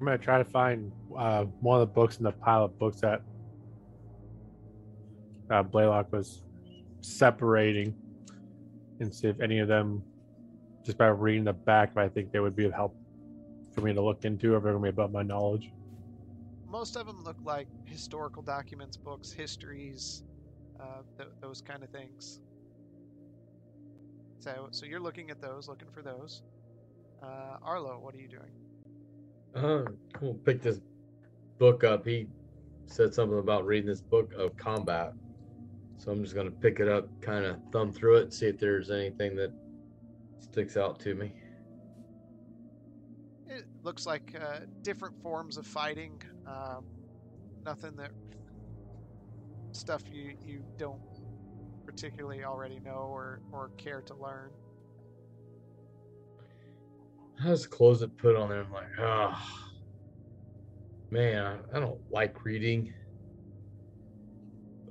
I'm 0.00 0.06
gonna 0.06 0.18
try 0.18 0.38
to 0.38 0.44
find 0.44 0.92
uh, 1.16 1.44
one 1.60 1.80
of 1.80 1.88
the 1.88 1.92
books 1.92 2.18
in 2.18 2.24
the 2.24 2.32
pile 2.32 2.64
of 2.64 2.78
books 2.78 3.00
that 3.00 3.20
uh, 5.50 5.62
Blaylock 5.62 6.12
was 6.12 6.42
separating, 7.00 7.94
and 9.00 9.12
see 9.12 9.28
if 9.28 9.40
any 9.40 9.58
of 9.58 9.66
them, 9.66 10.02
just 10.84 10.98
by 10.98 11.06
reading 11.08 11.44
the 11.44 11.52
back, 11.52 11.96
I 11.96 12.08
think 12.08 12.32
they 12.32 12.38
would 12.38 12.54
be 12.54 12.64
of 12.64 12.72
help 12.72 12.96
for 13.74 13.80
me 13.80 13.92
to 13.92 14.00
look 14.00 14.24
into, 14.24 14.56
if 14.56 14.62
they're 14.62 14.72
gonna 14.72 14.82
be 14.82 14.90
above 14.90 15.10
my 15.10 15.22
knowledge. 15.22 15.72
Most 16.68 16.96
of 16.96 17.06
them 17.06 17.24
look 17.24 17.38
like 17.42 17.66
historical 17.84 18.42
documents, 18.42 18.96
books, 18.96 19.32
histories, 19.32 20.22
uh, 20.78 21.02
th- 21.16 21.30
those 21.40 21.60
kind 21.60 21.82
of 21.82 21.90
things. 21.90 22.40
So, 24.38 24.68
so 24.70 24.86
you're 24.86 25.00
looking 25.00 25.30
at 25.30 25.40
those, 25.40 25.66
looking 25.66 25.88
for 25.90 26.02
those. 26.02 26.42
Uh, 27.22 27.56
Arlo, 27.62 27.98
what 27.98 28.14
are 28.14 28.18
you 28.18 28.28
doing? 28.28 28.52
Uh, 29.54 29.84
we'll 30.20 30.34
pick 30.34 30.62
this 30.62 30.80
book 31.58 31.84
up. 31.84 32.06
He 32.06 32.28
said 32.86 33.12
something 33.14 33.38
about 33.38 33.66
reading 33.66 33.88
this 33.88 34.00
book 34.00 34.32
of 34.34 34.56
combat. 34.56 35.12
So 35.98 36.12
I'm 36.12 36.22
just 36.22 36.34
gonna 36.34 36.50
pick 36.50 36.80
it 36.80 36.88
up, 36.88 37.08
kind 37.20 37.44
of 37.44 37.58
thumb 37.72 37.92
through 37.92 38.18
it, 38.18 38.32
see 38.32 38.46
if 38.46 38.58
there's 38.58 38.90
anything 38.90 39.34
that 39.36 39.52
sticks 40.38 40.76
out 40.76 41.00
to 41.00 41.14
me. 41.14 41.32
It 43.48 43.64
looks 43.82 44.06
like 44.06 44.36
uh, 44.40 44.60
different 44.82 45.20
forms 45.20 45.56
of 45.56 45.66
fighting. 45.66 46.22
Um, 46.46 46.84
nothing 47.64 47.96
that 47.96 48.12
stuff 49.72 50.02
you 50.10 50.34
you 50.46 50.64
don't 50.78 51.00
particularly 51.84 52.44
already 52.44 52.78
know 52.80 53.08
or 53.10 53.40
or 53.52 53.70
care 53.76 54.00
to 54.02 54.14
learn. 54.14 54.50
How's 57.40 57.62
the 57.62 57.68
clothes 57.68 58.02
it 58.02 58.16
put 58.16 58.34
on 58.34 58.48
there? 58.48 58.62
I'm 58.62 58.72
like, 58.72 58.88
ah, 58.98 59.70
man, 61.10 61.60
I 61.72 61.78
don't 61.78 62.00
like 62.10 62.44
reading. 62.44 62.92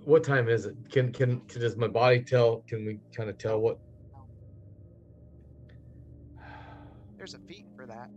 What 0.05 0.23
time 0.23 0.47
is 0.47 0.65
it? 0.65 0.75
Can, 0.89 1.11
can 1.11 1.41
can 1.41 1.61
does 1.61 1.75
my 1.75 1.87
body 1.87 2.23
tell? 2.23 2.63
Can 2.69 2.85
we 2.85 2.99
kind 3.15 3.29
of 3.29 3.37
tell 3.37 3.59
what? 3.59 3.77
There's 7.17 7.33
a 7.33 7.39
feat 7.39 7.65
for 7.75 7.85
that. 7.85 8.09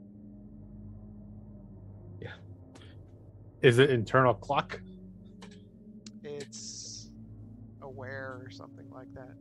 Yeah. 2.21 2.31
Is 3.63 3.81
it 3.81 3.91
internal 3.91 4.35
clock? 4.35 4.81
It's 6.23 7.11
aware 7.83 8.41
or 8.45 8.51
something 8.51 8.89
like 8.91 9.13
that. 9.15 9.35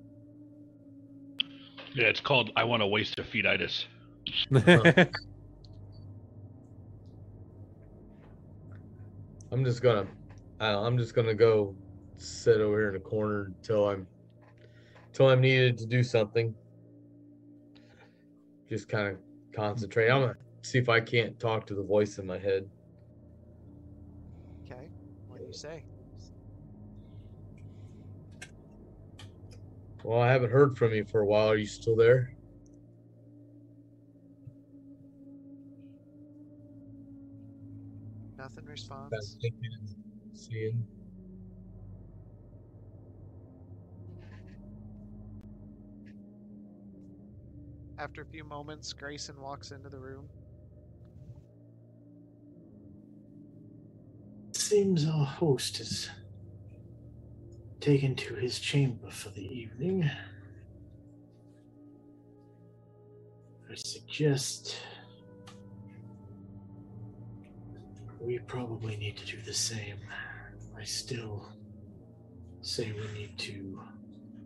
Yeah, 1.94 2.08
it's 2.08 2.20
called 2.20 2.52
I 2.56 2.64
want 2.64 2.82
to 2.82 2.88
waste 2.88 3.20
a 3.20 3.24
feetitis. 3.24 3.86
I'm 9.52 9.66
just 9.66 9.82
gonna, 9.82 10.08
I 10.60 10.72
don't, 10.72 10.86
I'm 10.86 10.98
just 10.98 11.16
gonna 11.16 11.34
go 11.34 11.76
sit 12.18 12.62
over 12.62 12.78
here 12.78 12.90
in 12.90 12.96
a 12.96 13.00
corner 13.00 13.46
until 13.46 13.90
I'm, 13.90 14.08
until 15.08 15.30
I'm 15.30 15.42
needed 15.42 15.78
to 15.80 15.86
do 15.86 16.04
something. 16.04 16.54
Just 18.68 18.88
kind 18.88 19.08
of 19.08 19.18
concentrate. 19.56 20.10
I'm 20.10 20.22
gonna 20.22 20.36
see 20.62 20.78
if 20.78 20.90
I 20.90 21.00
can't 21.00 21.40
talk 21.40 21.66
to 21.68 21.76
the 21.76 21.84
voice 21.84 22.20
in 22.20 22.28
my 22.28 22.38
head. 22.38 22.70
Okay. 24.66 24.90
What 25.28 25.40
do 25.40 25.46
you 25.46 25.54
say? 25.54 25.84
Well, 30.04 30.22
I 30.22 30.32
haven't 30.32 30.52
heard 30.52 30.78
from 30.78 30.94
you 30.94 31.06
for 31.06 31.22
a 31.22 31.26
while. 31.26 31.50
Are 31.50 31.58
you 31.58 31.66
still 31.66 31.96
there? 31.96 32.34
Nothing 38.88 39.10
Been 39.10 39.20
responds. 39.20 39.38
thinking 39.42 39.72
and 39.80 40.38
seeing. 40.38 40.88
After 47.98 48.22
a 48.22 48.26
few 48.26 48.44
moments, 48.44 48.94
Grayson 48.94 49.40
walks 49.42 49.72
into 49.72 49.90
the 49.90 50.00
room. 50.00 50.30
Seems 54.52 55.06
our 55.08 55.26
host 55.26 55.80
is 55.80 56.10
taken 57.80 58.16
to 58.16 58.36
his 58.36 58.60
chamber 58.60 59.10
for 59.10 59.30
the 59.30 59.42
evening. 59.46 60.10
I 63.72 63.76
suggest 63.76 64.76
we 68.20 68.40
probably 68.40 68.98
need 68.98 69.18
to 69.18 69.26
do 69.26 69.42
the 69.42 69.54
same. 69.54 69.98
I 70.78 70.84
still 70.84 71.48
say 72.62 72.92
we 72.92 73.20
need 73.20 73.38
to 73.40 73.82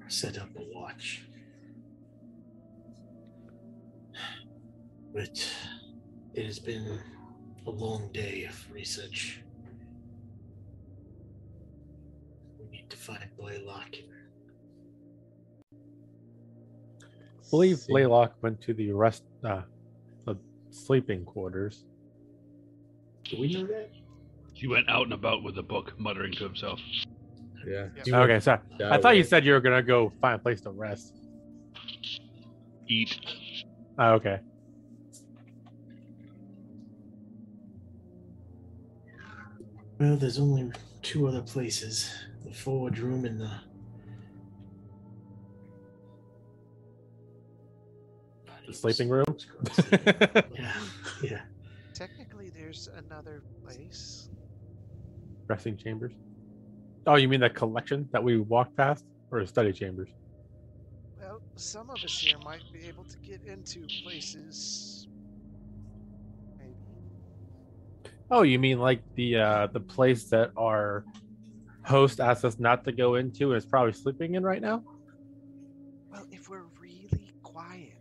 set 0.07 0.37
up 0.37 0.49
a 0.55 0.63
watch. 0.73 1.23
But 5.13 5.47
it 6.33 6.45
has 6.45 6.59
been 6.59 6.99
a 7.65 7.69
long 7.69 8.11
day 8.11 8.45
of 8.45 8.71
research. 8.71 9.41
We 12.59 12.69
need 12.77 12.89
to 12.89 12.97
find 12.97 13.29
Blaylock. 13.37 13.95
I 15.71 17.49
believe 17.49 17.85
Blaylock 17.87 18.35
went 18.41 18.61
to 18.61 18.73
the 18.73 18.91
rest, 18.91 19.23
uh, 19.43 19.61
the 20.25 20.35
sleeping 20.71 21.23
quarters. 21.25 21.85
Do 23.33 23.41
we 23.41 23.51
know 23.51 23.65
that? 23.65 23.89
He 24.53 24.67
went 24.67 24.87
out 24.89 25.03
and 25.03 25.13
about 25.13 25.41
with 25.41 25.57
a 25.57 25.63
book, 25.63 25.93
muttering 25.97 26.33
to 26.33 26.43
himself. 26.43 26.79
Yeah. 27.67 27.87
Yeah. 28.05 28.19
Okay, 28.21 28.39
so 28.39 28.59
I 28.85 28.99
thought 28.99 29.17
you 29.17 29.23
said 29.23 29.43
you 29.43 29.53
were 29.53 29.59
gonna 29.59 29.81
go 29.81 30.11
find 30.21 30.35
a 30.35 30.37
place 30.37 30.61
to 30.61 30.69
rest. 30.69 31.15
Eat. 32.87 33.19
Oh, 33.97 34.13
okay. 34.13 34.39
Well, 39.99 40.15
there's 40.15 40.37
only 40.37 40.71
two 41.01 41.27
other 41.27 41.41
places 41.41 42.13
the 42.45 42.53
forward 42.53 42.99
room 42.99 43.25
and 43.25 43.41
the. 43.41 43.51
The 48.67 48.73
sleeping 48.73 49.09
room. 49.09 49.25
yeah, 49.91 50.73
yeah. 51.23 51.41
Technically, 52.73 52.93
there's 52.93 53.05
another 53.05 53.43
place. 53.63 54.29
Resting 55.47 55.77
chambers. 55.77 56.13
Oh, 57.05 57.15
you 57.15 57.27
mean 57.27 57.41
the 57.41 57.49
collection 57.49 58.07
that 58.11 58.23
we 58.23 58.39
walked 58.39 58.75
past, 58.77 59.05
or 59.31 59.45
study 59.45 59.73
chambers? 59.73 60.09
Well, 61.19 61.41
some 61.55 61.89
of 61.89 61.97
us 62.03 62.19
here 62.19 62.37
might 62.43 62.63
be 62.71 62.87
able 62.87 63.03
to 63.03 63.17
get 63.17 63.43
into 63.43 63.85
places. 64.03 65.07
Maybe. 66.57 66.73
Oh, 68.31 68.43
you 68.43 68.57
mean 68.57 68.79
like 68.79 69.01
the 69.15 69.37
uh 69.37 69.67
the 69.67 69.79
place 69.79 70.25
that 70.29 70.51
our 70.57 71.03
host 71.83 72.19
asked 72.19 72.45
us 72.45 72.57
not 72.59 72.85
to 72.85 72.91
go 72.91 73.15
into 73.15 73.51
and 73.51 73.57
is 73.57 73.65
probably 73.65 73.93
sleeping 73.93 74.35
in 74.35 74.43
right 74.43 74.61
now? 74.61 74.83
Well, 76.09 76.25
if 76.31 76.49
we're 76.49 76.67
really 76.79 77.33
quiet. 77.43 77.97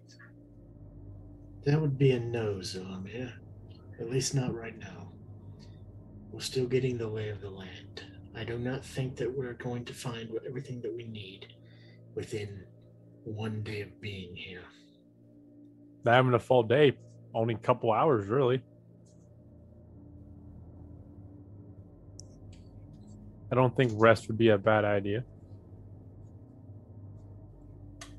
That 1.65 1.81
would 1.81 1.99
be 1.99 2.13
a 2.13 2.21
no, 2.21 2.57
Zormir. 2.57 3.33
At 4.01 4.11
least 4.11 4.35
not 4.35 4.55
right 4.55 4.79
now. 4.79 5.13
We're 6.31 6.41
still 6.41 6.67
getting 6.67 6.99
the 6.99 7.07
lay 7.07 7.29
of 7.29 7.41
the 7.41 7.51
land. 7.51 8.05
I 8.35 8.45
do 8.45 8.59
not 8.59 8.85
think 8.85 9.17
that 9.17 9.37
we're 9.37 9.53
going 9.53 9.85
to 9.85 9.93
find 9.93 10.31
everything 10.47 10.81
that 10.83 10.95
we 10.95 11.05
need 11.05 11.55
within 12.15 12.65
one 13.25 13.63
day 13.63 13.83
of 13.83 14.01
being 14.01 14.35
here. 14.35 14.63
Not 16.05 16.15
having 16.15 16.35
a 16.35 16.39
full 16.39 16.63
day, 16.63 16.97
only 17.35 17.55
a 17.55 17.59
couple 17.59 17.93
hours 17.93 18.27
really. 18.27 18.63
I 23.51 23.55
don't 23.55 23.77
think 23.77 23.93
rest 23.97 24.29
would 24.29 24.39
be 24.39 24.49
a 24.49 24.59
bad 24.59 24.87
idea. 24.87 25.25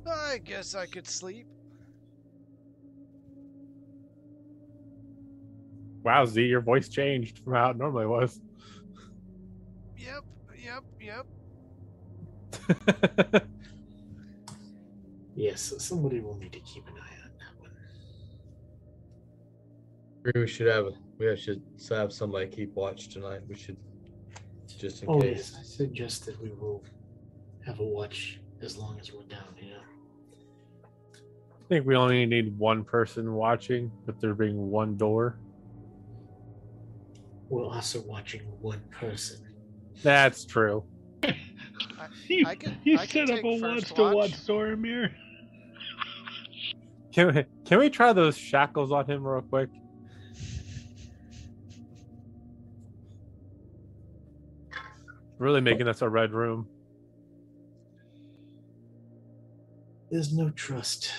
I 0.07 0.37
guess 0.37 0.75
I 0.75 0.85
could 0.85 1.07
sleep. 1.07 1.47
Wow, 6.03 6.25
Z, 6.25 6.41
your 6.43 6.61
voice 6.61 6.89
changed 6.89 7.39
from 7.39 7.53
how 7.53 7.71
it 7.71 7.77
normally 7.77 8.05
was. 8.05 8.39
Yep, 9.97 10.23
yep, 10.61 10.83
yep. 10.99 11.25
Yes, 15.35 15.73
somebody 15.79 16.19
will 16.19 16.37
need 16.37 16.53
to 16.53 16.59
keep 16.59 16.87
an 16.87 16.93
eye 16.95 17.17
on 17.23 17.31
that 17.39 17.59
one. 17.59 17.71
Maybe 20.25 20.41
we 20.41 20.47
should 20.47 20.67
have 20.67 20.87
we 21.17 21.35
should 21.37 21.61
have 21.89 22.13
somebody 22.13 22.45
keep 22.47 22.75
watch 22.75 23.07
tonight. 23.09 23.41
We 23.47 23.55
should 23.55 23.77
just 24.77 25.01
in 25.03 25.09
Oh, 25.09 25.19
case. 25.21 25.51
yes, 25.53 25.57
I 25.59 25.63
suggest 25.63 26.25
that 26.27 26.39
we 26.41 26.49
will 26.49 26.83
have 27.65 27.79
a 27.79 27.83
watch 27.83 28.39
as 28.61 28.77
long 28.77 28.99
as 28.99 29.11
we're 29.11 29.23
down 29.23 29.55
here. 29.55 29.81
I 31.15 31.63
think 31.69 31.87
we 31.87 31.95
only 31.95 32.25
need 32.25 32.57
one 32.59 32.83
person 32.83 33.33
watching, 33.33 33.89
with 34.05 34.19
there 34.21 34.35
being 34.35 34.69
one 34.69 34.97
door. 34.97 35.39
We're 37.53 37.65
also 37.67 38.01
watching 38.07 38.41
one 38.61 38.81
person. 38.89 39.37
That's 40.01 40.43
true. 40.43 40.83
You, 42.27 42.47
I 42.47 42.55
can- 42.55 42.79
you 42.83 42.97
I 42.97 43.05
set 43.05 43.29
up 43.29 43.43
a 43.43 43.59
watch 43.59 43.93
to 43.93 44.01
watch, 44.01 44.15
watch 44.15 44.31
Zormir. 44.31 45.11
Can 47.13 47.35
we, 47.35 47.45
can 47.63 47.77
we 47.77 47.91
try 47.91 48.11
those 48.11 48.35
shackles 48.35 48.91
on 48.91 49.05
him 49.05 49.23
real 49.23 49.43
quick? 49.43 49.69
Really 55.37 55.61
making 55.61 55.87
us 55.87 56.01
a 56.01 56.09
red 56.09 56.31
room. 56.31 56.67
There's 60.09 60.33
no 60.33 60.49
trust. 60.49 61.11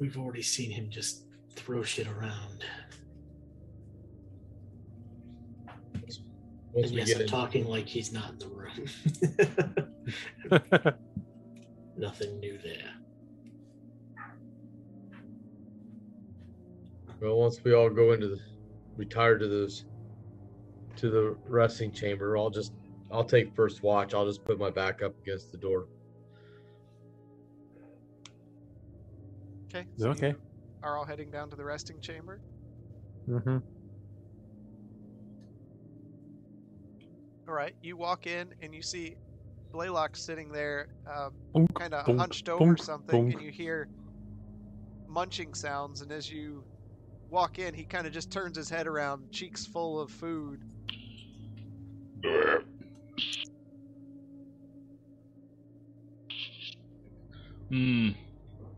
We've 0.00 0.16
already 0.16 0.42
seen 0.42 0.70
him 0.70 0.88
just 0.88 1.24
throw 1.54 1.82
shit 1.82 2.06
around. 2.06 2.64
Once 6.72 6.88
and 6.88 6.96
yes, 6.96 7.14
I'm 7.14 7.22
in, 7.22 7.26
talking 7.26 7.66
like 7.66 7.86
he's 7.86 8.12
not 8.12 8.30
in 8.30 8.38
the 8.38 8.48
room. 8.48 8.88
Nothing 11.96 12.40
new 12.40 12.58
there. 12.58 12.92
well, 17.22 17.36
once 17.36 17.62
we 17.62 17.72
all 17.72 17.88
go 17.88 18.12
into 18.12 18.28
the, 18.28 18.40
retire 18.96 19.38
to 19.38 19.46
those, 19.46 19.84
to 20.96 21.08
the 21.08 21.36
resting 21.46 21.92
chamber, 21.92 22.36
I'll 22.36 22.50
just, 22.50 22.72
I'll 23.12 23.24
take 23.24 23.54
first 23.54 23.82
watch. 23.82 24.12
I'll 24.12 24.26
just 24.26 24.44
put 24.44 24.58
my 24.58 24.70
back 24.70 25.02
up 25.02 25.16
against 25.22 25.52
the 25.52 25.58
door. 25.58 25.86
Okay. 29.66 29.86
Is 29.96 30.02
it 30.02 30.08
okay? 30.08 30.34
Are 30.82 30.98
all 30.98 31.04
heading 31.04 31.30
down 31.30 31.48
to 31.50 31.56
the 31.56 31.64
resting 31.64 32.00
chamber? 32.00 32.40
Mm-hmm. 33.28 33.58
All 37.52 37.58
right. 37.58 37.76
You 37.82 37.98
walk 37.98 38.26
in 38.26 38.54
and 38.62 38.74
you 38.74 38.80
see 38.80 39.14
Blaylock 39.72 40.16
sitting 40.16 40.50
there, 40.52 40.88
um, 41.06 41.66
kind 41.74 41.92
of 41.92 42.06
bonk, 42.06 42.18
hunched 42.18 42.48
over 42.48 42.76
bonk, 42.76 42.82
something, 42.82 43.26
bonk. 43.26 43.34
and 43.34 43.42
you 43.42 43.50
hear 43.50 43.88
munching 45.06 45.52
sounds. 45.52 46.00
And 46.00 46.10
as 46.12 46.32
you 46.32 46.64
walk 47.28 47.58
in, 47.58 47.74
he 47.74 47.84
kind 47.84 48.06
of 48.06 48.12
just 48.14 48.30
turns 48.30 48.56
his 48.56 48.70
head 48.70 48.86
around, 48.86 49.30
cheeks 49.32 49.66
full 49.66 50.00
of 50.00 50.10
food. 50.10 50.62
Hmm. 57.68 58.08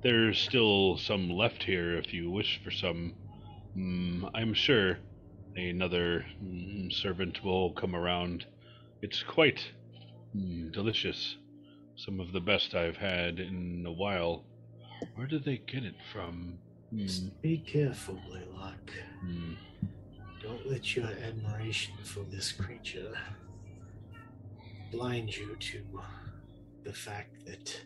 There's 0.03 0.41
still 0.41 0.99
some 0.99 1.31
left 1.31 1.63
here 1.63 1.97
if 1.97 2.13
you 2.13 2.29
wish 2.29 2.61
for 2.65 2.73
some. 2.73 3.15
Hmm. 3.75 4.25
I'm 4.35 4.53
sure 4.53 4.99
another 5.55 6.27
mm, 6.43 6.93
servant 6.93 7.45
will 7.45 7.73
come 7.75 7.95
around. 7.95 8.47
It's 9.05 9.23
quite 9.23 9.61
mm, 10.35 10.73
delicious. 10.73 11.37
Some 11.95 12.21
of 12.21 12.33
the 12.33 12.41
best 12.41 12.75
I've 12.75 12.97
had 12.97 13.39
in 13.39 13.85
a 13.87 13.93
while. 13.93 14.47
Where 15.15 15.27
did 15.27 15.45
they 15.45 15.59
get 15.59 15.85
it 15.85 15.97
from? 16.11 16.57
Just 16.97 17.43
be 17.43 17.59
careful, 17.59 18.19
Blaylock. 18.27 18.91
Hmm. 19.21 19.53
Don't 20.43 20.67
let 20.67 20.97
your 20.97 21.05
admiration 21.23 21.93
for 22.03 22.21
this 22.21 22.51
creature 22.51 23.13
blind 24.91 25.37
you 25.37 25.55
to 25.55 25.85
the 26.83 26.95
fact 26.95 27.45
that 27.45 27.79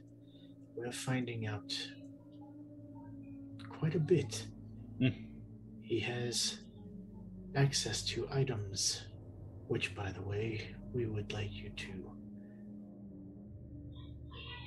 we're 0.77 0.93
finding 0.93 1.49
out 1.49 1.77
quite 3.69 3.97
a 3.97 3.99
bit. 4.15 4.47
Hmm. 5.01 5.09
He 5.83 5.99
has 5.99 6.59
access 7.57 8.05
to 8.05 8.29
items, 8.31 9.03
which, 9.67 9.97
by 9.97 10.13
the 10.13 10.23
way, 10.23 10.77
we 10.93 11.07
would 11.07 11.33
like 11.33 11.53
you 11.53 11.71
to 11.71 12.11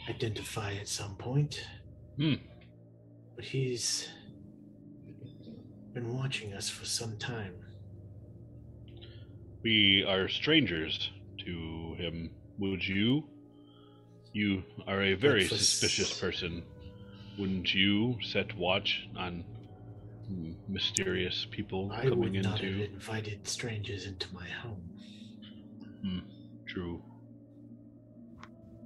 identify 0.09 0.73
at 0.73 0.87
some 0.87 1.15
point. 1.15 1.65
Hmm. 2.17 2.33
But 3.35 3.45
he's 3.45 4.07
been 5.93 6.13
watching 6.15 6.53
us 6.53 6.69
for 6.69 6.85
some 6.85 7.17
time. 7.17 7.53
We 9.63 10.03
are 10.07 10.27
strangers 10.27 11.11
to 11.45 11.95
him. 11.97 12.31
Would 12.57 12.87
you? 12.87 13.23
You 14.33 14.63
are 14.87 15.01
a 15.03 15.13
very 15.15 15.45
for 15.47 15.57
suspicious 15.57 16.19
person. 16.19 16.63
Wouldn't 17.37 17.73
you 17.73 18.17
set 18.21 18.55
watch 18.57 19.07
on 19.17 19.43
mysterious 20.67 21.45
people 21.51 21.91
I 21.93 22.05
would 22.05 22.13
coming 22.13 22.41
not 22.41 22.59
have 22.59 22.69
into? 22.69 22.85
invited 22.85 23.47
strangers 23.47 24.05
into 24.05 24.33
my 24.33 24.47
home. 24.47 24.90
True. 26.67 27.01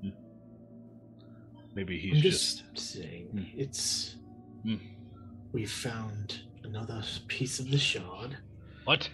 Hmm. 0.01 0.09
Maybe 1.75 1.95
I'm 1.95 2.15
he's 2.15 2.23
just, 2.23 2.63
just. 2.73 2.93
saying, 2.93 3.27
Hmm. 3.27 3.59
it's. 3.59 4.15
Hmm. 4.63 4.75
We 5.51 5.65
found 5.65 6.41
another 6.63 7.01
piece 7.27 7.59
of 7.59 7.69
the 7.69 7.77
shard. 7.77 8.37
What? 8.85 9.07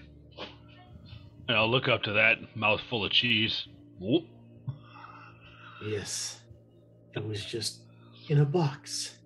And 1.47 1.57
I'll 1.57 1.69
look 1.69 1.87
up 1.89 2.01
to 2.03 2.13
that 2.13 2.55
mouth 2.55 2.79
full 2.89 3.03
of 3.03 3.11
cheese. 3.11 3.67
Whoop. 3.99 4.25
Yes, 5.83 6.41
it 7.15 7.25
was 7.27 7.43
just 7.43 7.81
in 8.29 8.39
a 8.39 8.45
box 8.45 9.17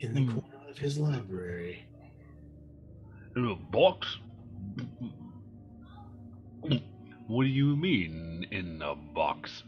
in 0.00 0.14
the 0.14 0.22
Hmm. 0.22 0.38
corner 0.40 0.68
of 0.70 0.78
his 0.78 0.98
library. 0.98 1.84
In 3.36 3.44
a 3.46 3.54
box? 3.54 4.16
What 7.28 7.44
do 7.44 7.48
you 7.50 7.76
mean, 7.76 8.46
in 8.50 8.80
a 8.82 8.94
box? 8.94 9.62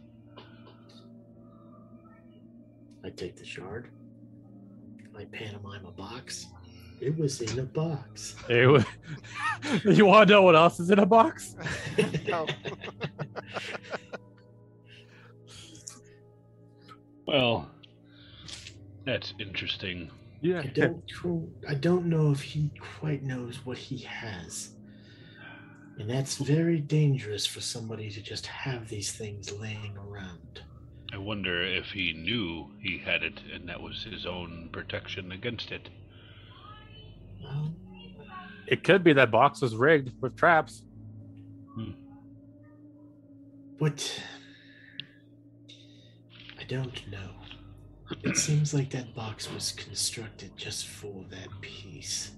I 3.05 3.11
take 3.11 3.37
the 3.37 3.45
shard. 3.45 3.89
I 5.17 5.25
pantomime 5.27 5.85
a 5.85 5.91
box. 5.91 6.47
It 7.03 7.17
was 7.19 7.41
in 7.43 7.59
a 7.59 7.63
box. 7.65 8.35
It 8.49 8.67
wa- 8.67 8.85
you 9.93 10.07
want 10.07 10.29
to 10.29 10.35
know 10.35 10.43
what 10.43 10.57
else 10.57 10.81
is 10.81 10.91
in 10.91 10.99
a 10.99 11.07
box? 11.07 11.55
No. 12.27 12.47
Well, 17.27 17.71
that's 19.05 19.35
interesting. 19.39 20.11
Yeah. 20.41 20.61
I 20.61 20.67
don't. 20.67 21.03
I 21.69 21.75
don't 21.75 22.07
know 22.07 22.33
if 22.33 22.41
he 22.41 22.71
quite 22.99 23.23
knows 23.23 23.65
what 23.65 23.79
he 23.79 23.99
has, 23.99 24.71
and 26.01 26.09
that's 26.09 26.37
very 26.37 26.81
dangerous 26.81 27.45
for 27.45 27.61
somebody 27.61 28.11
to 28.11 28.23
just 28.23 28.47
have 28.47 28.89
these 28.89 29.13
things 29.13 29.53
laying 29.53 29.95
around. 29.99 30.63
I 31.13 31.19
wonder 31.19 31.63
if 31.63 31.91
he 31.91 32.15
knew 32.15 32.71
he 32.81 32.97
had 32.97 33.23
it 33.23 33.43
and 33.53 33.69
that 33.69 33.83
was 33.83 34.03
his 34.11 34.25
own 34.25 34.71
protection 34.73 35.31
against 35.31 35.71
it. 35.71 35.91
Well, 37.43 37.75
It 38.67 38.83
could 38.83 39.05
be 39.05 39.13
that 39.13 39.31
box 39.31 39.61
was 39.61 39.77
rigged 39.77 40.11
with 40.23 40.37
traps. 40.37 40.83
Hmm. 41.75 41.91
but 43.79 44.23
I 46.59 46.65
don't 46.65 47.11
know. 47.11 47.31
It 48.23 48.39
seems 48.39 48.73
like 48.73 48.89
that 48.91 49.15
box 49.15 49.53
was 49.53 49.73
constructed 49.73 50.57
just 50.57 50.87
for 50.87 51.27
that 51.31 51.49
piece. 51.61 52.31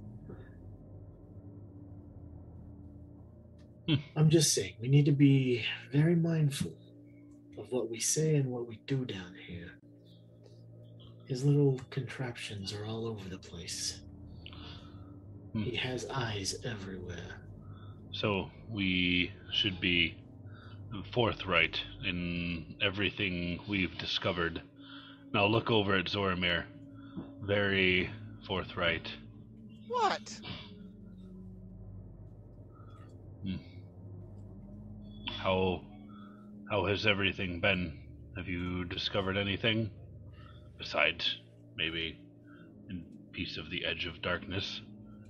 Hmm. 3.88 3.94
I'm 4.16 4.30
just 4.30 4.54
saying, 4.54 4.74
we 4.80 4.88
need 4.88 5.06
to 5.06 5.12
be 5.12 5.64
very 5.92 6.14
mindful 6.14 6.72
of 7.58 7.70
what 7.70 7.90
we 7.90 7.98
say 7.98 8.36
and 8.36 8.50
what 8.50 8.68
we 8.68 8.78
do 8.86 9.04
down 9.04 9.34
here. 9.46 9.72
His 11.26 11.44
little 11.44 11.80
contraptions 11.90 12.72
are 12.72 12.84
all 12.84 13.06
over 13.06 13.28
the 13.28 13.38
place. 13.38 14.00
Hmm. 15.52 15.62
He 15.62 15.76
has 15.76 16.06
eyes 16.10 16.54
everywhere. 16.64 17.40
So 18.12 18.50
we 18.70 19.32
should 19.52 19.80
be 19.80 20.16
forthright 21.12 21.80
in 22.04 22.76
everything 22.82 23.60
we've 23.68 23.96
discovered. 23.98 24.60
Now 25.32 25.46
look 25.46 25.70
over 25.70 25.94
at 25.96 26.06
Zoramir. 26.06 26.64
Very 27.40 28.10
forthright. 28.46 29.08
what? 29.88 30.40
How 35.42 35.82
how 36.70 36.86
has 36.86 37.04
everything 37.04 37.60
been? 37.60 37.98
Have 38.36 38.46
you 38.46 38.84
discovered 38.84 39.36
anything 39.36 39.90
besides 40.78 41.38
maybe 41.76 42.16
in 42.88 43.04
piece 43.32 43.56
of 43.56 43.68
the 43.68 43.84
edge 43.84 44.06
of 44.06 44.22
darkness? 44.22 44.82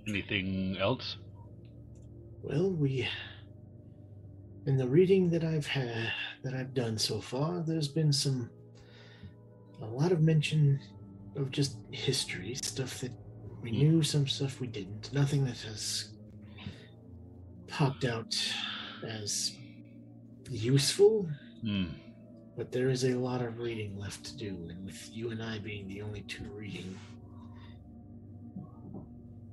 Anything 0.06 0.76
else? 0.78 1.16
Well, 2.42 2.70
we 2.70 3.08
in 4.66 4.76
the 4.76 4.86
reading 4.86 5.30
that 5.30 5.44
I've 5.44 5.66
had 5.66 6.12
that 6.44 6.52
I've 6.52 6.74
done 6.74 6.98
so 6.98 7.18
far, 7.18 7.60
there's 7.60 7.88
been 7.88 8.12
some 8.12 8.50
a 9.80 9.86
lot 9.86 10.12
of 10.12 10.20
mention 10.20 10.78
of 11.36 11.50
just 11.50 11.78
history, 11.90 12.54
stuff 12.62 13.00
that 13.00 13.12
we 13.62 13.70
Hmm. 13.70 13.78
knew, 13.78 14.02
some 14.02 14.26
stuff 14.26 14.60
we 14.60 14.66
didn't. 14.66 15.10
Nothing 15.14 15.46
that 15.46 15.60
has 15.62 16.10
popped 17.66 18.04
out 18.04 18.36
as 19.02 19.56
useful, 20.50 21.28
Hmm. 21.62 21.86
but 22.56 22.72
there 22.72 22.90
is 22.90 23.04
a 23.04 23.14
lot 23.14 23.40
of 23.42 23.58
reading 23.58 23.96
left 23.98 24.24
to 24.26 24.36
do, 24.36 24.66
and 24.68 24.84
with 24.84 25.10
you 25.14 25.30
and 25.30 25.42
I 25.42 25.58
being 25.58 25.88
the 25.88 26.02
only 26.02 26.22
two 26.22 26.44
reading, 26.52 26.98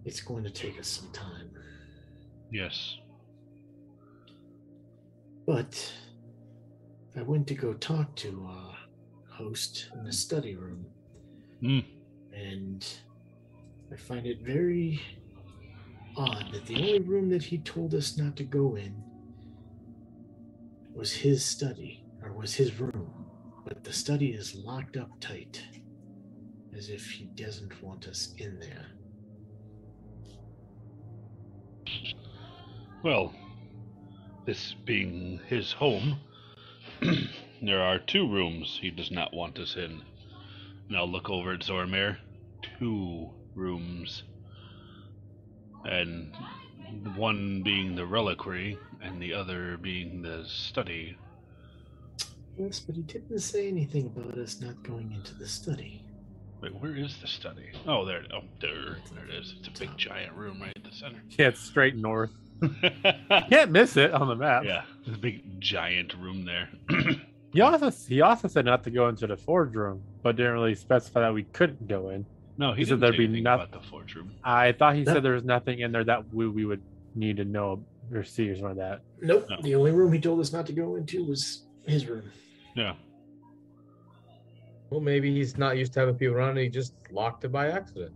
it's 0.05 0.21
going 0.21 0.43
to 0.43 0.49
take 0.49 0.79
us 0.79 0.87
some 0.87 1.11
time. 1.11 1.49
Yes. 2.51 2.97
But 5.45 5.93
I 7.15 7.21
went 7.21 7.47
to 7.47 7.55
go 7.55 7.73
talk 7.73 8.15
to 8.17 8.45
our 8.47 8.77
host 9.29 9.89
in 9.95 10.03
the 10.03 10.11
study 10.13 10.55
room, 10.55 10.85
Hmm. 11.61 11.79
and 12.33 12.85
I 13.91 13.95
find 13.95 14.25
it 14.27 14.41
very 14.41 14.99
odd 16.15 16.51
that 16.53 16.65
the 16.65 16.75
only 16.75 16.99
room 16.99 17.29
that 17.29 17.43
he 17.43 17.57
told 17.59 17.93
us 17.93 18.17
not 18.17 18.35
to 18.37 18.43
go 18.43 18.75
in 18.75 19.03
was 20.99 21.13
his 21.13 21.45
study 21.45 22.03
or 22.21 22.33
was 22.33 22.53
his 22.53 22.77
room, 22.77 23.25
but 23.63 23.85
the 23.85 23.93
study 23.93 24.31
is 24.31 24.53
locked 24.53 24.97
up 24.97 25.09
tight, 25.21 25.63
as 26.77 26.89
if 26.89 27.09
he 27.09 27.23
doesn't 27.35 27.81
want 27.81 28.05
us 28.05 28.33
in 28.37 28.59
there. 28.59 28.85
Well, 33.01 33.33
this 34.45 34.75
being 34.83 35.39
his 35.47 35.71
home, 35.71 36.17
there 37.61 37.81
are 37.81 37.99
two 37.99 38.29
rooms 38.29 38.77
he 38.81 38.91
does 38.91 39.09
not 39.09 39.33
want 39.33 39.57
us 39.57 39.77
in. 39.77 40.01
I'll 40.93 41.09
look 41.09 41.29
over 41.29 41.53
at 41.53 41.61
Zormir. 41.61 42.17
Two 42.77 43.29
rooms. 43.55 44.23
And 45.85 46.35
one 47.15 47.63
being 47.63 47.95
the 47.95 48.05
reliquary, 48.05 48.77
and 49.01 49.21
the 49.21 49.33
other 49.33 49.77
being 49.77 50.21
the 50.21 50.43
study. 50.47 51.17
Yes, 52.57 52.79
but 52.79 52.95
he 52.95 53.03
didn't 53.03 53.39
say 53.39 53.67
anything 53.67 54.07
about 54.07 54.37
us 54.37 54.59
not 54.61 54.81
going 54.83 55.11
into 55.13 55.33
the 55.35 55.47
study. 55.47 56.03
Wait, 56.61 56.75
where 56.75 56.95
is 56.95 57.17
the 57.21 57.27
study? 57.27 57.69
Oh, 57.87 58.03
there. 58.03 58.23
Oh, 58.33 58.41
there. 58.59 58.97
There 59.13 59.25
it 59.29 59.33
is. 59.33 59.55
It's 59.59 59.69
a 59.69 59.79
big, 59.79 59.95
giant 59.97 60.33
room 60.33 60.61
right 60.61 60.73
at 60.75 60.83
the 60.83 60.91
center. 60.91 61.21
Yeah, 61.37 61.47
it's 61.47 61.61
straight 61.61 61.95
north. 61.95 62.31
Can't 63.49 63.71
miss 63.71 63.95
it 63.95 64.11
on 64.13 64.27
the 64.27 64.35
map. 64.35 64.65
yeah, 64.65 64.81
there's 65.05 65.15
a 65.17 65.21
big, 65.21 65.61
giant 65.61 66.13
room 66.15 66.45
there. 66.45 66.69
He 67.51 67.61
also 67.61 67.89
he 68.07 68.21
also 68.21 68.47
said 68.47 68.65
not 68.65 68.83
to 68.83 68.91
go 68.91 69.07
into 69.09 69.25
the 69.25 69.35
forge 69.35 69.73
room, 69.73 70.03
but 70.21 70.35
didn't 70.35 70.51
really 70.53 70.75
specify 70.75 71.21
that 71.21 71.33
we 71.33 71.45
couldn't 71.45 71.87
go 71.87 72.09
in. 72.09 72.23
no, 72.59 72.73
he 72.73 72.81
He 72.81 72.85
said 72.85 72.89
didn't 72.89 72.99
there'd 73.01 73.13
say 73.15 73.17
be 73.17 73.27
nothing 73.27 73.43
noth- 73.43 73.69
about 73.69 73.81
the 73.81 73.89
forge 73.89 74.13
room. 74.13 74.31
I 74.43 74.71
thought 74.71 74.93
he 74.93 75.03
That- 75.03 75.13
said 75.15 75.23
there 75.23 75.33
was 75.33 75.43
nothing 75.43 75.79
in 75.79 75.91
there 75.91 76.03
that 76.03 76.31
we, 76.31 76.47
we 76.47 76.65
would 76.65 76.83
need 77.15 77.37
to 77.37 77.45
know 77.45 77.83
or 78.13 78.23
see 78.23 78.49
or 78.49 78.55
something 78.55 78.77
like 78.77 78.77
that. 78.77 79.01
Nope. 79.21 79.47
No. 79.49 79.57
The 79.61 79.75
only 79.75 79.91
room 79.91 80.11
he 80.13 80.19
told 80.19 80.39
us 80.39 80.51
not 80.51 80.65
to 80.67 80.73
go 80.73 80.95
into 80.95 81.23
was 81.25 81.63
his 81.85 82.07
room. 82.07 82.23
Yeah. 82.75 82.93
Well, 84.89 85.01
maybe 85.01 85.33
he's 85.33 85.57
not 85.57 85.77
used 85.77 85.93
to 85.93 85.99
having 85.99 86.15
people 86.15 86.35
around 86.35 86.51
and 86.51 86.59
he 86.59 86.69
just 86.69 86.93
locked 87.11 87.43
it 87.43 87.51
by 87.51 87.67
accident. 87.69 88.11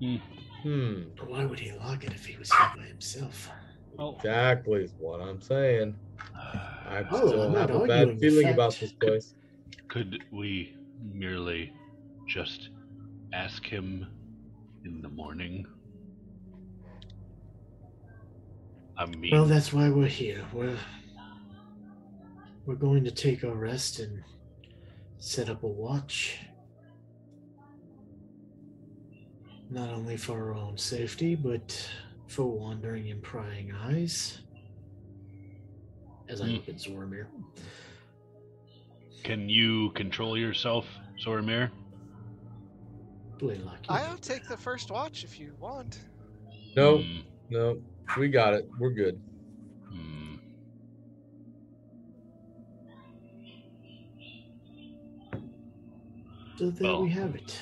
Hmm. 0.00 0.16
Hmm. 0.62 1.02
But 1.16 1.30
why 1.30 1.44
would 1.44 1.60
he 1.60 1.72
lock 1.72 2.04
it 2.04 2.12
if 2.12 2.26
he 2.26 2.36
was 2.36 2.50
here 2.52 2.72
by 2.76 2.82
himself? 2.84 3.48
Well, 3.96 4.14
Exactly 4.16 4.82
is 4.84 4.94
what 4.98 5.20
I'm 5.20 5.40
saying. 5.40 5.94
I 6.34 7.04
Oh, 7.10 7.28
still 7.28 7.42
I'm 7.42 7.54
have 7.54 7.70
a 7.70 7.86
bad 7.86 8.18
feeling 8.18 8.44
fact. 8.44 8.54
about 8.54 8.76
this 8.80 8.92
place. 8.92 9.34
could 9.88 10.24
we 10.32 10.74
merely 11.12 11.72
just 12.26 12.70
ask 13.32 13.64
him 13.64 14.06
in 14.84 15.00
the 15.02 15.08
morning? 15.08 15.66
I 18.98 19.06
mean, 19.06 19.30
Well, 19.32 19.44
that's 19.44 19.72
why 19.72 19.88
we're 19.90 20.06
here. 20.08 20.44
We're 20.52 20.76
we're 22.66 22.74
going 22.74 23.04
to 23.04 23.10
take 23.10 23.44
our 23.44 23.54
rest 23.54 24.00
and 24.00 24.22
set 25.18 25.48
up 25.48 25.62
a 25.62 25.66
watch. 25.68 26.38
Not 29.70 29.90
only 29.90 30.16
for 30.16 30.32
our 30.32 30.54
own 30.54 30.76
safety, 30.76 31.34
but 31.34 31.88
for 32.26 32.44
wandering 32.46 33.10
and 33.10 33.22
prying 33.22 33.72
eyes. 33.72 34.40
As 36.28 36.40
I 36.42 36.46
Hmm. 36.46 36.52
look 36.54 36.68
at 36.68 36.74
Zormir. 36.76 37.26
can 39.24 39.48
you 39.48 39.90
control 39.92 40.36
yourself, 40.38 40.86
Zormir? 41.24 41.70
Blaylock. 43.38 43.78
I'll 43.88 44.16
take 44.18 44.46
the 44.48 44.56
first 44.56 44.90
watch 44.90 45.22
if 45.24 45.38
you 45.38 45.54
want. 45.60 46.00
No, 46.76 46.98
Hmm, 46.98 47.18
no, 47.50 47.82
we 48.16 48.28
got 48.28 48.54
it. 48.54 48.68
We're 48.78 48.90
good. 48.90 49.20
hmm. 49.88 50.36
So 56.56 56.70
there 56.70 56.88
Well. 56.90 57.02
we 57.02 57.10
have 57.10 57.34
it. 57.34 57.60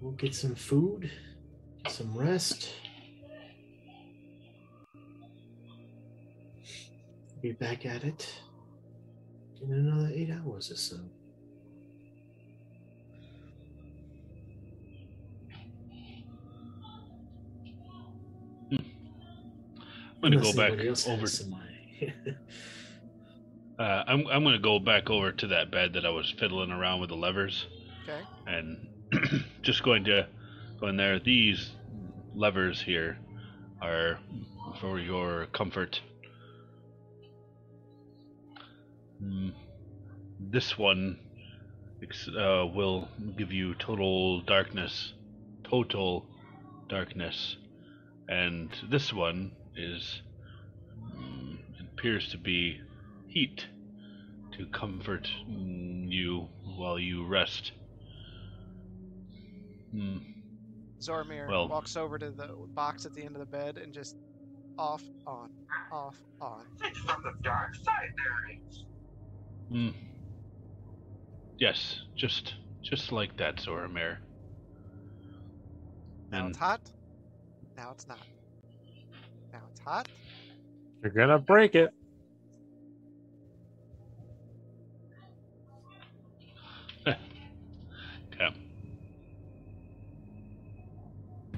We'll 0.00 0.12
get 0.12 0.34
some 0.34 0.54
food, 0.54 1.10
some 1.88 2.16
rest. 2.16 2.70
Be 7.42 7.52
back 7.52 7.86
at 7.86 8.04
it 8.04 8.34
in 9.62 9.72
another 9.72 10.10
eight 10.12 10.30
hours 10.30 10.70
or 10.70 10.76
so. 10.76 10.98
I'm 20.22 20.30
gonna 20.32 20.42
go 20.42 20.52
back 20.52 20.68
anybody 20.68 20.88
else 20.88 21.04
has 21.04 21.18
over. 21.18 21.26
some, 21.26 21.54
uh, 21.54 22.06
Uh, 23.78 24.04
I'm 24.06 24.26
I'm 24.26 24.44
gonna 24.44 24.58
go 24.58 24.78
back 24.78 25.08
over 25.08 25.32
to 25.32 25.46
that 25.46 25.70
bed 25.70 25.94
that 25.94 26.04
I 26.04 26.10
was 26.10 26.30
fiddling 26.38 26.70
around 26.70 27.00
with 27.00 27.08
the 27.08 27.16
levers, 27.16 27.66
Okay. 28.04 28.20
and 28.46 28.86
just 29.62 29.82
going 29.82 30.04
to 30.04 30.26
go 30.78 30.88
in 30.88 30.98
there. 30.98 31.18
These 31.18 31.70
levers 32.34 32.82
here 32.82 33.16
are 33.80 34.18
for 34.82 34.98
your 35.00 35.46
comfort. 35.54 35.98
Hmm. 39.18 39.48
This 40.38 40.76
one 40.78 41.18
uh, 42.38 42.66
will 42.66 43.08
give 43.38 43.50
you 43.52 43.74
total 43.76 44.42
darkness, 44.42 45.14
total 45.64 46.26
darkness, 46.88 47.56
and 48.28 48.68
this 48.90 49.10
one 49.12 49.52
is 49.76 50.22
it 51.78 51.86
appears 51.92 52.28
to 52.30 52.38
be 52.38 52.80
heat 53.28 53.66
to 54.52 54.66
comfort 54.66 55.28
mm, 55.48 56.10
you 56.10 56.48
while 56.76 56.98
you 56.98 57.26
rest. 57.26 57.72
Hmm. 59.92 60.18
Zormir 61.00 61.48
Well- 61.48 61.68
walks 61.68 61.96
over 61.96 62.18
to 62.18 62.30
the 62.30 62.48
box 62.74 63.06
at 63.06 63.14
the 63.14 63.22
end 63.22 63.34
of 63.36 63.40
the 63.40 63.46
bed 63.46 63.78
and 63.78 63.92
just 63.92 64.16
off, 64.78 65.02
on, 65.26 65.50
off, 65.92 66.16
on. 66.40 66.66
It's 66.82 66.98
from 67.00 67.22
the 67.22 67.32
dark 67.42 67.74
side, 67.74 68.12
there 68.16 68.56
is. 68.56 68.84
Mm. 69.70 69.94
Yes, 71.58 72.00
just 72.16 72.54
just 72.82 73.12
like 73.12 73.36
that, 73.36 73.56
Zormir. 73.56 74.18
Now 76.30 76.38
And 76.40 76.48
it's 76.48 76.58
hot. 76.58 76.80
Now 77.76 77.90
it's 77.92 78.06
not. 78.06 78.18
Now 79.52 79.60
it's 79.70 79.80
hot. 79.80 80.08
You're 81.02 81.12
gonna 81.12 81.38
break 81.38 81.74
it. 81.74 81.92
okay. 87.06 87.16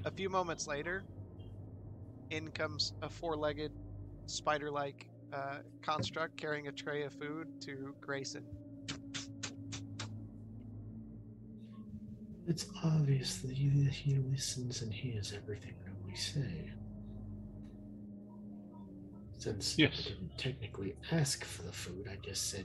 A 0.04 0.10
few 0.10 0.28
moments 0.28 0.66
later, 0.66 1.04
in 2.30 2.50
comes 2.50 2.92
a 3.02 3.08
four-legged, 3.08 3.72
spider-like 4.26 5.06
uh, 5.32 5.58
construct 5.82 6.36
carrying 6.36 6.68
a 6.68 6.72
tray 6.72 7.02
of 7.04 7.12
food 7.12 7.48
to 7.62 7.94
Grayson. 8.00 8.44
it's 12.46 12.66
obvious 12.84 13.38
that 13.38 13.50
he, 13.50 13.68
he 13.90 14.16
listens 14.16 14.82
and 14.82 14.92
hears 14.92 15.32
everything 15.32 15.74
that 15.84 15.94
we 16.04 16.14
say. 16.14 16.70
Since 19.42 19.76
Yes. 19.76 19.90
I 19.98 20.02
didn't 20.10 20.38
technically 20.38 20.94
ask 21.10 21.44
for 21.44 21.62
the 21.62 21.72
food, 21.72 22.06
I 22.08 22.14
just 22.24 22.48
said. 22.48 22.64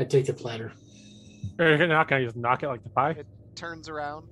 I 0.00 0.04
take 0.04 0.24
the 0.24 0.32
platter. 0.32 0.72
Or 1.58 1.66
You're 1.76 1.86
not 1.86 2.08
gonna 2.08 2.24
just 2.24 2.34
knock 2.34 2.62
it 2.62 2.68
like 2.68 2.82
the 2.82 2.88
pie. 2.88 3.10
It 3.10 3.26
turns 3.54 3.90
around, 3.90 4.26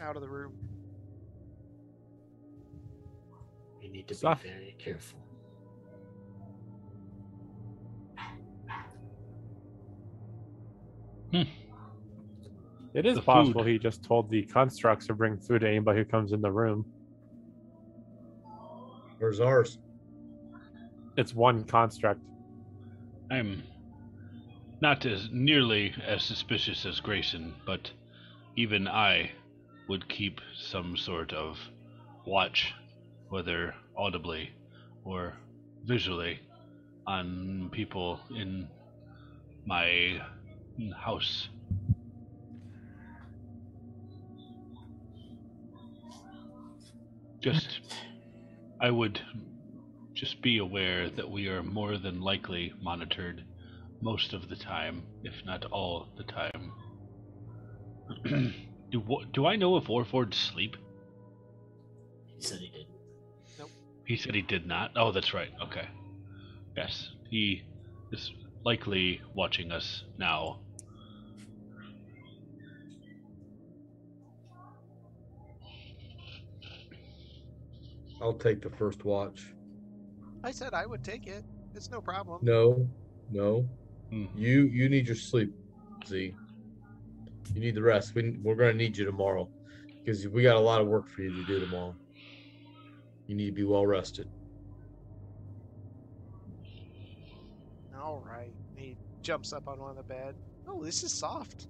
out 0.00 0.14
of 0.14 0.22
the 0.22 0.28
room. 0.28 0.52
You 3.82 3.90
need 3.90 4.06
to 4.06 4.14
Stuff. 4.14 4.44
be 4.44 4.48
very 4.48 4.76
careful. 4.78 5.18
Hmm. 11.32 11.42
It 12.94 13.06
is 13.06 13.16
The 13.16 13.22
possible 13.22 13.62
food. 13.64 13.72
he 13.72 13.78
just 13.78 14.04
told 14.04 14.30
the 14.30 14.42
constructs 14.44 15.08
to 15.08 15.14
bring 15.14 15.36
food 15.38 15.62
to 15.62 15.68
anybody 15.68 15.98
who 15.98 16.04
comes 16.04 16.32
in 16.32 16.40
the 16.40 16.52
room. 16.52 16.86
Where's 19.24 19.40
ours? 19.40 19.78
It's 21.16 21.34
one 21.34 21.64
construct. 21.64 22.20
I'm 23.30 23.62
not 24.82 25.06
as 25.06 25.30
nearly 25.32 25.94
as 26.06 26.22
suspicious 26.22 26.84
as 26.84 27.00
Grayson, 27.00 27.54
but 27.64 27.90
even 28.54 28.86
I 28.86 29.30
would 29.88 30.10
keep 30.10 30.42
some 30.54 30.98
sort 30.98 31.32
of 31.32 31.58
watch, 32.26 32.74
whether 33.30 33.74
audibly 33.96 34.50
or 35.06 35.32
visually, 35.86 36.40
on 37.06 37.70
people 37.72 38.20
in 38.36 38.68
my 39.64 40.20
house. 40.98 41.48
Just, 47.40 47.80
I 48.84 48.90
would 48.90 49.18
just 50.12 50.42
be 50.42 50.58
aware 50.58 51.08
that 51.08 51.30
we 51.30 51.48
are 51.48 51.62
more 51.62 51.96
than 51.96 52.20
likely 52.20 52.74
monitored 52.82 53.42
most 54.02 54.34
of 54.34 54.50
the 54.50 54.56
time, 54.56 55.04
if 55.22 55.32
not 55.46 55.64
all 55.64 56.08
the 56.18 56.24
time. 56.24 56.72
do 58.90 59.02
do 59.32 59.46
I 59.46 59.56
know 59.56 59.78
if 59.78 59.88
Orford's 59.88 60.36
sleep? 60.36 60.76
He 62.36 62.42
said 62.42 62.58
he 62.58 62.68
did. 62.68 62.86
Nope. 63.58 63.70
He 64.06 64.18
said 64.18 64.34
he 64.34 64.42
did 64.42 64.66
not. 64.66 64.90
Oh, 64.96 65.12
that's 65.12 65.32
right. 65.32 65.52
Okay. 65.62 65.88
Yes, 66.76 67.08
he 67.30 67.62
is 68.12 68.32
likely 68.66 69.22
watching 69.34 69.72
us 69.72 70.04
now. 70.18 70.60
I'll 78.24 78.32
take 78.32 78.62
the 78.62 78.70
first 78.70 79.04
watch. 79.04 79.52
I 80.42 80.50
said 80.50 80.72
I 80.72 80.86
would 80.86 81.04
take 81.04 81.26
it. 81.26 81.44
It's 81.74 81.90
no 81.90 82.00
problem. 82.00 82.38
No, 82.40 82.88
no. 83.30 83.68
Hmm. 84.10 84.24
You 84.34 84.62
you 84.62 84.88
need 84.88 85.06
your 85.06 85.16
sleep, 85.16 85.52
Z. 86.08 86.34
You 87.52 87.60
need 87.60 87.74
the 87.74 87.82
rest. 87.82 88.14
We, 88.14 88.38
we're 88.42 88.54
gonna 88.54 88.72
need 88.72 88.96
you 88.96 89.04
tomorrow 89.04 89.46
because 90.02 90.26
we 90.26 90.42
got 90.42 90.56
a 90.56 90.60
lot 90.60 90.80
of 90.80 90.86
work 90.86 91.06
for 91.10 91.20
you 91.20 91.34
to 91.34 91.44
do 91.44 91.60
tomorrow. 91.60 91.94
You 93.26 93.36
need 93.36 93.46
to 93.46 93.52
be 93.52 93.64
well 93.64 93.84
rested. 93.84 94.26
All 97.94 98.24
right. 98.26 98.52
He 98.74 98.96
jumps 99.22 99.52
up 99.52 99.68
on 99.68 99.78
one 99.78 99.90
of 99.90 99.96
the 99.98 100.02
bed. 100.02 100.34
Oh, 100.66 100.82
this 100.82 101.02
is 101.02 101.12
soft. 101.12 101.68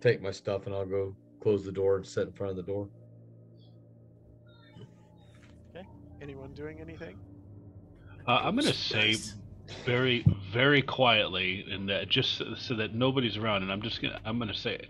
Take 0.00 0.22
my 0.22 0.30
stuff 0.30 0.66
and 0.66 0.74
I'll 0.74 0.86
go 0.86 1.14
close 1.42 1.64
the 1.64 1.72
door 1.72 1.96
and 1.96 2.06
sit 2.06 2.26
in 2.26 2.32
front 2.32 2.50
of 2.50 2.56
the 2.56 2.62
door. 2.62 2.88
Okay. 5.74 5.86
Anyone 6.22 6.52
doing 6.52 6.80
anything? 6.80 7.16
Uh, 8.26 8.40
I'm 8.42 8.56
gonna 8.56 8.72
say 8.72 9.16
very, 9.84 10.24
very 10.52 10.82
quietly, 10.82 11.64
and 11.70 11.88
that 11.88 12.08
just 12.08 12.36
so, 12.36 12.54
so 12.54 12.74
that 12.74 12.94
nobody's 12.94 13.36
around, 13.36 13.62
and 13.62 13.72
I'm 13.72 13.82
just 13.82 14.02
gonna, 14.02 14.20
I'm 14.24 14.38
gonna 14.38 14.54
say, 14.54 14.88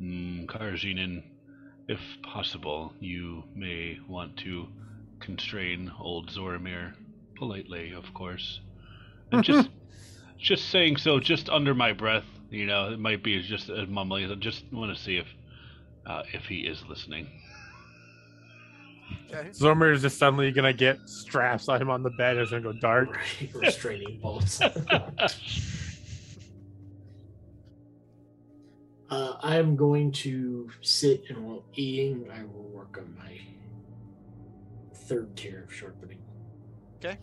mm, 0.00 0.46
Karajinin, 0.46 1.22
if 1.88 2.00
possible, 2.22 2.92
you 3.00 3.44
may 3.54 3.98
want 4.08 4.36
to 4.38 4.68
constrain 5.20 5.90
old 5.98 6.30
Zormir 6.30 6.94
politely, 7.36 7.92
of 7.92 8.12
course, 8.14 8.60
and 9.32 9.42
just, 9.42 9.70
just 10.38 10.68
saying 10.68 10.98
so, 10.98 11.18
just 11.20 11.48
under 11.48 11.74
my 11.74 11.92
breath. 11.92 12.26
You 12.50 12.66
know, 12.66 12.90
it 12.92 12.98
might 12.98 13.22
be 13.22 13.42
just 13.42 13.68
a 13.68 13.86
mumbling. 13.86 14.30
I 14.30 14.34
just 14.34 14.64
want 14.72 14.96
to 14.96 15.02
see 15.02 15.16
if, 15.16 15.26
uh, 16.06 16.22
if 16.32 16.46
he 16.46 16.60
is 16.60 16.82
listening. 16.88 17.28
Okay. 19.30 19.50
Zormir 19.50 19.92
is 19.92 20.02
just 20.02 20.18
suddenly 20.18 20.50
gonna 20.52 20.72
get 20.72 20.98
straps 21.08 21.68
on 21.68 21.80
him 21.80 21.90
on 21.90 22.02
the 22.02 22.10
bed. 22.10 22.36
It's 22.36 22.50
gonna 22.50 22.62
go 22.62 22.72
dark. 22.72 23.16
Right, 23.16 23.50
restraining 23.54 24.18
bolts. 24.20 24.60
uh, 29.10 29.32
I'm 29.42 29.76
going 29.76 30.12
to 30.12 30.70
sit 30.80 31.24
and 31.28 31.46
while 31.46 31.64
eating, 31.74 32.30
I 32.32 32.42
will 32.44 32.68
work 32.68 32.98
on 32.98 33.14
my 33.18 33.38
third 34.94 35.36
tier 35.36 35.64
of 35.64 35.74
sharpening. 35.74 36.18
Okay. 36.96 37.18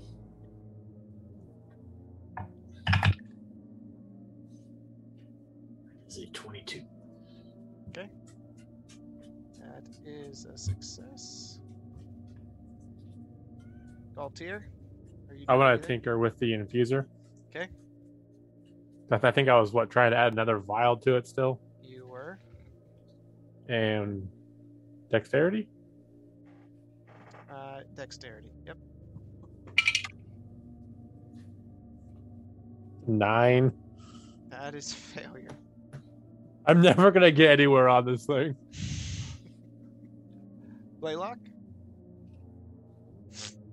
Is 6.16 6.24
a 6.24 6.28
22. 6.28 6.82
That 7.94 8.08
is 10.06 10.46
a 10.46 10.58
success. 10.58 11.60
Galtier? 14.16 14.62
Are 15.30 15.36
I 15.50 15.54
doing 15.54 15.60
want 15.60 15.82
to 15.82 15.86
tinker 15.86 16.18
with 16.18 16.40
the 16.40 16.54
infuser. 16.54 17.08
Okay. 17.50 17.68
I, 19.12 19.18
th- 19.18 19.24
I 19.26 19.32
think 19.32 19.50
I 19.50 19.60
was 19.60 19.74
what 19.74 19.90
trying 19.90 20.12
to 20.12 20.18
add 20.18 20.32
another 20.32 20.58
vial 20.60 20.96
to 20.98 21.18
it 21.18 21.28
still, 21.28 21.60
You 21.84 22.08
were. 22.08 22.40
and 23.68 24.26
dexterity. 25.12 25.68
Uh, 27.52 27.82
dexterity. 27.94 28.52
Yep. 28.66 28.78
Nine. 33.06 33.74
That 34.50 34.76
is 34.76 34.94
failure. 34.94 35.50
I'm 36.68 36.82
never 36.82 37.12
gonna 37.12 37.32
get 37.32 37.52
anywhere 37.52 37.88
on 37.90 38.06
this 38.06 38.26
thing. 38.26 38.56
Blaylock? 41.00 41.38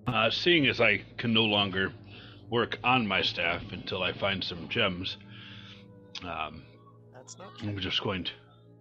Uh, 0.07 0.31
seeing 0.31 0.67
as 0.67 0.81
I 0.81 1.03
can 1.17 1.33
no 1.33 1.45
longer 1.45 1.93
work 2.51 2.79
on 2.85 3.07
my 3.07 3.23
staff 3.23 3.63
until 3.73 4.03
I 4.03 4.13
find 4.13 4.45
some 4.45 4.69
gems, 4.69 5.17
um, 6.23 6.63
That's 7.15 7.39
not 7.39 7.53
I'm 7.63 7.79
just 7.79 8.03
going 8.03 8.25
to. 8.25 8.33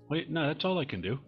Wait, 0.09 0.29
no, 0.29 0.47
that's 0.47 0.65
all 0.65 0.77
I 0.77 0.85
can 0.85 0.99
do. 1.01 1.19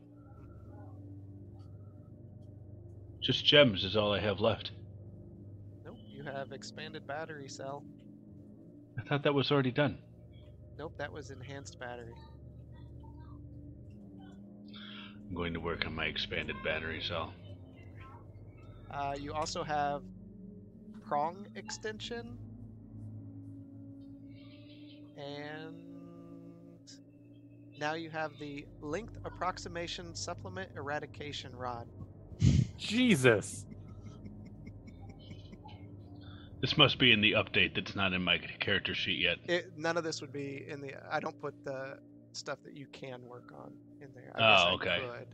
Just 3.22 3.46
gems 3.46 3.86
is 3.86 3.96
all 3.96 4.12
I 4.12 4.20
have 4.20 4.42
left. 4.42 4.72
Nope. 5.86 5.96
You 6.12 6.24
have 6.24 6.52
expanded 6.52 7.08
battery 7.08 7.48
cell. 7.48 7.86
I 9.00 9.04
thought 9.04 9.24
that 9.24 9.34
was 9.34 9.50
already 9.50 9.72
done. 9.72 9.98
Nope, 10.78 10.94
that 10.98 11.12
was 11.14 11.32
enhanced 11.32 11.80
battery. 11.80 12.16
I'm 15.34 15.38
going 15.38 15.56
to 15.56 15.60
work 15.60 15.88
on 15.88 15.96
my 15.96 16.06
expanded 16.06 16.56
battery 16.64 17.02
cell. 17.02 17.34
Uh, 18.92 19.16
you 19.20 19.34
also 19.34 19.64
have 19.64 20.04
prong 21.08 21.48
extension 21.56 22.38
and 25.18 25.74
now 27.80 27.96
you 27.96 28.12
have 28.12 28.38
the 28.40 28.68
length 28.80 29.18
approximation 29.26 30.14
supplement 30.14 30.70
eradication 30.76 31.56
rod. 31.56 31.88
Jesus. 32.78 33.66
This 36.62 36.78
must 36.78 36.98
be 36.98 37.12
in 37.12 37.20
the 37.20 37.34
update 37.34 37.76
that's 37.76 37.94
not 37.94 38.14
in 38.14 38.24
my 38.24 38.38
character 38.38 38.96
sheet 38.96 39.20
yet. 39.20 39.38
It, 39.50 39.78
none 39.78 39.98
of 39.98 40.06
this 40.06 40.22
would 40.22 40.32
be 40.32 40.64
in 40.66 40.80
the. 40.80 40.94
I 41.12 41.20
don't 41.20 41.38
put 41.42 41.54
the 41.66 41.98
stuff 42.36 42.60
that 42.64 42.76
you 42.76 42.88
can 42.92 43.22
work 43.28 43.54
on 43.58 43.72
in 44.02 44.10
there. 44.16 44.32
I 44.36 44.40
Oh, 44.72 44.78
guess 44.78 44.88
I 44.90 44.96
okay. 44.98 45.08
could. 45.20 45.28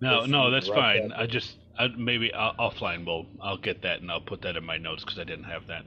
No, 0.00 0.24
no, 0.24 0.50
that's 0.50 0.68
fine. 0.68 1.08
that 1.08 1.18
I 1.18 1.26
just, 1.26 1.56
I, 1.78 1.88
maybe 1.88 2.32
I'll, 2.34 2.54
offline. 2.54 3.06
We'll, 3.06 3.26
I'll 3.40 3.56
get 3.56 3.82
that 3.82 4.00
and 4.00 4.10
I'll 4.10 4.20
put 4.20 4.42
that 4.42 4.56
in 4.56 4.64
my 4.64 4.76
notes 4.76 5.04
because 5.04 5.18
I 5.18 5.24
didn't 5.24 5.44
have 5.44 5.66
that. 5.68 5.84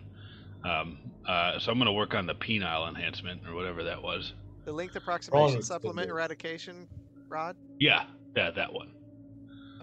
Um, 0.63 0.99
uh, 1.27 1.59
so 1.59 1.71
I'm 1.71 1.77
going 1.77 1.87
to 1.87 1.91
work 1.91 2.13
on 2.13 2.25
the 2.25 2.35
penile 2.35 2.87
enhancement 2.87 3.41
or 3.47 3.53
whatever 3.55 3.83
that 3.83 4.01
was. 4.01 4.33
The 4.63 4.71
length 4.71 4.95
approximation 4.95 5.59
extender. 5.59 5.63
supplement 5.63 6.09
eradication 6.09 6.87
rod. 7.27 7.55
Yeah, 7.79 8.05
yeah, 8.35 8.51
that 8.51 8.71
one. 8.73 8.91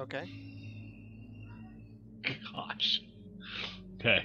Okay. 0.00 0.28
Gosh. 2.54 3.02
Okay. 3.96 4.24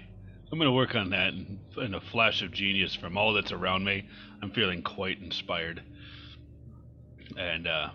I'm 0.52 0.58
going 0.58 0.70
to 0.70 0.76
work 0.76 0.96
on 0.96 1.10
that 1.10 1.34
and 1.34 1.60
in 1.78 1.94
a 1.96 2.02
flash 2.02 2.42
of 2.42 2.52
genius 2.52 2.96
from 2.96 3.18
all 3.18 3.34
that's 3.34 3.52
around 3.52 3.84
me. 3.84 4.08
I'm 4.42 4.52
feeling 4.52 4.82
quite 4.82 5.22
inspired. 5.22 5.84
And, 7.38 7.68
uh, 7.68 7.90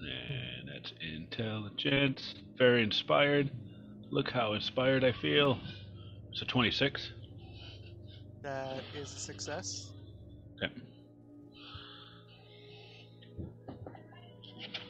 and 0.00 0.68
that's 0.72 0.92
intelligence. 1.00 2.34
Very 2.56 2.82
inspired. 2.82 3.50
Look 4.10 4.30
how 4.30 4.54
inspired 4.54 5.04
I 5.04 5.12
feel. 5.12 5.58
So 6.32 6.46
26. 6.46 7.12
That 8.42 8.82
is 8.94 9.14
a 9.14 9.18
success. 9.18 9.90
Okay. 10.62 10.72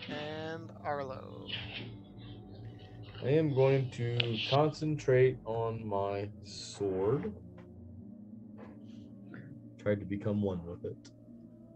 And 0.09 0.71
Arlo. 0.85 1.47
I 3.25 3.31
am 3.31 3.55
going 3.55 3.91
to 3.93 4.39
concentrate 4.51 5.39
on 5.45 5.85
my 5.85 6.29
sword. 6.45 7.33
Try 9.79 9.95
to 9.95 10.05
become 10.05 10.43
one 10.43 10.65
with 10.67 10.85
it. 10.85 11.11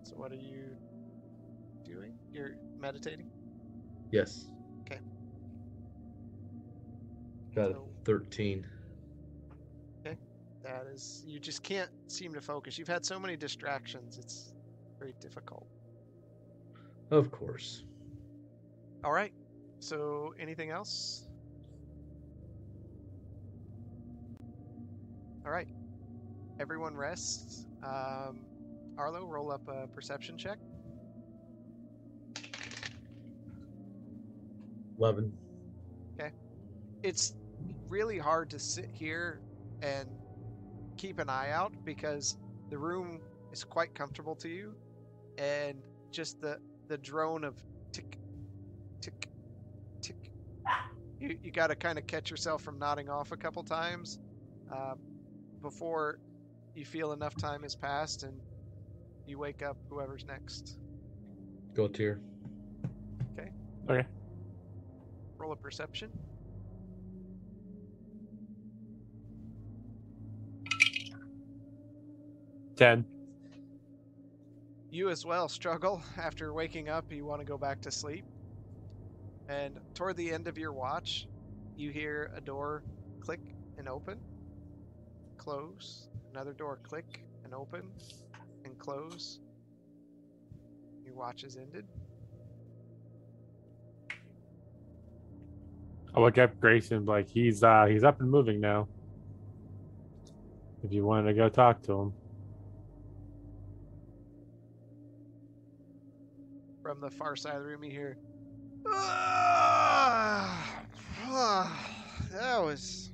So 0.03 0.17
what 0.17 0.33
are 0.33 0.37
you 0.37 0.77
doing? 0.79 0.90
You're 2.33 2.53
meditating. 2.79 3.31
Yes. 4.11 4.47
Okay. 4.83 5.01
Got 7.55 7.71
a 7.71 7.75
So- 7.75 7.89
13. 8.05 8.67
That 10.63 10.87
is, 10.89 11.25
you 11.27 11.41
just 11.41 11.63
can't 11.63 11.91
seem 12.07 12.35
to 12.35 12.41
focus. 12.43 12.77
You've 12.77 12.87
had 12.87 13.03
so 13.05 13.19
many 13.19 13.35
distractions. 13.35 14.19
It's 14.19 14.53
very 14.99 15.15
difficult. 15.19 15.67
Of 17.11 17.31
course. 17.31 17.85
All 19.03 19.11
right. 19.11 19.33
So 19.79 20.35
anything 20.39 20.69
else? 20.69 21.27
All 25.47 25.51
right. 25.51 25.67
Everyone 26.61 26.95
rests. 26.95 27.67
Um, 27.83 28.41
Arlo, 28.99 29.25
roll 29.25 29.51
up 29.51 29.67
a 29.67 29.87
perception 29.87 30.37
check. 30.37 30.59
11. 35.01 35.33
Okay. 36.19 36.31
it's 37.03 37.35
really 37.89 38.19
hard 38.19 38.51
to 38.51 38.59
sit 38.59 38.91
here 38.93 39.41
and 39.83 40.07
keep 40.99 41.19
an 41.19 41.31
eye 41.31 41.51
out 41.51 41.73
because 41.85 42.37
the 42.69 42.77
room 42.77 43.21
is 43.51 43.65
quite 43.65 43.95
comfortable 43.95 44.35
to 44.37 44.49
you 44.49 44.75
and 45.39 45.79
just 46.11 46.41
the 46.41 46.59
the 46.89 46.99
drone 46.99 47.45
of 47.45 47.55
tick 47.93 48.19
tick 49.01 49.29
tick 50.03 50.31
you, 51.19 51.39
you 51.43 51.51
got 51.51 51.69
to 51.69 51.75
kind 51.75 51.99
of 51.99 52.07
catch 52.07 52.31
yourself 52.31 52.63
from 52.63 52.79
nodding 52.79 53.09
off 53.09 53.33
a 53.33 53.37
couple 53.37 53.63
times 53.63 54.19
uh, 54.73 54.95
before 55.63 56.19
you 56.75 56.85
feel 56.85 57.13
enough 57.13 57.35
time 57.37 57.63
has 57.63 57.75
passed 57.75 58.23
and 58.23 58.39
you 59.27 59.39
wake 59.39 59.63
up 59.63 59.79
whoever's 59.89 60.27
next 60.27 60.79
Galtier. 61.75 62.19
Okay 63.33 63.51
okay. 63.89 64.07
Roll 65.41 65.53
a 65.53 65.57
perception 65.57 66.11
Ten. 72.81 73.05
You 74.91 75.11
as 75.11 75.27
well 75.27 75.51
struggle 75.51 76.03
after 76.17 76.55
waking 76.55 76.89
up. 76.89 77.13
You 77.13 77.27
want 77.27 77.43
to 77.43 77.45
go 77.45 77.59
back 77.59 77.83
to 77.83 77.91
sleep. 77.91 78.25
And 79.51 79.79
toward 79.93 80.17
the 80.17 80.33
end 80.33 80.49
of 80.49 80.57
your 80.57 80.73
watch, 80.73 81.29
you 81.77 81.91
hear 81.91 82.33
a 82.35 82.41
door 82.41 82.83
click 83.21 83.41
and 83.77 83.87
open, 83.87 84.19
close, 85.37 86.09
another 86.33 86.55
door 86.55 86.79
click 86.83 87.23
and 87.45 87.53
open, 87.53 87.91
and 88.65 88.79
close. 88.79 89.41
Your 91.05 91.15
watch 91.15 91.45
is 91.45 91.59
ended. 91.59 91.85
I 96.15 96.21
look 96.21 96.39
up 96.39 96.59
Grayson 96.61 97.05
like 97.05 97.29
he's 97.29 97.63
uh 97.63 97.87
he's 97.87 98.03
up 98.05 98.21
and 98.21 98.31
moving 98.31 98.61
now. 98.61 98.89
If 100.83 100.93
you 100.93 101.05
wanted 101.05 101.29
to 101.29 101.35
go 101.35 101.49
talk 101.49 101.83
to 101.83 101.93
him. 101.93 102.13
From 106.83 107.01
the 107.01 107.11
far 107.11 107.37
side 107.37 107.57
of 107.57 107.63
the 107.63 107.69
room, 107.69 107.85
you 107.85 107.91
hear, 107.91 108.17
"Ah, 108.89 110.83
ah, 111.27 111.91
that 112.33 112.59
was 112.63 113.13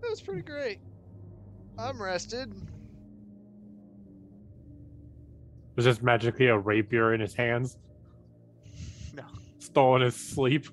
that 0.00 0.08
was 0.08 0.20
pretty 0.22 0.42
great. 0.42 0.78
I'm 1.78 2.00
rested. 2.00 2.54
There's 5.74 5.84
just 5.84 6.02
magically 6.02 6.46
a 6.46 6.56
rapier 6.58 7.12
in 7.14 7.20
his 7.20 7.34
hands. 7.34 7.78
No. 9.12 9.24
Stolen 9.58 10.02
his 10.02 10.14
sleep. 10.14 10.66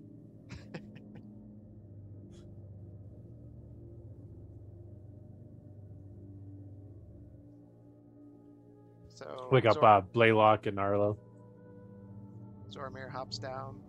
So 9.47 9.55
Wake 9.55 9.65
up 9.65 9.75
Zor- 9.75 9.85
uh 9.85 10.01
Blaylock 10.01 10.65
and 10.65 10.77
Arlo. 10.77 11.17
Zormir 12.69 13.09
hops 13.09 13.37
down. 13.37 13.79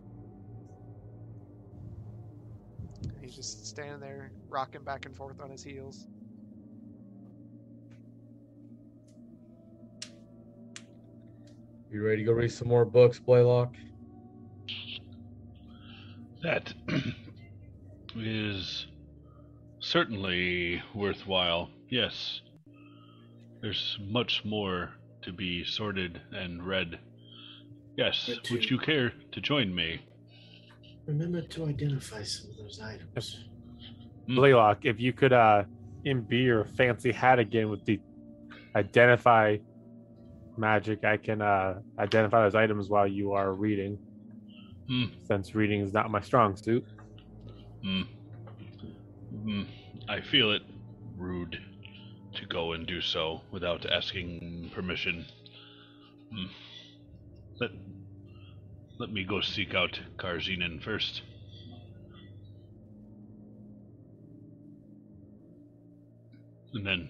He's 3.21 3.35
just 3.35 3.67
standing 3.67 3.99
there, 3.99 4.31
rocking 4.49 4.85
back 4.85 5.05
and 5.05 5.17
forth 5.17 5.41
on 5.41 5.51
his 5.51 5.65
heels. 5.65 6.07
You 11.91 12.07
ready 12.07 12.19
to 12.19 12.25
go 12.25 12.33
read 12.33 12.53
some 12.53 12.69
more 12.69 12.85
books, 12.85 13.19
Blaylock? 13.19 13.75
That 16.45 16.73
is 18.17 18.87
certainly 19.81 20.81
worthwhile. 20.95 21.71
Yes. 21.91 22.43
There's 23.61 23.99
much 24.01 24.45
more 24.45 24.91
to 25.29 25.33
be 25.35 25.63
sorted 25.63 26.23
and 26.33 26.67
read. 26.67 26.99
Yes. 27.99 28.25
But 28.27 28.51
Would 28.51 28.71
you 28.71 28.79
care 28.79 29.13
to 29.33 29.41
join 29.43 29.75
me? 29.75 30.01
Remember 31.07 31.43
to 31.43 31.67
identify 31.67 32.23
some 32.23 32.51
of 32.51 32.57
those 32.57 32.81
items. 32.81 33.45
Mm. 34.27 34.37
Blaylock, 34.37 34.87
if 34.87 34.99
you 34.99 35.13
could 35.13 35.35
uh 35.35 35.65
imbue 36.05 36.39
your 36.39 36.65
fancy 36.65 37.13
hat 37.13 37.39
again 37.39 37.69
with 37.69 37.85
the 37.85 38.01
identify 38.75 39.59
magic, 40.57 41.05
I 41.05 41.19
can 41.19 41.43
uh 41.43 41.81
identify 41.99 42.45
those 42.45 42.55
items 42.55 42.89
while 42.89 43.07
you 43.07 43.33
are 43.33 43.53
reading. 43.53 43.99
Hmm. 44.89 45.05
Since 45.27 45.55
reading 45.55 45.83
is 45.83 45.93
not 45.93 46.11
my 46.11 46.23
strong 46.23 46.57
suit. 46.57 46.87
Hmm. 47.85 48.03
Hmm. 49.45 49.63
I 50.09 50.23
feel 50.23 50.53
it 50.53 50.63
rude 51.19 51.59
to 52.39 52.47
go 52.47 52.73
and 52.73 52.87
do 52.87 53.01
so 53.01 53.43
without 53.51 53.85
asking 53.91 54.71
permission. 54.75 55.27
Hmm. 56.33 56.47
Let 57.61 57.71
let 58.99 59.11
me 59.11 59.25
go 59.25 59.41
seek 59.41 59.75
out 59.75 60.01
Karajinin 60.17 60.83
first. 60.83 61.23
And 66.75 66.87
then, 66.87 67.09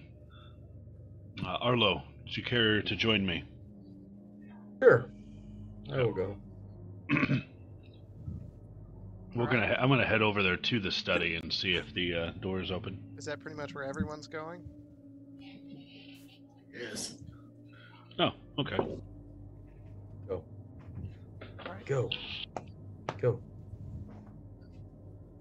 uh, 1.45 1.57
Arlo, 1.61 2.03
would 2.23 2.37
you 2.37 2.43
care 2.43 2.81
to 2.81 2.95
join 2.95 3.25
me? 3.25 3.43
Sure. 4.81 5.09
I 5.91 5.97
will 5.97 6.13
go. 6.13 6.37
We're 9.35 9.45
gonna. 9.47 9.67
he- 9.67 9.73
I'm 9.75 9.89
gonna 9.89 10.05
head 10.05 10.21
over 10.21 10.41
there 10.41 10.57
to 10.57 10.79
the 10.79 10.91
study 10.91 11.35
and 11.35 11.51
see 11.51 11.75
if 11.75 11.93
the 11.93 12.15
uh, 12.15 12.31
door 12.41 12.61
is 12.61 12.71
open. 12.71 12.99
Is 13.17 13.25
that 13.25 13.41
pretty 13.41 13.57
much 13.57 13.75
where 13.75 13.83
everyone's 13.83 14.27
going? 14.27 14.61
Yes. 16.79 17.15
Oh, 18.19 18.29
okay. 18.57 18.77
Go. 20.27 20.43
Alright. 21.65 21.85
Go. 21.85 22.09
Go. 23.21 23.39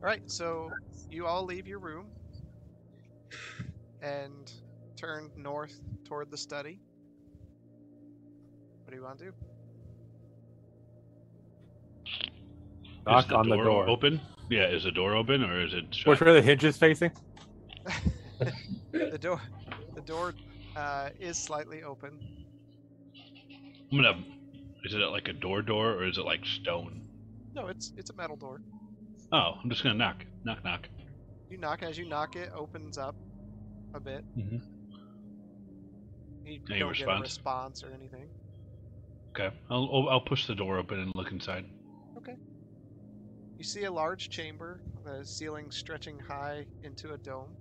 Alright, 0.01 0.31
so 0.31 0.71
you 1.11 1.27
all 1.27 1.45
leave 1.45 1.67
your 1.67 1.79
room 1.79 2.07
and 4.03 4.53
turn 4.97 5.31
north 5.37 5.81
toward 6.05 6.31
the 6.31 6.37
study. 6.37 6.81
What 8.85 8.91
do 8.91 8.97
you 8.97 9.03
want 9.03 9.19
to 9.19 9.25
do? 9.27 9.33
Knock 13.07 13.25
is 13.25 13.29
the 13.29 13.37
on 13.37 13.49
door 13.49 13.57
the 13.57 13.65
door. 13.65 13.89
open? 13.89 14.21
Yeah, 14.51 14.69
is 14.69 14.85
the 14.85 14.93
door 14.93 15.15
open 15.15 15.45
or 15.45 15.61
is 15.61 15.75
it 15.75 15.95
shut? 15.95 16.09
Which 16.09 16.21
where 16.21 16.35
the 16.35 16.43
hinge 16.43 16.65
is 16.65 16.77
facing? 16.77 17.13
the 18.93 19.19
door 19.19 19.41
the 19.95 20.01
door 20.03 20.35
uh, 20.79 21.11
is 21.19 21.37
slightly 21.39 21.83
open. 21.83 22.19
I'm 23.91 23.97
gonna. 23.99 24.23
Is 24.85 24.95
it 24.95 24.99
like 24.99 25.29
a 25.29 25.33
door 25.33 25.61
door 25.63 25.93
or 25.95 26.07
is 26.07 26.19
it 26.19 26.25
like 26.25 26.45
stone? 26.47 27.03
No, 27.55 27.67
it's 27.67 27.93
it's 27.97 28.11
a 28.11 28.15
metal 28.15 28.37
door. 28.37 28.61
Oh, 29.33 29.55
I'm 29.63 29.69
just 29.71 29.83
gonna 29.83 29.97
knock, 29.97 30.25
knock, 30.45 30.63
knock. 30.65 30.89
You 31.51 31.59
knock 31.59 31.83
as 31.83 31.99
you 31.99 32.09
knock 32.09 32.37
it 32.37 32.51
opens 32.55 32.97
up 32.97 33.17
a 33.95 34.01
bit. 34.01 34.25
Mm-hmm. 34.39 34.57
You 36.47 36.61
Any 36.71 36.79
don't 36.79 36.79
get 36.79 36.81
a 36.81 36.87
response? 36.89 37.23
response 37.23 37.83
or 37.85 37.91
anything. 37.93 38.29
Okay, 39.31 39.55
I'll 39.71 39.89
I'll- 39.93 40.09
I'll 40.11 40.21
push 40.21 40.47
the 40.47 40.55
door 40.55 40.79
open 40.79 40.99
and 41.01 41.13
look 41.15 41.33
inside. 41.33 41.65
Okay. 42.17 42.37
You 43.59 43.65
see 43.65 43.85
a 43.85 43.91
large 43.93 44.31
chamber, 44.31 44.81
the 45.05 45.25
ceiling 45.25 45.71
stretching 45.71 46.19
high 46.21 46.65
into 46.85 47.13
a 47.13 47.19
dome 47.19 47.57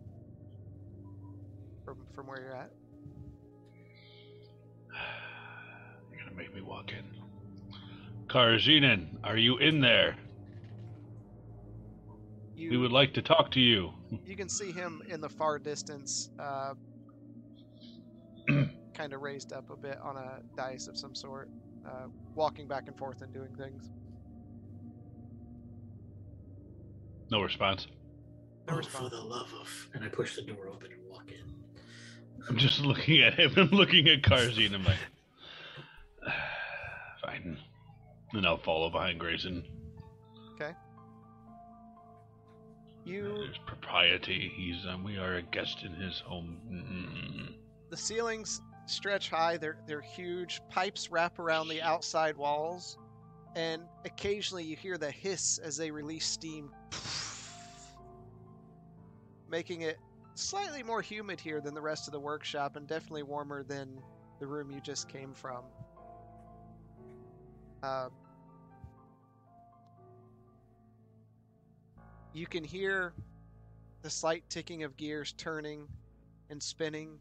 from 1.83 2.05
from 2.13 2.27
where 2.27 2.39
you're 2.41 2.55
at. 2.55 2.71
Make 6.37 6.53
me 6.53 6.61
walk 6.61 6.91
in. 6.91 7.03
Karajinin, 8.27 9.07
are 9.23 9.37
you 9.37 9.57
in 9.57 9.81
there? 9.81 10.15
You 12.55 12.69
We 12.69 12.77
would 12.77 12.91
like 12.91 13.13
to 13.15 13.21
talk 13.21 13.49
to 13.51 13.59
you. 13.59 13.91
you 14.25 14.35
can 14.35 14.47
see 14.47 14.71
him 14.71 15.01
in 15.09 15.19
the 15.19 15.29
far 15.29 15.57
distance, 15.57 16.29
uh, 16.39 16.75
kind 18.93 19.13
of 19.13 19.21
raised 19.21 19.51
up 19.51 19.69
a 19.71 19.75
bit 19.75 19.97
on 20.03 20.17
a 20.17 20.41
dice 20.55 20.87
of 20.87 20.97
some 20.97 21.15
sort, 21.15 21.49
uh, 21.87 22.07
walking 22.35 22.67
back 22.67 22.87
and 22.87 22.97
forth 22.97 23.21
and 23.21 23.33
doing 23.33 23.55
things. 23.55 23.89
No 27.31 27.41
response. 27.41 27.87
No 28.67 28.75
oh, 28.75 28.77
response. 28.77 29.09
for 29.09 29.09
the 29.09 29.21
love 29.21 29.53
of. 29.59 29.89
And 29.93 30.03
I 30.03 30.07
push 30.07 30.35
the 30.35 30.43
door 30.43 30.67
open 30.67 30.91
and 30.91 31.01
walk 31.09 31.31
in. 31.31 31.55
I'm 32.47 32.57
just 32.57 32.79
looking 32.81 33.21
at 33.21 33.33
him. 33.33 33.53
I'm 33.57 33.69
looking 33.69 34.07
at 34.07 34.21
Karzine. 34.21 34.73
I'm 34.73 34.83
like, 34.83 34.97
And 38.33 38.45
I'll 38.45 38.57
follow 38.57 38.89
behind 38.89 39.19
Grayson. 39.19 39.63
Okay. 40.53 40.71
You 43.05 43.35
There's 43.37 43.57
propriety. 43.65 44.51
He's 44.55 44.85
um, 44.85 45.03
we 45.03 45.17
are 45.17 45.35
a 45.35 45.41
guest 45.41 45.83
in 45.83 45.93
his 45.93 46.19
home. 46.19 46.57
Mm-mm. 46.69 47.53
the 47.89 47.97
ceilings 47.97 48.61
stretch 48.85 49.29
high. 49.29 49.57
They're 49.57 49.77
they're 49.87 50.01
huge. 50.01 50.61
Pipes 50.69 51.09
wrap 51.09 51.39
around 51.39 51.69
the 51.69 51.81
outside 51.81 52.35
walls, 52.35 52.97
and 53.55 53.83
occasionally 54.05 54.63
you 54.63 54.75
hear 54.75 54.97
the 54.97 55.11
hiss 55.11 55.57
as 55.57 55.77
they 55.77 55.89
release 55.89 56.25
steam, 56.25 56.69
making 59.49 59.81
it 59.81 59.97
slightly 60.35 60.83
more 60.83 61.01
humid 61.01 61.39
here 61.39 61.61
than 61.61 61.73
the 61.73 61.81
rest 61.81 62.07
of 62.07 62.11
the 62.11 62.19
workshop 62.19 62.75
and 62.75 62.87
definitely 62.87 63.23
warmer 63.23 63.63
than 63.63 63.99
the 64.39 64.45
room 64.47 64.69
you 64.69 64.81
just 64.81 65.09
came 65.09 65.33
from. 65.33 65.63
Uh, 67.83 68.09
you 72.33 72.47
can 72.47 72.63
hear 72.63 73.13
the 74.01 74.09
slight 74.09 74.43
ticking 74.49 74.83
of 74.83 74.97
gears 74.97 75.33
turning 75.33 75.87
and 76.49 76.61
spinning, 76.61 77.17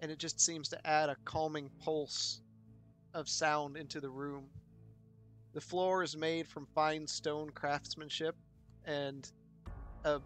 and 0.00 0.10
it 0.10 0.18
just 0.18 0.40
seems 0.40 0.68
to 0.68 0.86
add 0.86 1.08
a 1.08 1.16
calming 1.24 1.70
pulse 1.84 2.40
of 3.14 3.28
sound 3.28 3.76
into 3.76 4.00
the 4.00 4.10
room. 4.10 4.48
The 5.54 5.60
floor 5.60 6.02
is 6.02 6.16
made 6.16 6.46
from 6.48 6.66
fine 6.74 7.06
stone 7.06 7.50
craftsmanship, 7.50 8.34
and 8.84 9.30
a 10.04 10.20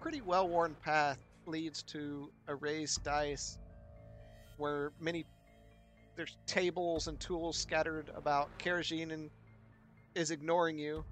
pretty 0.00 0.20
well 0.20 0.48
worn 0.48 0.76
path 0.82 1.18
leads 1.46 1.82
to 1.84 2.30
a 2.48 2.54
raised 2.54 3.02
dais 3.02 3.58
where 4.56 4.92
many 5.00 5.24
there's 6.16 6.36
tables 6.46 7.08
and 7.08 7.20
tools 7.20 7.56
scattered 7.56 8.10
about. 8.16 8.58
Karajin 8.58 9.28
is 10.14 10.30
ignoring 10.30 10.78
you 10.78 11.04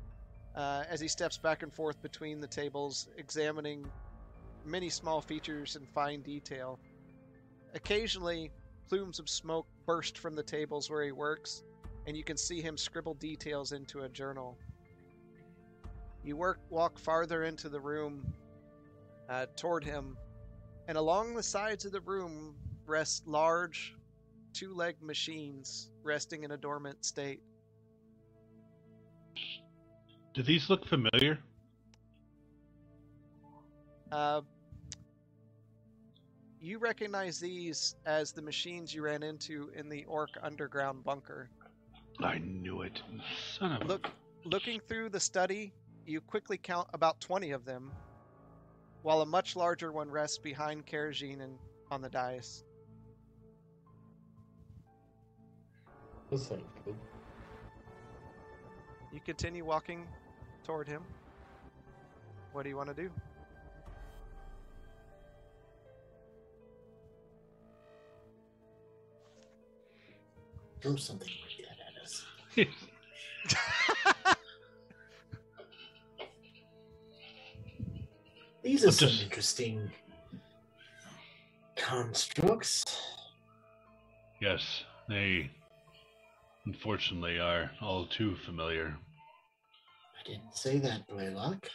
uh, 0.56 0.84
as 0.88 1.00
he 1.00 1.08
steps 1.08 1.36
back 1.36 1.62
and 1.62 1.72
forth 1.72 2.00
between 2.02 2.40
the 2.40 2.46
tables, 2.46 3.08
examining 3.16 3.86
many 4.64 4.88
small 4.88 5.20
features 5.20 5.76
in 5.76 5.86
fine 5.86 6.22
detail. 6.22 6.78
Occasionally, 7.74 8.50
plumes 8.88 9.18
of 9.18 9.28
smoke 9.28 9.66
burst 9.86 10.18
from 10.18 10.34
the 10.34 10.42
tables 10.42 10.88
where 10.88 11.04
he 11.04 11.12
works, 11.12 11.64
and 12.06 12.16
you 12.16 12.24
can 12.24 12.36
see 12.36 12.62
him 12.62 12.76
scribble 12.76 13.14
details 13.14 13.72
into 13.72 14.02
a 14.02 14.08
journal. 14.08 14.56
You 16.22 16.36
work 16.36 16.60
walk 16.70 16.98
farther 16.98 17.44
into 17.44 17.68
the 17.68 17.80
room 17.80 18.24
uh, 19.28 19.46
toward 19.56 19.84
him, 19.84 20.16
and 20.88 20.96
along 20.96 21.34
the 21.34 21.42
sides 21.42 21.84
of 21.84 21.92
the 21.92 22.00
room 22.00 22.54
rest 22.86 23.26
large, 23.26 23.94
two-legged 24.54 25.02
machines 25.02 25.90
resting 26.02 26.44
in 26.44 26.52
a 26.52 26.56
dormant 26.56 27.04
state. 27.04 27.40
Do 30.32 30.42
these 30.42 30.70
look 30.70 30.86
familiar? 30.86 31.38
Uh, 34.10 34.40
you 36.60 36.78
recognize 36.78 37.38
these 37.38 37.96
as 38.06 38.32
the 38.32 38.40
machines 38.40 38.94
you 38.94 39.02
ran 39.02 39.22
into 39.22 39.70
in 39.76 39.88
the 39.88 40.04
Orc 40.06 40.30
underground 40.42 41.04
bunker. 41.04 41.50
I 42.20 42.38
knew 42.38 42.82
it. 42.82 43.02
Son 43.58 43.72
of 43.72 43.82
a. 43.82 43.84
Look, 43.84 44.08
looking 44.44 44.80
through 44.88 45.10
the 45.10 45.20
study, 45.20 45.72
you 46.06 46.20
quickly 46.20 46.56
count 46.56 46.88
about 46.94 47.20
20 47.20 47.50
of 47.50 47.64
them, 47.64 47.92
while 49.02 49.20
a 49.20 49.26
much 49.26 49.56
larger 49.56 49.92
one 49.92 50.10
rests 50.10 50.38
behind 50.38 50.86
Karajin 50.86 51.42
and 51.42 51.58
on 51.90 52.00
the 52.00 52.08
dais. 52.08 52.64
That 56.30 56.38
sounds 56.38 56.62
good. 56.84 56.94
You 59.12 59.20
continue 59.20 59.64
walking 59.64 60.06
toward 60.64 60.88
him. 60.88 61.02
What 62.52 62.62
do 62.64 62.68
you 62.68 62.76
want 62.76 62.88
to 62.88 62.94
do? 62.94 63.10
Throw 70.80 70.96
something 70.96 71.28
like 71.28 71.66
that 71.66 72.66
at 72.66 72.66
us. 72.66 72.74
These 78.62 78.84
are 78.84 78.92
some 78.92 79.08
just- 79.08 79.22
interesting 79.22 79.90
constructs. 81.76 82.84
yes, 84.40 84.84
they 85.08 85.50
unfortunately 86.66 87.38
are 87.38 87.70
all 87.80 88.06
too 88.06 88.36
familiar. 88.36 88.96
I 90.18 90.28
didn't 90.28 90.56
say 90.56 90.78
that, 90.78 91.06
Blaylock. 91.08 91.68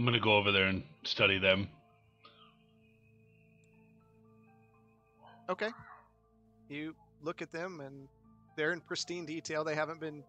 I'm 0.00 0.04
gonna 0.04 0.18
go 0.18 0.36
over 0.36 0.50
there 0.50 0.66
and 0.66 0.82
study 1.04 1.38
them. 1.38 1.68
Okay. 5.50 5.68
You 6.68 6.94
look 7.22 7.42
at 7.42 7.52
them 7.52 7.80
and 7.80 8.08
they're 8.56 8.72
in 8.72 8.80
pristine 8.80 9.26
detail. 9.26 9.62
They 9.62 9.74
haven't 9.74 10.00
been 10.00 10.22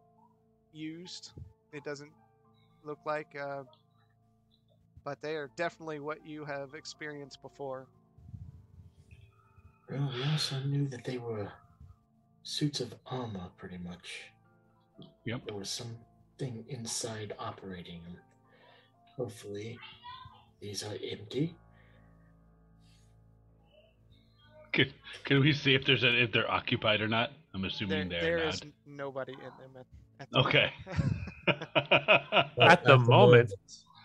used. 0.73 1.31
It 1.71 1.85
doesn't 1.85 2.11
look 2.83 2.99
like, 3.05 3.35
uh, 3.39 3.63
but 5.03 5.21
they 5.21 5.35
are 5.35 5.49
definitely 5.55 5.99
what 5.99 6.25
you 6.25 6.45
have 6.45 6.73
experienced 6.73 7.41
before. 7.41 7.87
Well, 9.89 10.11
we 10.15 10.23
also 10.31 10.59
knew 10.61 10.87
that 10.89 11.03
they 11.03 11.17
were 11.17 11.51
suits 12.43 12.79
of 12.79 12.93
armor, 13.05 13.49
pretty 13.57 13.77
much. 13.77 14.21
Yep. 15.25 15.45
There 15.45 15.55
was 15.55 15.69
something 15.69 16.63
inside 16.69 17.33
operating 17.39 18.01
them. 18.03 18.17
Hopefully, 19.17 19.77
these 20.61 20.83
are 20.83 20.95
empty. 21.11 21.55
Can, 24.71 24.93
can 25.25 25.41
we 25.41 25.51
see 25.51 25.75
if 25.75 25.85
there's 25.85 26.03
a, 26.03 26.23
if 26.23 26.31
they're 26.31 26.49
occupied 26.49 27.01
or 27.01 27.07
not? 27.07 27.31
I'm 27.53 27.65
assuming 27.65 28.07
There, 28.07 28.21
they're 28.21 28.37
there 28.37 28.45
not. 28.45 28.53
is 28.53 28.61
nobody 28.85 29.33
in 29.33 29.39
them 29.39 29.71
at, 29.77 29.85
at 30.21 30.31
the 30.31 30.39
Okay. 30.39 30.71
At 32.61 32.83
the 32.85 32.97
moment. 32.97 33.51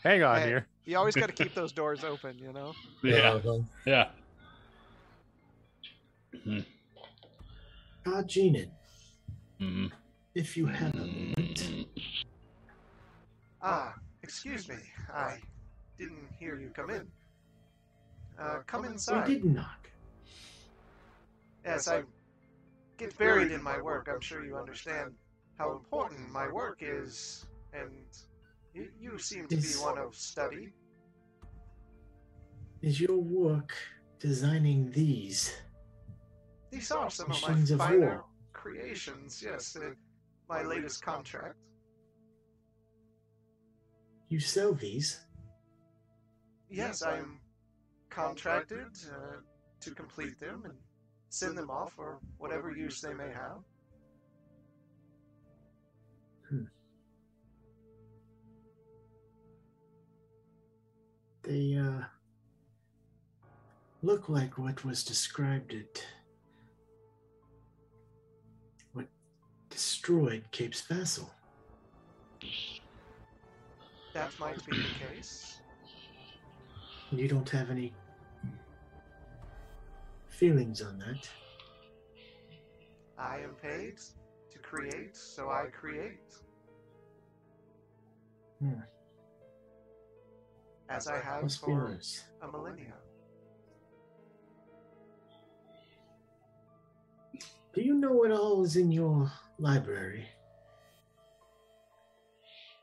Hang 0.06 0.22
on 0.22 0.40
Hey. 0.40 0.46
here. 0.46 0.66
you 0.84 0.96
always 0.96 1.16
got 1.16 1.26
to 1.26 1.32
keep 1.34 1.52
those 1.56 1.72
doors 1.72 2.04
open, 2.04 2.38
you 2.38 2.52
know? 2.52 2.72
yeah. 3.02 3.40
Yeah. 3.84 4.10
Ah, 8.06 8.22
Genid, 8.22 8.70
Mhm. 9.60 9.90
if 10.36 10.56
you 10.56 10.66
have 10.66 10.94
a 10.94 11.06
moment. 11.06 11.86
Ah, 13.60 13.94
excuse 14.22 14.68
me. 14.68 14.76
I 15.12 15.40
didn't 15.98 16.28
hear 16.38 16.54
you 16.54 16.70
come 16.70 16.90
in. 16.90 17.10
Uh, 18.38 18.58
come 18.68 18.82
We 18.82 18.88
inside. 18.90 19.26
did 19.26 19.44
knock. 19.44 19.90
Yes, 21.64 21.88
I 21.88 22.04
get 22.96 23.18
buried 23.18 23.50
in 23.50 23.60
my 23.60 23.80
work. 23.82 24.08
I'm 24.08 24.20
sure 24.20 24.44
you 24.44 24.56
understand 24.56 25.16
how 25.58 25.72
important 25.72 26.30
my 26.30 26.46
work 26.52 26.78
is, 26.80 27.44
and 27.72 27.90
you, 28.76 28.88
you 29.00 29.18
seem 29.18 29.48
to 29.48 29.56
be 29.56 29.68
one 29.80 29.98
of 29.98 30.14
study. 30.14 30.72
Is 32.82 33.00
your 33.00 33.16
work 33.16 33.72
designing 34.18 34.90
these? 34.90 35.54
These 36.70 36.90
are 36.90 37.08
some 37.10 37.30
of 37.30 37.40
my 37.42 37.48
Machines 37.48 37.70
of 37.70 37.78
finer 37.78 37.98
war. 37.98 38.24
creations. 38.52 39.42
Yes, 39.42 39.76
uh, 39.76 39.90
my 40.48 40.62
latest 40.62 41.02
contract. 41.02 41.56
You 44.28 44.40
sell 44.40 44.74
these? 44.74 45.20
Yes, 46.68 47.02
I'm 47.02 47.40
contracted 48.10 48.88
uh, 49.10 49.36
to 49.80 49.90
complete 49.94 50.38
them 50.38 50.62
and 50.64 50.74
send 51.30 51.56
them 51.56 51.70
off 51.70 51.92
for 51.94 52.18
whatever 52.36 52.70
use 52.72 53.00
they 53.00 53.14
may 53.14 53.30
have. 53.32 53.60
They 61.46 61.76
uh 61.76 62.04
look 64.02 64.28
like 64.28 64.58
what 64.58 64.84
was 64.84 65.04
described 65.04 65.72
at 65.72 66.04
what 68.92 69.06
destroyed 69.70 70.42
Cape's 70.50 70.80
vessel. 70.80 71.30
That 74.12 74.32
might 74.40 74.64
be 74.66 74.76
the 74.76 75.14
case. 75.14 75.60
You 77.12 77.28
don't 77.28 77.48
have 77.50 77.70
any 77.70 77.94
feelings 80.28 80.82
on 80.82 80.98
that. 80.98 81.28
I 83.18 83.38
am 83.38 83.54
paid 83.62 83.98
to 84.50 84.58
create, 84.58 85.16
so 85.16 85.50
I 85.50 85.66
create. 85.66 86.34
Hmm. 88.60 88.80
As 90.88 91.08
I 91.08 91.18
have 91.18 91.52
for 91.52 91.90
nice. 91.90 92.24
a 92.42 92.48
millennia. 92.48 92.94
Do 97.74 97.82
you 97.82 97.94
know 97.94 98.12
what 98.12 98.30
all 98.30 98.64
is 98.64 98.76
in 98.76 98.90
your 98.90 99.30
library? 99.58 100.26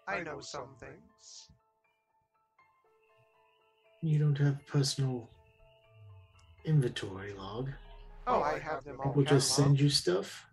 I 0.08 0.20
know 0.20 0.40
some 0.42 0.76
things. 0.80 1.50
You 4.02 4.20
don't 4.20 4.38
have 4.38 4.66
personal 4.68 5.30
inventory 6.66 7.34
log. 7.34 7.70
Oh, 8.28 8.36
oh 8.36 8.44
I 8.44 8.60
have 8.60 8.84
them 8.84 8.98
all. 9.00 9.12
People 9.12 9.24
just 9.24 9.56
send 9.56 9.80
you 9.80 9.90
stuff. 9.90 10.46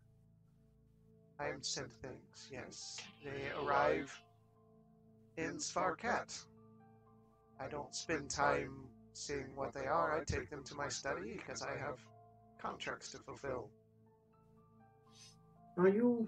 I 1.39 1.49
am 1.49 1.63
sent 1.63 1.93
things, 2.01 2.49
yes. 2.53 2.99
They 3.25 3.51
arrive 3.63 4.17
in 5.37 5.57
Svarkat. 5.57 6.45
I 7.61 7.69
don't 7.69 7.95
spend 7.95 8.31
time 8.31 8.71
seeing 9.13 9.55
what 9.55 9.75
they 9.75 9.87
are. 9.87 10.19
I 10.19 10.25
take 10.25 10.49
them 10.49 10.65
to 10.65 10.75
my 10.75 10.89
study 10.89 11.35
because 11.37 11.63
I 11.63 11.79
have 11.79 11.99
contracts 12.61 13.11
to 13.11 13.19
fulfill. 13.19 13.69
Are 15.77 15.89
you 15.89 16.27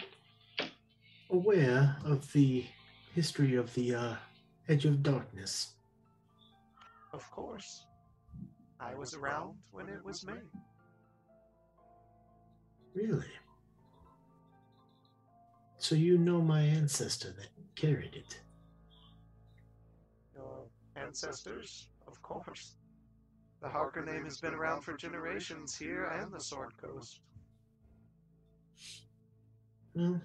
aware 1.30 1.96
of 2.04 2.30
the 2.32 2.66
history 3.14 3.56
of 3.56 3.72
the 3.74 3.94
uh, 3.94 4.14
Edge 4.68 4.84
of 4.84 5.02
Darkness? 5.02 5.74
Of 7.12 7.30
course. 7.30 7.86
I 8.78 8.94
was 8.94 9.14
around 9.14 9.54
when 9.70 9.88
it 9.88 10.04
was 10.04 10.26
made. 10.26 10.50
Really? 12.94 13.32
So 15.78 15.94
you 15.94 16.18
know 16.18 16.42
my 16.42 16.60
ancestor 16.62 17.32
that 17.32 17.48
carried 17.74 18.14
it? 18.14 18.40
Ancestors, 21.04 21.88
of 22.06 22.20
course. 22.22 22.74
The 23.60 23.68
Harker 23.68 24.04
name 24.04 24.24
has 24.24 24.38
been 24.38 24.54
around 24.54 24.82
for 24.82 24.96
generations 24.96 25.76
here 25.76 26.04
and 26.04 26.32
the 26.32 26.40
Sword 26.40 26.72
Coast. 26.76 27.20
Well, 29.94 30.20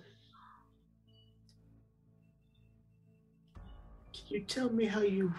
can 4.14 4.26
you 4.28 4.42
tell 4.42 4.70
me 4.70 4.86
how 4.86 5.02
you 5.02 5.34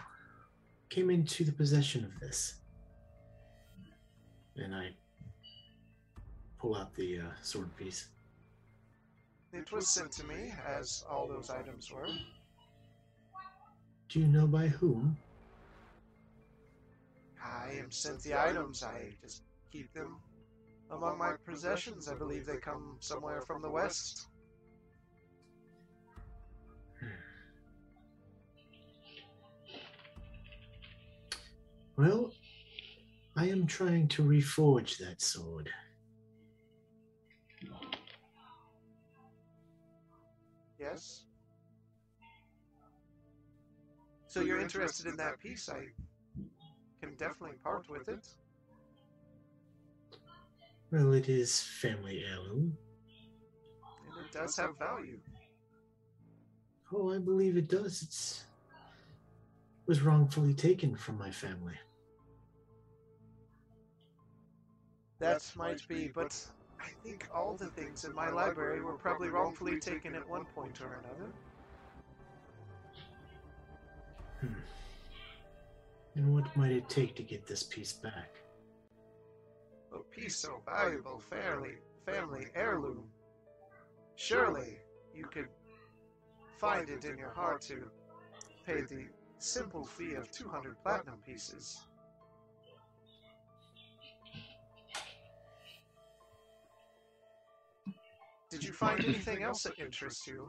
came 0.91 1.11
into 1.11 1.45
the 1.45 1.53
possession 1.53 2.05
of 2.05 2.21
this? 2.21 2.55
And 4.57 4.75
I 4.75 4.91
pull 6.59 6.77
out 6.77 6.95
the 6.95 7.21
uh, 7.21 7.23
sword 7.43 7.75
piece. 7.77 8.09
It 9.53 9.73
was 9.73 9.89
sent 9.89 10.13
to 10.13 10.27
me, 10.27 10.53
as 10.67 11.05
all 11.11 11.27
those 11.27 11.49
items 11.49 11.91
were. 11.91 12.09
Do 14.09 14.21
you 14.21 14.27
know 14.27 14.47
by 14.47 14.69
whom? 14.69 15.17
I 17.49 17.73
am 17.79 17.91
sent 17.91 18.23
the 18.23 18.39
items. 18.39 18.83
I 18.83 19.15
just 19.23 19.43
keep 19.73 19.93
them 19.93 20.19
among 20.91 21.19
my 21.19 21.33
possessions. 21.47 22.09
I 22.09 22.15
believe 22.15 22.47
they 22.47 22.57
come 22.57 22.97
somewhere 23.01 23.43
from 23.43 23.63
the 23.63 23.71
west. 23.71 24.27
Hmm. 27.01 27.07
Well, 31.97 32.33
I 33.37 33.49
am 33.49 33.67
trying 33.67 34.09
to 34.09 34.23
reforge 34.23 34.99
that 34.99 35.21
sword. 35.21 35.71
Yes? 40.79 41.25
So 44.27 44.41
you're 44.41 44.61
interested 44.61 45.07
in 45.07 45.17
that 45.17 45.41
piece? 45.41 45.69
I 45.69 45.87
can 47.01 47.15
definitely 47.17 47.57
part 47.63 47.89
with 47.89 48.09
it. 48.09 48.27
Well, 50.91 51.13
it 51.13 51.29
is 51.29 51.61
family 51.61 52.25
heirloom. 52.29 52.77
And 54.07 54.25
it 54.25 54.33
does 54.33 54.57
have 54.57 54.79
value. 54.79 55.19
Oh, 56.93 57.13
I 57.13 57.19
believe 57.19 57.57
it 57.57 57.69
does. 57.69 58.03
It's 58.03 58.45
was 59.89 60.03
wrongfully 60.03 60.53
taken 60.53 60.95
from 60.95 61.17
my 61.17 61.31
family. 61.31 61.75
That 65.19 65.51
might 65.57 65.81
be, 65.89 66.09
but 66.09 66.47
I 66.79 66.89
think 67.03 67.27
all 67.35 67.55
the 67.55 67.69
things 67.69 68.05
in 68.05 68.15
my 68.15 68.29
library 68.29 68.83
were 68.83 68.93
probably 68.93 69.29
wrongfully 69.29 69.81
taken 69.81 70.15
at 70.15 70.29
one 70.29 70.45
point 70.55 70.81
or 70.81 71.01
another. 71.03 71.33
Hmm. 74.41 74.61
And 76.19 76.35
what 76.35 76.57
might 76.57 76.73
it 76.73 76.89
take 76.89 77.15
to 77.15 77.23
get 77.23 77.47
this 77.47 77.63
piece 77.63 77.93
back? 77.93 78.35
A 79.95 80.01
piece 80.01 80.35
so 80.35 80.61
valuable, 80.67 81.21
fairly 81.21 81.75
family 82.05 82.49
heirloom. 82.57 83.05
Surely 84.17 84.81
you 85.15 85.27
could 85.27 85.47
find 86.59 86.89
it 86.89 87.05
in 87.05 87.17
your 87.19 87.31
heart 87.31 87.61
to 87.63 87.89
pay 88.67 88.81
the 88.81 89.07
simple 89.39 89.85
fee 89.85 90.15
of 90.15 90.29
200 90.33 90.83
platinum 90.83 91.21
pieces. 91.25 91.87
Did 98.51 98.65
you 98.65 98.73
find 98.73 99.05
anything 99.05 99.45
else 99.45 99.63
that 99.63 99.79
interests 99.79 100.27
you? 100.27 100.49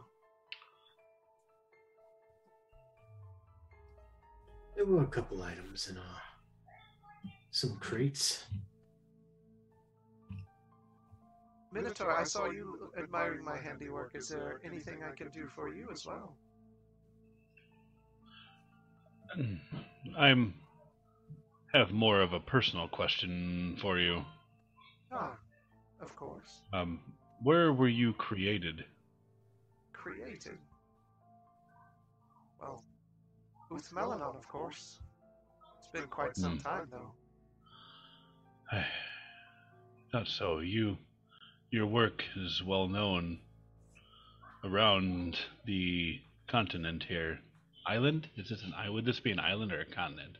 There 4.80 4.88
were 4.88 5.04
a 5.04 5.08
couple 5.08 5.44
items 5.44 5.90
in 5.90 5.98
uh, 5.98 6.02
some 7.52 7.76
crates. 7.82 8.46
Minotaur, 11.74 12.18
I 12.18 12.24
saw 12.24 12.50
you 12.50 12.90
admiring 12.98 13.44
my 13.44 13.58
handiwork. 13.58 14.16
Is 14.16 14.30
there 14.30 14.62
anything 14.64 15.04
I 15.04 15.14
can 15.14 15.32
do 15.32 15.48
for 15.54 15.68
you 15.68 15.90
as 15.92 16.06
well? 16.06 16.38
I'm 20.18 20.54
have 21.74 21.92
more 21.92 22.22
of 22.22 22.32
a 22.32 22.40
personal 22.40 22.88
question 22.88 23.78
for 23.82 24.00
you. 24.00 24.24
Ah, 25.12 25.36
of 26.00 26.16
course. 26.16 26.62
Um, 26.72 27.02
where 27.44 27.74
were 27.74 27.90
you 27.90 28.14
created? 28.14 28.86
Created. 29.92 30.58
Well, 32.62 32.82
Uth 33.72 33.92
Melanon, 33.92 34.36
of 34.36 34.48
course. 34.48 35.00
It's 35.78 35.88
been 35.90 36.08
quite 36.08 36.36
some 36.36 36.58
Hmm. 36.58 36.58
time, 36.58 36.88
though. 36.92 37.14
Not 40.14 40.28
so. 40.28 40.60
You, 40.60 40.98
your 41.72 41.86
work 41.86 42.24
is 42.36 42.64
well 42.64 42.88
known 42.88 43.40
around 44.64 45.38
the 45.66 46.20
continent 46.48 47.04
here. 47.08 47.40
Island? 47.86 48.28
Is 48.38 48.50
this 48.50 48.64
an 48.64 48.74
island? 48.74 48.94
Would 48.96 49.06
this 49.06 49.20
be 49.20 49.32
an 49.32 49.40
island 49.40 49.72
or 49.72 49.82
a 49.82 49.86
continent? 49.86 50.38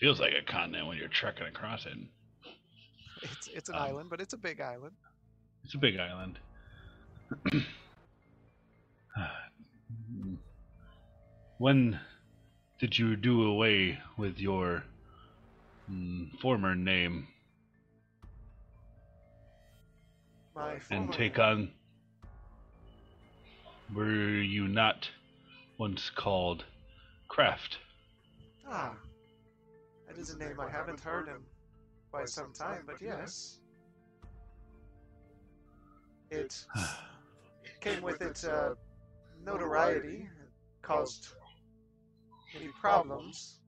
Feels 0.00 0.20
like 0.20 0.34
a 0.34 0.42
continent 0.42 0.86
when 0.86 0.98
you're 0.98 1.08
trekking 1.08 1.46
across 1.46 1.86
it. 1.86 1.96
It's 3.22 3.48
it's 3.48 3.68
an 3.68 3.76
Um, 3.76 3.82
island, 3.88 4.10
but 4.10 4.20
it's 4.20 4.34
a 4.34 4.38
big 4.38 4.60
island. 4.60 4.94
It's 5.64 5.74
a 5.74 5.78
big 5.78 5.98
island. 5.98 6.38
when 11.58 11.98
did 12.78 12.98
you 12.98 13.16
do 13.16 13.44
away 13.44 13.98
with 14.16 14.38
your 14.38 14.84
mm, 15.90 16.38
former 16.38 16.74
name 16.74 17.28
My 20.54 20.78
and 20.90 21.12
take 21.12 21.38
on? 21.38 21.70
Were 23.94 24.10
you 24.10 24.68
not 24.68 25.08
once 25.78 26.10
called 26.10 26.64
Kraft? 27.28 27.78
Ah, 28.68 28.94
that 30.06 30.18
is 30.18 30.30
a 30.30 30.38
name 30.38 30.58
I 30.60 30.68
haven't 30.70 31.00
heard 31.00 31.28
in 31.28 31.36
quite 32.10 32.28
some 32.28 32.52
time, 32.52 32.82
but 32.86 33.00
yes. 33.00 33.60
It 36.30 36.64
came 37.80 38.02
with 38.02 38.20
its 38.20 38.44
uh, 38.44 38.74
notoriety, 39.44 40.28
caused 40.82 41.28
many 42.58 42.70
problems. 42.80 43.60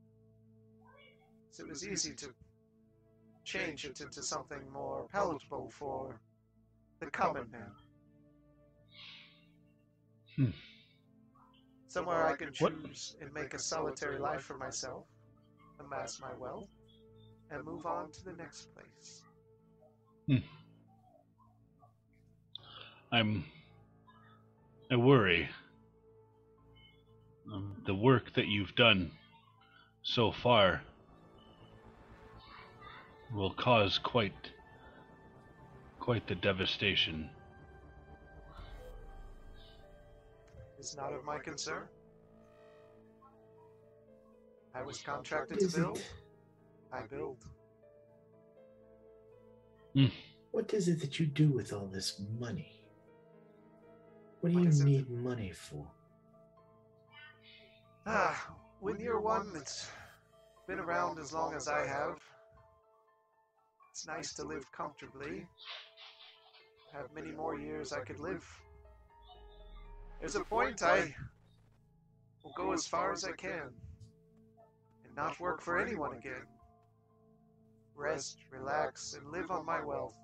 So 1.50 1.64
it 1.64 1.68
was 1.68 1.86
easy 1.86 2.14
to 2.14 2.28
change 3.44 3.84
it 3.84 4.00
into 4.00 4.22
something 4.22 4.60
more 4.72 5.06
palatable 5.12 5.70
for 5.70 6.20
the 7.00 7.06
common 7.06 7.50
man. 7.50 7.72
Hmm. 10.36 10.50
Somewhere 11.88 12.26
I 12.26 12.36
can 12.36 12.52
What- 12.58 12.72
choose 12.84 13.16
and 13.20 13.32
make 13.32 13.54
a 13.54 13.58
solitary 13.58 14.18
life 14.18 14.42
for 14.42 14.56
myself, 14.56 15.06
amass 15.80 16.20
my 16.20 16.32
wealth, 16.34 16.68
and 17.50 17.64
move 17.64 17.86
on 17.86 18.10
to 18.12 18.24
the 18.24 18.34
next 18.34 18.68
place. 18.74 19.22
Hmm. 20.26 20.36
I'm. 23.10 23.44
I 24.90 24.96
worry. 24.96 25.48
Um, 27.52 27.76
the 27.86 27.94
work 27.94 28.34
that 28.34 28.46
you've 28.46 28.74
done 28.74 29.10
so 30.02 30.32
far 30.32 30.82
will 33.34 33.52
cause 33.52 33.98
quite, 33.98 34.50
quite 35.98 36.26
the 36.26 36.34
devastation. 36.34 37.30
It's 40.78 40.96
not 40.96 41.12
of 41.12 41.24
my 41.24 41.38
concern. 41.38 41.88
I 44.74 44.82
was 44.82 44.98
contracted 45.00 45.58
to 45.60 45.76
build. 45.76 46.02
I 46.92 47.00
build. 47.02 47.38
Hmm. 49.94 50.06
What 50.52 50.72
is 50.72 50.88
it 50.88 51.00
that 51.00 51.18
you 51.18 51.26
do 51.26 51.48
with 51.48 51.72
all 51.72 51.86
this 51.86 52.20
money? 52.38 52.72
What 54.40 54.50
do 54.50 54.54
What 54.56 54.62
you 54.64 54.68
is 54.68 54.80
it? 54.80 54.84
need 54.84 55.10
money 55.10 55.50
for? 55.52 55.86
Ah, 58.10 58.54
when 58.80 58.98
you're 58.98 59.20
one 59.20 59.52
that's 59.52 59.90
been 60.66 60.78
around 60.78 61.18
as 61.18 61.32
long 61.32 61.54
as 61.54 61.68
I 61.68 61.86
have, 61.86 62.18
it's 63.90 64.06
nice 64.06 64.32
to 64.34 64.44
live 64.44 64.64
comfortably. 64.72 65.46
Have 66.94 67.12
many 67.14 67.32
more 67.32 67.58
years 67.58 67.92
I 67.92 68.00
could 68.00 68.18
live. 68.18 68.46
There's 70.20 70.36
a 70.36 70.44
point 70.44 70.82
I 70.82 71.14
will 72.42 72.54
go 72.56 72.72
as 72.72 72.86
far 72.86 73.12
as 73.12 73.24
I 73.24 73.32
can 73.32 73.70
and 75.04 75.14
not 75.14 75.38
work 75.38 75.60
for 75.60 75.78
anyone 75.78 76.16
again. 76.16 76.46
Rest, 77.94 78.38
relax, 78.50 79.14
and 79.20 79.30
live 79.30 79.50
on 79.50 79.66
my 79.66 79.84
wealth. 79.84 80.16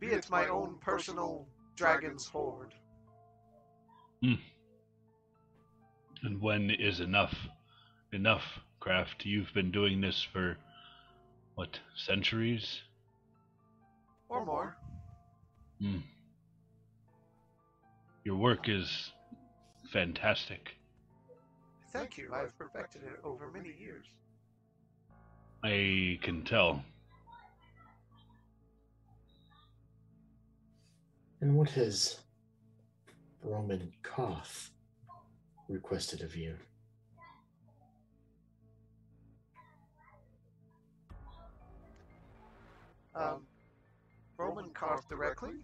Be 0.00 0.06
it 0.06 0.30
my 0.30 0.48
own 0.48 0.78
personal 0.80 1.46
dragon's 1.74 2.26
hoard. 2.26 2.72
And 6.22 6.40
when 6.40 6.70
is 6.70 7.00
enough? 7.00 7.34
Enough, 8.12 8.60
Kraft. 8.80 9.24
You've 9.24 9.52
been 9.52 9.70
doing 9.70 10.00
this 10.00 10.22
for, 10.22 10.56
what, 11.54 11.78
centuries? 11.94 12.82
Or 14.28 14.44
more. 14.44 14.76
Hmm. 15.80 15.98
Your 18.24 18.36
work 18.36 18.68
is 18.68 19.12
fantastic. 19.92 20.76
Thank 21.92 22.18
you. 22.18 22.30
I've 22.34 22.56
perfected 22.58 23.02
it 23.04 23.20
over 23.22 23.50
many 23.52 23.72
years. 23.78 24.04
I 25.62 26.18
can 26.22 26.44
tell. 26.44 26.82
And 31.40 31.56
what 31.56 31.70
has 31.70 32.20
Roman 33.42 33.92
Koth 34.02 34.70
requested 35.68 36.22
of 36.22 36.36
you? 36.36 36.56
Um, 43.14 43.46
Roman 44.36 44.70
Karth 44.70 45.08
directly. 45.08 45.54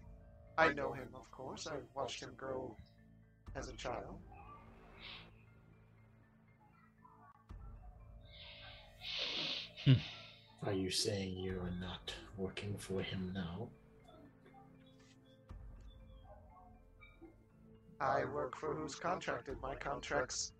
I 0.57 0.73
know 0.73 0.91
him, 0.91 1.09
of 1.13 1.29
course. 1.31 1.67
I 1.67 1.75
watched 1.95 2.21
him 2.21 2.31
grow 2.35 2.75
as 3.55 3.69
a 3.69 3.73
child. 3.73 4.17
Are 10.65 10.73
you 10.73 10.89
saying 10.89 11.37
you 11.37 11.59
are 11.59 11.73
not 11.79 12.13
working 12.37 12.75
for 12.77 13.01
him 13.01 13.31
now? 13.35 13.67
I 17.99 18.25
work 18.25 18.57
for 18.57 18.73
who's 18.73 18.95
contracted. 18.95 19.57
My 19.61 19.75
contracts 19.75 20.53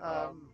um, 0.00 0.48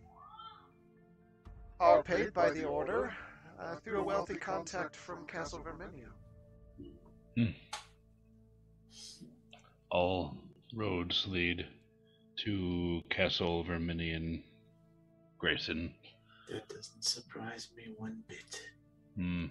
are 1.79 2.03
paid 2.03 2.33
by 2.33 2.49
the 2.51 2.65
order 2.65 3.13
uh, 3.59 3.75
through 3.77 3.99
a 3.99 4.03
wealthy 4.03 4.35
contact 4.35 4.95
from 4.95 5.25
Castle 5.25 5.59
Verminia. 5.59 6.09
All 9.91 10.37
roads 10.73 11.25
lead 11.27 11.65
to 12.43 13.01
Castle 13.09 13.63
Verminion 13.63 14.43
Grayson. 15.37 15.93
That 16.49 16.67
doesn't 16.67 17.03
surprise 17.03 17.69
me 17.75 17.93
one 17.97 18.23
bit. 18.27 18.61
Hmm. 19.15 19.45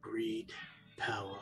Greed, 0.00 0.52
power. 0.96 1.38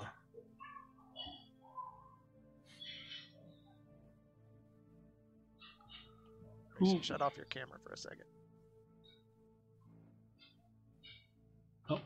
Grayson, 6.79 7.03
Shut 7.03 7.23
off 7.23 7.37
your 7.37 7.47
camera 7.47 7.79
for 7.85 7.93
a 7.93 7.97
second. 7.97 8.25
Oh, 11.91 12.01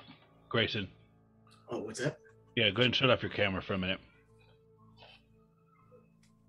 Grayson. 0.49 0.89
Oh, 1.69 1.79
what's 1.81 2.01
that? 2.01 2.19
Yeah, 2.57 2.71
go 2.71 2.83
ahead 2.83 2.87
and 2.87 2.95
shut 2.95 3.11
off 3.11 3.23
your 3.23 3.31
camera 3.31 3.63
for 3.63 3.75
a 3.75 3.79
minute. 3.79 3.99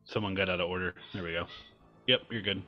Someone 0.06 0.36
got 0.36 0.50
out 0.50 0.60
of 0.60 0.70
order. 0.70 0.94
There 1.14 1.24
we 1.24 1.32
go. 1.32 1.46
Yep, 2.08 2.22
you're 2.30 2.42
good. 2.42 2.62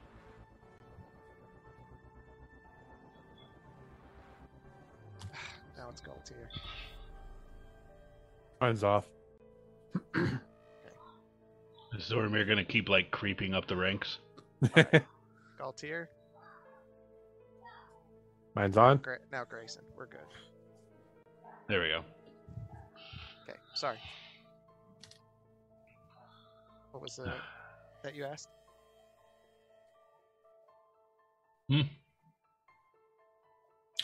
Now 5.77 5.89
it's 5.89 6.01
Galtier. 6.01 6.47
Mine's 8.59 8.83
off. 8.83 9.05
Is 10.15 12.09
Zormir 12.09 12.47
gonna 12.47 12.65
keep 12.65 12.89
like 12.89 13.11
creeping 13.11 13.53
up 13.53 13.67
the 13.67 13.75
ranks? 13.75 14.17
Galtier. 15.59 16.07
Mine's 18.55 18.77
on. 18.77 18.97
Gra- 18.97 19.19
now 19.31 19.43
Grayson. 19.43 19.83
We're 19.97 20.05
good. 20.05 20.19
There 21.67 21.81
we 21.81 21.89
go. 21.89 22.01
Okay. 23.43 23.59
Sorry. 23.73 23.97
What 26.91 27.01
was 27.01 27.17
the 27.17 27.33
that 28.03 28.15
you 28.15 28.23
asked? 28.23 28.49
Hmm. 31.69 31.81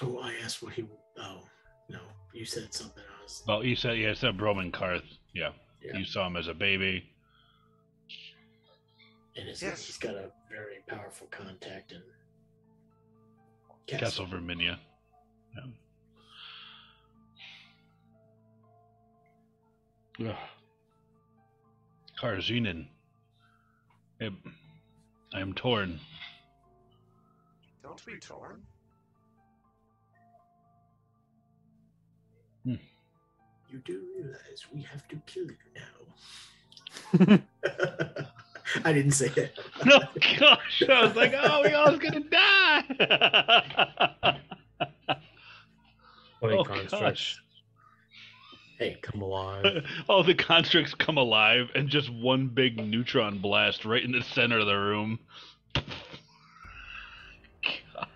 Oh, 0.02 0.20
I 0.20 0.34
asked 0.44 0.64
what 0.64 0.74
he. 0.74 0.86
Oh, 1.18 1.44
no. 1.90 2.00
You 2.34 2.46
said 2.46 2.74
something. 2.74 3.04
I 3.04 3.24
was. 3.24 3.44
Well, 3.48 3.64
you 3.64 3.76
said 3.76 3.98
yeah, 3.98 4.10
you 4.10 4.16
said 4.16 4.42
Roman 4.42 4.72
Karth. 4.72 5.04
Yeah. 5.34 5.52
Yeah. 5.84 5.98
you 5.98 6.06
saw 6.06 6.28
him 6.28 6.36
as 6.36 6.48
a 6.48 6.54
baby. 6.54 7.11
And 9.38 9.48
it's, 9.48 9.62
Yes. 9.62 9.86
he's 9.86 9.98
got 9.98 10.16
a 10.16 10.32
very 10.50 10.80
powerful 10.88 11.28
contact 11.28 11.94
in 11.94 12.02
Castle 13.88 14.26
Verminia. 14.26 14.78
Yeah. 20.18 20.30
Ugh. 20.30 20.36
Karajinin. 22.20 22.88
I, 24.22 24.30
I 25.34 25.40
am 25.40 25.54
torn. 25.54 26.00
Don't 27.82 28.06
be 28.06 28.18
torn. 28.20 28.62
Hmm. 32.64 32.76
You 33.70 33.80
do 33.80 34.04
realize 34.16 34.68
we 34.72 34.84
have 34.84 35.08
to 35.08 35.16
kill 35.26 35.46
you 35.48 35.58
now. 37.16 37.38
I 38.86 38.94
didn't 38.94 39.12
say 39.12 39.32
it. 39.36 39.58
No, 39.86 40.00
gosh, 40.40 40.84
I 40.88 41.06
was 41.06 41.16
like, 41.16 41.34
oh, 41.36 41.62
we 41.64 41.74
all's 41.74 42.00
gonna 42.00 42.20
die. 42.22 42.84
Funny 46.40 46.56
oh, 46.58 46.64
construct. 46.64 47.04
gosh. 47.04 47.42
Hey, 48.80 48.98
come 49.02 49.22
alive. 49.22 49.86
All 50.10 50.24
the 50.24 50.34
constructs 50.34 50.96
come 50.96 51.18
alive 51.18 51.70
and 51.76 51.88
just 51.88 52.10
one 52.12 52.48
big 52.48 52.78
neutron 52.78 53.38
blast 53.38 53.86
right 53.86 54.04
in 54.04 54.12
the 54.12 54.24
center 54.24 54.60
of 54.60 54.66
the 54.66 54.76
room. 54.76 55.20
God. 55.74 55.84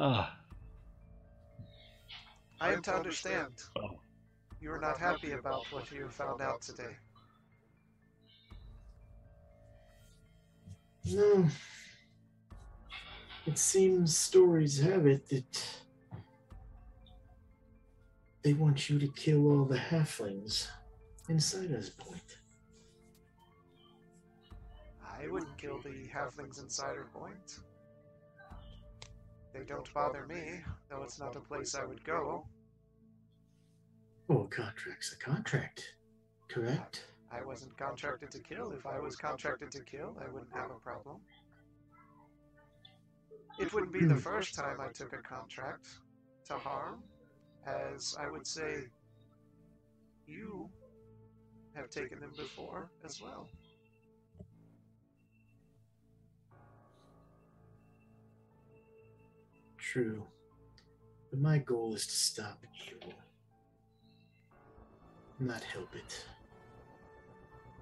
Ah, 0.00 0.36
I 2.60 2.72
am 2.72 2.82
to 2.82 2.94
understand. 2.94 3.52
oh. 3.76 3.98
You 4.60 4.70
are 4.70 4.80
not 4.80 4.98
happy 4.98 5.32
about 5.32 5.64
what 5.70 5.90
you 5.90 6.08
found 6.08 6.40
out 6.40 6.60
today. 6.60 6.96
No. 11.04 11.48
It 13.46 13.58
seems 13.58 14.16
stories 14.16 14.78
have 14.80 15.06
it 15.06 15.28
that 15.30 15.66
they 18.42 18.52
want 18.52 18.90
you 18.90 18.98
to 18.98 19.08
kill 19.08 19.46
all 19.50 19.64
the 19.64 19.78
halflings 19.78 20.68
inside 21.28 21.72
us 21.72 21.88
point. 21.88 22.38
I 25.02 25.26
wouldn't 25.28 25.56
kill 25.58 25.80
the 25.80 26.08
halflings 26.14 26.62
in 26.62 26.70
Cider 26.70 27.08
Point. 27.12 27.58
They 29.52 29.64
don't 29.64 29.92
bother 29.92 30.26
me, 30.26 30.60
though 30.88 31.02
it's 31.02 31.18
not 31.18 31.34
a 31.36 31.40
place 31.40 31.74
I 31.74 31.84
would 31.84 32.04
go. 32.04 32.46
Oh, 34.30 34.42
a 34.42 34.48
contract's 34.48 35.12
a 35.12 35.16
contract. 35.16 35.94
Correct? 36.48 37.06
I 37.30 37.44
wasn't 37.44 37.76
contracted 37.76 38.30
to 38.32 38.40
kill. 38.40 38.72
If 38.72 38.86
I 38.86 38.98
was 38.98 39.16
contracted 39.16 39.70
to 39.72 39.82
kill, 39.82 40.16
I 40.20 40.30
wouldn't 40.32 40.52
have 40.54 40.70
a 40.70 40.80
problem. 40.80 41.16
It 43.58 43.72
wouldn't 43.72 43.92
be 43.92 44.04
the 44.04 44.16
first 44.16 44.54
time 44.54 44.80
I 44.80 44.88
took 44.92 45.12
a 45.12 45.18
contract 45.18 45.88
to 46.46 46.54
harm, 46.54 47.02
as 47.66 48.16
I 48.18 48.30
would 48.30 48.46
say 48.46 48.84
you 50.26 50.68
have 51.74 51.90
taken 51.90 52.20
them 52.20 52.32
before 52.36 52.90
as 53.04 53.20
well. 53.20 53.48
True. 59.76 60.22
But 61.30 61.40
my 61.40 61.58
goal 61.58 61.94
is 61.94 62.06
to 62.06 62.12
stop 62.12 62.62
evil. 62.86 63.12
not 65.40 65.62
help 65.62 65.94
it. 65.94 66.24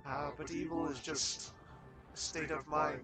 Ah, 0.08 0.30
but 0.36 0.50
evil 0.52 0.88
is 0.88 1.00
just 1.00 1.52
a 2.14 2.16
state 2.16 2.52
of 2.52 2.66
mind. 2.68 3.02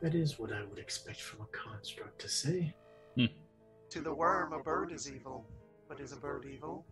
That 0.00 0.14
is 0.14 0.38
what 0.38 0.52
I 0.52 0.62
would 0.64 0.78
expect 0.78 1.20
from 1.20 1.40
a 1.40 1.46
construct 1.46 2.20
to 2.20 2.28
say. 2.28 2.74
To 3.92 4.00
the 4.00 4.14
worm, 4.14 4.54
a 4.54 4.58
bird 4.58 4.90
is 4.90 5.10
evil. 5.10 5.44
But 5.86 6.00
is 6.00 6.12
a 6.12 6.16
bird 6.16 6.46
evil? 6.50 6.86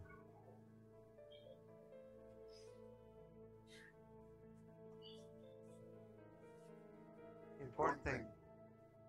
The 7.59 7.65
important 7.65 8.05
thing 8.05 8.27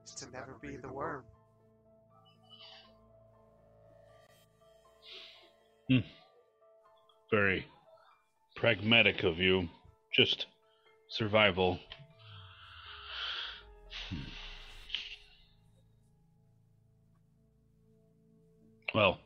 is 0.06 0.16
to 0.16 0.32
never 0.32 0.56
be 0.62 0.78
the 0.78 0.88
worm. 0.88 1.24
Hmm. 5.90 5.98
Very 7.30 7.66
pragmatic 8.62 9.24
of 9.24 9.40
you. 9.40 9.68
Just 10.14 10.46
survival. 11.10 11.80
Hmm. 14.08 14.18
Well, 18.94 19.18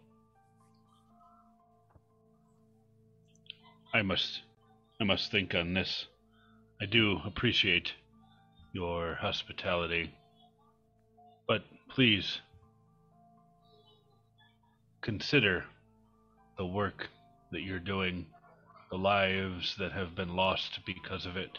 I 3.94 4.04
must 4.04 4.42
I 5.02 5.04
must 5.04 5.32
think 5.32 5.54
on 5.54 5.74
this. 5.74 6.06
I 6.82 6.86
do 6.86 7.18
appreciate 7.26 7.92
your 8.72 9.16
hospitality. 9.16 10.14
But 11.46 11.66
please 11.90 12.40
consider 15.02 15.66
the 16.58 16.66
work 16.66 17.10
that 17.52 17.64
you're 17.64 17.80
doing, 17.80 18.28
the 18.90 18.98
lives 18.98 19.76
that 19.78 19.92
have 19.92 20.16
been 20.16 20.36
lost 20.36 20.80
because 20.86 21.26
of 21.26 21.38
it. 21.38 21.58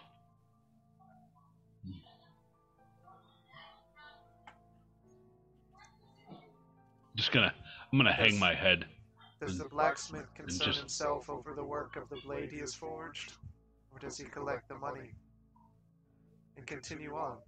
Just 7.17 7.33
gonna, 7.33 7.53
I'm 7.93 7.99
gonna 7.99 8.13
hang 8.13 8.39
my 8.39 8.55
head. 8.55 8.85
Does 9.41 9.59
the 9.59 9.65
blacksmith 9.65 10.33
concern 10.35 10.67
just- 10.67 10.79
himself 10.81 11.29
over 11.31 11.55
the 11.55 11.65
work 11.65 11.97
of 11.97 12.09
the 12.09 12.17
blade 12.25 12.51
he 12.51 12.59
has 12.59 12.75
forged? 12.75 13.33
Or 13.93 13.99
does 13.99 14.19
he 14.19 14.25
collect 14.25 14.69
the 14.69 14.75
money 14.75 15.13
and 16.57 16.67
continue 16.67 17.15
on? 17.15 17.39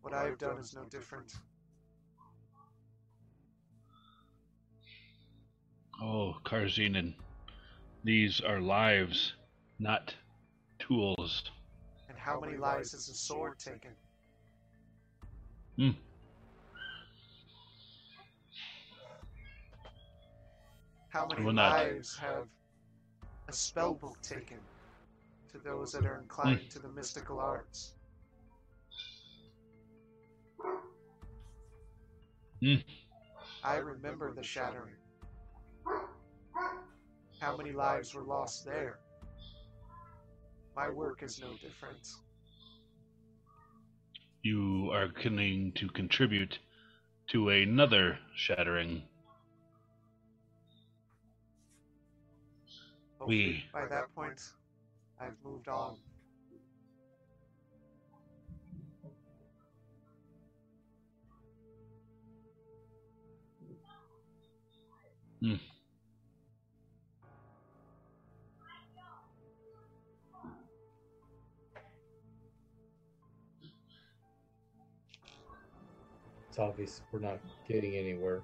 What 0.00 0.14
I 0.14 0.24
have 0.24 0.38
done 0.38 0.58
is 0.58 0.74
no 0.74 0.84
different. 0.84 1.34
Oh, 6.00 6.34
Karajinin, 6.44 7.14
these 8.04 8.40
are 8.40 8.60
lives, 8.60 9.34
not 9.78 10.14
tools. 10.78 11.44
And 12.08 12.18
how 12.18 12.40
many 12.40 12.56
lives 12.56 12.92
has 12.92 13.06
the 13.06 13.14
sword 13.14 13.58
taken? 13.58 13.92
Hmm. 15.76 15.90
How 21.10 21.26
many 21.26 21.44
lives 21.52 22.16
have 22.18 22.46
a 23.48 23.52
spellbook 23.52 24.20
taken 24.22 24.58
to 25.52 25.58
those 25.58 25.92
that 25.92 26.06
are 26.06 26.18
inclined 26.20 26.70
to 26.70 26.78
the 26.78 26.88
mystical 26.88 27.38
arts? 27.38 27.94
Hmm. 32.62 32.76
I 33.62 33.76
remember 33.76 34.32
the 34.32 34.42
shattering. 34.42 34.94
How 37.42 37.56
many 37.56 37.72
lives 37.72 38.14
were 38.14 38.22
lost 38.22 38.64
there? 38.64 39.00
My 40.76 40.88
work 40.88 41.24
is 41.24 41.40
no 41.40 41.48
different. 41.60 42.08
You 44.44 44.90
are 44.92 45.08
going 45.08 45.72
to 45.72 45.88
contribute 45.88 46.60
to 47.32 47.48
another 47.48 48.20
shattering. 48.36 49.02
Hopefully, 53.18 53.26
We- 53.26 53.64
by 53.72 53.86
that 53.86 54.14
point, 54.14 54.40
I've 55.18 55.34
moved 55.42 55.66
on. 55.66 55.96
Hmm. 65.40 65.71
It's 76.52 76.58
obvious 76.58 77.00
we're 77.10 77.20
not 77.20 77.38
getting 77.66 77.96
anywhere. 77.96 78.42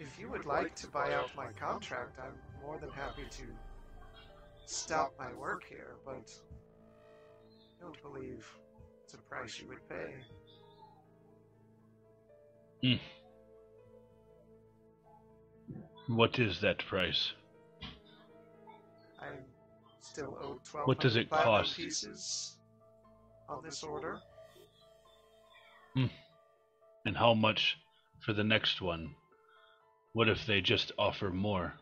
If 0.00 0.18
you 0.18 0.28
would 0.30 0.46
like 0.46 0.74
to 0.74 0.88
buy 0.88 1.12
out 1.14 1.30
my 1.36 1.46
contract, 1.52 2.18
I'm 2.18 2.32
more 2.60 2.76
than 2.76 2.90
happy 2.90 3.22
to 3.30 3.42
stop 4.66 5.14
my 5.16 5.32
work 5.34 5.62
here, 5.62 5.94
but 6.04 6.32
I 7.78 7.84
don't 7.84 8.02
believe 8.02 8.44
it's 9.04 9.14
a 9.14 9.18
price 9.18 9.60
you 9.60 9.68
would 9.68 9.88
pay. 9.88 10.14
Hmm. 12.82 12.96
What 16.16 16.40
is 16.40 16.60
that 16.62 16.84
price? 16.84 17.30
I'm 19.20 19.38
still 20.00 20.36
owed 20.42 20.64
twelve 20.64 20.88
What 20.88 20.98
does 20.98 21.14
it 21.14 21.30
cost? 21.30 21.76
pieces 21.76 22.56
on 23.48 23.62
this 23.62 23.84
order. 23.84 24.18
Hmm. 25.94 26.06
And 27.06 27.16
how 27.16 27.34
much 27.34 27.76
for 28.20 28.32
the 28.32 28.44
next 28.44 28.80
one? 28.80 29.14
What 30.14 30.28
if 30.28 30.46
they 30.46 30.60
just 30.60 30.92
offer 30.98 31.30
more? 31.30 31.74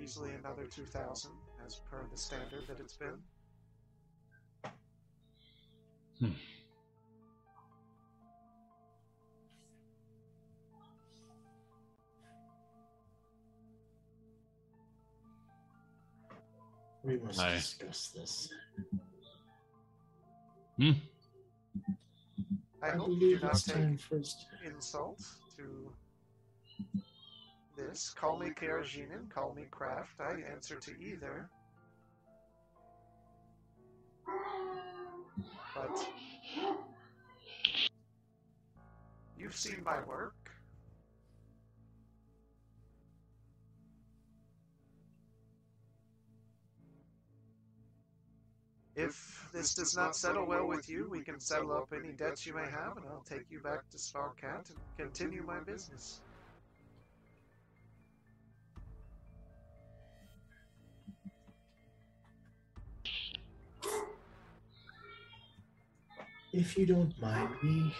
Easily 0.00 0.30
another 0.32 0.64
two 0.64 0.84
thousand, 0.84 1.32
as 1.66 1.80
per 1.90 2.06
the 2.10 2.16
standard 2.16 2.66
that 2.68 2.78
it's 2.78 2.96
been. 2.96 3.18
We 17.02 17.18
must 17.18 17.40
Aye. 17.40 17.54
discuss 17.54 18.08
this. 18.08 18.48
Hmm? 20.76 20.92
I, 22.82 22.88
I 22.88 22.96
hope 22.96 23.08
you 23.20 23.38
do 23.38 23.40
not 23.40 23.56
take 23.56 23.74
time 23.74 23.98
for 23.98 24.18
us 24.18 24.46
to 24.62 24.68
insult 24.68 25.20
to 25.56 25.92
this. 27.76 28.10
Call 28.10 28.38
me 28.38 28.50
Karajinin, 28.50 29.28
call 29.28 29.54
me 29.54 29.66
Kraft. 29.70 30.20
I 30.20 30.40
answer 30.52 30.76
to 30.76 30.92
either. 31.00 31.48
But 35.74 36.08
you've 39.36 39.56
seen 39.56 39.82
my 39.84 40.02
work. 40.04 40.34
If 49.00 49.48
this 49.50 49.74
does 49.74 49.96
not 49.96 50.14
settle 50.14 50.44
well 50.44 50.66
with 50.66 50.86
you, 50.86 51.08
we 51.08 51.22
can 51.22 51.40
settle 51.40 51.72
up 51.72 51.88
any 51.94 52.12
debts 52.12 52.44
you 52.44 52.54
may 52.54 52.68
have, 52.70 52.98
and 52.98 53.06
I'll 53.10 53.24
take 53.26 53.50
you 53.50 53.58
back 53.58 53.88
to 53.88 53.96
Svarkat 53.96 54.68
and 54.68 54.78
continue 54.98 55.42
my 55.42 55.58
business. 55.60 56.20
If 66.52 66.76
you 66.76 66.84
don't 66.84 67.18
mind 67.22 67.54
me, 67.62 67.94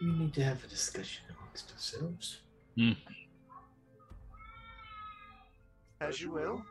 we 0.00 0.10
need 0.10 0.34
to 0.34 0.42
have 0.42 0.64
a 0.64 0.66
discussion 0.66 1.22
amongst 1.38 1.70
ourselves. 1.72 2.40
Hmm. 2.76 2.92
As 6.00 6.20
you 6.20 6.32
will. 6.32 6.64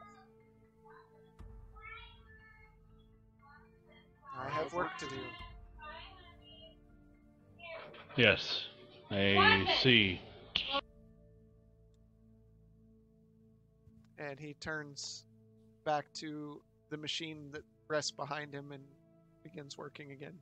I 4.46 4.50
have 4.50 4.74
work 4.74 4.98
to 5.00 5.06
do. 5.06 5.16
Yes, 8.16 8.66
I 9.10 9.66
see. 9.82 10.20
and 14.34 14.40
he 14.40 14.54
turns 14.56 15.26
back 15.86 16.06
to 16.14 16.62
the 16.90 16.98
machine 16.98 17.50
that 17.52 17.64
rests 17.88 18.12
behind 18.12 18.54
him 18.54 18.72
and 18.72 18.84
begins 19.44 19.78
working 19.78 20.12
again. 20.12 20.34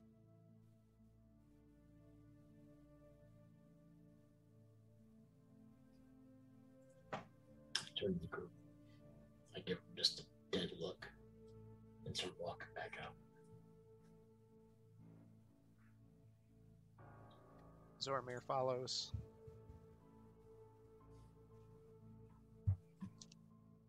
turn 8.00 8.14
to 8.14 8.20
the 8.20 8.26
group. 8.26 8.50
I 9.54 9.60
give 9.60 9.76
him 9.76 9.94
just 9.96 10.20
a 10.20 10.56
dead 10.56 10.70
look 10.80 11.06
and 12.04 12.16
start 12.16 12.34
walking 12.40 12.66
back 12.74 12.96
out. 13.00 13.12
Zormir 18.02 18.42
follows. 18.48 19.12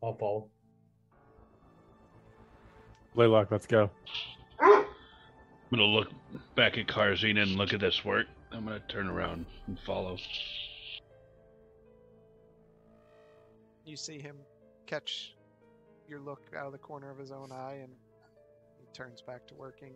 I'll 0.03 0.13
follow. 0.13 0.49
Blaylock, 3.15 3.49
let's 3.49 3.65
go. 3.65 3.89
I'm 4.59 4.85
gonna 5.71 5.83
look 5.83 6.09
back 6.55 6.77
at 6.77 6.87
Karzina 6.87 7.41
and 7.41 7.55
look 7.55 7.73
at 7.73 7.79
this 7.79 8.05
work. 8.05 8.27
I'm 8.51 8.65
gonna 8.65 8.81
turn 8.87 9.07
around 9.07 9.47
and 9.65 9.79
follow. 9.79 10.17
You 13.85 13.97
see 13.97 14.19
him 14.19 14.37
catch 14.85 15.35
your 16.07 16.19
look 16.19 16.51
out 16.55 16.67
of 16.67 16.71
the 16.71 16.77
corner 16.77 17.09
of 17.09 17.17
his 17.17 17.31
own 17.31 17.51
eye 17.51 17.79
and 17.81 17.91
he 18.79 18.85
turns 18.93 19.21
back 19.21 19.47
to 19.47 19.55
working. 19.55 19.93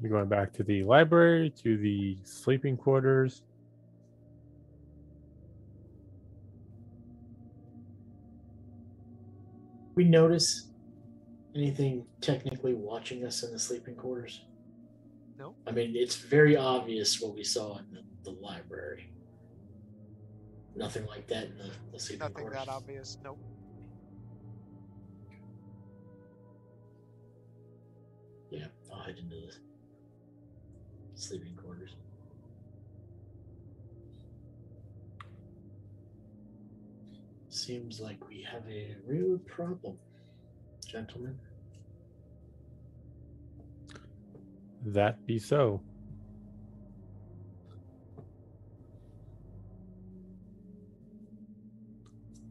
We're 0.00 0.10
going 0.10 0.28
back 0.28 0.52
to 0.54 0.62
the 0.62 0.84
library, 0.84 1.52
to 1.62 1.76
the 1.76 2.18
sleeping 2.22 2.76
quarters. 2.76 3.42
We 9.96 10.04
notice 10.04 10.68
anything 11.56 12.06
technically 12.20 12.74
watching 12.74 13.24
us 13.24 13.42
in 13.42 13.52
the 13.52 13.58
sleeping 13.58 13.96
quarters? 13.96 14.44
No. 15.36 15.54
I 15.66 15.72
mean, 15.72 15.94
it's 15.96 16.14
very 16.14 16.56
obvious 16.56 17.20
what 17.20 17.34
we 17.34 17.42
saw 17.42 17.78
in 17.78 17.86
the, 17.90 18.30
the 18.30 18.38
library. 18.40 19.10
Nothing 20.76 21.06
like 21.06 21.26
that 21.26 21.46
in 21.46 21.58
the, 21.58 21.70
the 21.92 21.98
sleeping 21.98 22.20
Nothing 22.20 22.34
quarters. 22.34 22.58
that 22.66 22.68
obvious. 22.68 23.18
Nope. 23.24 23.40
Yeah, 28.50 28.66
I'll 28.92 29.02
head 29.02 29.16
into 29.18 29.34
the 29.34 29.67
sleeping 31.18 31.54
quarters. 31.54 31.96
Seems 37.48 38.00
like 38.00 38.28
we 38.28 38.46
have 38.50 38.62
a 38.70 38.94
real 39.06 39.38
problem, 39.38 39.98
gentlemen. 40.86 41.36
That 44.86 45.26
be 45.26 45.38
so. 45.38 45.80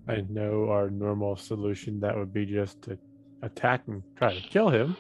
I 0.10 0.24
know 0.30 0.70
our 0.70 0.90
normal 0.90 1.36
solution 1.36 2.00
that 2.00 2.16
would 2.16 2.34
be 2.34 2.46
just 2.46 2.82
to 2.84 2.98
attack 3.42 3.84
and 3.88 4.04
try 4.16 4.34
to 4.34 4.42
kill 4.42 4.70
him, 4.70 4.96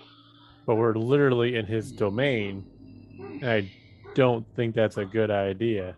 but 0.65 0.75
we're 0.75 0.95
literally 0.95 1.55
in 1.55 1.65
his 1.65 1.91
hmm. 1.91 1.97
domain, 1.97 2.65
and 2.71 2.76
I 3.43 3.71
don't 4.13 4.45
think 4.55 4.75
that's 4.75 4.97
a 4.97 5.05
good 5.05 5.31
idea. 5.31 5.95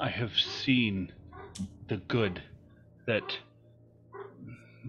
I 0.00 0.08
have 0.08 0.32
seen 0.38 1.12
the 1.88 1.96
good 1.96 2.42
that 3.06 3.36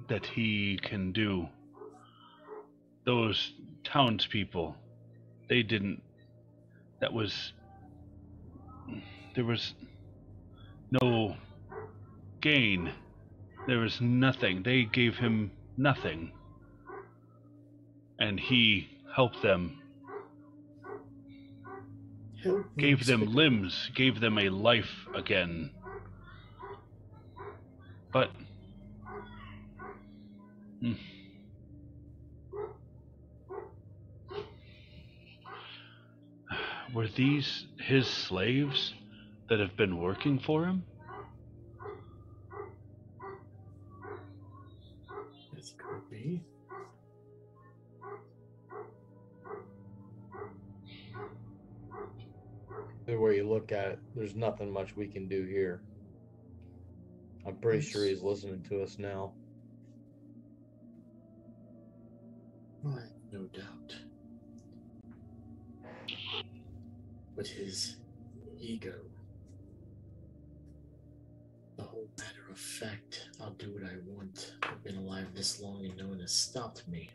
that 0.08 0.26
he 0.26 0.80
can 0.82 1.12
do. 1.12 1.48
Those 3.06 3.54
townspeople, 3.84 4.76
they 5.48 5.64
didn't. 5.64 6.02
That 7.02 7.14
was. 7.14 7.54
There 9.36 9.46
was 9.46 9.74
no 11.02 11.36
gain. 12.42 12.92
There 13.68 13.80
was 13.80 14.02
nothing. 14.02 14.64
They 14.64 14.84
gave 14.84 15.18
him 15.18 15.52
nothing. 15.78 16.32
And 18.20 18.40
he 18.40 18.90
helped 19.16 19.42
them, 19.42 19.79
gave 22.78 23.06
them 23.06 23.34
limbs, 23.34 23.90
gave 23.96 24.20
them 24.20 24.38
a 24.38 24.50
life 24.50 25.08
again. 25.14 25.72
But. 28.12 28.32
Hmm. 30.82 30.94
Were 36.94 37.08
these 37.08 37.66
his 37.80 38.08
slaves 38.08 38.94
that 39.48 39.60
have 39.60 39.78
been 39.78 39.98
working 39.98 40.40
for 40.40 40.66
him? 40.66 40.84
This 45.54 45.76
could 45.78 46.10
be. 46.10 46.42
Way 53.18 53.38
you 53.38 53.48
look 53.48 53.72
at 53.72 53.88
it, 53.88 54.00
there's 54.16 54.36
nothing 54.36 54.72
much 54.72 54.96
we 54.96 55.08
can 55.08 55.28
do 55.28 55.46
here. 55.46 55.82
I'm 57.46 57.56
pretty 57.56 57.82
sure 57.82 58.06
he's 58.06 58.22
listening 58.22 58.62
to 58.70 58.84
us 58.84 59.00
now. 59.00 59.34
Why, 62.82 63.02
no 63.32 63.44
doubt. 63.46 63.96
But 67.36 67.48
his 67.48 67.96
ego, 68.60 68.96
the 71.78 71.84
whole 71.84 72.10
matter 72.18 72.52
of 72.52 72.58
fact, 72.58 73.30
I'll 73.42 73.52
do 73.52 73.74
what 73.74 73.84
I 73.84 73.96
want. 74.06 74.56
I've 74.64 74.84
been 74.84 74.98
alive 74.98 75.28
this 75.34 75.62
long 75.62 75.86
and 75.86 75.96
no 75.98 76.08
one 76.08 76.20
has 76.20 76.34
stopped 76.34 76.88
me. 76.88 77.10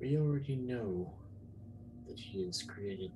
We 0.00 0.16
already 0.16 0.56
know 0.56 1.12
that 2.08 2.18
he 2.18 2.46
has 2.46 2.62
created 2.62 3.12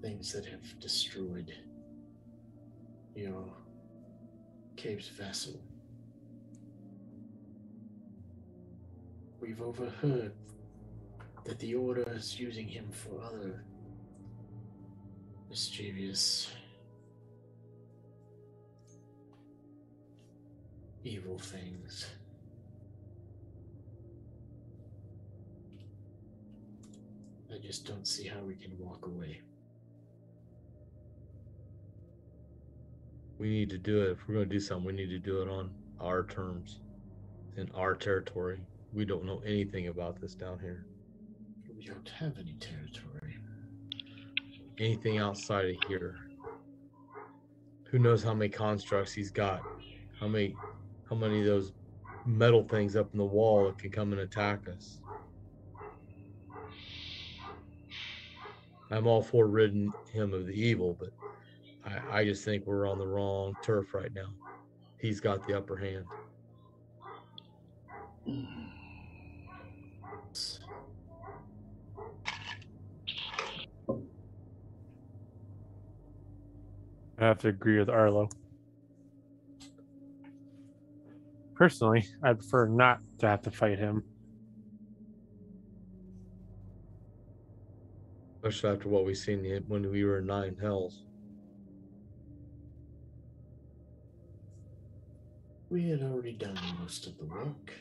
things 0.00 0.32
that 0.32 0.46
have 0.46 0.80
destroyed 0.80 1.52
your 3.14 3.44
Cave's 4.76 5.08
vessel. 5.08 5.60
We've 9.40 9.60
overheard 9.60 10.32
that 11.44 11.58
the 11.58 11.74
Order 11.74 12.10
is 12.14 12.40
using 12.40 12.66
him 12.66 12.88
for 12.90 13.20
other 13.22 13.62
mischievous, 15.50 16.50
evil 21.04 21.38
things. 21.38 22.06
I 27.52 27.58
just 27.58 27.84
don't 27.84 28.06
see 28.06 28.28
how 28.28 28.40
we 28.40 28.54
can 28.54 28.78
walk 28.78 29.06
away. 29.06 29.40
We 33.38 33.48
need 33.48 33.70
to 33.70 33.78
do 33.78 34.02
it. 34.02 34.10
If 34.12 34.18
we're 34.28 34.34
going 34.34 34.48
to 34.48 34.54
do 34.54 34.60
something, 34.60 34.84
we 34.84 34.92
need 34.92 35.08
to 35.08 35.18
do 35.18 35.42
it 35.42 35.48
on 35.48 35.70
our 35.98 36.24
terms, 36.24 36.80
in 37.56 37.68
our 37.74 37.94
territory. 37.94 38.60
We 38.92 39.04
don't 39.04 39.24
know 39.24 39.42
anything 39.44 39.88
about 39.88 40.20
this 40.20 40.34
down 40.34 40.60
here. 40.60 40.86
We 41.76 41.84
don't 41.84 42.08
have 42.08 42.38
any 42.38 42.54
territory. 42.60 43.38
Anything 44.78 45.18
outside 45.18 45.70
of 45.70 45.76
here. 45.88 46.16
Who 47.84 47.98
knows 47.98 48.22
how 48.22 48.34
many 48.34 48.50
constructs 48.50 49.12
he's 49.12 49.30
got? 49.30 49.62
How 50.20 50.28
many, 50.28 50.54
how 51.08 51.16
many 51.16 51.40
of 51.40 51.46
those 51.46 51.72
metal 52.26 52.62
things 52.62 52.94
up 52.94 53.08
in 53.12 53.18
the 53.18 53.24
wall 53.24 53.64
that 53.66 53.78
can 53.78 53.90
come 53.90 54.12
and 54.12 54.20
attack 54.20 54.68
us? 54.68 55.00
I'm 58.90 59.06
all 59.06 59.22
for 59.22 59.46
ridding 59.46 59.92
him 60.12 60.34
of 60.34 60.46
the 60.46 60.52
evil, 60.52 60.96
but 60.98 61.10
I, 61.84 62.20
I 62.20 62.24
just 62.24 62.44
think 62.44 62.66
we're 62.66 62.88
on 62.88 62.98
the 62.98 63.06
wrong 63.06 63.54
turf 63.62 63.94
right 63.94 64.12
now. 64.14 64.28
He's 64.98 65.20
got 65.20 65.46
the 65.46 65.56
upper 65.56 65.76
hand. 65.76 66.04
I 77.18 77.24
have 77.24 77.38
to 77.38 77.48
agree 77.48 77.78
with 77.78 77.88
Arlo. 77.88 78.28
Personally, 81.54 82.06
I 82.22 82.32
prefer 82.32 82.66
not 82.66 83.00
to 83.18 83.28
have 83.28 83.42
to 83.42 83.50
fight 83.50 83.78
him. 83.78 84.02
Especially 88.42 88.70
after 88.70 88.88
what 88.88 89.04
we've 89.04 89.18
seen 89.18 89.44
when 89.68 89.90
we 89.90 90.02
were 90.02 90.20
in 90.20 90.26
Nine 90.26 90.56
Hells. 90.58 91.02
We 95.68 95.90
had 95.90 96.02
already 96.02 96.32
done 96.32 96.58
most 96.80 97.06
of 97.06 97.18
the 97.18 97.26
work. 97.26 97.72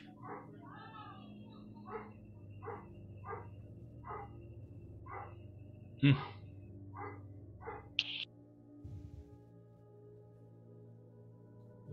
Hmm. 6.02 6.12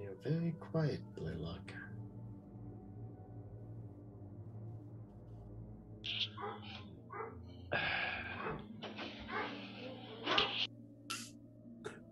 You're 0.01 0.17
very 0.25 0.55
quiet, 0.59 1.01
Blaylock. 1.15 1.46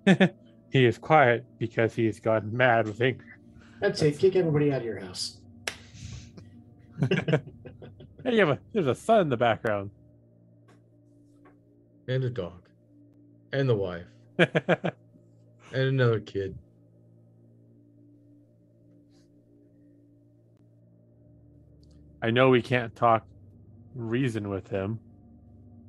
he 0.70 0.84
is 0.84 0.98
quiet 0.98 1.44
because 1.58 1.94
he 1.94 2.06
has 2.06 2.20
gotten 2.20 2.56
mad 2.56 2.86
with 2.86 3.00
anger. 3.00 3.38
That's 3.80 4.02
it. 4.02 4.18
Kick 4.18 4.36
everybody 4.36 4.72
out 4.72 4.78
of 4.78 4.84
your 4.84 5.00
house. 5.00 5.40
Hey, 8.24 8.36
you 8.36 8.40
have 8.40 8.48
a, 8.48 8.58
there's 8.72 8.86
a 8.86 8.94
son 8.94 9.20
in 9.20 9.28
the 9.28 9.36
background. 9.36 9.90
And 12.08 12.24
a 12.24 12.30
dog. 12.30 12.62
And 13.52 13.68
the 13.68 13.76
wife. 13.76 14.06
And 15.72 15.88
another 15.88 16.20
kid. 16.20 16.56
I 22.22 22.30
know 22.30 22.48
we 22.48 22.62
can't 22.62 22.94
talk 22.94 23.26
reason 23.96 24.48
with 24.48 24.68
him 24.68 25.00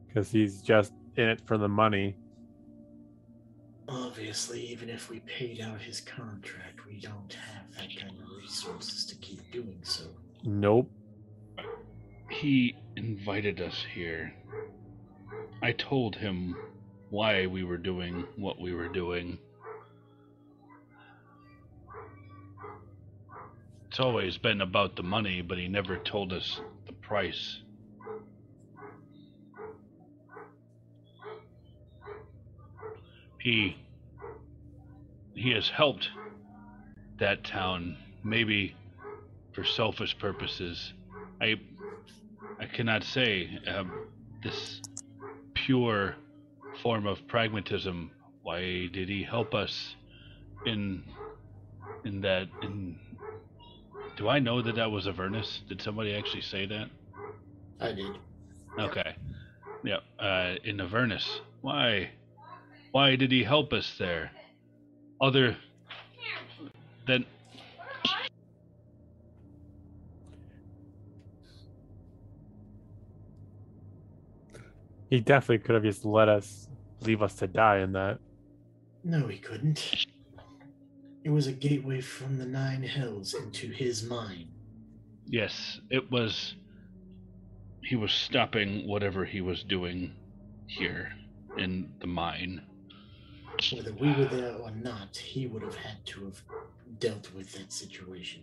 because 0.07 0.31
he's 0.31 0.63
just 0.63 0.91
in 1.17 1.29
it 1.29 1.41
for 1.45 1.59
the 1.59 1.67
money. 1.67 2.17
Obviously, 3.87 4.61
even 4.61 4.89
if 4.89 5.09
we 5.09 5.19
paid 5.21 5.61
out 5.61 5.79
his 5.79 6.01
contract, 6.01 6.85
we 6.87 6.99
don't 6.99 7.33
have 7.33 7.71
that 7.75 7.95
kind 7.99 8.19
of 8.19 8.37
resources 8.41 9.05
to 9.05 9.15
keep 9.15 9.51
doing 9.51 9.79
so. 9.83 10.05
Nope. 10.43 10.89
He 12.29 12.75
invited 12.95 13.61
us 13.61 13.85
here. 13.93 14.33
I 15.61 15.71
told 15.73 16.15
him 16.15 16.55
why 17.09 17.45
we 17.45 17.63
were 17.63 17.77
doing 17.77 18.25
what 18.35 18.59
we 18.59 18.73
were 18.73 18.89
doing. 18.89 19.37
It's 23.87 23.99
always 23.99 24.37
been 24.37 24.61
about 24.61 24.95
the 24.95 25.03
money, 25.03 25.41
but 25.41 25.57
he 25.57 25.67
never 25.67 25.97
told 25.97 26.33
us 26.33 26.59
the 26.87 26.93
price. 26.93 27.61
He 33.45 33.77
he 35.35 35.51
has 35.51 35.69
helped 35.69 36.09
that 37.19 37.43
town 37.43 37.95
maybe 38.23 38.75
for 39.53 39.63
selfish 39.63 40.17
purposes. 40.17 40.93
I 41.39 41.59
I 42.59 42.65
cannot 42.65 43.03
say 43.03 43.47
um, 43.67 43.91
this 44.41 44.81
pure 45.53 46.15
form 46.81 47.05
of 47.05 47.19
pragmatism. 47.27 48.09
Why 48.41 48.87
did 48.91 49.09
he 49.09 49.21
help 49.21 49.53
us 49.53 49.95
in 50.65 51.03
in 52.03 52.21
that? 52.21 52.47
In 52.63 52.97
do 54.17 54.27
I 54.27 54.39
know 54.39 54.63
that 54.63 54.73
that 54.73 54.89
was 54.89 55.07
Avernus? 55.07 55.61
Did 55.69 55.83
somebody 55.83 56.15
actually 56.15 56.41
say 56.41 56.65
that? 56.65 56.89
I 57.79 57.91
did. 57.91 58.17
Okay. 58.79 59.15
Yeah. 59.83 59.99
Uh, 60.17 60.55
in 60.63 60.81
Avernus. 60.81 61.41
Why? 61.61 62.09
Why 62.95 63.17
did 63.17 63.29
he 63.29 63.43
help 63.43 63.73
us 63.73 63.93
there? 63.99 64.31
Other 65.19 65.57
than 67.05 67.25
He 75.09 75.19
definitely 75.19 75.57
could 75.57 75.75
have 75.75 75.83
just 75.83 76.05
let 76.05 76.29
us 76.29 76.69
leave 77.01 77.21
us 77.21 77.35
to 77.35 77.47
die 77.47 77.79
in 77.79 77.91
that. 77.91 78.19
No, 79.03 79.27
he 79.27 79.39
couldn't. 79.39 80.05
It 81.25 81.31
was 81.31 81.47
a 81.47 81.51
gateway 81.51 81.99
from 81.99 82.37
the 82.37 82.45
Nine 82.45 82.81
Hells 82.81 83.33
into 83.33 83.67
his 83.73 84.03
mind. 84.03 84.47
Yes, 85.25 85.81
it 85.89 86.09
was. 86.09 86.55
He 87.83 87.97
was 87.97 88.13
stopping 88.13 88.87
whatever 88.87 89.25
he 89.25 89.41
was 89.41 89.63
doing 89.63 90.15
here 90.67 91.11
in 91.57 91.91
the 91.99 92.07
mine. 92.07 92.61
Whether 93.73 93.93
we 93.93 94.13
were 94.13 94.25
there 94.25 94.55
or 94.55 94.71
not, 94.71 95.15
he 95.15 95.47
would 95.47 95.63
have 95.63 95.75
had 95.75 96.05
to 96.07 96.25
have 96.25 96.41
dealt 96.99 97.33
with 97.33 97.53
that 97.53 97.71
situation. 97.71 98.41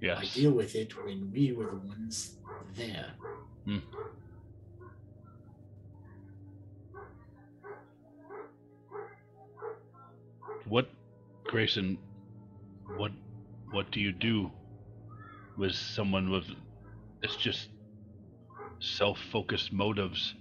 Yes. 0.00 0.18
I 0.20 0.40
deal 0.40 0.52
with 0.52 0.74
it 0.74 0.96
when 1.04 1.30
we 1.32 1.52
were 1.52 1.66
the 1.66 1.76
ones 1.76 2.36
there. 2.74 3.12
Hmm. 3.64 3.78
What, 10.66 10.88
Grayson? 11.44 11.98
What, 12.96 13.12
what 13.70 13.90
do 13.90 14.00
you 14.00 14.12
do 14.12 14.50
with 15.56 15.74
someone 15.74 16.30
with? 16.30 16.44
It's 17.22 17.36
just 17.36 17.68
self-focused 18.80 19.72
motives. 19.72 20.34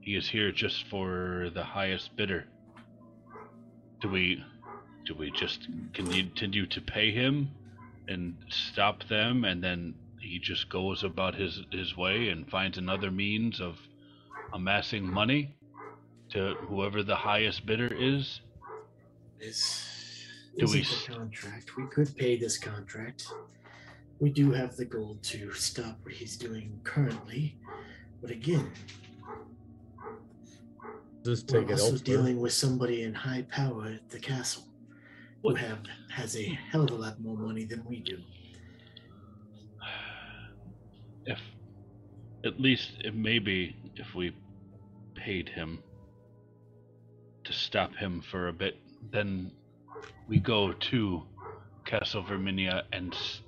He 0.00 0.14
is 0.16 0.28
here 0.28 0.52
just 0.52 0.86
for 0.88 1.50
the 1.52 1.64
highest 1.64 2.16
bidder. 2.16 2.46
Do 4.06 4.12
we, 4.12 4.44
do 5.04 5.14
we 5.16 5.32
just 5.32 5.66
continue 5.92 6.66
to 6.66 6.80
pay 6.80 7.10
him 7.10 7.50
and 8.06 8.36
stop 8.48 9.02
them, 9.08 9.44
and 9.44 9.64
then 9.64 9.94
he 10.20 10.38
just 10.38 10.68
goes 10.68 11.02
about 11.02 11.34
his 11.34 11.62
his 11.72 11.96
way 11.96 12.28
and 12.28 12.48
finds 12.48 12.78
another 12.78 13.10
means 13.10 13.60
of 13.60 13.80
amassing 14.52 15.04
money 15.04 15.56
to 16.28 16.54
whoever 16.68 17.02
the 17.02 17.16
highest 17.16 17.66
bidder 17.66 17.92
is? 17.92 18.42
This 19.40 20.24
Do 20.56 20.66
we 20.66 20.84
contract. 20.84 21.76
We 21.76 21.88
could 21.88 22.16
pay 22.16 22.36
this 22.36 22.58
contract. 22.58 23.26
We 24.20 24.30
do 24.30 24.52
have 24.52 24.76
the 24.76 24.84
gold 24.84 25.20
to 25.24 25.52
stop 25.52 25.98
what 26.04 26.14
he's 26.14 26.36
doing 26.36 26.78
currently, 26.84 27.56
but 28.22 28.30
again, 28.30 28.70
Just 31.26 31.50
we're 31.50 31.62
it 31.62 31.70
also 31.72 31.84
elsewhere. 31.86 31.98
dealing 32.04 32.40
with 32.40 32.52
somebody 32.52 33.02
in 33.02 33.12
high 33.12 33.42
power 33.50 33.86
at 33.86 34.08
the 34.10 34.18
castle 34.20 34.62
who 35.42 35.48
What- 35.52 35.58
have 35.58 35.80
has 36.10 36.36
a 36.36 36.44
hell 36.70 36.84
of 36.84 36.90
a 36.90 36.94
lot 36.94 37.20
more 37.20 37.36
money 37.36 37.64
than 37.64 37.84
we 37.84 38.00
do. 38.00 38.22
If 41.26 41.40
at 42.44 42.60
least 42.60 42.92
it 43.04 43.14
maybe 43.16 43.74
if 43.96 44.14
we 44.14 44.32
paid 45.14 45.48
him 45.48 45.82
to 47.44 47.52
stop 47.52 47.94
him 47.96 48.20
for 48.20 48.46
a 48.48 48.52
bit, 48.52 48.76
then 49.10 49.50
we 50.28 50.38
go 50.38 50.72
to 50.72 51.22
Castle 51.84 52.22
Verminia 52.22 52.84
and 52.92 53.12
s- 53.14 53.40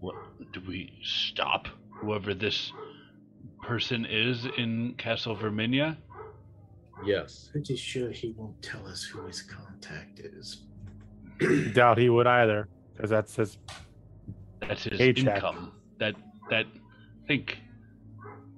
what 0.00 0.14
do 0.52 0.60
we 0.60 0.92
stop 1.02 1.66
whoever 2.00 2.34
this 2.34 2.72
person 3.62 4.04
is 4.04 4.44
in 4.56 4.94
Castle 4.94 5.36
Verminia? 5.36 5.96
Yes. 7.04 7.48
Pretty 7.52 7.76
sure 7.76 8.10
he 8.10 8.34
won't 8.36 8.60
tell 8.62 8.86
us 8.86 9.02
who 9.02 9.26
his 9.26 9.42
contact 9.42 10.20
is. 10.20 10.62
Doubt 11.72 11.98
he 11.98 12.08
would 12.08 12.26
either, 12.26 12.68
because 12.94 13.10
that's 13.10 13.36
his. 13.36 13.58
That's 14.60 14.84
his 14.84 14.98
Paycheck. 14.98 15.36
income. 15.36 15.72
That 15.98 16.14
that 16.50 16.66
think 17.26 17.58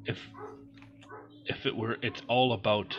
if 0.05 0.19
if 1.47 1.67
it 1.67 1.77
were 1.77 1.97
it's 2.03 2.23
all 2.29 2.53
about 2.53 2.97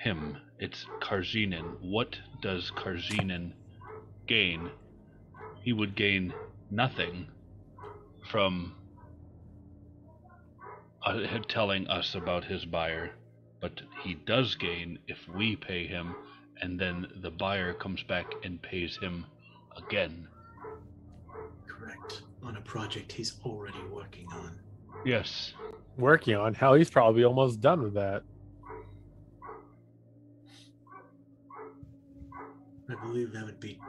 him. 0.00 0.36
It's 0.58 0.86
Karajinin. 1.00 1.76
What 1.80 2.16
does 2.40 2.70
Karajinin 2.70 3.52
gain? 4.26 4.70
He 5.62 5.72
would 5.72 5.94
gain 5.94 6.32
nothing 6.70 7.26
from 8.30 8.74
uh, 11.04 11.20
telling 11.48 11.86
us 11.88 12.14
about 12.14 12.44
his 12.44 12.64
buyer, 12.64 13.10
but 13.64 13.80
he 14.02 14.12
does 14.26 14.54
gain 14.56 14.98
if 15.08 15.16
we 15.34 15.56
pay 15.56 15.86
him, 15.86 16.14
and 16.60 16.78
then 16.78 17.06
the 17.22 17.30
buyer 17.30 17.72
comes 17.72 18.02
back 18.02 18.26
and 18.44 18.60
pays 18.60 18.98
him 18.98 19.24
again. 19.78 20.28
Correct. 21.66 22.20
On 22.42 22.58
a 22.58 22.60
project 22.60 23.10
he's 23.10 23.40
already 23.42 23.82
working 23.90 24.28
on. 24.34 24.60
Yes. 25.06 25.54
working 25.96 26.34
on. 26.34 26.52
Hell, 26.52 26.74
he's 26.74 26.90
probably 26.90 27.24
almost 27.24 27.62
done 27.62 27.82
with 27.82 27.94
that. 27.94 28.22
I 32.90 32.94
believe 33.06 33.32
that 33.32 33.46
would 33.46 33.60
be 33.60 33.80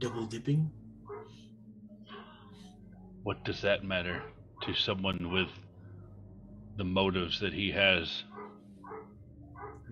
double 0.00 0.26
dipping. 0.26 0.70
What 3.22 3.42
does 3.42 3.62
that 3.62 3.84
matter 3.84 4.22
to 4.64 4.74
someone 4.74 5.32
with 5.32 5.48
the 6.76 6.84
motives 6.84 7.40
that 7.40 7.54
he 7.54 7.70
has? 7.70 8.24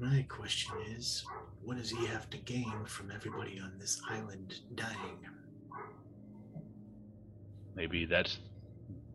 My 0.00 0.24
question 0.28 0.74
is, 0.96 1.24
what 1.64 1.76
does 1.76 1.90
he 1.90 2.06
have 2.06 2.30
to 2.30 2.38
gain 2.38 2.84
from 2.86 3.10
everybody 3.10 3.58
on 3.58 3.72
this 3.78 4.00
island 4.08 4.60
dying? 4.74 5.18
Maybe 7.74 8.04
that's 8.04 8.38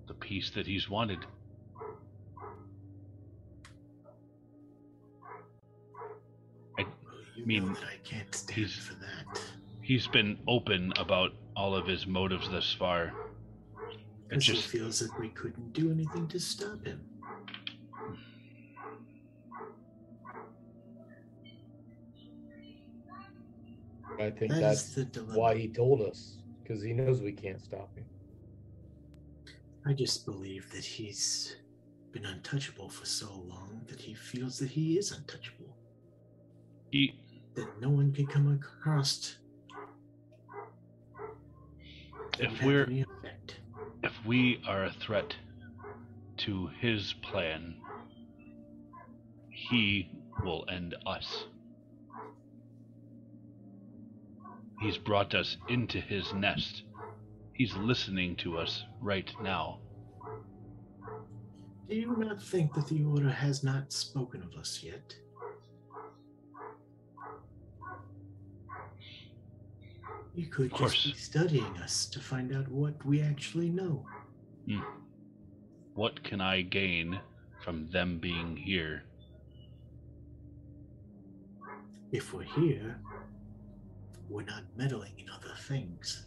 the 0.07 0.13
peace 0.13 0.49
that 0.55 0.67
he's 0.67 0.89
wanted. 0.89 1.19
I 6.77 6.85
you 7.35 7.45
mean, 7.45 7.69
I 7.69 7.97
can't 8.03 8.33
stand 8.33 8.57
he's- 8.59 8.73
for 8.73 8.95
that. 8.95 9.41
He's 9.81 10.07
been 10.07 10.39
open 10.47 10.93
about 10.97 11.31
all 11.57 11.75
of 11.75 11.85
his 11.87 12.07
motives 12.07 12.49
thus 12.49 12.73
far. 12.73 13.13
It 14.29 14.39
just 14.39 14.67
feels 14.67 14.99
that 14.99 15.17
we 15.19 15.29
couldn't 15.29 15.73
do 15.73 15.91
anything 15.91 16.27
to 16.29 16.39
stop 16.39 16.85
him. 16.85 17.01
I 24.19 24.29
think 24.31 24.51
That 24.51 24.61
that's 24.61 24.93
the 24.95 25.05
why 25.33 25.55
he 25.55 25.67
told 25.67 26.01
us 26.01 26.37
because 26.61 26.81
he 26.81 26.93
knows 26.93 27.21
we 27.21 27.31
can't 27.31 27.61
stop 27.61 27.95
him. 27.95 28.05
I 29.85 29.93
just 29.93 30.25
believe 30.25 30.71
that 30.71 30.83
he's 30.85 31.55
been 32.11 32.25
untouchable 32.25 32.89
for 32.89 33.05
so 33.05 33.27
long 33.47 33.81
that 33.87 33.99
he 33.99 34.13
feels 34.13 34.59
that 34.59 34.69
he 34.69 34.97
is 34.97 35.11
untouchable. 35.11 35.75
he 36.91 37.13
That 37.55 37.67
no 37.81 37.89
one 37.89 38.11
can 38.13 38.27
come 38.27 38.51
across. 38.53 39.37
If 42.39 42.63
we're- 42.63 43.01
effect. 43.01 43.59
if 44.03 44.13
we 44.25 44.61
are 44.67 44.85
a 44.85 44.93
threat 44.93 45.35
to 46.37 46.67
his 46.79 47.13
plan, 47.21 47.75
he 49.49 50.09
will 50.43 50.65
end 50.69 50.95
us. 51.05 51.45
He's 54.83 54.97
brought 54.97 55.33
us 55.33 55.55
into 55.69 56.01
his 56.01 56.33
nest. 56.33 56.83
He's 57.53 57.73
listening 57.77 58.35
to 58.37 58.57
us 58.57 58.83
right 58.99 59.31
now. 59.41 59.79
Do 61.87 61.95
you 61.95 62.13
not 62.17 62.43
think 62.43 62.73
that 62.73 62.87
the 62.89 63.01
Order 63.05 63.29
has 63.29 63.63
not 63.63 63.93
spoken 63.93 64.43
of 64.43 64.59
us 64.59 64.83
yet? 64.83 65.15
You 70.35 70.47
could 70.47 70.73
Of 70.73 70.79
just 70.79 71.05
be 71.05 71.13
studying 71.13 71.77
us 71.77 72.05
to 72.07 72.19
find 72.19 72.53
out 72.53 72.67
what 72.67 73.05
we 73.05 73.21
actually 73.21 73.69
know. 73.69 74.05
Hmm. 74.67 74.81
What 75.93 76.21
can 76.25 76.41
I 76.41 76.61
gain 76.61 77.21
from 77.63 77.89
them 77.91 78.19
being 78.19 78.57
here? 78.57 79.03
If 82.11 82.33
we're 82.33 82.43
here, 82.43 82.99
we're 84.29 84.43
not 84.43 84.63
meddling 84.75 85.13
in 85.17 85.29
other 85.29 85.53
things. 85.67 86.25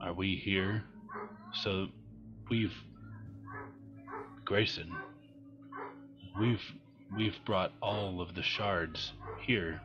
Are 0.00 0.12
we 0.12 0.36
here? 0.36 0.84
So 1.62 1.88
we've 2.50 2.74
Grayson. 4.44 4.90
We've 6.40 6.62
we've 7.16 7.36
brought 7.44 7.72
all 7.82 8.20
of 8.20 8.34
the 8.34 8.42
shards 8.42 9.12
here. 9.40 9.80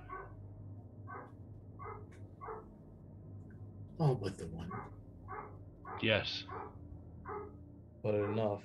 All 3.99 4.15
but 4.15 4.37
the 4.37 4.47
one. 4.47 4.69
Yes. 6.01 6.43
But 8.01 8.15
enough. 8.15 8.61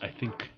I 0.00 0.08
think 0.08 0.50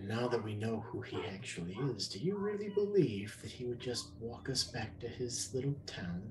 And 0.00 0.08
now 0.08 0.28
that 0.28 0.42
we 0.42 0.54
know 0.54 0.82
who 0.88 1.02
he 1.02 1.18
actually 1.26 1.76
is, 1.94 2.08
do 2.08 2.18
you 2.18 2.38
really 2.38 2.70
believe 2.70 3.36
that 3.42 3.50
he 3.50 3.66
would 3.66 3.80
just 3.80 4.08
walk 4.18 4.48
us 4.48 4.64
back 4.64 4.98
to 5.00 5.08
his 5.08 5.50
little 5.52 5.74
town? 5.86 6.22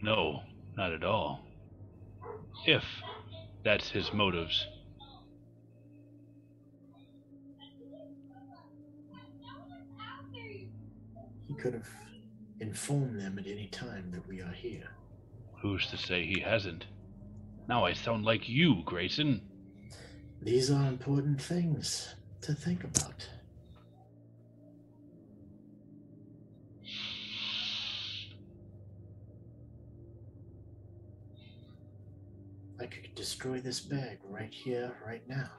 no, 0.00 0.40
not 0.76 0.92
at 0.92 1.02
all. 1.02 1.44
If 2.66 2.84
that's 3.64 3.90
his 3.90 4.12
motives. 4.12 4.64
He 11.48 11.54
could 11.54 11.74
have 11.74 11.88
informed 12.60 13.20
them 13.20 13.40
at 13.40 13.46
any 13.48 13.66
time 13.66 14.12
that 14.12 14.26
we 14.28 14.40
are 14.40 14.52
here. 14.52 14.92
Who's 15.60 15.88
to 15.88 15.96
say 15.96 16.24
he 16.24 16.40
hasn't? 16.40 16.86
Now 17.68 17.84
I 17.84 17.92
sound 17.92 18.24
like 18.24 18.48
you, 18.48 18.82
Grayson. 18.84 19.40
These 20.40 20.70
are 20.70 20.86
important 20.86 21.42
things 21.42 22.14
to 22.42 22.54
think 22.54 22.84
about. 22.84 23.28
I 32.80 32.86
could 32.86 33.14
destroy 33.14 33.60
this 33.60 33.80
bag 33.80 34.18
right 34.24 34.52
here, 34.52 34.96
right 35.06 35.22
now, 35.28 35.50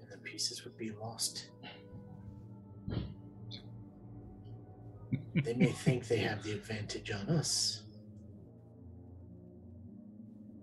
and 0.00 0.10
the 0.10 0.16
pieces 0.18 0.64
would 0.64 0.76
be 0.78 0.90
lost. 0.90 1.50
they 5.34 5.54
may 5.54 5.72
think 5.72 6.08
they 6.08 6.18
have 6.18 6.42
the 6.42 6.52
advantage 6.52 7.10
on 7.10 7.28
us. 7.28 7.82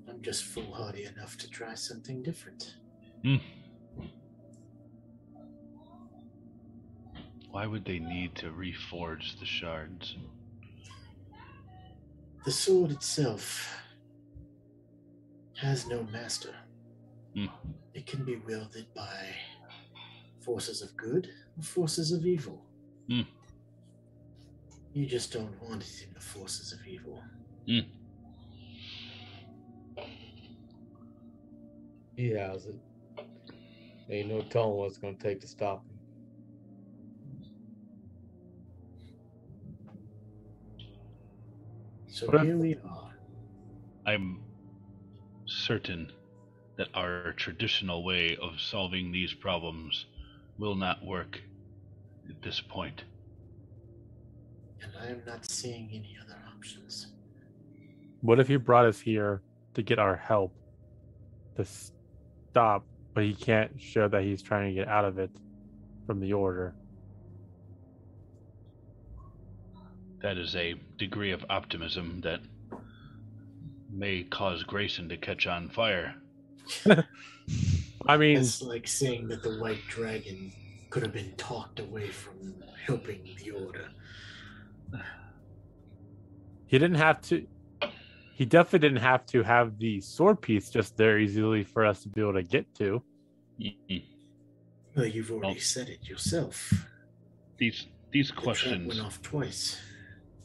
I'm 0.07 0.21
just 0.21 0.45
foolhardy 0.45 1.05
enough 1.05 1.37
to 1.37 1.49
try 1.49 1.75
something 1.75 2.23
different. 2.23 2.75
Hmm. 3.23 3.37
Why 7.51 7.65
would 7.65 7.85
they 7.85 7.99
need 7.99 8.35
to 8.35 8.51
reforge 8.51 9.39
the 9.39 9.45
shards? 9.45 10.17
The 12.45 12.51
sword 12.51 12.91
itself 12.91 13.75
has 15.55 15.87
no 15.87 16.03
master. 16.03 16.53
Hmm. 17.35 17.47
It 17.93 18.05
can 18.05 18.23
be 18.23 18.37
wielded 18.37 18.85
by 18.95 19.35
forces 20.39 20.81
of 20.81 20.95
good 20.95 21.29
or 21.57 21.63
forces 21.63 22.11
of 22.11 22.25
evil. 22.25 22.63
Hmm. 23.09 23.21
You 24.93 25.05
just 25.05 25.33
don't 25.33 25.61
want 25.61 25.83
it 25.83 26.05
in 26.07 26.13
the 26.13 26.19
forces 26.19 26.71
of 26.71 26.85
evil. 26.87 27.21
He 32.15 32.29
has 32.31 32.65
it. 32.65 32.75
Ain't 34.09 34.29
no 34.29 34.41
telling 34.41 34.75
what 34.75 34.87
it's 34.87 34.97
gonna 34.97 35.13
take 35.15 35.39
to 35.41 35.47
stop 35.47 35.83
So 42.19 42.25
What 42.25 42.35
if- 42.35 42.41
here 42.41 42.57
we 42.57 42.75
are. 42.75 43.17
I'm 44.05 44.43
certain 45.45 46.11
that 46.75 46.89
our 46.93 47.31
traditional 47.31 48.03
way 48.03 48.35
of 48.35 48.59
solving 48.59 49.13
these 49.13 49.33
problems 49.33 50.05
will 50.57 50.75
not 50.75 51.01
work 51.05 51.41
at 52.29 52.41
this 52.41 52.59
point. 52.59 53.05
And 54.81 54.91
I 54.99 55.07
am 55.11 55.23
not 55.25 55.45
seeing 55.45 55.89
any 55.91 56.17
other 56.21 56.37
options. 56.53 57.13
What 58.19 58.41
if 58.41 58.49
he 58.49 58.57
brought 58.57 58.85
us 58.85 58.99
here 58.99 59.41
to 59.75 59.81
get 59.81 59.97
our 59.97 60.17
help 60.17 60.53
to 61.55 61.63
stop, 61.63 62.85
but 63.13 63.23
he 63.23 63.33
can't 63.33 63.79
show 63.79 64.09
that 64.09 64.23
he's 64.23 64.41
trying 64.41 64.67
to 64.67 64.75
get 64.75 64.89
out 64.89 65.05
of 65.05 65.19
it 65.19 65.31
from 66.05 66.19
the 66.19 66.33
order? 66.33 66.75
That 70.21 70.37
is 70.37 70.55
a 70.55 70.75
degree 70.97 71.31
of 71.31 71.45
optimism 71.49 72.21
that 72.21 72.41
may 73.91 74.23
cause 74.23 74.63
Grayson 74.63 75.09
to 75.09 75.17
catch 75.17 75.47
on 75.47 75.69
fire. 75.69 76.15
I 78.05 78.17
mean, 78.17 78.37
It's 78.37 78.61
like 78.61 78.87
saying 78.87 79.27
that 79.29 79.43
the 79.43 79.57
white 79.59 79.81
dragon 79.87 80.51
could 80.89 81.03
have 81.03 81.13
been 81.13 81.33
talked 81.37 81.79
away 81.79 82.09
from 82.09 82.55
helping 82.85 83.35
the 83.43 83.51
order. 83.51 83.89
he 86.67 86.77
didn't 86.77 86.97
have 86.97 87.21
to. 87.21 87.45
He 88.33 88.45
definitely 88.45 88.87
didn't 88.87 89.01
have 89.03 89.25
to 89.27 89.43
have 89.43 89.77
the 89.79 89.99
sword 90.01 90.41
piece 90.41 90.69
just 90.69 90.95
there 90.95 91.19
easily 91.19 91.63
for 91.63 91.85
us 91.85 92.03
to 92.03 92.09
be 92.09 92.21
able 92.21 92.33
to 92.35 92.43
get 92.43 92.73
to. 92.75 93.03
Mm-mm. 93.59 94.03
Well, 94.95 95.05
you've 95.05 95.31
already 95.31 95.47
Well- 95.47 95.59
said 95.59 95.89
it 95.89 96.07
yourself. 96.07 96.73
These 97.57 97.87
these 98.11 98.29
The 98.29 98.35
questions 98.35 98.87
went 98.87 99.01
off 99.01 99.21
twice. 99.21 99.79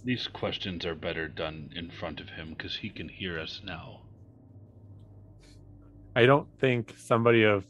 These 0.04 0.28
questions 0.28 0.84
are 0.84 0.94
better 0.94 1.28
done 1.28 1.70
in 1.74 1.90
front 1.90 2.20
of 2.20 2.28
him 2.28 2.50
because 2.50 2.76
he 2.76 2.90
can 2.90 3.08
hear 3.08 3.38
us 3.38 3.62
now. 3.64 4.02
I 6.14 6.26
don't 6.26 6.46
think 6.60 6.94
somebody 6.96 7.42
of 7.44 7.64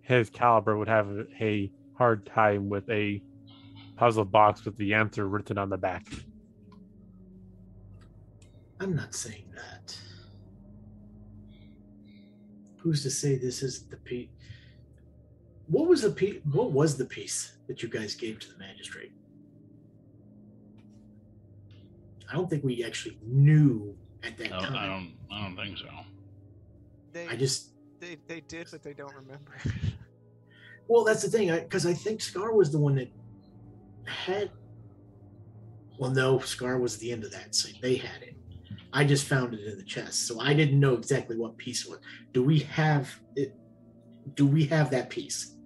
his 0.00 0.30
caliber 0.30 0.78
would 0.78 0.88
have 0.88 1.08
a 1.40 1.70
hard 1.98 2.24
time 2.26 2.68
with 2.68 2.88
a 2.88 3.20
puzzle 3.96 4.24
box 4.24 4.64
with 4.64 4.76
the 4.76 4.94
answer 4.94 5.28
written 5.28 5.58
on 5.58 5.68
the 5.68 5.76
back. 5.76 6.06
I'm 8.80 8.94
not 8.94 9.14
saying 9.14 9.44
that. 9.54 9.98
Who's 12.78 13.02
to 13.02 13.10
say 13.10 13.36
this 13.36 13.62
isn't 13.62 13.90
the 13.90 13.98
pe- 13.98 14.30
what 15.66 15.86
was 15.86 16.02
the 16.02 16.10
piece? 16.10 16.40
What 16.50 16.72
was 16.72 16.96
the 16.96 17.04
piece 17.04 17.58
that 17.66 17.82
you 17.82 17.90
guys 17.90 18.14
gave 18.14 18.40
to 18.40 18.50
the 18.50 18.58
magistrate? 18.58 19.12
I 22.30 22.34
don't 22.34 22.48
think 22.48 22.62
we 22.62 22.84
actually 22.84 23.18
knew 23.24 23.96
at 24.22 24.38
that 24.38 24.52
I 24.52 24.60
don't, 24.60 24.72
time. 24.72 24.76
I 24.76 24.86
don't. 24.86 25.12
I 25.32 25.42
don't 25.42 25.56
think 25.56 25.78
so. 25.78 25.86
They, 27.12 27.26
I 27.26 27.36
just 27.36 27.70
they 27.98 28.16
they 28.28 28.40
did, 28.40 28.68
but 28.70 28.82
they 28.82 28.92
don't 28.92 29.14
remember. 29.14 29.58
well, 30.88 31.04
that's 31.04 31.22
the 31.22 31.28
thing, 31.28 31.52
because 31.52 31.86
I, 31.86 31.92
think 31.92 32.20
Scar 32.20 32.54
was 32.54 32.70
the 32.70 32.78
one 32.78 32.94
that 32.96 33.10
had. 34.04 34.50
Well, 35.98 36.10
no, 36.10 36.38
Scar 36.38 36.78
was 36.78 36.96
the 36.98 37.12
end 37.12 37.24
of 37.24 37.32
that, 37.32 37.54
so 37.54 37.68
they 37.82 37.96
had 37.96 38.22
it. 38.22 38.36
I 38.92 39.04
just 39.04 39.26
found 39.26 39.54
it 39.54 39.60
in 39.60 39.76
the 39.76 39.84
chest, 39.84 40.26
so 40.26 40.40
I 40.40 40.54
didn't 40.54 40.80
know 40.80 40.94
exactly 40.94 41.36
what 41.36 41.56
piece 41.58 41.86
was. 41.86 41.98
Do 42.32 42.42
we 42.42 42.60
have 42.60 43.08
it? 43.36 43.54
Do 44.34 44.46
we 44.46 44.64
have 44.66 44.90
that 44.90 45.10
piece? 45.10 45.56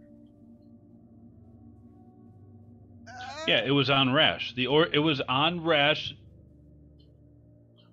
Uh, 3.06 3.12
yeah, 3.46 3.64
it 3.64 3.70
was 3.70 3.90
on 3.90 4.12
Rash. 4.12 4.54
The 4.54 4.66
or 4.66 4.86
it 4.92 4.98
was 4.98 5.20
on 5.28 5.62
Rash. 5.62 6.14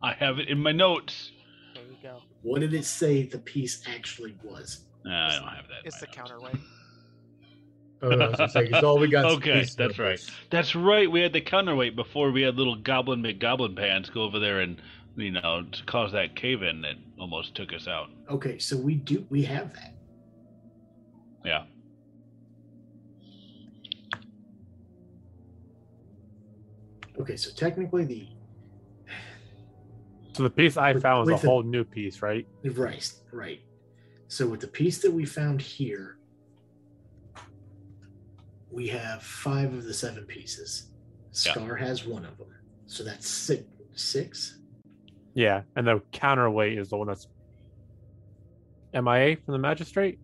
I 0.04 0.14
have 0.14 0.40
it 0.40 0.48
in 0.50 0.58
my 0.60 0.72
notes. 0.72 1.32
There 1.76 1.84
you 1.84 1.98
go. 2.02 2.22
What 2.42 2.60
did 2.62 2.74
it 2.74 2.86
say 2.86 3.24
the 3.24 3.38
piece 3.40 3.84
actually 3.88 4.36
was? 4.44 4.86
Nah, 5.06 5.28
I 5.30 5.36
don't 5.36 5.48
have 5.48 5.68
that. 5.68 5.86
It's 5.86 6.00
the 6.00 6.08
notes. 6.08 6.18
counterweight. 6.18 6.58
Oh, 8.04 8.10
I 8.10 8.28
was 8.30 8.38
gonna 8.38 8.50
say, 8.50 8.68
'cause 8.68 8.84
all 8.84 8.98
we 8.98 9.08
got. 9.08 9.26
Okay, 9.38 9.64
that's 9.78 10.00
right. 10.00 10.20
That's 10.50 10.76
right. 10.76 11.10
We 11.10 11.22
had 11.22 11.34
the 11.34 11.42
counterweight 11.42 11.96
before 11.96 12.32
we 12.32 12.42
had 12.42 12.56
little 12.56 12.76
Goblin 12.76 13.22
McGoblin 13.22 13.76
pants 13.76 14.10
go 14.10 14.24
over 14.24 14.40
there 14.40 14.62
and 14.62 14.82
you 15.16 15.32
know 15.32 15.66
to 15.72 15.84
cause 15.86 16.12
that 16.14 16.36
cave 16.36 16.64
in 16.64 16.82
that 16.82 16.96
almost 17.20 17.54
took 17.54 17.74
us 17.74 17.88
out. 17.88 18.10
Okay, 18.30 18.58
so 18.58 18.76
we 18.76 18.96
do 18.96 19.26
we 19.30 19.44
have 19.44 19.72
that. 19.76 19.94
Yeah. 21.46 21.64
Okay, 27.20 27.36
so 27.36 27.52
technically 27.52 28.06
the 28.06 28.28
So 30.42 30.46
the 30.46 30.50
piece 30.56 30.76
I 30.76 30.94
With- 30.94 31.04
found 31.04 31.30
was 31.30 31.40
a 31.40 31.44
the- 31.44 31.48
whole 31.48 31.62
new 31.62 31.84
piece, 31.84 32.24
right? 32.24 32.48
right, 32.64 33.14
right. 33.32 33.62
So 34.28 34.48
with 34.48 34.60
the 34.62 34.68
piece 34.68 35.00
that 35.04 35.12
we 35.12 35.24
found 35.24 35.62
here, 35.62 36.18
we 38.72 38.88
have 38.88 39.22
five 39.22 39.72
of 39.72 39.84
the 39.84 39.94
seven 39.94 40.24
pieces. 40.26 40.88
Yeah. 41.46 41.52
Scar 41.54 41.76
has 41.76 42.08
one 42.08 42.26
of 42.26 42.40
them, 42.40 42.48
so 42.88 43.04
that's 43.04 43.28
six. 43.28 43.64
Six. 43.94 44.58
Yeah, 45.36 45.62
and 45.76 45.86
the 45.86 46.02
counterweight 46.12 46.76
is 46.80 46.90
the 46.90 46.98
one 46.98 47.06
that's 47.08 47.28
MIA 48.94 49.36
from 49.36 49.52
the 49.52 49.60
magistrate. 49.60 50.18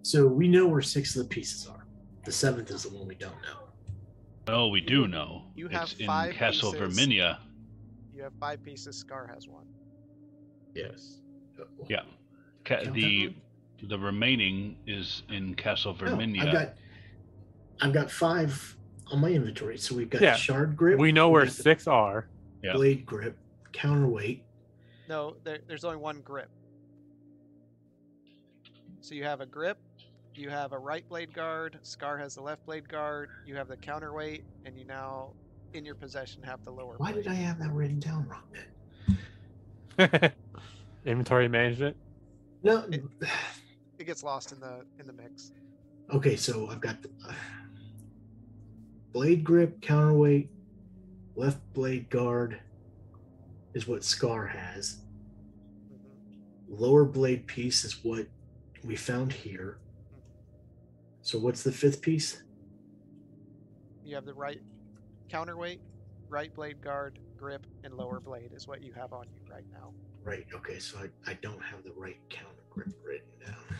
So 0.00 0.26
we 0.26 0.48
know 0.48 0.66
where 0.66 0.80
six 0.80 1.14
of 1.14 1.24
the 1.24 1.28
pieces 1.28 1.66
are. 1.66 1.84
The 2.24 2.32
seventh 2.32 2.70
is 2.70 2.84
the 2.84 2.96
one 2.96 3.06
we 3.06 3.16
don't 3.16 3.36
know. 3.42 3.68
Oh, 4.48 4.68
we 4.68 4.80
do 4.80 5.06
know. 5.08 5.42
You 5.56 5.68
have 5.68 5.90
it's 5.90 6.00
in 6.00 6.06
five 6.06 6.32
Castle 6.34 6.72
pieces. 6.72 6.96
Verminia. 6.96 7.38
You 8.14 8.22
have 8.22 8.32
five 8.38 8.62
pieces. 8.62 8.96
Scar 8.96 9.26
has 9.32 9.48
one. 9.48 9.66
Yes. 10.74 11.20
Yeah. 11.88 12.02
Ca- 12.64 12.90
the 12.92 13.34
the 13.82 13.98
remaining 13.98 14.76
is 14.86 15.24
in 15.28 15.54
Castle 15.54 15.96
oh, 16.00 16.04
No, 16.04 16.16
Verminia. 16.16 16.46
I've 16.46 16.52
got 16.52 16.74
I've 17.80 17.92
got 17.92 18.10
five 18.10 18.76
on 19.12 19.20
my 19.20 19.30
inventory. 19.30 19.78
So 19.78 19.94
we've 19.96 20.10
got 20.10 20.22
Yeah. 20.22 20.36
shard 20.36 20.76
grip. 20.76 20.98
We 20.98 21.12
know 21.12 21.28
we've 21.28 21.32
where 21.32 21.44
got 21.44 21.54
the 21.54 21.62
six 21.62 21.86
are. 21.86 22.28
Yeah. 22.62 22.72
Blade 22.72 23.04
grip, 23.04 23.36
counterweight. 23.72 24.44
No, 25.08 25.36
there, 25.44 25.58
there's 25.66 25.84
only 25.84 25.98
one 25.98 26.20
grip. 26.22 26.48
So 29.00 29.14
you 29.14 29.24
have 29.24 29.42
a 29.42 29.46
grip, 29.46 29.76
you 30.34 30.48
have 30.48 30.72
a 30.72 30.78
right 30.78 31.06
blade 31.06 31.34
guard, 31.34 31.78
Scar 31.82 32.16
has 32.16 32.36
the 32.36 32.40
left 32.40 32.64
blade 32.64 32.88
guard, 32.88 33.28
you 33.44 33.54
have 33.54 33.68
the 33.68 33.76
counterweight, 33.76 34.44
and 34.64 34.78
you 34.78 34.86
now, 34.86 35.34
in 35.74 35.84
your 35.84 35.94
possession, 35.94 36.42
have 36.42 36.64
the 36.64 36.70
lower 36.70 36.94
Why 36.98 37.12
blade. 37.12 37.24
did 37.24 37.32
I 37.32 37.34
have 37.36 37.58
that 37.58 37.70
written 37.72 37.98
down 38.00 38.26
wrong 38.28 38.42
then? 39.98 40.32
Inventory 41.04 41.48
management. 41.48 41.96
No. 42.62 42.84
It- 42.90 43.04
It 43.96 44.06
gets 44.06 44.24
lost 44.24 44.50
in 44.50 44.58
the 44.58 44.84
in 44.98 45.06
the 45.06 45.12
mix. 45.12 45.52
Okay, 46.12 46.34
so 46.34 46.68
I've 46.68 46.80
got 46.80 47.00
the 47.00 47.08
uh, 47.28 47.32
blade 49.12 49.44
grip, 49.44 49.80
counterweight, 49.80 50.50
left 51.36 51.60
blade 51.74 52.10
guard 52.10 52.58
is 53.72 53.86
what 53.86 54.02
Scar 54.02 54.46
has. 54.48 54.96
Mhm. 55.92 56.00
Lower 56.68 57.04
blade 57.04 57.46
piece 57.46 57.84
is 57.84 58.04
what 58.04 58.26
we 58.82 58.96
found 58.96 59.32
here. 59.32 59.78
So 61.22 61.38
what's 61.38 61.62
the 61.62 61.72
fifth 61.72 62.02
piece? 62.02 62.42
You 64.04 64.16
have 64.16 64.24
the 64.26 64.34
right 64.34 64.60
counterweight, 65.28 65.80
right 66.28 66.54
blade 66.54 66.80
guard, 66.80 67.18
grip, 67.36 67.66
and 67.82 67.94
lower 67.94 68.16
mm-hmm. 68.16 68.30
blade 68.30 68.52
is 68.54 68.66
what 68.66 68.82
you 68.82 68.92
have 68.92 69.12
on 69.12 69.26
you 69.34 69.40
right 69.50 69.66
now. 69.72 69.92
Right. 70.22 70.46
Okay, 70.54 70.78
so 70.78 70.98
I, 70.98 71.30
I 71.30 71.34
don't 71.42 71.62
have 71.62 71.84
the 71.84 71.92
right 71.96 72.16
counter 72.30 72.64
grip 72.70 72.88
written 73.04 73.28
down. 73.44 73.78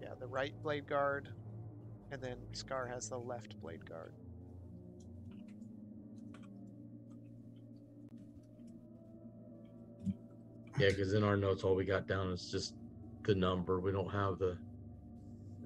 Yeah, 0.00 0.14
the 0.20 0.26
right 0.26 0.54
blade 0.62 0.86
guard, 0.86 1.28
and 2.12 2.22
then 2.22 2.36
Scar 2.52 2.86
has 2.86 3.08
the 3.08 3.18
left 3.18 3.60
blade 3.60 3.88
guard. 3.88 4.12
Yeah, 10.78 10.90
because 10.90 11.12
in 11.12 11.24
our 11.24 11.36
notes, 11.36 11.64
all 11.64 11.74
we 11.74 11.84
got 11.84 12.06
down 12.06 12.28
is 12.28 12.48
just 12.52 12.74
the 13.24 13.34
number. 13.34 13.80
We 13.80 13.90
don't 13.90 14.10
have 14.10 14.38
the 14.38 14.56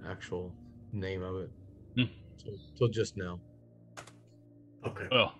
actual 0.08 0.54
name 0.92 1.22
of 1.22 1.36
it. 1.36 1.50
So, 2.38 2.50
so 2.76 2.88
just 2.88 3.16
now. 3.16 3.40
Okay. 4.86 5.08
Well. 5.10 5.32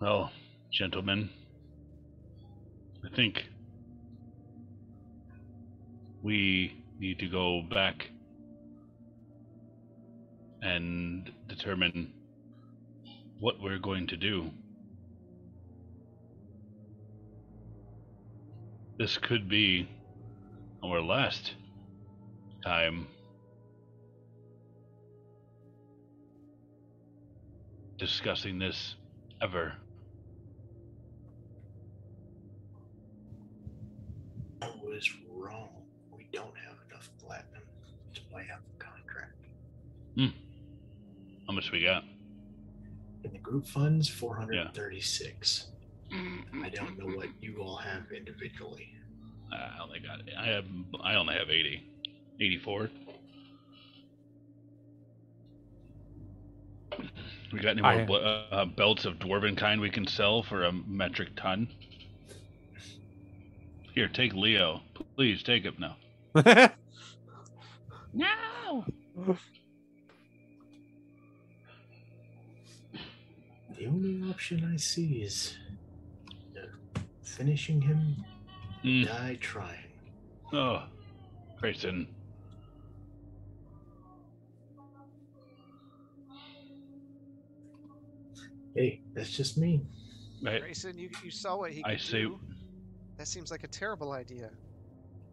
Well, 0.00 0.30
gentlemen, 0.72 1.28
I 3.04 3.14
think 3.16 3.44
we 6.22 6.84
need 7.00 7.18
to 7.18 7.28
go 7.28 7.62
back 7.68 8.08
and 10.62 11.30
determine 11.48 12.12
what 13.40 13.60
we're 13.60 13.78
going 13.78 14.06
to 14.08 14.16
do. 14.16 14.50
This 18.98 19.16
could 19.16 19.48
be 19.48 19.88
our 20.82 21.00
last 21.00 21.54
time 22.64 23.06
discussing 27.96 28.58
this 28.58 28.96
ever. 29.40 29.74
I 34.62 34.70
was 34.82 35.08
wrong. 35.30 35.68
We 36.10 36.26
don't 36.32 36.56
have 36.66 36.78
enough 36.90 37.08
platinum 37.24 37.62
to 38.14 38.20
buy 38.32 38.46
out 38.52 38.62
the 38.66 38.84
contract. 38.84 39.36
Hmm. 40.16 40.26
How 41.46 41.52
much 41.52 41.70
we 41.70 41.84
got? 41.84 42.02
In 43.22 43.32
the 43.32 43.38
group 43.38 43.68
funds, 43.68 44.08
436. 44.08 45.68
I 46.12 46.68
don't 46.70 46.98
know 46.98 47.16
what 47.16 47.28
you 47.40 47.58
all 47.60 47.76
have 47.76 48.10
individually. 48.14 48.90
I 49.52 49.82
only 49.82 50.00
got. 50.00 50.20
I 50.38 50.46
have. 50.46 50.64
I 51.02 51.14
only 51.14 51.34
have 51.34 51.48
80. 51.50 51.84
84. 52.40 52.90
We 57.52 57.60
got 57.60 57.70
any 57.70 57.82
more 57.82 57.90
I- 57.90 58.04
bl- 58.04 58.14
uh, 58.16 58.64
belts 58.66 59.04
of 59.04 59.14
dwarven 59.18 59.56
kind 59.56 59.80
we 59.80 59.90
can 59.90 60.06
sell 60.06 60.42
for 60.42 60.64
a 60.64 60.72
metric 60.72 61.30
ton? 61.36 61.68
Here, 63.94 64.08
take 64.08 64.34
Leo. 64.34 64.82
Please 65.16 65.42
take 65.42 65.64
him 65.64 65.76
now. 65.78 65.96
No. 68.14 68.84
The 73.76 73.86
only 73.86 74.28
option 74.28 74.70
I 74.72 74.76
see 74.76 75.22
is 75.22 75.56
uh, 75.67 75.67
finishing 77.42 77.80
him, 77.80 78.24
Mm. 78.84 79.06
die 79.06 79.38
trying. 79.40 79.92
Oh, 80.52 80.82
Grayson. 81.60 82.08
Hey, 88.74 89.00
that's 89.14 89.30
just 89.30 89.58
me. 89.58 89.82
I, 90.46 90.58
Grayson, 90.58 90.96
you, 90.98 91.10
you 91.24 91.30
saw 91.30 91.56
what 91.56 91.72
he 91.72 91.82
could 91.82 91.92
I 91.92 91.96
say- 91.96 92.22
do. 92.22 92.40
That 93.16 93.26
seems 93.26 93.50
like 93.50 93.64
a 93.64 93.68
terrible 93.68 94.12
idea. 94.12 94.50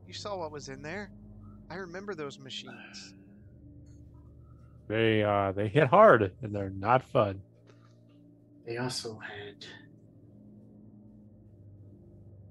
You 0.08 0.14
saw 0.14 0.38
what 0.38 0.52
was 0.52 0.70
in 0.70 0.82
there. 0.82 1.12
I 1.70 1.76
remember 1.76 2.16
those 2.16 2.40
machines. 2.40 3.14
they 4.88 5.24
uh 5.24 5.52
they 5.52 5.68
hit 5.68 5.88
hard 5.88 6.32
and 6.44 6.54
they're 6.54 6.70
not 6.72 7.04
fun. 7.12 7.42
they 8.66 8.78
also 8.78 9.18
had 9.20 9.66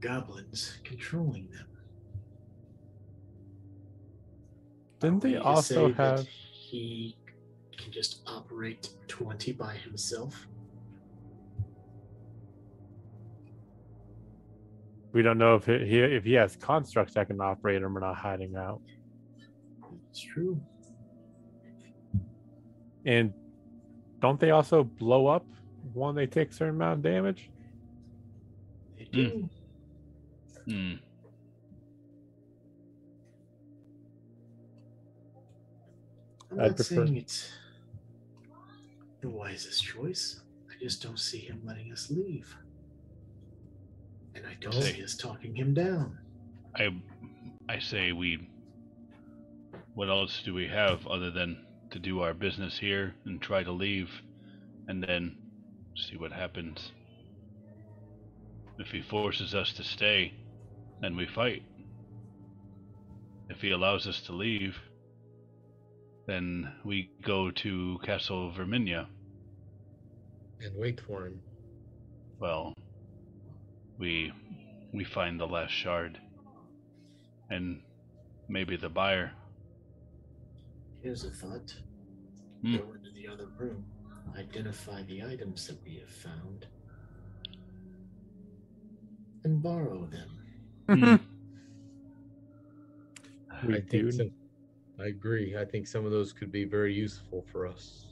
goblins 0.04 0.78
controlling 0.84 1.48
them. 1.50 1.66
Didn't 5.00 5.22
they 5.22 5.36
also 5.36 5.92
have- 5.94 6.26
He 6.28 7.16
can 7.76 7.90
just 7.90 8.22
operate 8.26 8.94
20 9.08 9.52
by 9.52 9.74
himself? 9.76 10.46
We 15.12 15.22
don't 15.22 15.38
know 15.38 15.54
if 15.54 15.66
he 15.66 15.86
he- 15.86 16.00
if 16.00 16.24
he 16.24 16.32
has 16.32 16.56
constructs 16.56 17.14
that 17.14 17.28
can 17.28 17.40
operate 17.40 17.80
him 17.82 17.96
or 17.96 18.00
not 18.00 18.16
hiding 18.16 18.56
out. 18.56 18.82
It's 20.10 20.20
true. 20.20 20.60
And 23.06 23.32
don't 24.20 24.40
they 24.40 24.50
also 24.50 24.82
blow 24.84 25.26
up 25.28 25.46
when 25.92 26.14
they 26.14 26.26
take 26.26 26.50
a 26.50 26.52
certain 26.52 26.74
amount 26.76 26.98
of 26.98 27.02
damage? 27.02 27.50
They 28.96 29.04
do. 29.04 29.28
Hmm. 29.30 29.46
Hmm. 30.66 30.94
I'm 36.50 36.60
I'd 36.60 36.66
not 36.68 36.76
prefer- 36.76 37.06
saying 37.06 37.16
it's 37.16 37.50
the 39.20 39.28
wisest 39.28 39.82
choice. 39.84 40.40
I 40.70 40.74
just 40.82 41.02
don't 41.02 41.18
see 41.18 41.38
him 41.38 41.60
letting 41.64 41.92
us 41.92 42.10
leave. 42.10 42.54
And 44.34 44.44
I 44.46 44.54
don't 44.60 44.72
See. 44.72 44.94
see 44.94 45.04
us 45.04 45.16
talking 45.16 45.54
him 45.54 45.74
down. 45.74 46.18
I 46.76 46.88
I 47.68 47.78
say 47.78 48.12
we. 48.12 48.48
What 49.94 50.08
else 50.08 50.42
do 50.44 50.52
we 50.54 50.66
have 50.66 51.06
other 51.06 51.30
than 51.30 51.64
to 51.90 51.98
do 52.00 52.20
our 52.20 52.34
business 52.34 52.76
here 52.78 53.14
and 53.26 53.40
try 53.40 53.62
to 53.62 53.70
leave, 53.70 54.10
and 54.88 55.02
then 55.02 55.36
see 55.96 56.16
what 56.16 56.32
happens? 56.32 56.90
If 58.78 58.88
he 58.88 59.02
forces 59.02 59.54
us 59.54 59.72
to 59.74 59.84
stay, 59.84 60.34
then 61.00 61.16
we 61.16 61.26
fight. 61.26 61.62
If 63.50 63.60
he 63.60 63.70
allows 63.70 64.06
us 64.06 64.20
to 64.22 64.32
leave, 64.32 64.76
then 66.26 66.72
we 66.84 67.10
go 67.22 67.50
to 67.50 67.98
Castle 68.04 68.52
Verminia. 68.56 69.06
And 70.60 70.76
wait 70.76 71.00
for 71.00 71.26
him. 71.26 71.40
Well, 72.38 72.74
we 73.98 74.32
we 74.92 75.04
find 75.04 75.38
the 75.38 75.46
last 75.46 75.72
shard, 75.72 76.18
and 77.50 77.82
maybe 78.48 78.76
the 78.76 78.88
buyer. 78.88 79.32
Here's 81.02 81.24
a 81.24 81.30
thought. 81.30 81.74
Hmm. 82.62 82.76
Go 82.76 82.92
into 82.94 83.10
the 83.14 83.28
other 83.28 83.48
room. 83.58 83.84
Identify 84.38 85.02
the 85.02 85.22
items 85.22 85.66
that 85.66 85.76
we 85.84 85.96
have 85.96 86.08
found. 86.08 86.66
And 89.44 89.62
borrow 89.62 90.06
them. 90.06 90.43
Hmm. 90.88 91.16
I 93.72 93.80
do. 93.80 94.10
think 94.12 94.32
I 95.00 95.06
agree. 95.06 95.56
I 95.56 95.64
think 95.64 95.86
some 95.86 96.04
of 96.04 96.10
those 96.12 96.32
could 96.32 96.52
be 96.52 96.64
very 96.64 96.92
useful 96.94 97.44
for 97.50 97.66
us. 97.66 98.06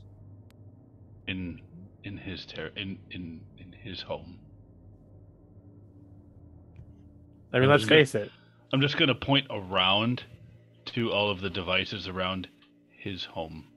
in 1.29 1.61
in 2.05 2.17
his 2.17 2.45
ter- 2.47 2.73
in 2.77 2.99
in 3.13 3.41
in 3.59 3.73
his 3.73 4.01
home. 4.03 4.39
I 7.53 7.61
mean, 7.61 7.69
let's 7.69 7.85
Mhm. 7.85 7.89
face 7.89 8.15
it. 8.17 8.33
I'm 8.73 8.81
just 8.81 8.97
gonna 8.97 9.15
point 9.15 9.47
around 9.51 10.25
to 10.87 11.13
all 11.13 11.31
of 11.31 11.41
the 11.41 11.49
devices 11.51 12.09
around 12.09 12.49
his 12.91 13.25
home. 13.25 13.69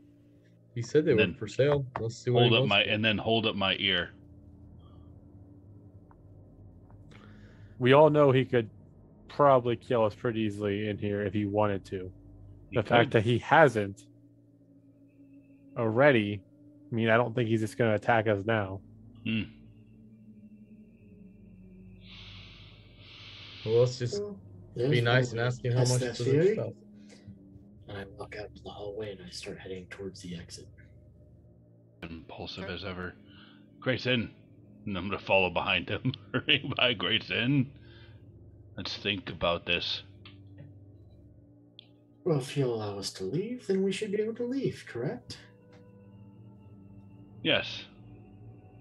He 0.73 0.81
said 0.81 1.05
they 1.05 1.13
were 1.13 1.19
Then 1.19 1.35
for 1.35 1.47
sale. 1.47 1.85
Let's 1.99 2.15
see 2.17 2.31
what 2.31 2.41
Hold 2.41 2.53
he 2.53 2.57
up 2.63 2.67
my 2.67 2.83
for. 2.83 2.89
and 2.89 3.05
then 3.05 3.17
hold 3.19 3.45
up 3.45 3.55
my 3.55 3.75
ear. 3.79 4.11
We 7.77 7.93
all 7.93 8.09
know 8.09 8.31
he 8.31 8.43
could 8.45 8.69
probably 9.27 9.75
kill 9.75 10.05
us 10.05 10.15
pretty 10.15 10.41
easily 10.41 10.89
in 10.89 10.97
here 10.97 11.21
if 11.23 11.33
he 11.33 11.45
wanted 11.45 11.85
to. 11.85 12.11
He 12.69 12.77
the 12.77 12.83
fact 12.83 13.11
that 13.11 13.23
he 13.23 13.37
hasn't 13.39 14.05
already, 15.77 16.41
I 16.91 16.95
mean, 16.95 17.09
I 17.09 17.17
don't 17.17 17.33
think 17.35 17.49
he's 17.49 17.61
just 17.61 17.77
going 17.77 17.91
to 17.91 17.95
attack 17.95 18.27
us 18.27 18.45
now. 18.45 18.79
Hmm. 19.25 19.43
Well, 23.65 23.79
let's 23.79 23.97
just 23.97 24.21
Well, 24.21 24.89
be 24.89 25.01
nice 25.01 25.31
and 25.31 25.39
ask 25.39 25.63
him 25.63 25.73
how 25.73 25.79
much 25.79 26.01
that 26.01 26.17
for 26.17 26.23
their 26.23 26.53
stuff. 26.53 26.73
And 27.87 27.97
I 27.97 28.05
walk 28.17 28.35
out 28.39 28.53
to 28.55 28.63
the 28.63 28.69
hallway 28.69 29.11
and 29.11 29.21
I 29.25 29.29
start 29.29 29.57
heading 29.59 29.85
towards 29.89 30.21
the 30.21 30.35
exit. 30.37 30.67
impulsive 32.03 32.65
Okay. 32.65 32.73
as 32.73 32.83
ever. 32.83 33.15
Grayson, 33.79 34.31
and 34.85 34.97
I'm 34.97 35.05
gonna 35.09 35.19
follow 35.19 35.49
behind 35.49 35.89
him. 35.89 36.13
Hurry 36.33 36.63
by, 36.77 36.93
Grayson. 36.93 37.71
Let's 38.77 38.97
think 38.97 39.29
about 39.29 39.65
this. 39.65 40.03
Well, 42.23 42.39
if 42.39 42.57
you'll 42.57 42.73
allow 42.73 42.97
us 42.97 43.11
to 43.13 43.23
leave, 43.23 43.67
then 43.67 43.83
we 43.83 43.91
should 43.91 44.11
be 44.11 44.21
able 44.21 44.33
to 44.35 44.45
leave, 44.45 44.83
correct? 44.87 45.37
Yes, 47.43 47.83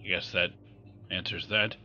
I 0.03 0.09
guess 0.09 0.33
that 0.33 0.51
answers 1.11 1.47
that. 1.49 1.77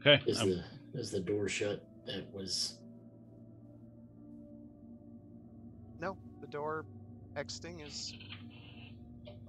Okay, 0.00 0.22
Is 0.26 0.38
I'm- 0.38 0.48
the 0.50 0.64
is 0.98 1.10
the 1.10 1.20
door 1.20 1.48
shut 1.48 1.84
that 2.06 2.32
was 2.32 2.78
No, 6.00 6.16
the 6.40 6.46
door 6.46 6.86
exiting 7.36 7.80
is 7.80 8.14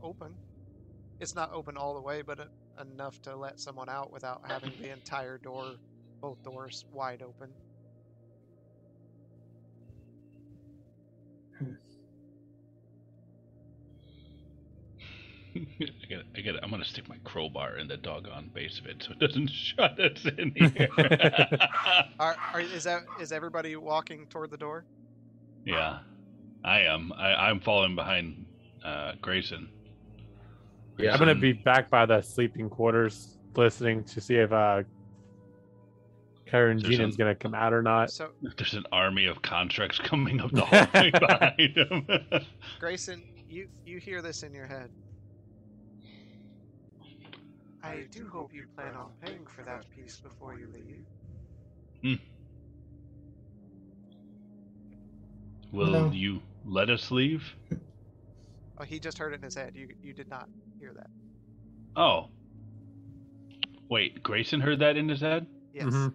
open. 0.02 0.34
It's 1.20 1.36
not 1.36 1.52
open 1.54 1.78
all 1.78 1.94
the 1.94 2.02
way, 2.02 2.22
but 2.22 2.40
e- 2.40 2.44
enough 2.80 3.22
to 3.24 3.36
let 3.36 3.60
someone 3.60 3.90
out 3.90 4.12
without 4.12 4.42
having 4.46 4.72
the 4.82 4.92
entire 4.92 5.38
door, 5.38 5.76
both 6.22 6.42
doors 6.44 6.86
wide 6.92 7.22
open. 7.22 7.50
I 15.56 16.08
get, 16.08 16.20
I 16.36 16.42
get, 16.42 16.56
I'm 16.64 16.70
gonna 16.70 16.86
stick 16.86 17.10
my 17.10 17.18
crowbar 17.24 17.78
in 17.78 17.88
the 17.88 17.98
doggone 17.98 18.52
base 18.54 18.80
of 18.80 18.86
it 18.86 19.04
so 19.04 19.12
it 19.14 19.20
doesn't 19.20 19.50
shut 19.52 20.00
us 20.00 20.26
in 20.38 20.54
here. 20.56 20.90
Are, 22.20 22.36
are 22.54 22.62
is 22.62 22.84
that 22.84 23.04
is 23.22 23.32
everybody 23.32 23.76
walking 23.76 24.28
toward 24.28 24.52
the 24.52 24.58
door? 24.58 24.86
yeah, 25.66 26.00
I 26.64 26.82
am. 26.82 27.12
I, 27.14 27.34
I'm 27.34 27.60
following 27.60 27.96
behind 27.96 28.46
uh, 28.84 29.14
Grayson. 29.22 29.70
Yeah. 30.98 31.12
I'm 31.14 31.20
going 31.20 31.34
to 31.34 31.40
be 31.40 31.54
back 31.54 31.90
by 31.90 32.06
the 32.06 32.22
sleeping 32.22 32.70
quarters 32.70 33.38
listening 33.56 34.04
to 34.06 34.22
see 34.22 34.36
if 34.36 34.52
uh, 34.52 34.84
Karen 36.46 36.78
There's 36.80 36.90
Genan's 36.96 37.16
some- 37.16 37.26
going 37.26 37.36
to 37.36 37.40
come 37.40 37.54
out 37.54 37.74
or 37.74 37.82
not. 37.84 38.10
So 38.12 38.30
There's 38.58 38.74
an 38.74 38.86
army 38.92 39.26
of 39.26 39.42
contracts 39.42 40.00
coming 40.00 40.40
up 40.42 40.52
the 40.52 40.62
hallway 40.66 41.12
behind 41.12 41.78
him. 41.78 42.08
Grayson, 42.80 43.24
you 43.50 43.68
you 43.86 44.00
hear 44.00 44.22
this 44.22 44.44
in 44.44 44.54
your 44.54 44.66
head. 44.68 44.90
I 47.84 48.06
do 48.12 48.28
hope 48.28 48.54
you 48.54 48.66
plan 48.76 48.96
on 48.96 49.12
paying 49.24 49.46
for 49.46 49.64
that 49.64 49.86
piece 49.96 50.18
before 50.18 50.58
you 50.60 50.68
leave. 50.74 51.06
Hmm. 52.02 52.24
Will 55.72 55.92
No. 55.92 56.12
you 56.12 56.42
let 56.66 56.90
us 56.90 57.12
leave? 57.12 57.44
Oh, 58.80 58.84
he 58.84 59.00
just 59.00 59.18
heard 59.18 59.34
it 59.34 59.38
in 59.38 59.44
his 59.44 59.56
head. 59.56 59.74
You 59.76 59.90
you 60.02 60.14
did 60.14 60.30
not 60.30 60.50
hear 60.80 60.94
that. 60.96 61.10
Oh. 61.96 62.30
Wait, 63.90 64.22
Grayson 64.24 64.60
heard 64.60 64.80
that 64.80 64.98
in 64.98 65.08
his 65.10 65.22
head? 65.22 65.48
Yes. 65.74 65.86
Mhm. 65.86 66.14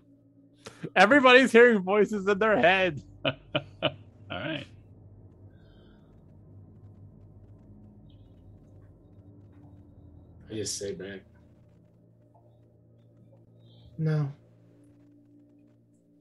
Everybody's 0.96 1.52
hearing 1.52 1.80
voices 1.80 2.26
in 2.26 2.38
their 2.38 2.56
head. 2.58 3.02
All 3.24 3.32
right. 4.30 4.66
I 10.50 10.54
just 10.54 10.76
say 10.78 10.92
back. 10.92 11.20
No. 13.96 14.30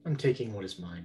I'm 0.06 0.16
taking 0.16 0.52
what 0.52 0.64
is 0.64 0.78
mine. 0.78 1.04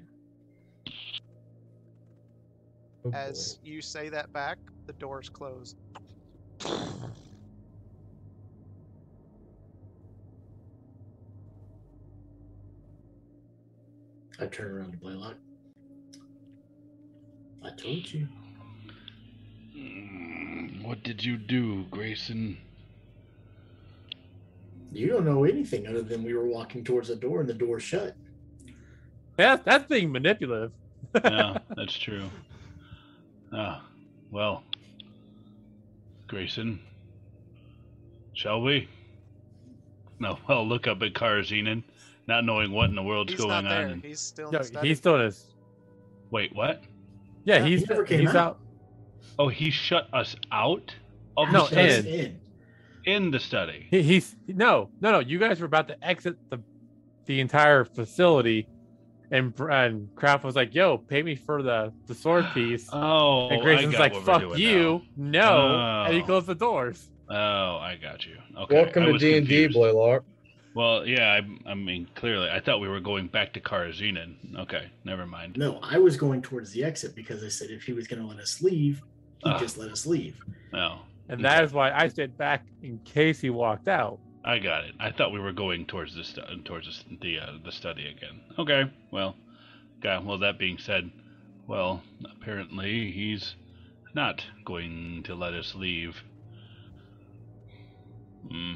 Oh, 3.06 3.12
boy. 3.12 3.18
As 3.18 3.60
you 3.64 3.82
say 3.82 4.10
that 4.10 4.32
back, 4.32 4.58
the 4.86 4.94
doors 4.94 5.30
close. 5.30 5.76
I 14.40 14.46
turn 14.46 14.72
around 14.72 14.92
to 14.92 14.98
Blaylock. 14.98 15.36
I 17.64 17.70
told 17.72 18.12
you. 18.12 18.28
Mm, 19.76 20.84
What 20.84 21.04
did 21.04 21.24
you 21.24 21.38
do, 21.38 21.86
Grayson? 21.90 22.58
You 24.92 25.08
don't 25.08 25.26
know 25.26 25.44
anything 25.44 25.88
other 25.88 26.02
than 26.02 26.24
we 26.24 26.34
were 26.34 26.48
walking 26.48 26.84
towards 26.84 27.10
the 27.10 27.16
door 27.16 27.42
and 27.42 27.50
the 27.50 27.54
door 27.54 27.80
shut. 27.80 28.16
Yeah, 29.38 29.58
that's 29.58 29.88
being 29.88 30.12
manipulative. 30.12 30.72
yeah, 31.24 31.58
that's 31.76 31.98
true. 31.98 32.30
Ah, 33.54 33.86
well, 34.32 34.64
Grayson. 36.28 36.80
Shall 38.34 38.62
we? 38.62 38.88
No, 40.20 40.38
I'll 40.48 40.68
look 40.68 40.88
up 40.88 41.02
at 41.02 41.14
Karajinin, 41.14 41.84
not 42.28 42.44
knowing 42.46 42.72
what 42.72 42.90
in 42.90 42.96
the 42.96 43.04
world's 43.04 43.32
He's 43.34 43.40
going 43.42 43.50
not 43.64 43.70
there. 43.70 43.88
on. 43.90 44.02
He's 44.02 44.20
still 44.20 44.48
in 44.48 44.54
No, 44.54 44.60
the 44.60 44.64
study. 44.66 44.88
he's 44.88 44.98
still 44.98 45.16
in. 45.22 45.34
Wait, 46.32 46.56
what? 46.56 46.84
Yeah, 47.46 47.58
Yeah, 47.60 47.66
he's 47.66 47.82
he 47.82 47.86
never 47.88 48.04
came 48.04 48.20
he's 48.22 48.30
out. 48.30 48.36
out. 48.36 48.60
Oh, 49.40 49.48
he 49.48 49.70
shut 49.72 50.08
us 50.14 50.36
out 50.52 50.94
of 51.38 51.52
No, 51.52 51.68
the 51.68 51.68
study? 52.00 52.20
in. 52.20 52.26
in. 52.26 52.40
in 53.26 53.32
the 53.32 53.40
study. 53.40 53.88
He, 53.90 54.02
he's 54.02 54.36
no, 54.48 54.90
no, 55.00 55.12
no. 55.12 55.20
You 55.20 55.40
guys 55.40 55.60
were 55.60 55.66
about 55.68 55.88
to 55.90 56.06
exit 56.06 56.36
the 56.50 56.60
the 57.26 57.40
entire 57.40 57.86
facility, 57.86 58.68
and 59.32 59.54
and 59.60 60.10
Kraft 60.16 60.44
was 60.44 60.56
like, 60.56 60.74
"Yo, 60.76 60.98
pay 60.98 61.22
me 61.24 61.36
for 61.36 61.62
the 61.62 61.94
the 62.08 62.16
sword 62.16 62.46
piece." 62.54 62.90
Oh, 62.92 63.48
and 63.50 63.62
I 63.62 63.64
Grayson's 63.64 63.94
got 63.94 64.00
like, 64.14 64.16
"Fuck 64.24 64.42
doing 64.42 64.60
you, 64.60 65.02
no!" 65.16 66.04
And 66.06 66.14
he 66.16 66.22
Oh. 66.22 66.26
closed 66.26 66.48
the 66.48 66.56
doors. 66.56 67.10
Oh, 67.30 67.36
I 67.36 67.98
got 68.02 68.26
you. 68.26 68.38
Okay. 68.58 68.76
Welcome 68.84 69.04
I 69.04 69.12
to 69.12 69.18
D 69.18 69.38
and 69.38 69.48
D, 69.48 69.64
confused. 69.64 69.74
Blaylock. 69.76 70.24
Well, 70.78 71.08
yeah, 71.08 71.32
I, 71.66 71.72
I 71.72 71.74
mean, 71.74 72.08
clearly, 72.14 72.52
I 72.52 72.60
thought 72.60 72.80
we 72.80 72.88
were 72.88 73.00
going 73.00 73.30
back 73.30 73.52
to 73.54 73.60
Karajinin. 73.60 74.60
Okay, 74.60 74.92
never 75.06 75.26
mind. 75.26 75.58
No, 75.58 75.80
I 75.82 75.98
was 75.98 76.18
going 76.18 76.44
towards 76.44 76.72
the 76.72 76.84
exit 76.84 77.16
because 77.16 77.44
I 77.44 77.48
said 77.48 77.72
if 77.72 77.82
he 77.82 77.94
was 77.94 78.06
going 78.06 78.22
to 78.22 78.28
let 78.28 78.38
us 78.38 78.62
leave, 78.62 79.02
he'd 79.44 79.50
Ah. 79.54 79.58
just 79.58 79.80
let 79.80 79.90
us 79.90 80.06
leave. 80.06 80.40
No, 80.72 81.00
And 81.30 81.44
that 81.44 81.64
is 81.64 81.74
why 81.74 81.92
I 81.92 82.08
stayed 82.10 82.38
back 82.38 82.64
in 82.84 83.00
case 83.00 83.40
he 83.42 83.50
walked 83.50 83.88
out. 83.88 84.20
I 84.46 84.60
got 84.60 84.84
it. 84.84 84.94
I 85.00 85.10
thought 85.12 85.32
we 85.32 85.40
were 85.40 85.52
going 85.52 85.88
towards 85.88 86.14
the 86.14 86.24
stu- 86.24 86.62
towards 86.64 87.04
the 87.10 87.18
the, 87.22 87.40
uh, 87.40 87.54
the 87.66 87.72
study 87.72 88.06
again. 88.10 88.40
Okay, 88.60 88.84
well, 89.10 89.36
okay. 89.98 90.24
Well, 90.24 90.38
that 90.38 90.60
being 90.60 90.78
said, 90.78 91.10
well, 91.66 92.04
apparently 92.40 93.10
he's 93.12 93.56
not 94.14 94.46
going 94.64 95.24
to 95.24 95.34
let 95.34 95.56
us 95.56 95.74
leave. 95.74 96.22
Hmm. 98.48 98.76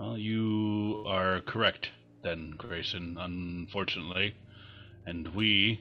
Well, 0.00 0.16
you 0.16 1.04
are 1.06 1.42
correct 1.42 1.90
then, 2.22 2.54
Grayson. 2.56 3.18
Unfortunately, 3.20 4.34
and 5.04 5.28
we 5.34 5.78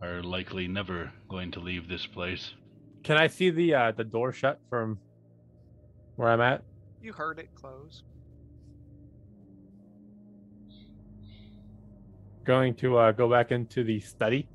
are 0.00 0.22
likely 0.22 0.66
never 0.66 1.12
going 1.28 1.50
to 1.50 1.60
leave 1.60 1.88
this 1.90 2.06
place. 2.06 2.54
Can 3.02 3.18
I 3.18 3.26
see 3.26 3.50
the 3.50 3.74
uh, 3.74 3.92
the 3.92 4.04
door 4.04 4.32
shut 4.32 4.58
from 4.70 4.98
where 6.16 6.30
I'm 6.30 6.40
at? 6.40 6.62
You 7.02 7.12
heard 7.12 7.38
it 7.38 7.50
close. 7.54 8.02
Going 12.44 12.74
to 12.76 12.96
uh, 12.96 13.12
go 13.12 13.28
back 13.30 13.52
into 13.52 13.84
the 13.84 14.00
study 14.00 14.48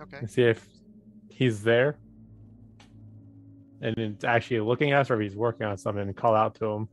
Okay. 0.00 0.16
and 0.16 0.30
see 0.30 0.44
if 0.44 0.66
he's 1.28 1.62
there, 1.62 1.98
and 3.82 3.94
it's 3.98 4.24
actually 4.24 4.60
looking 4.60 4.92
at 4.92 5.00
us, 5.02 5.10
or 5.10 5.20
if 5.20 5.28
he's 5.28 5.36
working 5.36 5.66
on 5.66 5.76
something, 5.76 6.00
and 6.04 6.16
call 6.16 6.34
out 6.34 6.54
to 6.54 6.64
him. 6.64 6.88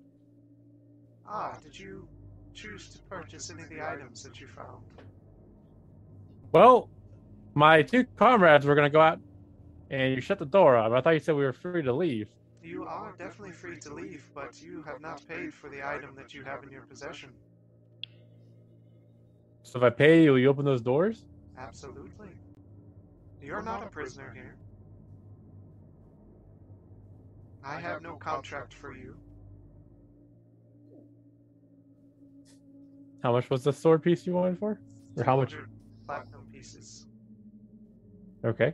Ah, 1.31 1.55
did 1.63 1.77
you 1.77 2.07
choose 2.55 2.89
to 2.89 2.99
purchase 3.03 3.51
any 3.51 3.61
of 3.61 3.69
the 3.69 3.81
items 3.81 4.23
that 4.23 4.41
you 4.41 4.47
found? 4.47 4.83
Well, 6.51 6.89
my 7.53 7.83
two 7.83 8.05
comrades 8.17 8.65
were 8.65 8.73
gonna 8.73 8.89
go 8.89 8.99
out, 8.99 9.19
and 9.91 10.15
you 10.15 10.21
shut 10.21 10.39
the 10.39 10.45
door 10.45 10.75
up. 10.75 10.91
I 10.91 11.01
thought 11.01 11.11
you 11.11 11.19
said 11.19 11.35
we 11.35 11.43
were 11.43 11.53
free 11.53 11.83
to 11.83 11.93
leave. 11.93 12.27
You 12.63 12.85
are 12.85 13.13
definitely 13.17 13.53
free 13.53 13.79
to 13.81 13.93
leave, 13.93 14.25
but 14.33 14.59
you 14.59 14.81
have 14.83 15.01
not 15.01 15.21
paid 15.27 15.53
for 15.53 15.69
the 15.69 15.87
item 15.87 16.15
that 16.15 16.33
you 16.33 16.43
have 16.43 16.63
in 16.63 16.71
your 16.71 16.81
possession. 16.81 17.29
So 19.61 19.77
if 19.77 19.83
I 19.83 19.91
pay 19.91 20.23
you, 20.23 20.31
will 20.31 20.39
you 20.39 20.49
open 20.49 20.65
those 20.65 20.81
doors? 20.81 21.25
Absolutely. 21.57 22.29
You're 23.41 23.61
not 23.61 23.83
a 23.83 23.87
prisoner 23.87 24.31
here. 24.33 24.55
I 27.63 27.79
have 27.79 28.01
no 28.01 28.15
contract 28.15 28.73
for 28.73 28.95
you. 28.95 29.15
How 33.21 33.33
much 33.33 33.49
was 33.49 33.63
the 33.63 33.73
sword 33.73 34.03
piece 34.03 34.25
you 34.25 34.33
wanted 34.33 34.59
for? 34.59 34.79
Or 35.17 35.23
how 35.23 35.37
much? 35.37 35.51
200 35.51 35.67
platinum 36.07 36.41
pieces. 36.53 37.05
Okay. 38.45 38.73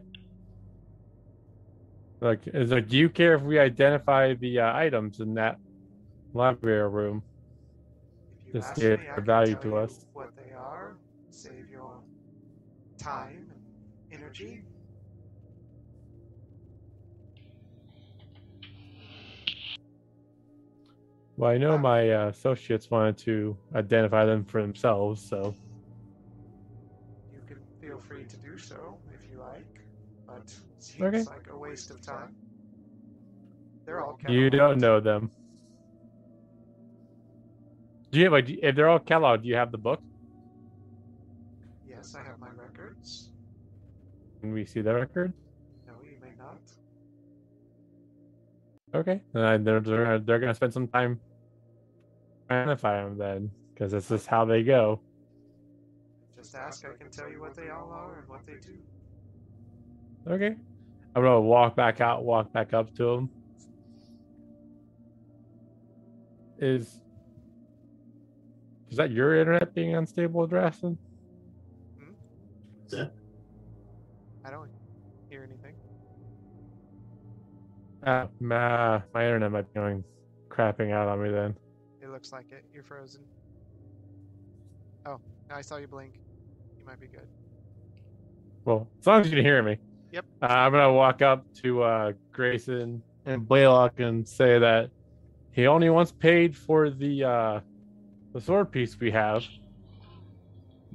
Like, 2.22 2.48
is 2.48 2.72
like, 2.72 2.88
do 2.88 2.98
you 2.98 3.10
care 3.10 3.36
if 3.36 3.42
we 3.42 3.60
identify 3.60 4.34
the 4.34 4.60
uh, 4.60 4.76
items 4.76 5.20
in 5.20 5.36
that 5.36 5.58
library 6.34 6.90
room? 6.90 7.24
Just 8.54 8.72
ask 8.72 8.82
give 8.82 9.00
me, 9.00 9.06
the 9.06 9.12
I 9.12 9.16
can 9.16 9.26
value 9.26 9.56
to 9.56 9.78
us. 9.78 10.06
what 10.14 10.30
they 10.38 10.54
are, 10.54 10.96
save 11.32 11.70
your 11.72 11.92
time 12.98 13.52
and 14.12 14.22
energy. 14.22 14.62
Well, 21.38 21.52
I 21.52 21.58
know 21.58 21.78
my 21.78 22.10
uh, 22.12 22.28
associates 22.30 22.90
wanted 22.90 23.18
to 23.20 23.58
identify 23.76 24.26
them 24.26 24.46
for 24.46 24.62
themselves, 24.62 25.24
so 25.24 25.56
You 27.34 27.42
can 27.48 27.58
feel 27.82 28.00
free 28.00 28.26
to 28.26 28.38
do 28.38 28.58
so 28.58 29.00
if 29.14 29.30
you 29.30 29.38
like, 29.40 29.68
but 30.28 30.56
seems 30.80 31.08
Okay. 31.08 31.26
like 31.28 31.48
a 31.52 31.58
waste 31.58 31.92
of 31.92 32.02
time. 32.02 32.36
They're 33.86 34.04
all 34.04 34.18
you 34.28 34.50
don't 34.50 34.80
know 34.80 35.00
them. 35.00 35.32
Do 38.12 38.20
you 38.20 38.30
like 38.30 38.50
if 38.50 38.76
they're 38.76 38.90
all 38.90 39.00
cataloged? 39.00 39.44
Do 39.44 39.50
you 39.50 39.56
have 39.56 39.72
the 39.72 39.78
book? 39.78 40.02
Yes, 41.86 42.16
I 42.16 42.24
have 42.24 42.40
my 42.40 42.50
records. 42.50 43.32
Can 44.42 44.54
we 44.54 44.66
see 44.66 44.82
the 44.82 44.94
record? 44.96 45.34
Okay, 48.96 49.20
then 49.34 49.64
they're 49.66 49.82
they're, 49.82 50.20
they're 50.20 50.40
gonna 50.40 50.56
spend 50.56 50.72
some 50.72 50.88
time 50.88 51.20
identify 52.50 53.04
them 53.04 53.18
then, 53.18 53.52
because 53.74 53.92
this 53.92 54.12
is 54.12 54.26
how 54.26 54.46
they 54.46 54.64
go. 54.64 55.02
Just 56.36 56.56
ask, 56.56 56.86
I 56.86 56.96
can 56.98 57.10
tell 57.10 57.30
you 57.30 57.42
what 57.42 57.56
they 57.56 57.70
all 57.70 57.92
are 57.92 58.20
and 58.20 58.30
what 58.30 58.46
they 58.46 58.54
do. 58.54 58.78
Okay, 60.28 60.56
I'm 61.16 61.22
gonna 61.22 61.42
walk 61.42 61.76
back 61.76 62.02
out, 62.02 62.24
walk 62.24 62.54
back 62.54 62.74
up 62.74 62.94
to 62.96 63.04
them. 63.04 63.30
Is 66.58 67.02
is 68.90 68.98
that 68.98 69.12
your 69.12 69.38
internet 69.38 69.74
being 69.74 69.96
unstable, 69.96 70.48
Drastin? 70.48 70.98
Hmm? 72.00 72.14
Is 72.86 72.92
that 72.92 73.12
I 74.46 74.52
don't 74.52 74.70
Uh, 78.06 78.28
my, 78.40 79.02
my 79.14 79.26
internet 79.26 79.52
might 79.52 79.74
be 79.74 79.80
going 79.80 80.04
crapping 80.50 80.92
out 80.92 81.08
on 81.08 81.24
me 81.24 81.32
then. 81.32 81.56
It 82.02 82.10
looks 82.10 82.32
like 82.32 82.52
it. 82.52 82.64
You're 82.74 82.84
frozen. 82.84 83.22
Oh, 85.06 85.20
I 85.52 85.62
saw 85.62 85.78
you 85.78 85.88
blink. 85.88 86.14
You 86.80 86.86
might 86.86 87.00
be 87.00 87.08
good. 87.08 87.28
Well, 88.64 88.88
as 89.00 89.08
long 89.08 89.22
as 89.22 89.28
you 89.28 89.36
can 89.36 89.46
hear 89.46 89.62
me. 89.62 89.78
Yep. 90.12 90.26
Uh, 90.42 90.46
I'm 90.46 90.72
gonna 90.72 90.94
walk 90.94 91.22
up 91.22 91.46
to 91.62 91.84
uh, 91.84 92.12
Grayson 92.32 93.02
and 93.26 93.48
Blaylock 93.48 94.00
and 94.00 94.28
say 94.28 94.60
that 94.60 94.90
he 95.52 95.68
only 95.68 95.90
wants 95.90 96.12
paid 96.12 96.56
for 96.56 96.90
the 96.90 97.24
uh, 97.24 97.60
the 98.34 98.42
sword 98.42 98.72
piece 98.72 99.00
we 99.00 99.12
have. 99.12 99.44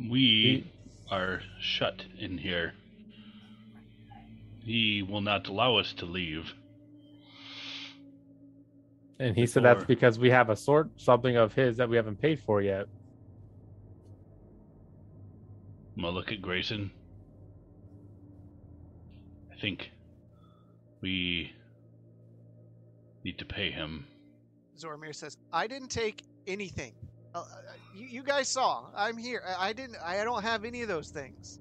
We 0.09 0.73
are 1.11 1.43
shut 1.61 2.03
in 2.19 2.39
here. 2.39 2.75
He 4.63 5.03
will 5.03 5.21
not 5.21 5.49
allow 5.49 5.77
us 5.77 5.93
to 5.95 6.07
leave. 6.07 6.55
And 9.21 9.37
he 9.37 9.47
said 9.47 9.65
that's 9.65 9.85
because 9.85 10.19
we 10.19 10.31
have 10.31 10.49
a 10.49 10.57
sort 10.57 10.89
something 10.99 11.37
of 11.37 11.53
his 11.53 11.77
that 11.77 11.91
we 11.91 11.97
haven't 11.97 12.23
paid 12.23 12.41
for 12.41 12.63
yet. 12.63 12.87
I'm 15.95 16.03
gonna 16.03 16.15
look 16.15 16.33
at 16.33 16.41
Grayson. 16.41 16.91
I 19.53 19.61
think 19.61 19.91
we 21.03 21.53
need 23.23 23.39
to 23.39 23.45
pay 23.45 23.71
him. 23.71 24.07
Zormir 24.79 25.15
says, 25.15 25.37
"I 25.53 25.67
didn't 25.67 25.91
take 25.91 26.23
anything. 26.47 26.95
Uh, 27.35 27.41
uh, 27.41 27.45
you, 27.95 28.07
you 28.07 28.23
guys 28.23 28.49
saw. 28.49 28.87
I'm 28.97 29.19
here. 29.19 29.43
I, 29.47 29.69
I 29.69 29.73
didn't. 29.75 29.99
I 30.03 30.25
don't 30.25 30.43
have 30.43 30.65
any 30.65 30.81
of 30.81 30.89
those 30.89 31.11
things. 31.11 31.61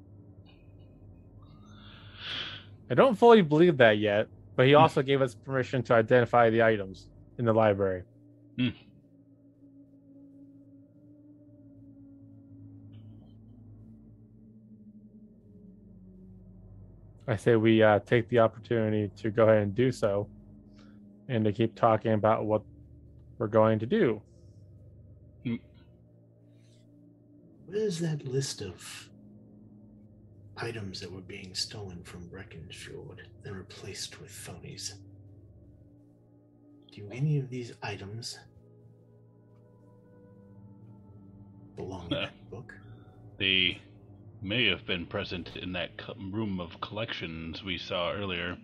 I 2.89 2.93
don't 2.93 3.15
fully 3.15 3.41
believe 3.41 3.75
that 3.77 3.97
yet, 3.97 4.29
but 4.55 4.65
he 4.65 4.75
also 4.75 5.01
gave 5.01 5.21
us 5.21 5.35
permission 5.35 5.83
to 5.83 5.93
identify 5.93 6.49
the 6.49 6.63
items 6.63 7.09
in 7.39 7.45
the 7.45 7.53
library. 7.53 8.03
Hmm. 8.57 8.69
I 17.27 17.37
say 17.37 17.55
we 17.55 17.81
uh, 17.81 17.99
take 17.99 18.27
the 18.29 18.39
opportunity 18.39 19.11
to 19.17 19.29
go 19.29 19.43
ahead 19.43 19.63
and 19.63 19.75
do 19.75 19.91
so, 19.91 20.27
and 21.27 21.45
to 21.45 21.53
keep 21.53 21.75
talking 21.75 22.13
about 22.13 22.45
what 22.45 22.63
we're 23.37 23.47
going 23.47 23.79
to 23.79 23.85
do. 23.85 24.21
what 25.43 27.77
is 27.77 27.99
that 27.99 28.25
list 28.25 28.61
of 28.61 29.09
items 30.57 30.99
that 30.99 31.11
were 31.11 31.21
being 31.21 31.53
stolen 31.53 32.03
from 32.03 32.27
Breckenfjord 32.27 33.19
and 33.45 33.55
replaced 33.55 34.19
with 34.19 34.31
phonies. 34.31 34.95
Do 36.91 37.07
any 37.11 37.37
of 37.37 37.49
these 37.49 37.73
items 37.83 38.39
belong 41.75 42.07
in 42.07 42.13
Uh. 42.13 42.21
that 42.21 42.49
book? 42.49 42.73
They 43.37 43.79
may 44.41 44.65
have 44.67 44.85
been 44.85 45.05
present 45.05 45.55
in 45.57 45.71
that 45.73 45.97
co- 45.97 46.15
room 46.31 46.59
of 46.59 46.79
collections 46.81 47.63
we 47.63 47.77
saw 47.77 48.11
earlier. 48.11 48.57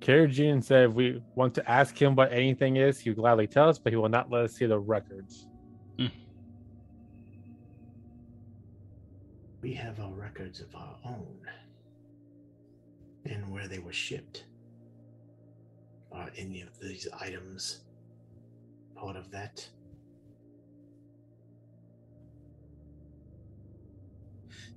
Karajin 0.00 0.62
said 0.64 0.90
if 0.90 0.92
we 0.94 1.22
want 1.36 1.54
to 1.54 1.70
ask 1.70 2.00
him 2.00 2.16
what 2.16 2.32
anything 2.32 2.76
is, 2.76 2.98
he 2.98 3.10
will 3.10 3.16
gladly 3.16 3.46
tell 3.46 3.68
us, 3.68 3.78
but 3.78 3.92
he 3.92 3.96
will 3.96 4.08
not 4.08 4.30
let 4.30 4.44
us 4.44 4.52
see 4.54 4.66
the 4.66 4.78
records. 4.78 5.46
We 9.60 9.72
have 9.74 10.00
our 10.00 10.12
records 10.12 10.60
of 10.60 10.74
our 10.74 10.96
own 11.04 11.38
and 13.24 13.48
where 13.52 13.68
they 13.68 13.78
were 13.78 13.92
shipped. 13.92 14.46
Are 16.14 16.30
any 16.36 16.60
of 16.60 16.78
these 16.80 17.08
items 17.20 17.80
part 18.94 19.16
of 19.16 19.30
that? 19.30 19.66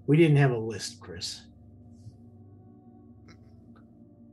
We 0.07 0.17
didn't 0.17 0.37
have 0.37 0.51
a 0.51 0.57
list, 0.57 0.99
Chris. 0.99 1.41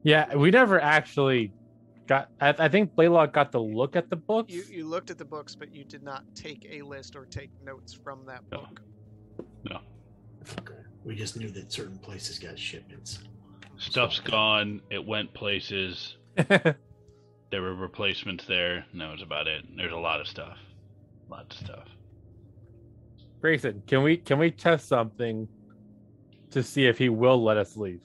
Yeah, 0.02 0.34
we 0.34 0.50
never 0.50 0.80
actually 0.80 1.52
got. 2.06 2.28
I, 2.40 2.54
I 2.58 2.68
think 2.68 2.94
Blaylock 2.94 3.32
got 3.32 3.52
to 3.52 3.60
look 3.60 3.96
at 3.96 4.10
the 4.10 4.16
books. 4.16 4.52
You 4.52 4.64
you 4.70 4.86
looked 4.86 5.10
at 5.10 5.18
the 5.18 5.24
books, 5.24 5.54
but 5.54 5.72
you 5.72 5.84
did 5.84 6.02
not 6.02 6.24
take 6.34 6.66
a 6.70 6.82
list 6.82 7.16
or 7.16 7.24
take 7.24 7.50
notes 7.64 7.94
from 7.94 8.26
that 8.26 8.42
No. 8.50 8.58
book. 8.60 8.80
Okay. 10.58 10.74
We 11.04 11.14
just 11.14 11.36
knew 11.36 11.50
that 11.50 11.72
certain 11.72 11.98
places 11.98 12.38
got 12.38 12.58
shipments. 12.58 13.20
Stuff's 13.78 14.18
gone. 14.18 14.80
It 14.90 15.04
went 15.06 15.32
places. 15.34 16.16
There 17.52 17.60
were 17.62 17.74
replacements 17.74 18.46
there. 18.46 18.84
and 18.92 19.00
that 19.00 19.12
was 19.12 19.20
about 19.22 19.46
it. 19.46 19.64
There's 19.76 19.92
a 19.92 19.96
lot 19.96 20.20
of 20.20 20.26
stuff. 20.26 20.56
Lots 21.28 21.60
of 21.60 21.66
stuff. 21.66 21.88
Grayson, 23.42 23.82
can 23.86 24.02
we 24.02 24.16
can 24.16 24.38
we 24.38 24.50
test 24.50 24.88
something 24.88 25.46
to 26.50 26.62
see 26.62 26.86
if 26.86 26.96
he 26.96 27.08
will 27.10 27.42
let 27.42 27.56
us 27.58 27.76
leave? 27.76 28.00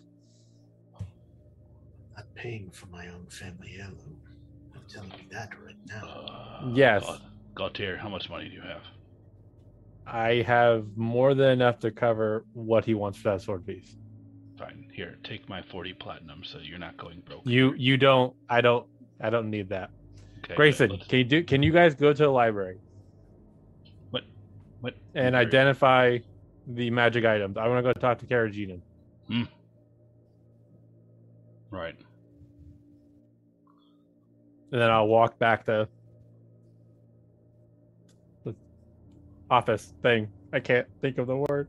I'm 2.17 2.25
paying 2.35 2.69
for 2.71 2.87
my 2.87 3.07
own 3.07 3.25
family 3.29 3.75
heirloom. 3.79 4.17
I'm 4.75 4.81
telling 4.89 5.11
you 5.11 5.29
that 5.31 5.51
right 5.63 5.75
now. 5.87 6.05
Uh, 6.07 6.71
Yes. 6.73 7.05
Gaut- 7.55 7.73
Galtier, 7.73 7.97
how 7.97 8.09
much 8.09 8.29
money 8.29 8.49
do 8.49 8.55
you 8.55 8.61
have? 8.61 8.81
I 10.05 10.41
have 10.43 10.85
more 10.97 11.33
than 11.33 11.51
enough 11.51 11.79
to 11.79 11.91
cover 11.91 12.45
what 12.53 12.83
he 12.85 12.93
wants 12.95 13.17
for 13.19 13.29
that 13.31 13.41
sword 13.41 13.65
piece. 13.65 13.95
Fine. 14.57 14.89
Here, 14.93 15.17
take 15.23 15.47
my 15.47 15.61
40 15.61 15.93
platinum 15.93 16.43
so 16.43 16.57
you're 16.59 16.79
not 16.79 16.97
going 16.97 17.21
broke. 17.21 17.43
You 17.45 17.73
you 17.77 17.95
don't. 17.97 18.35
I 18.49 18.59
don't. 18.61 18.85
I 19.21 19.29
don't 19.29 19.49
need 19.49 19.69
that. 19.69 19.89
Okay, 20.39 20.49
good. 20.49 20.55
Grayson, 20.57 20.89
Let's- 20.91 21.07
can 21.07 21.17
you 21.19 21.25
do? 21.25 21.43
Can 21.43 21.63
you 21.63 21.71
guys 21.71 21.95
go 21.95 22.13
to 22.13 22.23
the 22.23 22.29
library 22.29 22.77
What? 24.11 24.23
What? 24.81 24.93
and 25.15 25.33
library? 25.33 25.45
identify 25.45 26.17
the 26.67 26.89
magic 26.91 27.25
items? 27.25 27.57
I 27.57 27.67
want 27.67 27.83
to 27.85 27.93
go 27.93 27.99
talk 27.99 28.19
to 28.19 28.25
Karajinin. 28.25 28.81
Hmm. 29.27 29.43
Right. 31.69 31.95
and 34.71 34.81
then 34.81 34.89
I'll 34.89 35.07
walk 35.07 35.37
back 35.39 35.65
to 35.65 35.87
the 38.43 38.55
office 39.49 39.93
thing. 40.01 40.29
I 40.53 40.59
can't 40.59 40.87
think 41.01 41.17
of 41.17 41.27
the 41.27 41.35
word. 41.37 41.67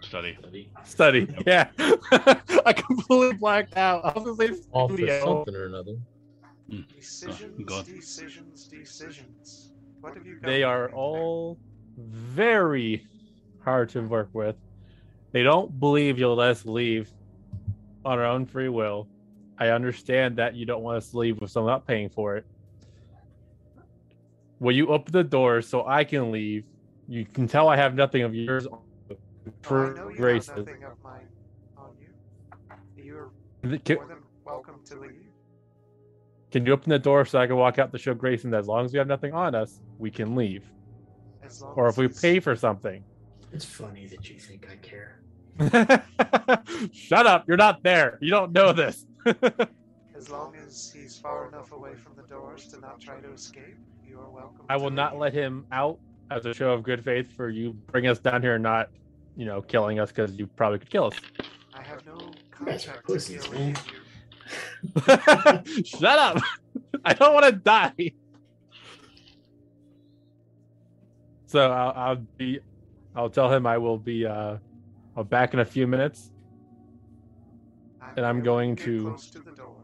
Study. 0.00 0.36
Study. 0.40 0.70
Study. 0.84 1.34
Yeah, 1.46 1.68
I 1.78 2.72
completely 2.74 3.34
blacked 3.34 3.76
out. 3.76 4.04
I 4.04 4.12
was 4.18 4.24
gonna 4.36 4.54
say 4.54 4.62
Office 4.72 5.22
something 5.22 5.54
or 5.54 5.66
another. 5.66 5.96
Hmm. 6.70 6.80
Oh, 6.80 6.94
decisions, 6.96 7.64
go 7.64 7.78
on. 7.78 7.84
decisions, 7.84 8.64
decisions. 8.66 9.70
What 10.00 10.14
have 10.14 10.26
you 10.26 10.34
got? 10.36 10.46
They 10.46 10.62
are 10.62 10.90
all 10.90 11.58
very 11.98 13.06
hard 13.64 13.88
to 13.90 14.00
work 14.02 14.28
with. 14.32 14.56
They 15.32 15.42
don't 15.42 15.78
believe 15.78 16.18
you'll 16.18 16.34
let 16.36 16.50
us 16.50 16.66
leave 16.66 17.10
on 18.04 18.18
our 18.18 18.24
own 18.26 18.46
free 18.46 18.68
will. 18.68 19.08
I 19.58 19.68
understand 19.68 20.36
that 20.36 20.54
you 20.54 20.66
don't 20.66 20.82
want 20.82 20.98
us 20.98 21.10
to 21.10 21.18
leave 21.18 21.40
with 21.40 21.50
someone 21.50 21.72
not 21.72 21.86
paying 21.86 22.08
for 22.08 22.36
it. 22.36 22.46
Will 24.60 24.74
you 24.74 24.88
open 24.88 25.12
the 25.12 25.24
door 25.24 25.62
so 25.62 25.86
I 25.86 26.04
can 26.04 26.30
leave? 26.30 26.64
You 27.08 27.24
can 27.24 27.46
tell 27.46 27.68
I 27.68 27.76
have 27.76 27.94
nothing 27.94 28.22
of 28.22 28.34
yours 28.34 28.66
on 28.66 28.80
Oh, 29.10 29.16
for 29.62 29.92
I 29.92 29.96
know 29.96 30.08
you 30.08 30.16
Grayson. 30.16 30.56
have 30.56 30.66
nothing 30.66 30.84
of 30.84 30.92
mine 31.04 31.28
on 31.76 31.90
you. 32.00 33.02
You're 33.02 33.30
Can, 33.84 33.96
more 33.96 34.06
than 34.06 34.18
welcome 34.44 34.80
to 34.86 34.96
leave. 34.98 35.25
Can 36.50 36.64
you 36.66 36.72
open 36.72 36.90
the 36.90 36.98
door 36.98 37.24
so 37.24 37.38
I 37.38 37.46
can 37.46 37.56
walk 37.56 37.78
out 37.78 37.92
to 37.92 37.98
show 37.98 38.14
Grayson 38.14 38.50
that 38.50 38.58
as 38.58 38.66
long 38.68 38.84
as 38.84 38.92
we 38.92 38.98
have 38.98 39.08
nothing 39.08 39.32
on 39.32 39.54
us, 39.54 39.80
we 39.98 40.10
can 40.10 40.34
leave? 40.34 40.64
As 41.42 41.60
long 41.62 41.74
Or 41.76 41.88
as 41.88 41.94
if 41.94 41.98
we 41.98 42.08
pay 42.08 42.40
for 42.40 42.56
something. 42.56 43.02
It's 43.52 43.64
funny 43.64 44.06
that 44.06 44.28
you 44.28 44.38
think 44.38 44.68
I 44.70 44.76
care. 44.76 45.20
Shut 46.92 47.26
up. 47.26 47.44
You're 47.48 47.56
not 47.56 47.82
there. 47.82 48.18
You 48.20 48.30
don't 48.30 48.52
know 48.52 48.72
this. 48.72 49.06
As 50.16 50.30
long 50.30 50.54
as 50.56 50.92
he's 50.94 51.18
far 51.18 51.48
enough 51.48 51.72
away 51.72 51.94
from 51.94 52.14
the 52.16 52.22
doors 52.22 52.66
to 52.68 52.80
not 52.80 53.00
try 53.00 53.20
to 53.20 53.32
escape, 53.32 53.76
you 54.06 54.18
are 54.18 54.30
welcome. 54.30 54.64
I 54.68 54.76
will 54.76 54.90
not 54.90 55.12
leave. 55.12 55.20
let 55.20 55.34
him 55.34 55.66
out 55.72 55.98
as 56.30 56.46
a 56.46 56.54
show 56.54 56.72
of 56.72 56.82
good 56.82 57.04
faith 57.04 57.30
for 57.36 57.48
you 57.50 57.72
bring 57.92 58.06
us 58.06 58.18
down 58.18 58.42
here 58.42 58.54
and 58.54 58.62
not, 58.62 58.88
you 59.36 59.44
know, 59.44 59.60
killing 59.62 60.00
us 60.00 60.08
because 60.10 60.32
you 60.38 60.46
probably 60.46 60.78
could 60.78 60.90
kill 60.90 61.04
us. 61.06 61.14
I 61.74 61.82
have 61.82 62.04
no 62.06 62.16
guys 62.64 62.86
are 62.88 62.92
contract 62.92 63.06
to 63.08 63.12
pussies, 63.12 63.42
kill 63.44 63.52
man. 63.52 63.62
any 63.62 63.70
of 63.72 63.86
you. 63.86 63.98
Shut 65.84 66.18
up. 66.18 66.42
I 67.04 67.14
don't 67.14 67.34
want 67.34 67.46
to 67.46 67.52
die. 67.52 68.12
So 71.46 71.70
I'll, 71.70 71.92
I'll 71.96 72.16
be, 72.36 72.60
I'll 73.14 73.30
tell 73.30 73.52
him 73.52 73.66
I 73.66 73.78
will 73.78 73.98
be, 73.98 74.26
uh, 74.26 74.56
I'll 75.16 75.24
back 75.24 75.54
in 75.54 75.60
a 75.60 75.64
few 75.64 75.86
minutes. 75.86 76.30
And 78.16 78.24
I'm 78.24 78.42
going 78.42 78.76
to- 78.76 79.02
close 79.02 79.30
to 79.30 79.40
the 79.40 79.52
door. 79.52 79.76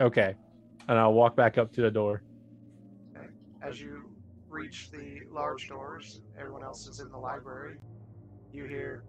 Okay. 0.00 0.34
And 0.88 0.98
I'll 0.98 1.12
walk 1.14 1.36
back 1.36 1.58
up 1.58 1.72
to 1.72 1.82
the 1.82 1.90
door. 1.90 2.22
As 3.62 3.80
you 3.80 4.08
reach 4.48 4.90
the 4.92 5.22
large 5.30 5.68
doors, 5.68 6.20
everyone 6.38 6.62
else 6.62 6.86
is 6.86 7.00
in 7.00 7.10
the 7.10 7.18
library. 7.18 7.76
You 8.52 8.64
hear, 8.64 9.02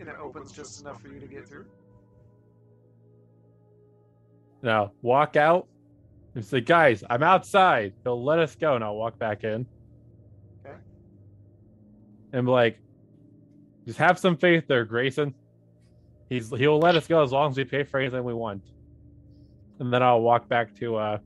and 0.00 0.08
it 0.08 0.16
opens 0.20 0.50
just 0.50 0.80
enough 0.80 1.00
for 1.00 1.08
you 1.08 1.20
to 1.20 1.26
get 1.26 1.48
through. 1.48 1.66
Now 4.66 4.90
walk 5.00 5.36
out 5.36 5.68
and 6.34 6.44
say, 6.44 6.60
guys, 6.60 7.04
I'm 7.08 7.22
outside. 7.22 7.92
He'll 8.02 8.22
let 8.22 8.40
us 8.40 8.56
go, 8.56 8.74
and 8.74 8.82
I'll 8.82 8.96
walk 8.96 9.16
back 9.16 9.44
in. 9.44 9.64
Okay. 10.66 10.74
And 12.32 12.44
be 12.44 12.50
like, 12.50 12.80
just 13.86 14.00
have 14.00 14.18
some 14.18 14.36
faith 14.36 14.64
there, 14.66 14.84
Grayson. 14.84 15.32
He's 16.28 16.50
he'll 16.50 16.80
let 16.80 16.96
us 16.96 17.06
go 17.06 17.22
as 17.22 17.30
long 17.30 17.52
as 17.52 17.56
we 17.56 17.64
pay 17.64 17.84
for 17.84 18.00
anything 18.00 18.24
we 18.24 18.34
want. 18.34 18.64
And 19.78 19.92
then 19.92 20.02
I'll 20.02 20.20
walk 20.20 20.48
back 20.48 20.74
to 20.80 20.96
uh 20.96 21.18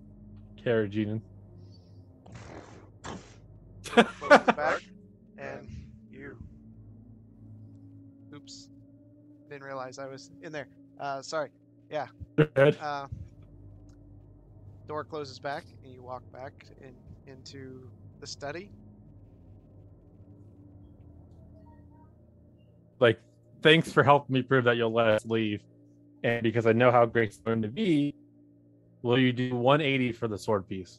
Karajinin. 0.63 1.23
Closes 3.87 4.07
back, 4.29 4.83
and 5.39 5.67
you. 6.13 6.37
Oops. 8.35 8.69
Didn't 9.49 9.65
realize 9.65 9.99
I 9.99 10.07
was 10.07 10.31
in 10.43 10.53
there. 10.53 10.69
Uh, 11.01 11.23
sorry. 11.23 11.49
Yeah. 11.91 12.09
Uh, 12.39 13.07
door 14.91 15.05
closes 15.05 15.39
back, 15.39 15.65
and 15.85 15.93
you 15.95 16.03
walk 16.03 16.25
back 16.33 16.53
in, 16.81 16.93
into 17.33 17.89
the 18.19 18.27
study. 18.27 18.73
Like, 22.99 23.21
thanks 23.63 23.93
for 23.93 24.03
helping 24.03 24.35
me 24.35 24.43
prove 24.43 24.65
that 24.65 24.77
you'll 24.77 24.93
let 24.93 25.07
us 25.07 25.25
leave. 25.25 25.63
And 26.25 26.43
because 26.43 26.67
I 26.67 26.73
know 26.73 26.91
how 26.91 27.07
great 27.07 27.29
it's 27.29 27.39
going 27.39 27.63
to 27.63 27.69
be, 27.69 28.17
will 29.03 29.17
you 29.17 29.33
do 29.33 29.55
180 29.55 30.11
for 30.11 30.27
the 30.27 30.37
sword 30.37 30.69
piece? 30.69 30.99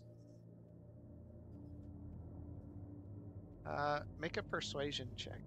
Uh, 3.67 3.99
make 4.21 4.37
a 4.37 4.43
persuasion 4.43 5.09
check. 5.17 5.41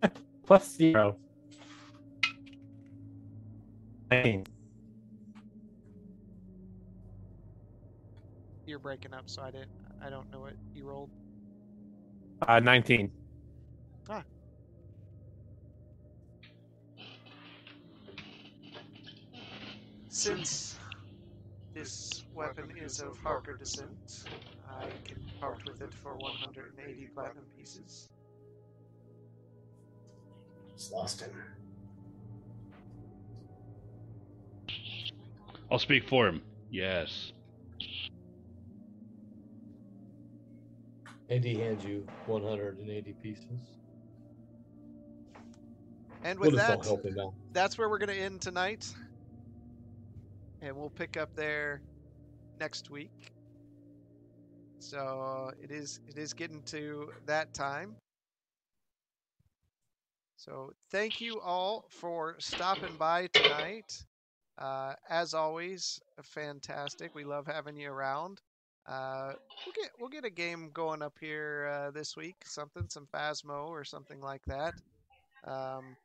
Plus 0.46 0.76
zero. 0.76 1.16
Nine. 4.10 4.46
You're 8.66 8.78
breaking 8.78 9.14
up, 9.14 9.24
so 9.26 9.42
I 9.42 9.50
didn't. 9.50 9.70
I 10.04 10.10
don't 10.10 10.30
know 10.30 10.40
what 10.40 10.54
you 10.74 10.84
rolled. 10.84 11.10
Uh, 12.46 12.60
19. 12.60 13.10
Ah. 14.08 14.22
Since 20.08 20.78
This 21.74 22.24
weapon 22.34 22.72
is 22.76 23.00
of 23.00 23.18
Harker 23.18 23.56
descent. 23.56 24.24
I 24.68 24.86
can 25.04 25.20
part 25.40 25.60
with 25.66 25.80
it 25.82 25.92
for 25.92 26.14
180 26.16 27.08
platinum 27.14 27.44
pieces. 27.56 28.08
Just 30.76 30.92
lost 30.92 31.20
him. 31.20 31.32
I'll 35.74 35.80
speak 35.80 36.08
for 36.08 36.28
him. 36.28 36.40
Yes. 36.70 37.32
And 41.28 41.42
he 41.42 41.56
hands 41.56 41.84
you 41.84 42.06
180 42.26 43.12
pieces. 43.14 43.44
And 46.22 46.38
We'll 46.38 46.52
with 46.52 46.60
that, 46.60 46.84
help 46.84 47.04
him 47.04 47.18
out. 47.18 47.34
that's 47.52 47.76
where 47.76 47.88
we're 47.88 47.98
going 47.98 48.10
to 48.10 48.14
end 48.14 48.40
tonight. 48.40 48.86
And 50.62 50.76
we'll 50.76 50.90
pick 50.90 51.16
up 51.16 51.34
there 51.34 51.82
next 52.60 52.88
week. 52.88 53.32
So 54.78 55.50
it 55.60 55.72
is 55.72 55.98
it 56.06 56.18
is 56.18 56.32
getting 56.32 56.62
to 56.66 57.10
that 57.26 57.52
time. 57.52 57.96
So 60.36 60.72
thank 60.92 61.20
you 61.20 61.40
all 61.40 61.86
for 61.90 62.36
stopping 62.38 62.94
by 62.96 63.26
tonight. 63.32 64.04
Uh, 64.58 64.94
as 65.10 65.34
always, 65.34 66.00
fantastic. 66.22 67.14
We 67.14 67.24
love 67.24 67.46
having 67.46 67.76
you 67.76 67.90
around. 67.90 68.40
Uh, 68.86 69.32
we'll 69.64 69.72
get 69.74 69.90
we'll 69.98 70.10
get 70.10 70.24
a 70.24 70.30
game 70.30 70.70
going 70.72 71.02
up 71.02 71.16
here 71.18 71.70
uh, 71.72 71.90
this 71.90 72.16
week. 72.16 72.36
Something, 72.44 72.86
some 72.88 73.08
Phasmo 73.12 73.68
or 73.68 73.82
something 73.84 74.20
like 74.20 74.42
that. 74.46 74.74
Um, 75.44 75.96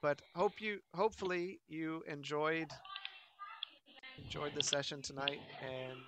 but 0.00 0.20
hope 0.34 0.60
you 0.60 0.80
hopefully 0.94 1.58
you 1.68 2.02
enjoyed 2.06 2.68
enjoyed 4.24 4.54
the 4.54 4.62
session 4.62 5.02
tonight 5.02 5.40
and 5.62 5.98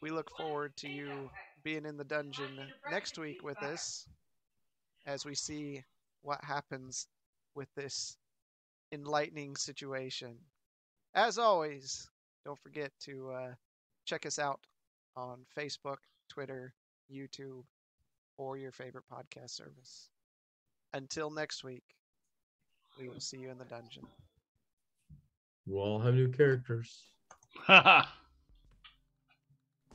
we 0.00 0.10
look 0.10 0.30
forward 0.36 0.76
to 0.76 0.88
you 0.88 1.30
being 1.62 1.86
in 1.86 1.96
the 1.96 2.04
dungeon 2.04 2.58
next 2.90 3.18
week 3.18 3.42
with 3.42 3.62
us 3.62 4.06
as 5.06 5.24
we 5.24 5.34
see 5.34 5.82
what 6.22 6.42
happens 6.42 7.06
with 7.54 7.68
this 7.74 8.16
enlightening 8.92 9.56
situation 9.56 10.36
as 11.14 11.38
always 11.38 12.08
don't 12.44 12.58
forget 12.58 12.90
to 13.00 13.30
uh, 13.30 13.52
check 14.04 14.26
us 14.26 14.38
out 14.38 14.60
on 15.16 15.38
facebook 15.56 15.98
twitter 16.28 16.74
youtube 17.12 17.64
or 18.38 18.56
your 18.56 18.72
favorite 18.72 19.04
podcast 19.10 19.50
service 19.50 20.08
until 20.94 21.30
next 21.30 21.64
week 21.64 21.84
we 22.98 23.08
will 23.08 23.20
see 23.20 23.38
you 23.38 23.50
in 23.50 23.58
the 23.58 23.64
dungeon. 23.64 24.04
You 25.66 25.78
all 25.78 25.98
have 26.00 26.14
new 26.14 26.28
characters. 26.28 27.04
Haha. 27.56 28.06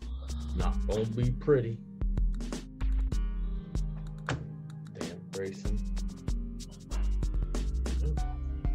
Not 0.58 0.76
gonna 0.88 1.06
be 1.06 1.32
pretty. 1.32 1.78
Damn, 4.28 5.22
Grayson. 5.32 5.80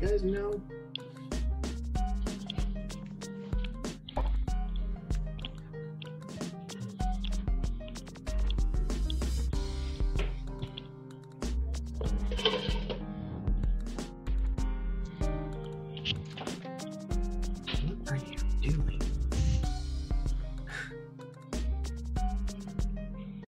You 0.00 0.08
guys 0.08 0.22
know 0.22 0.60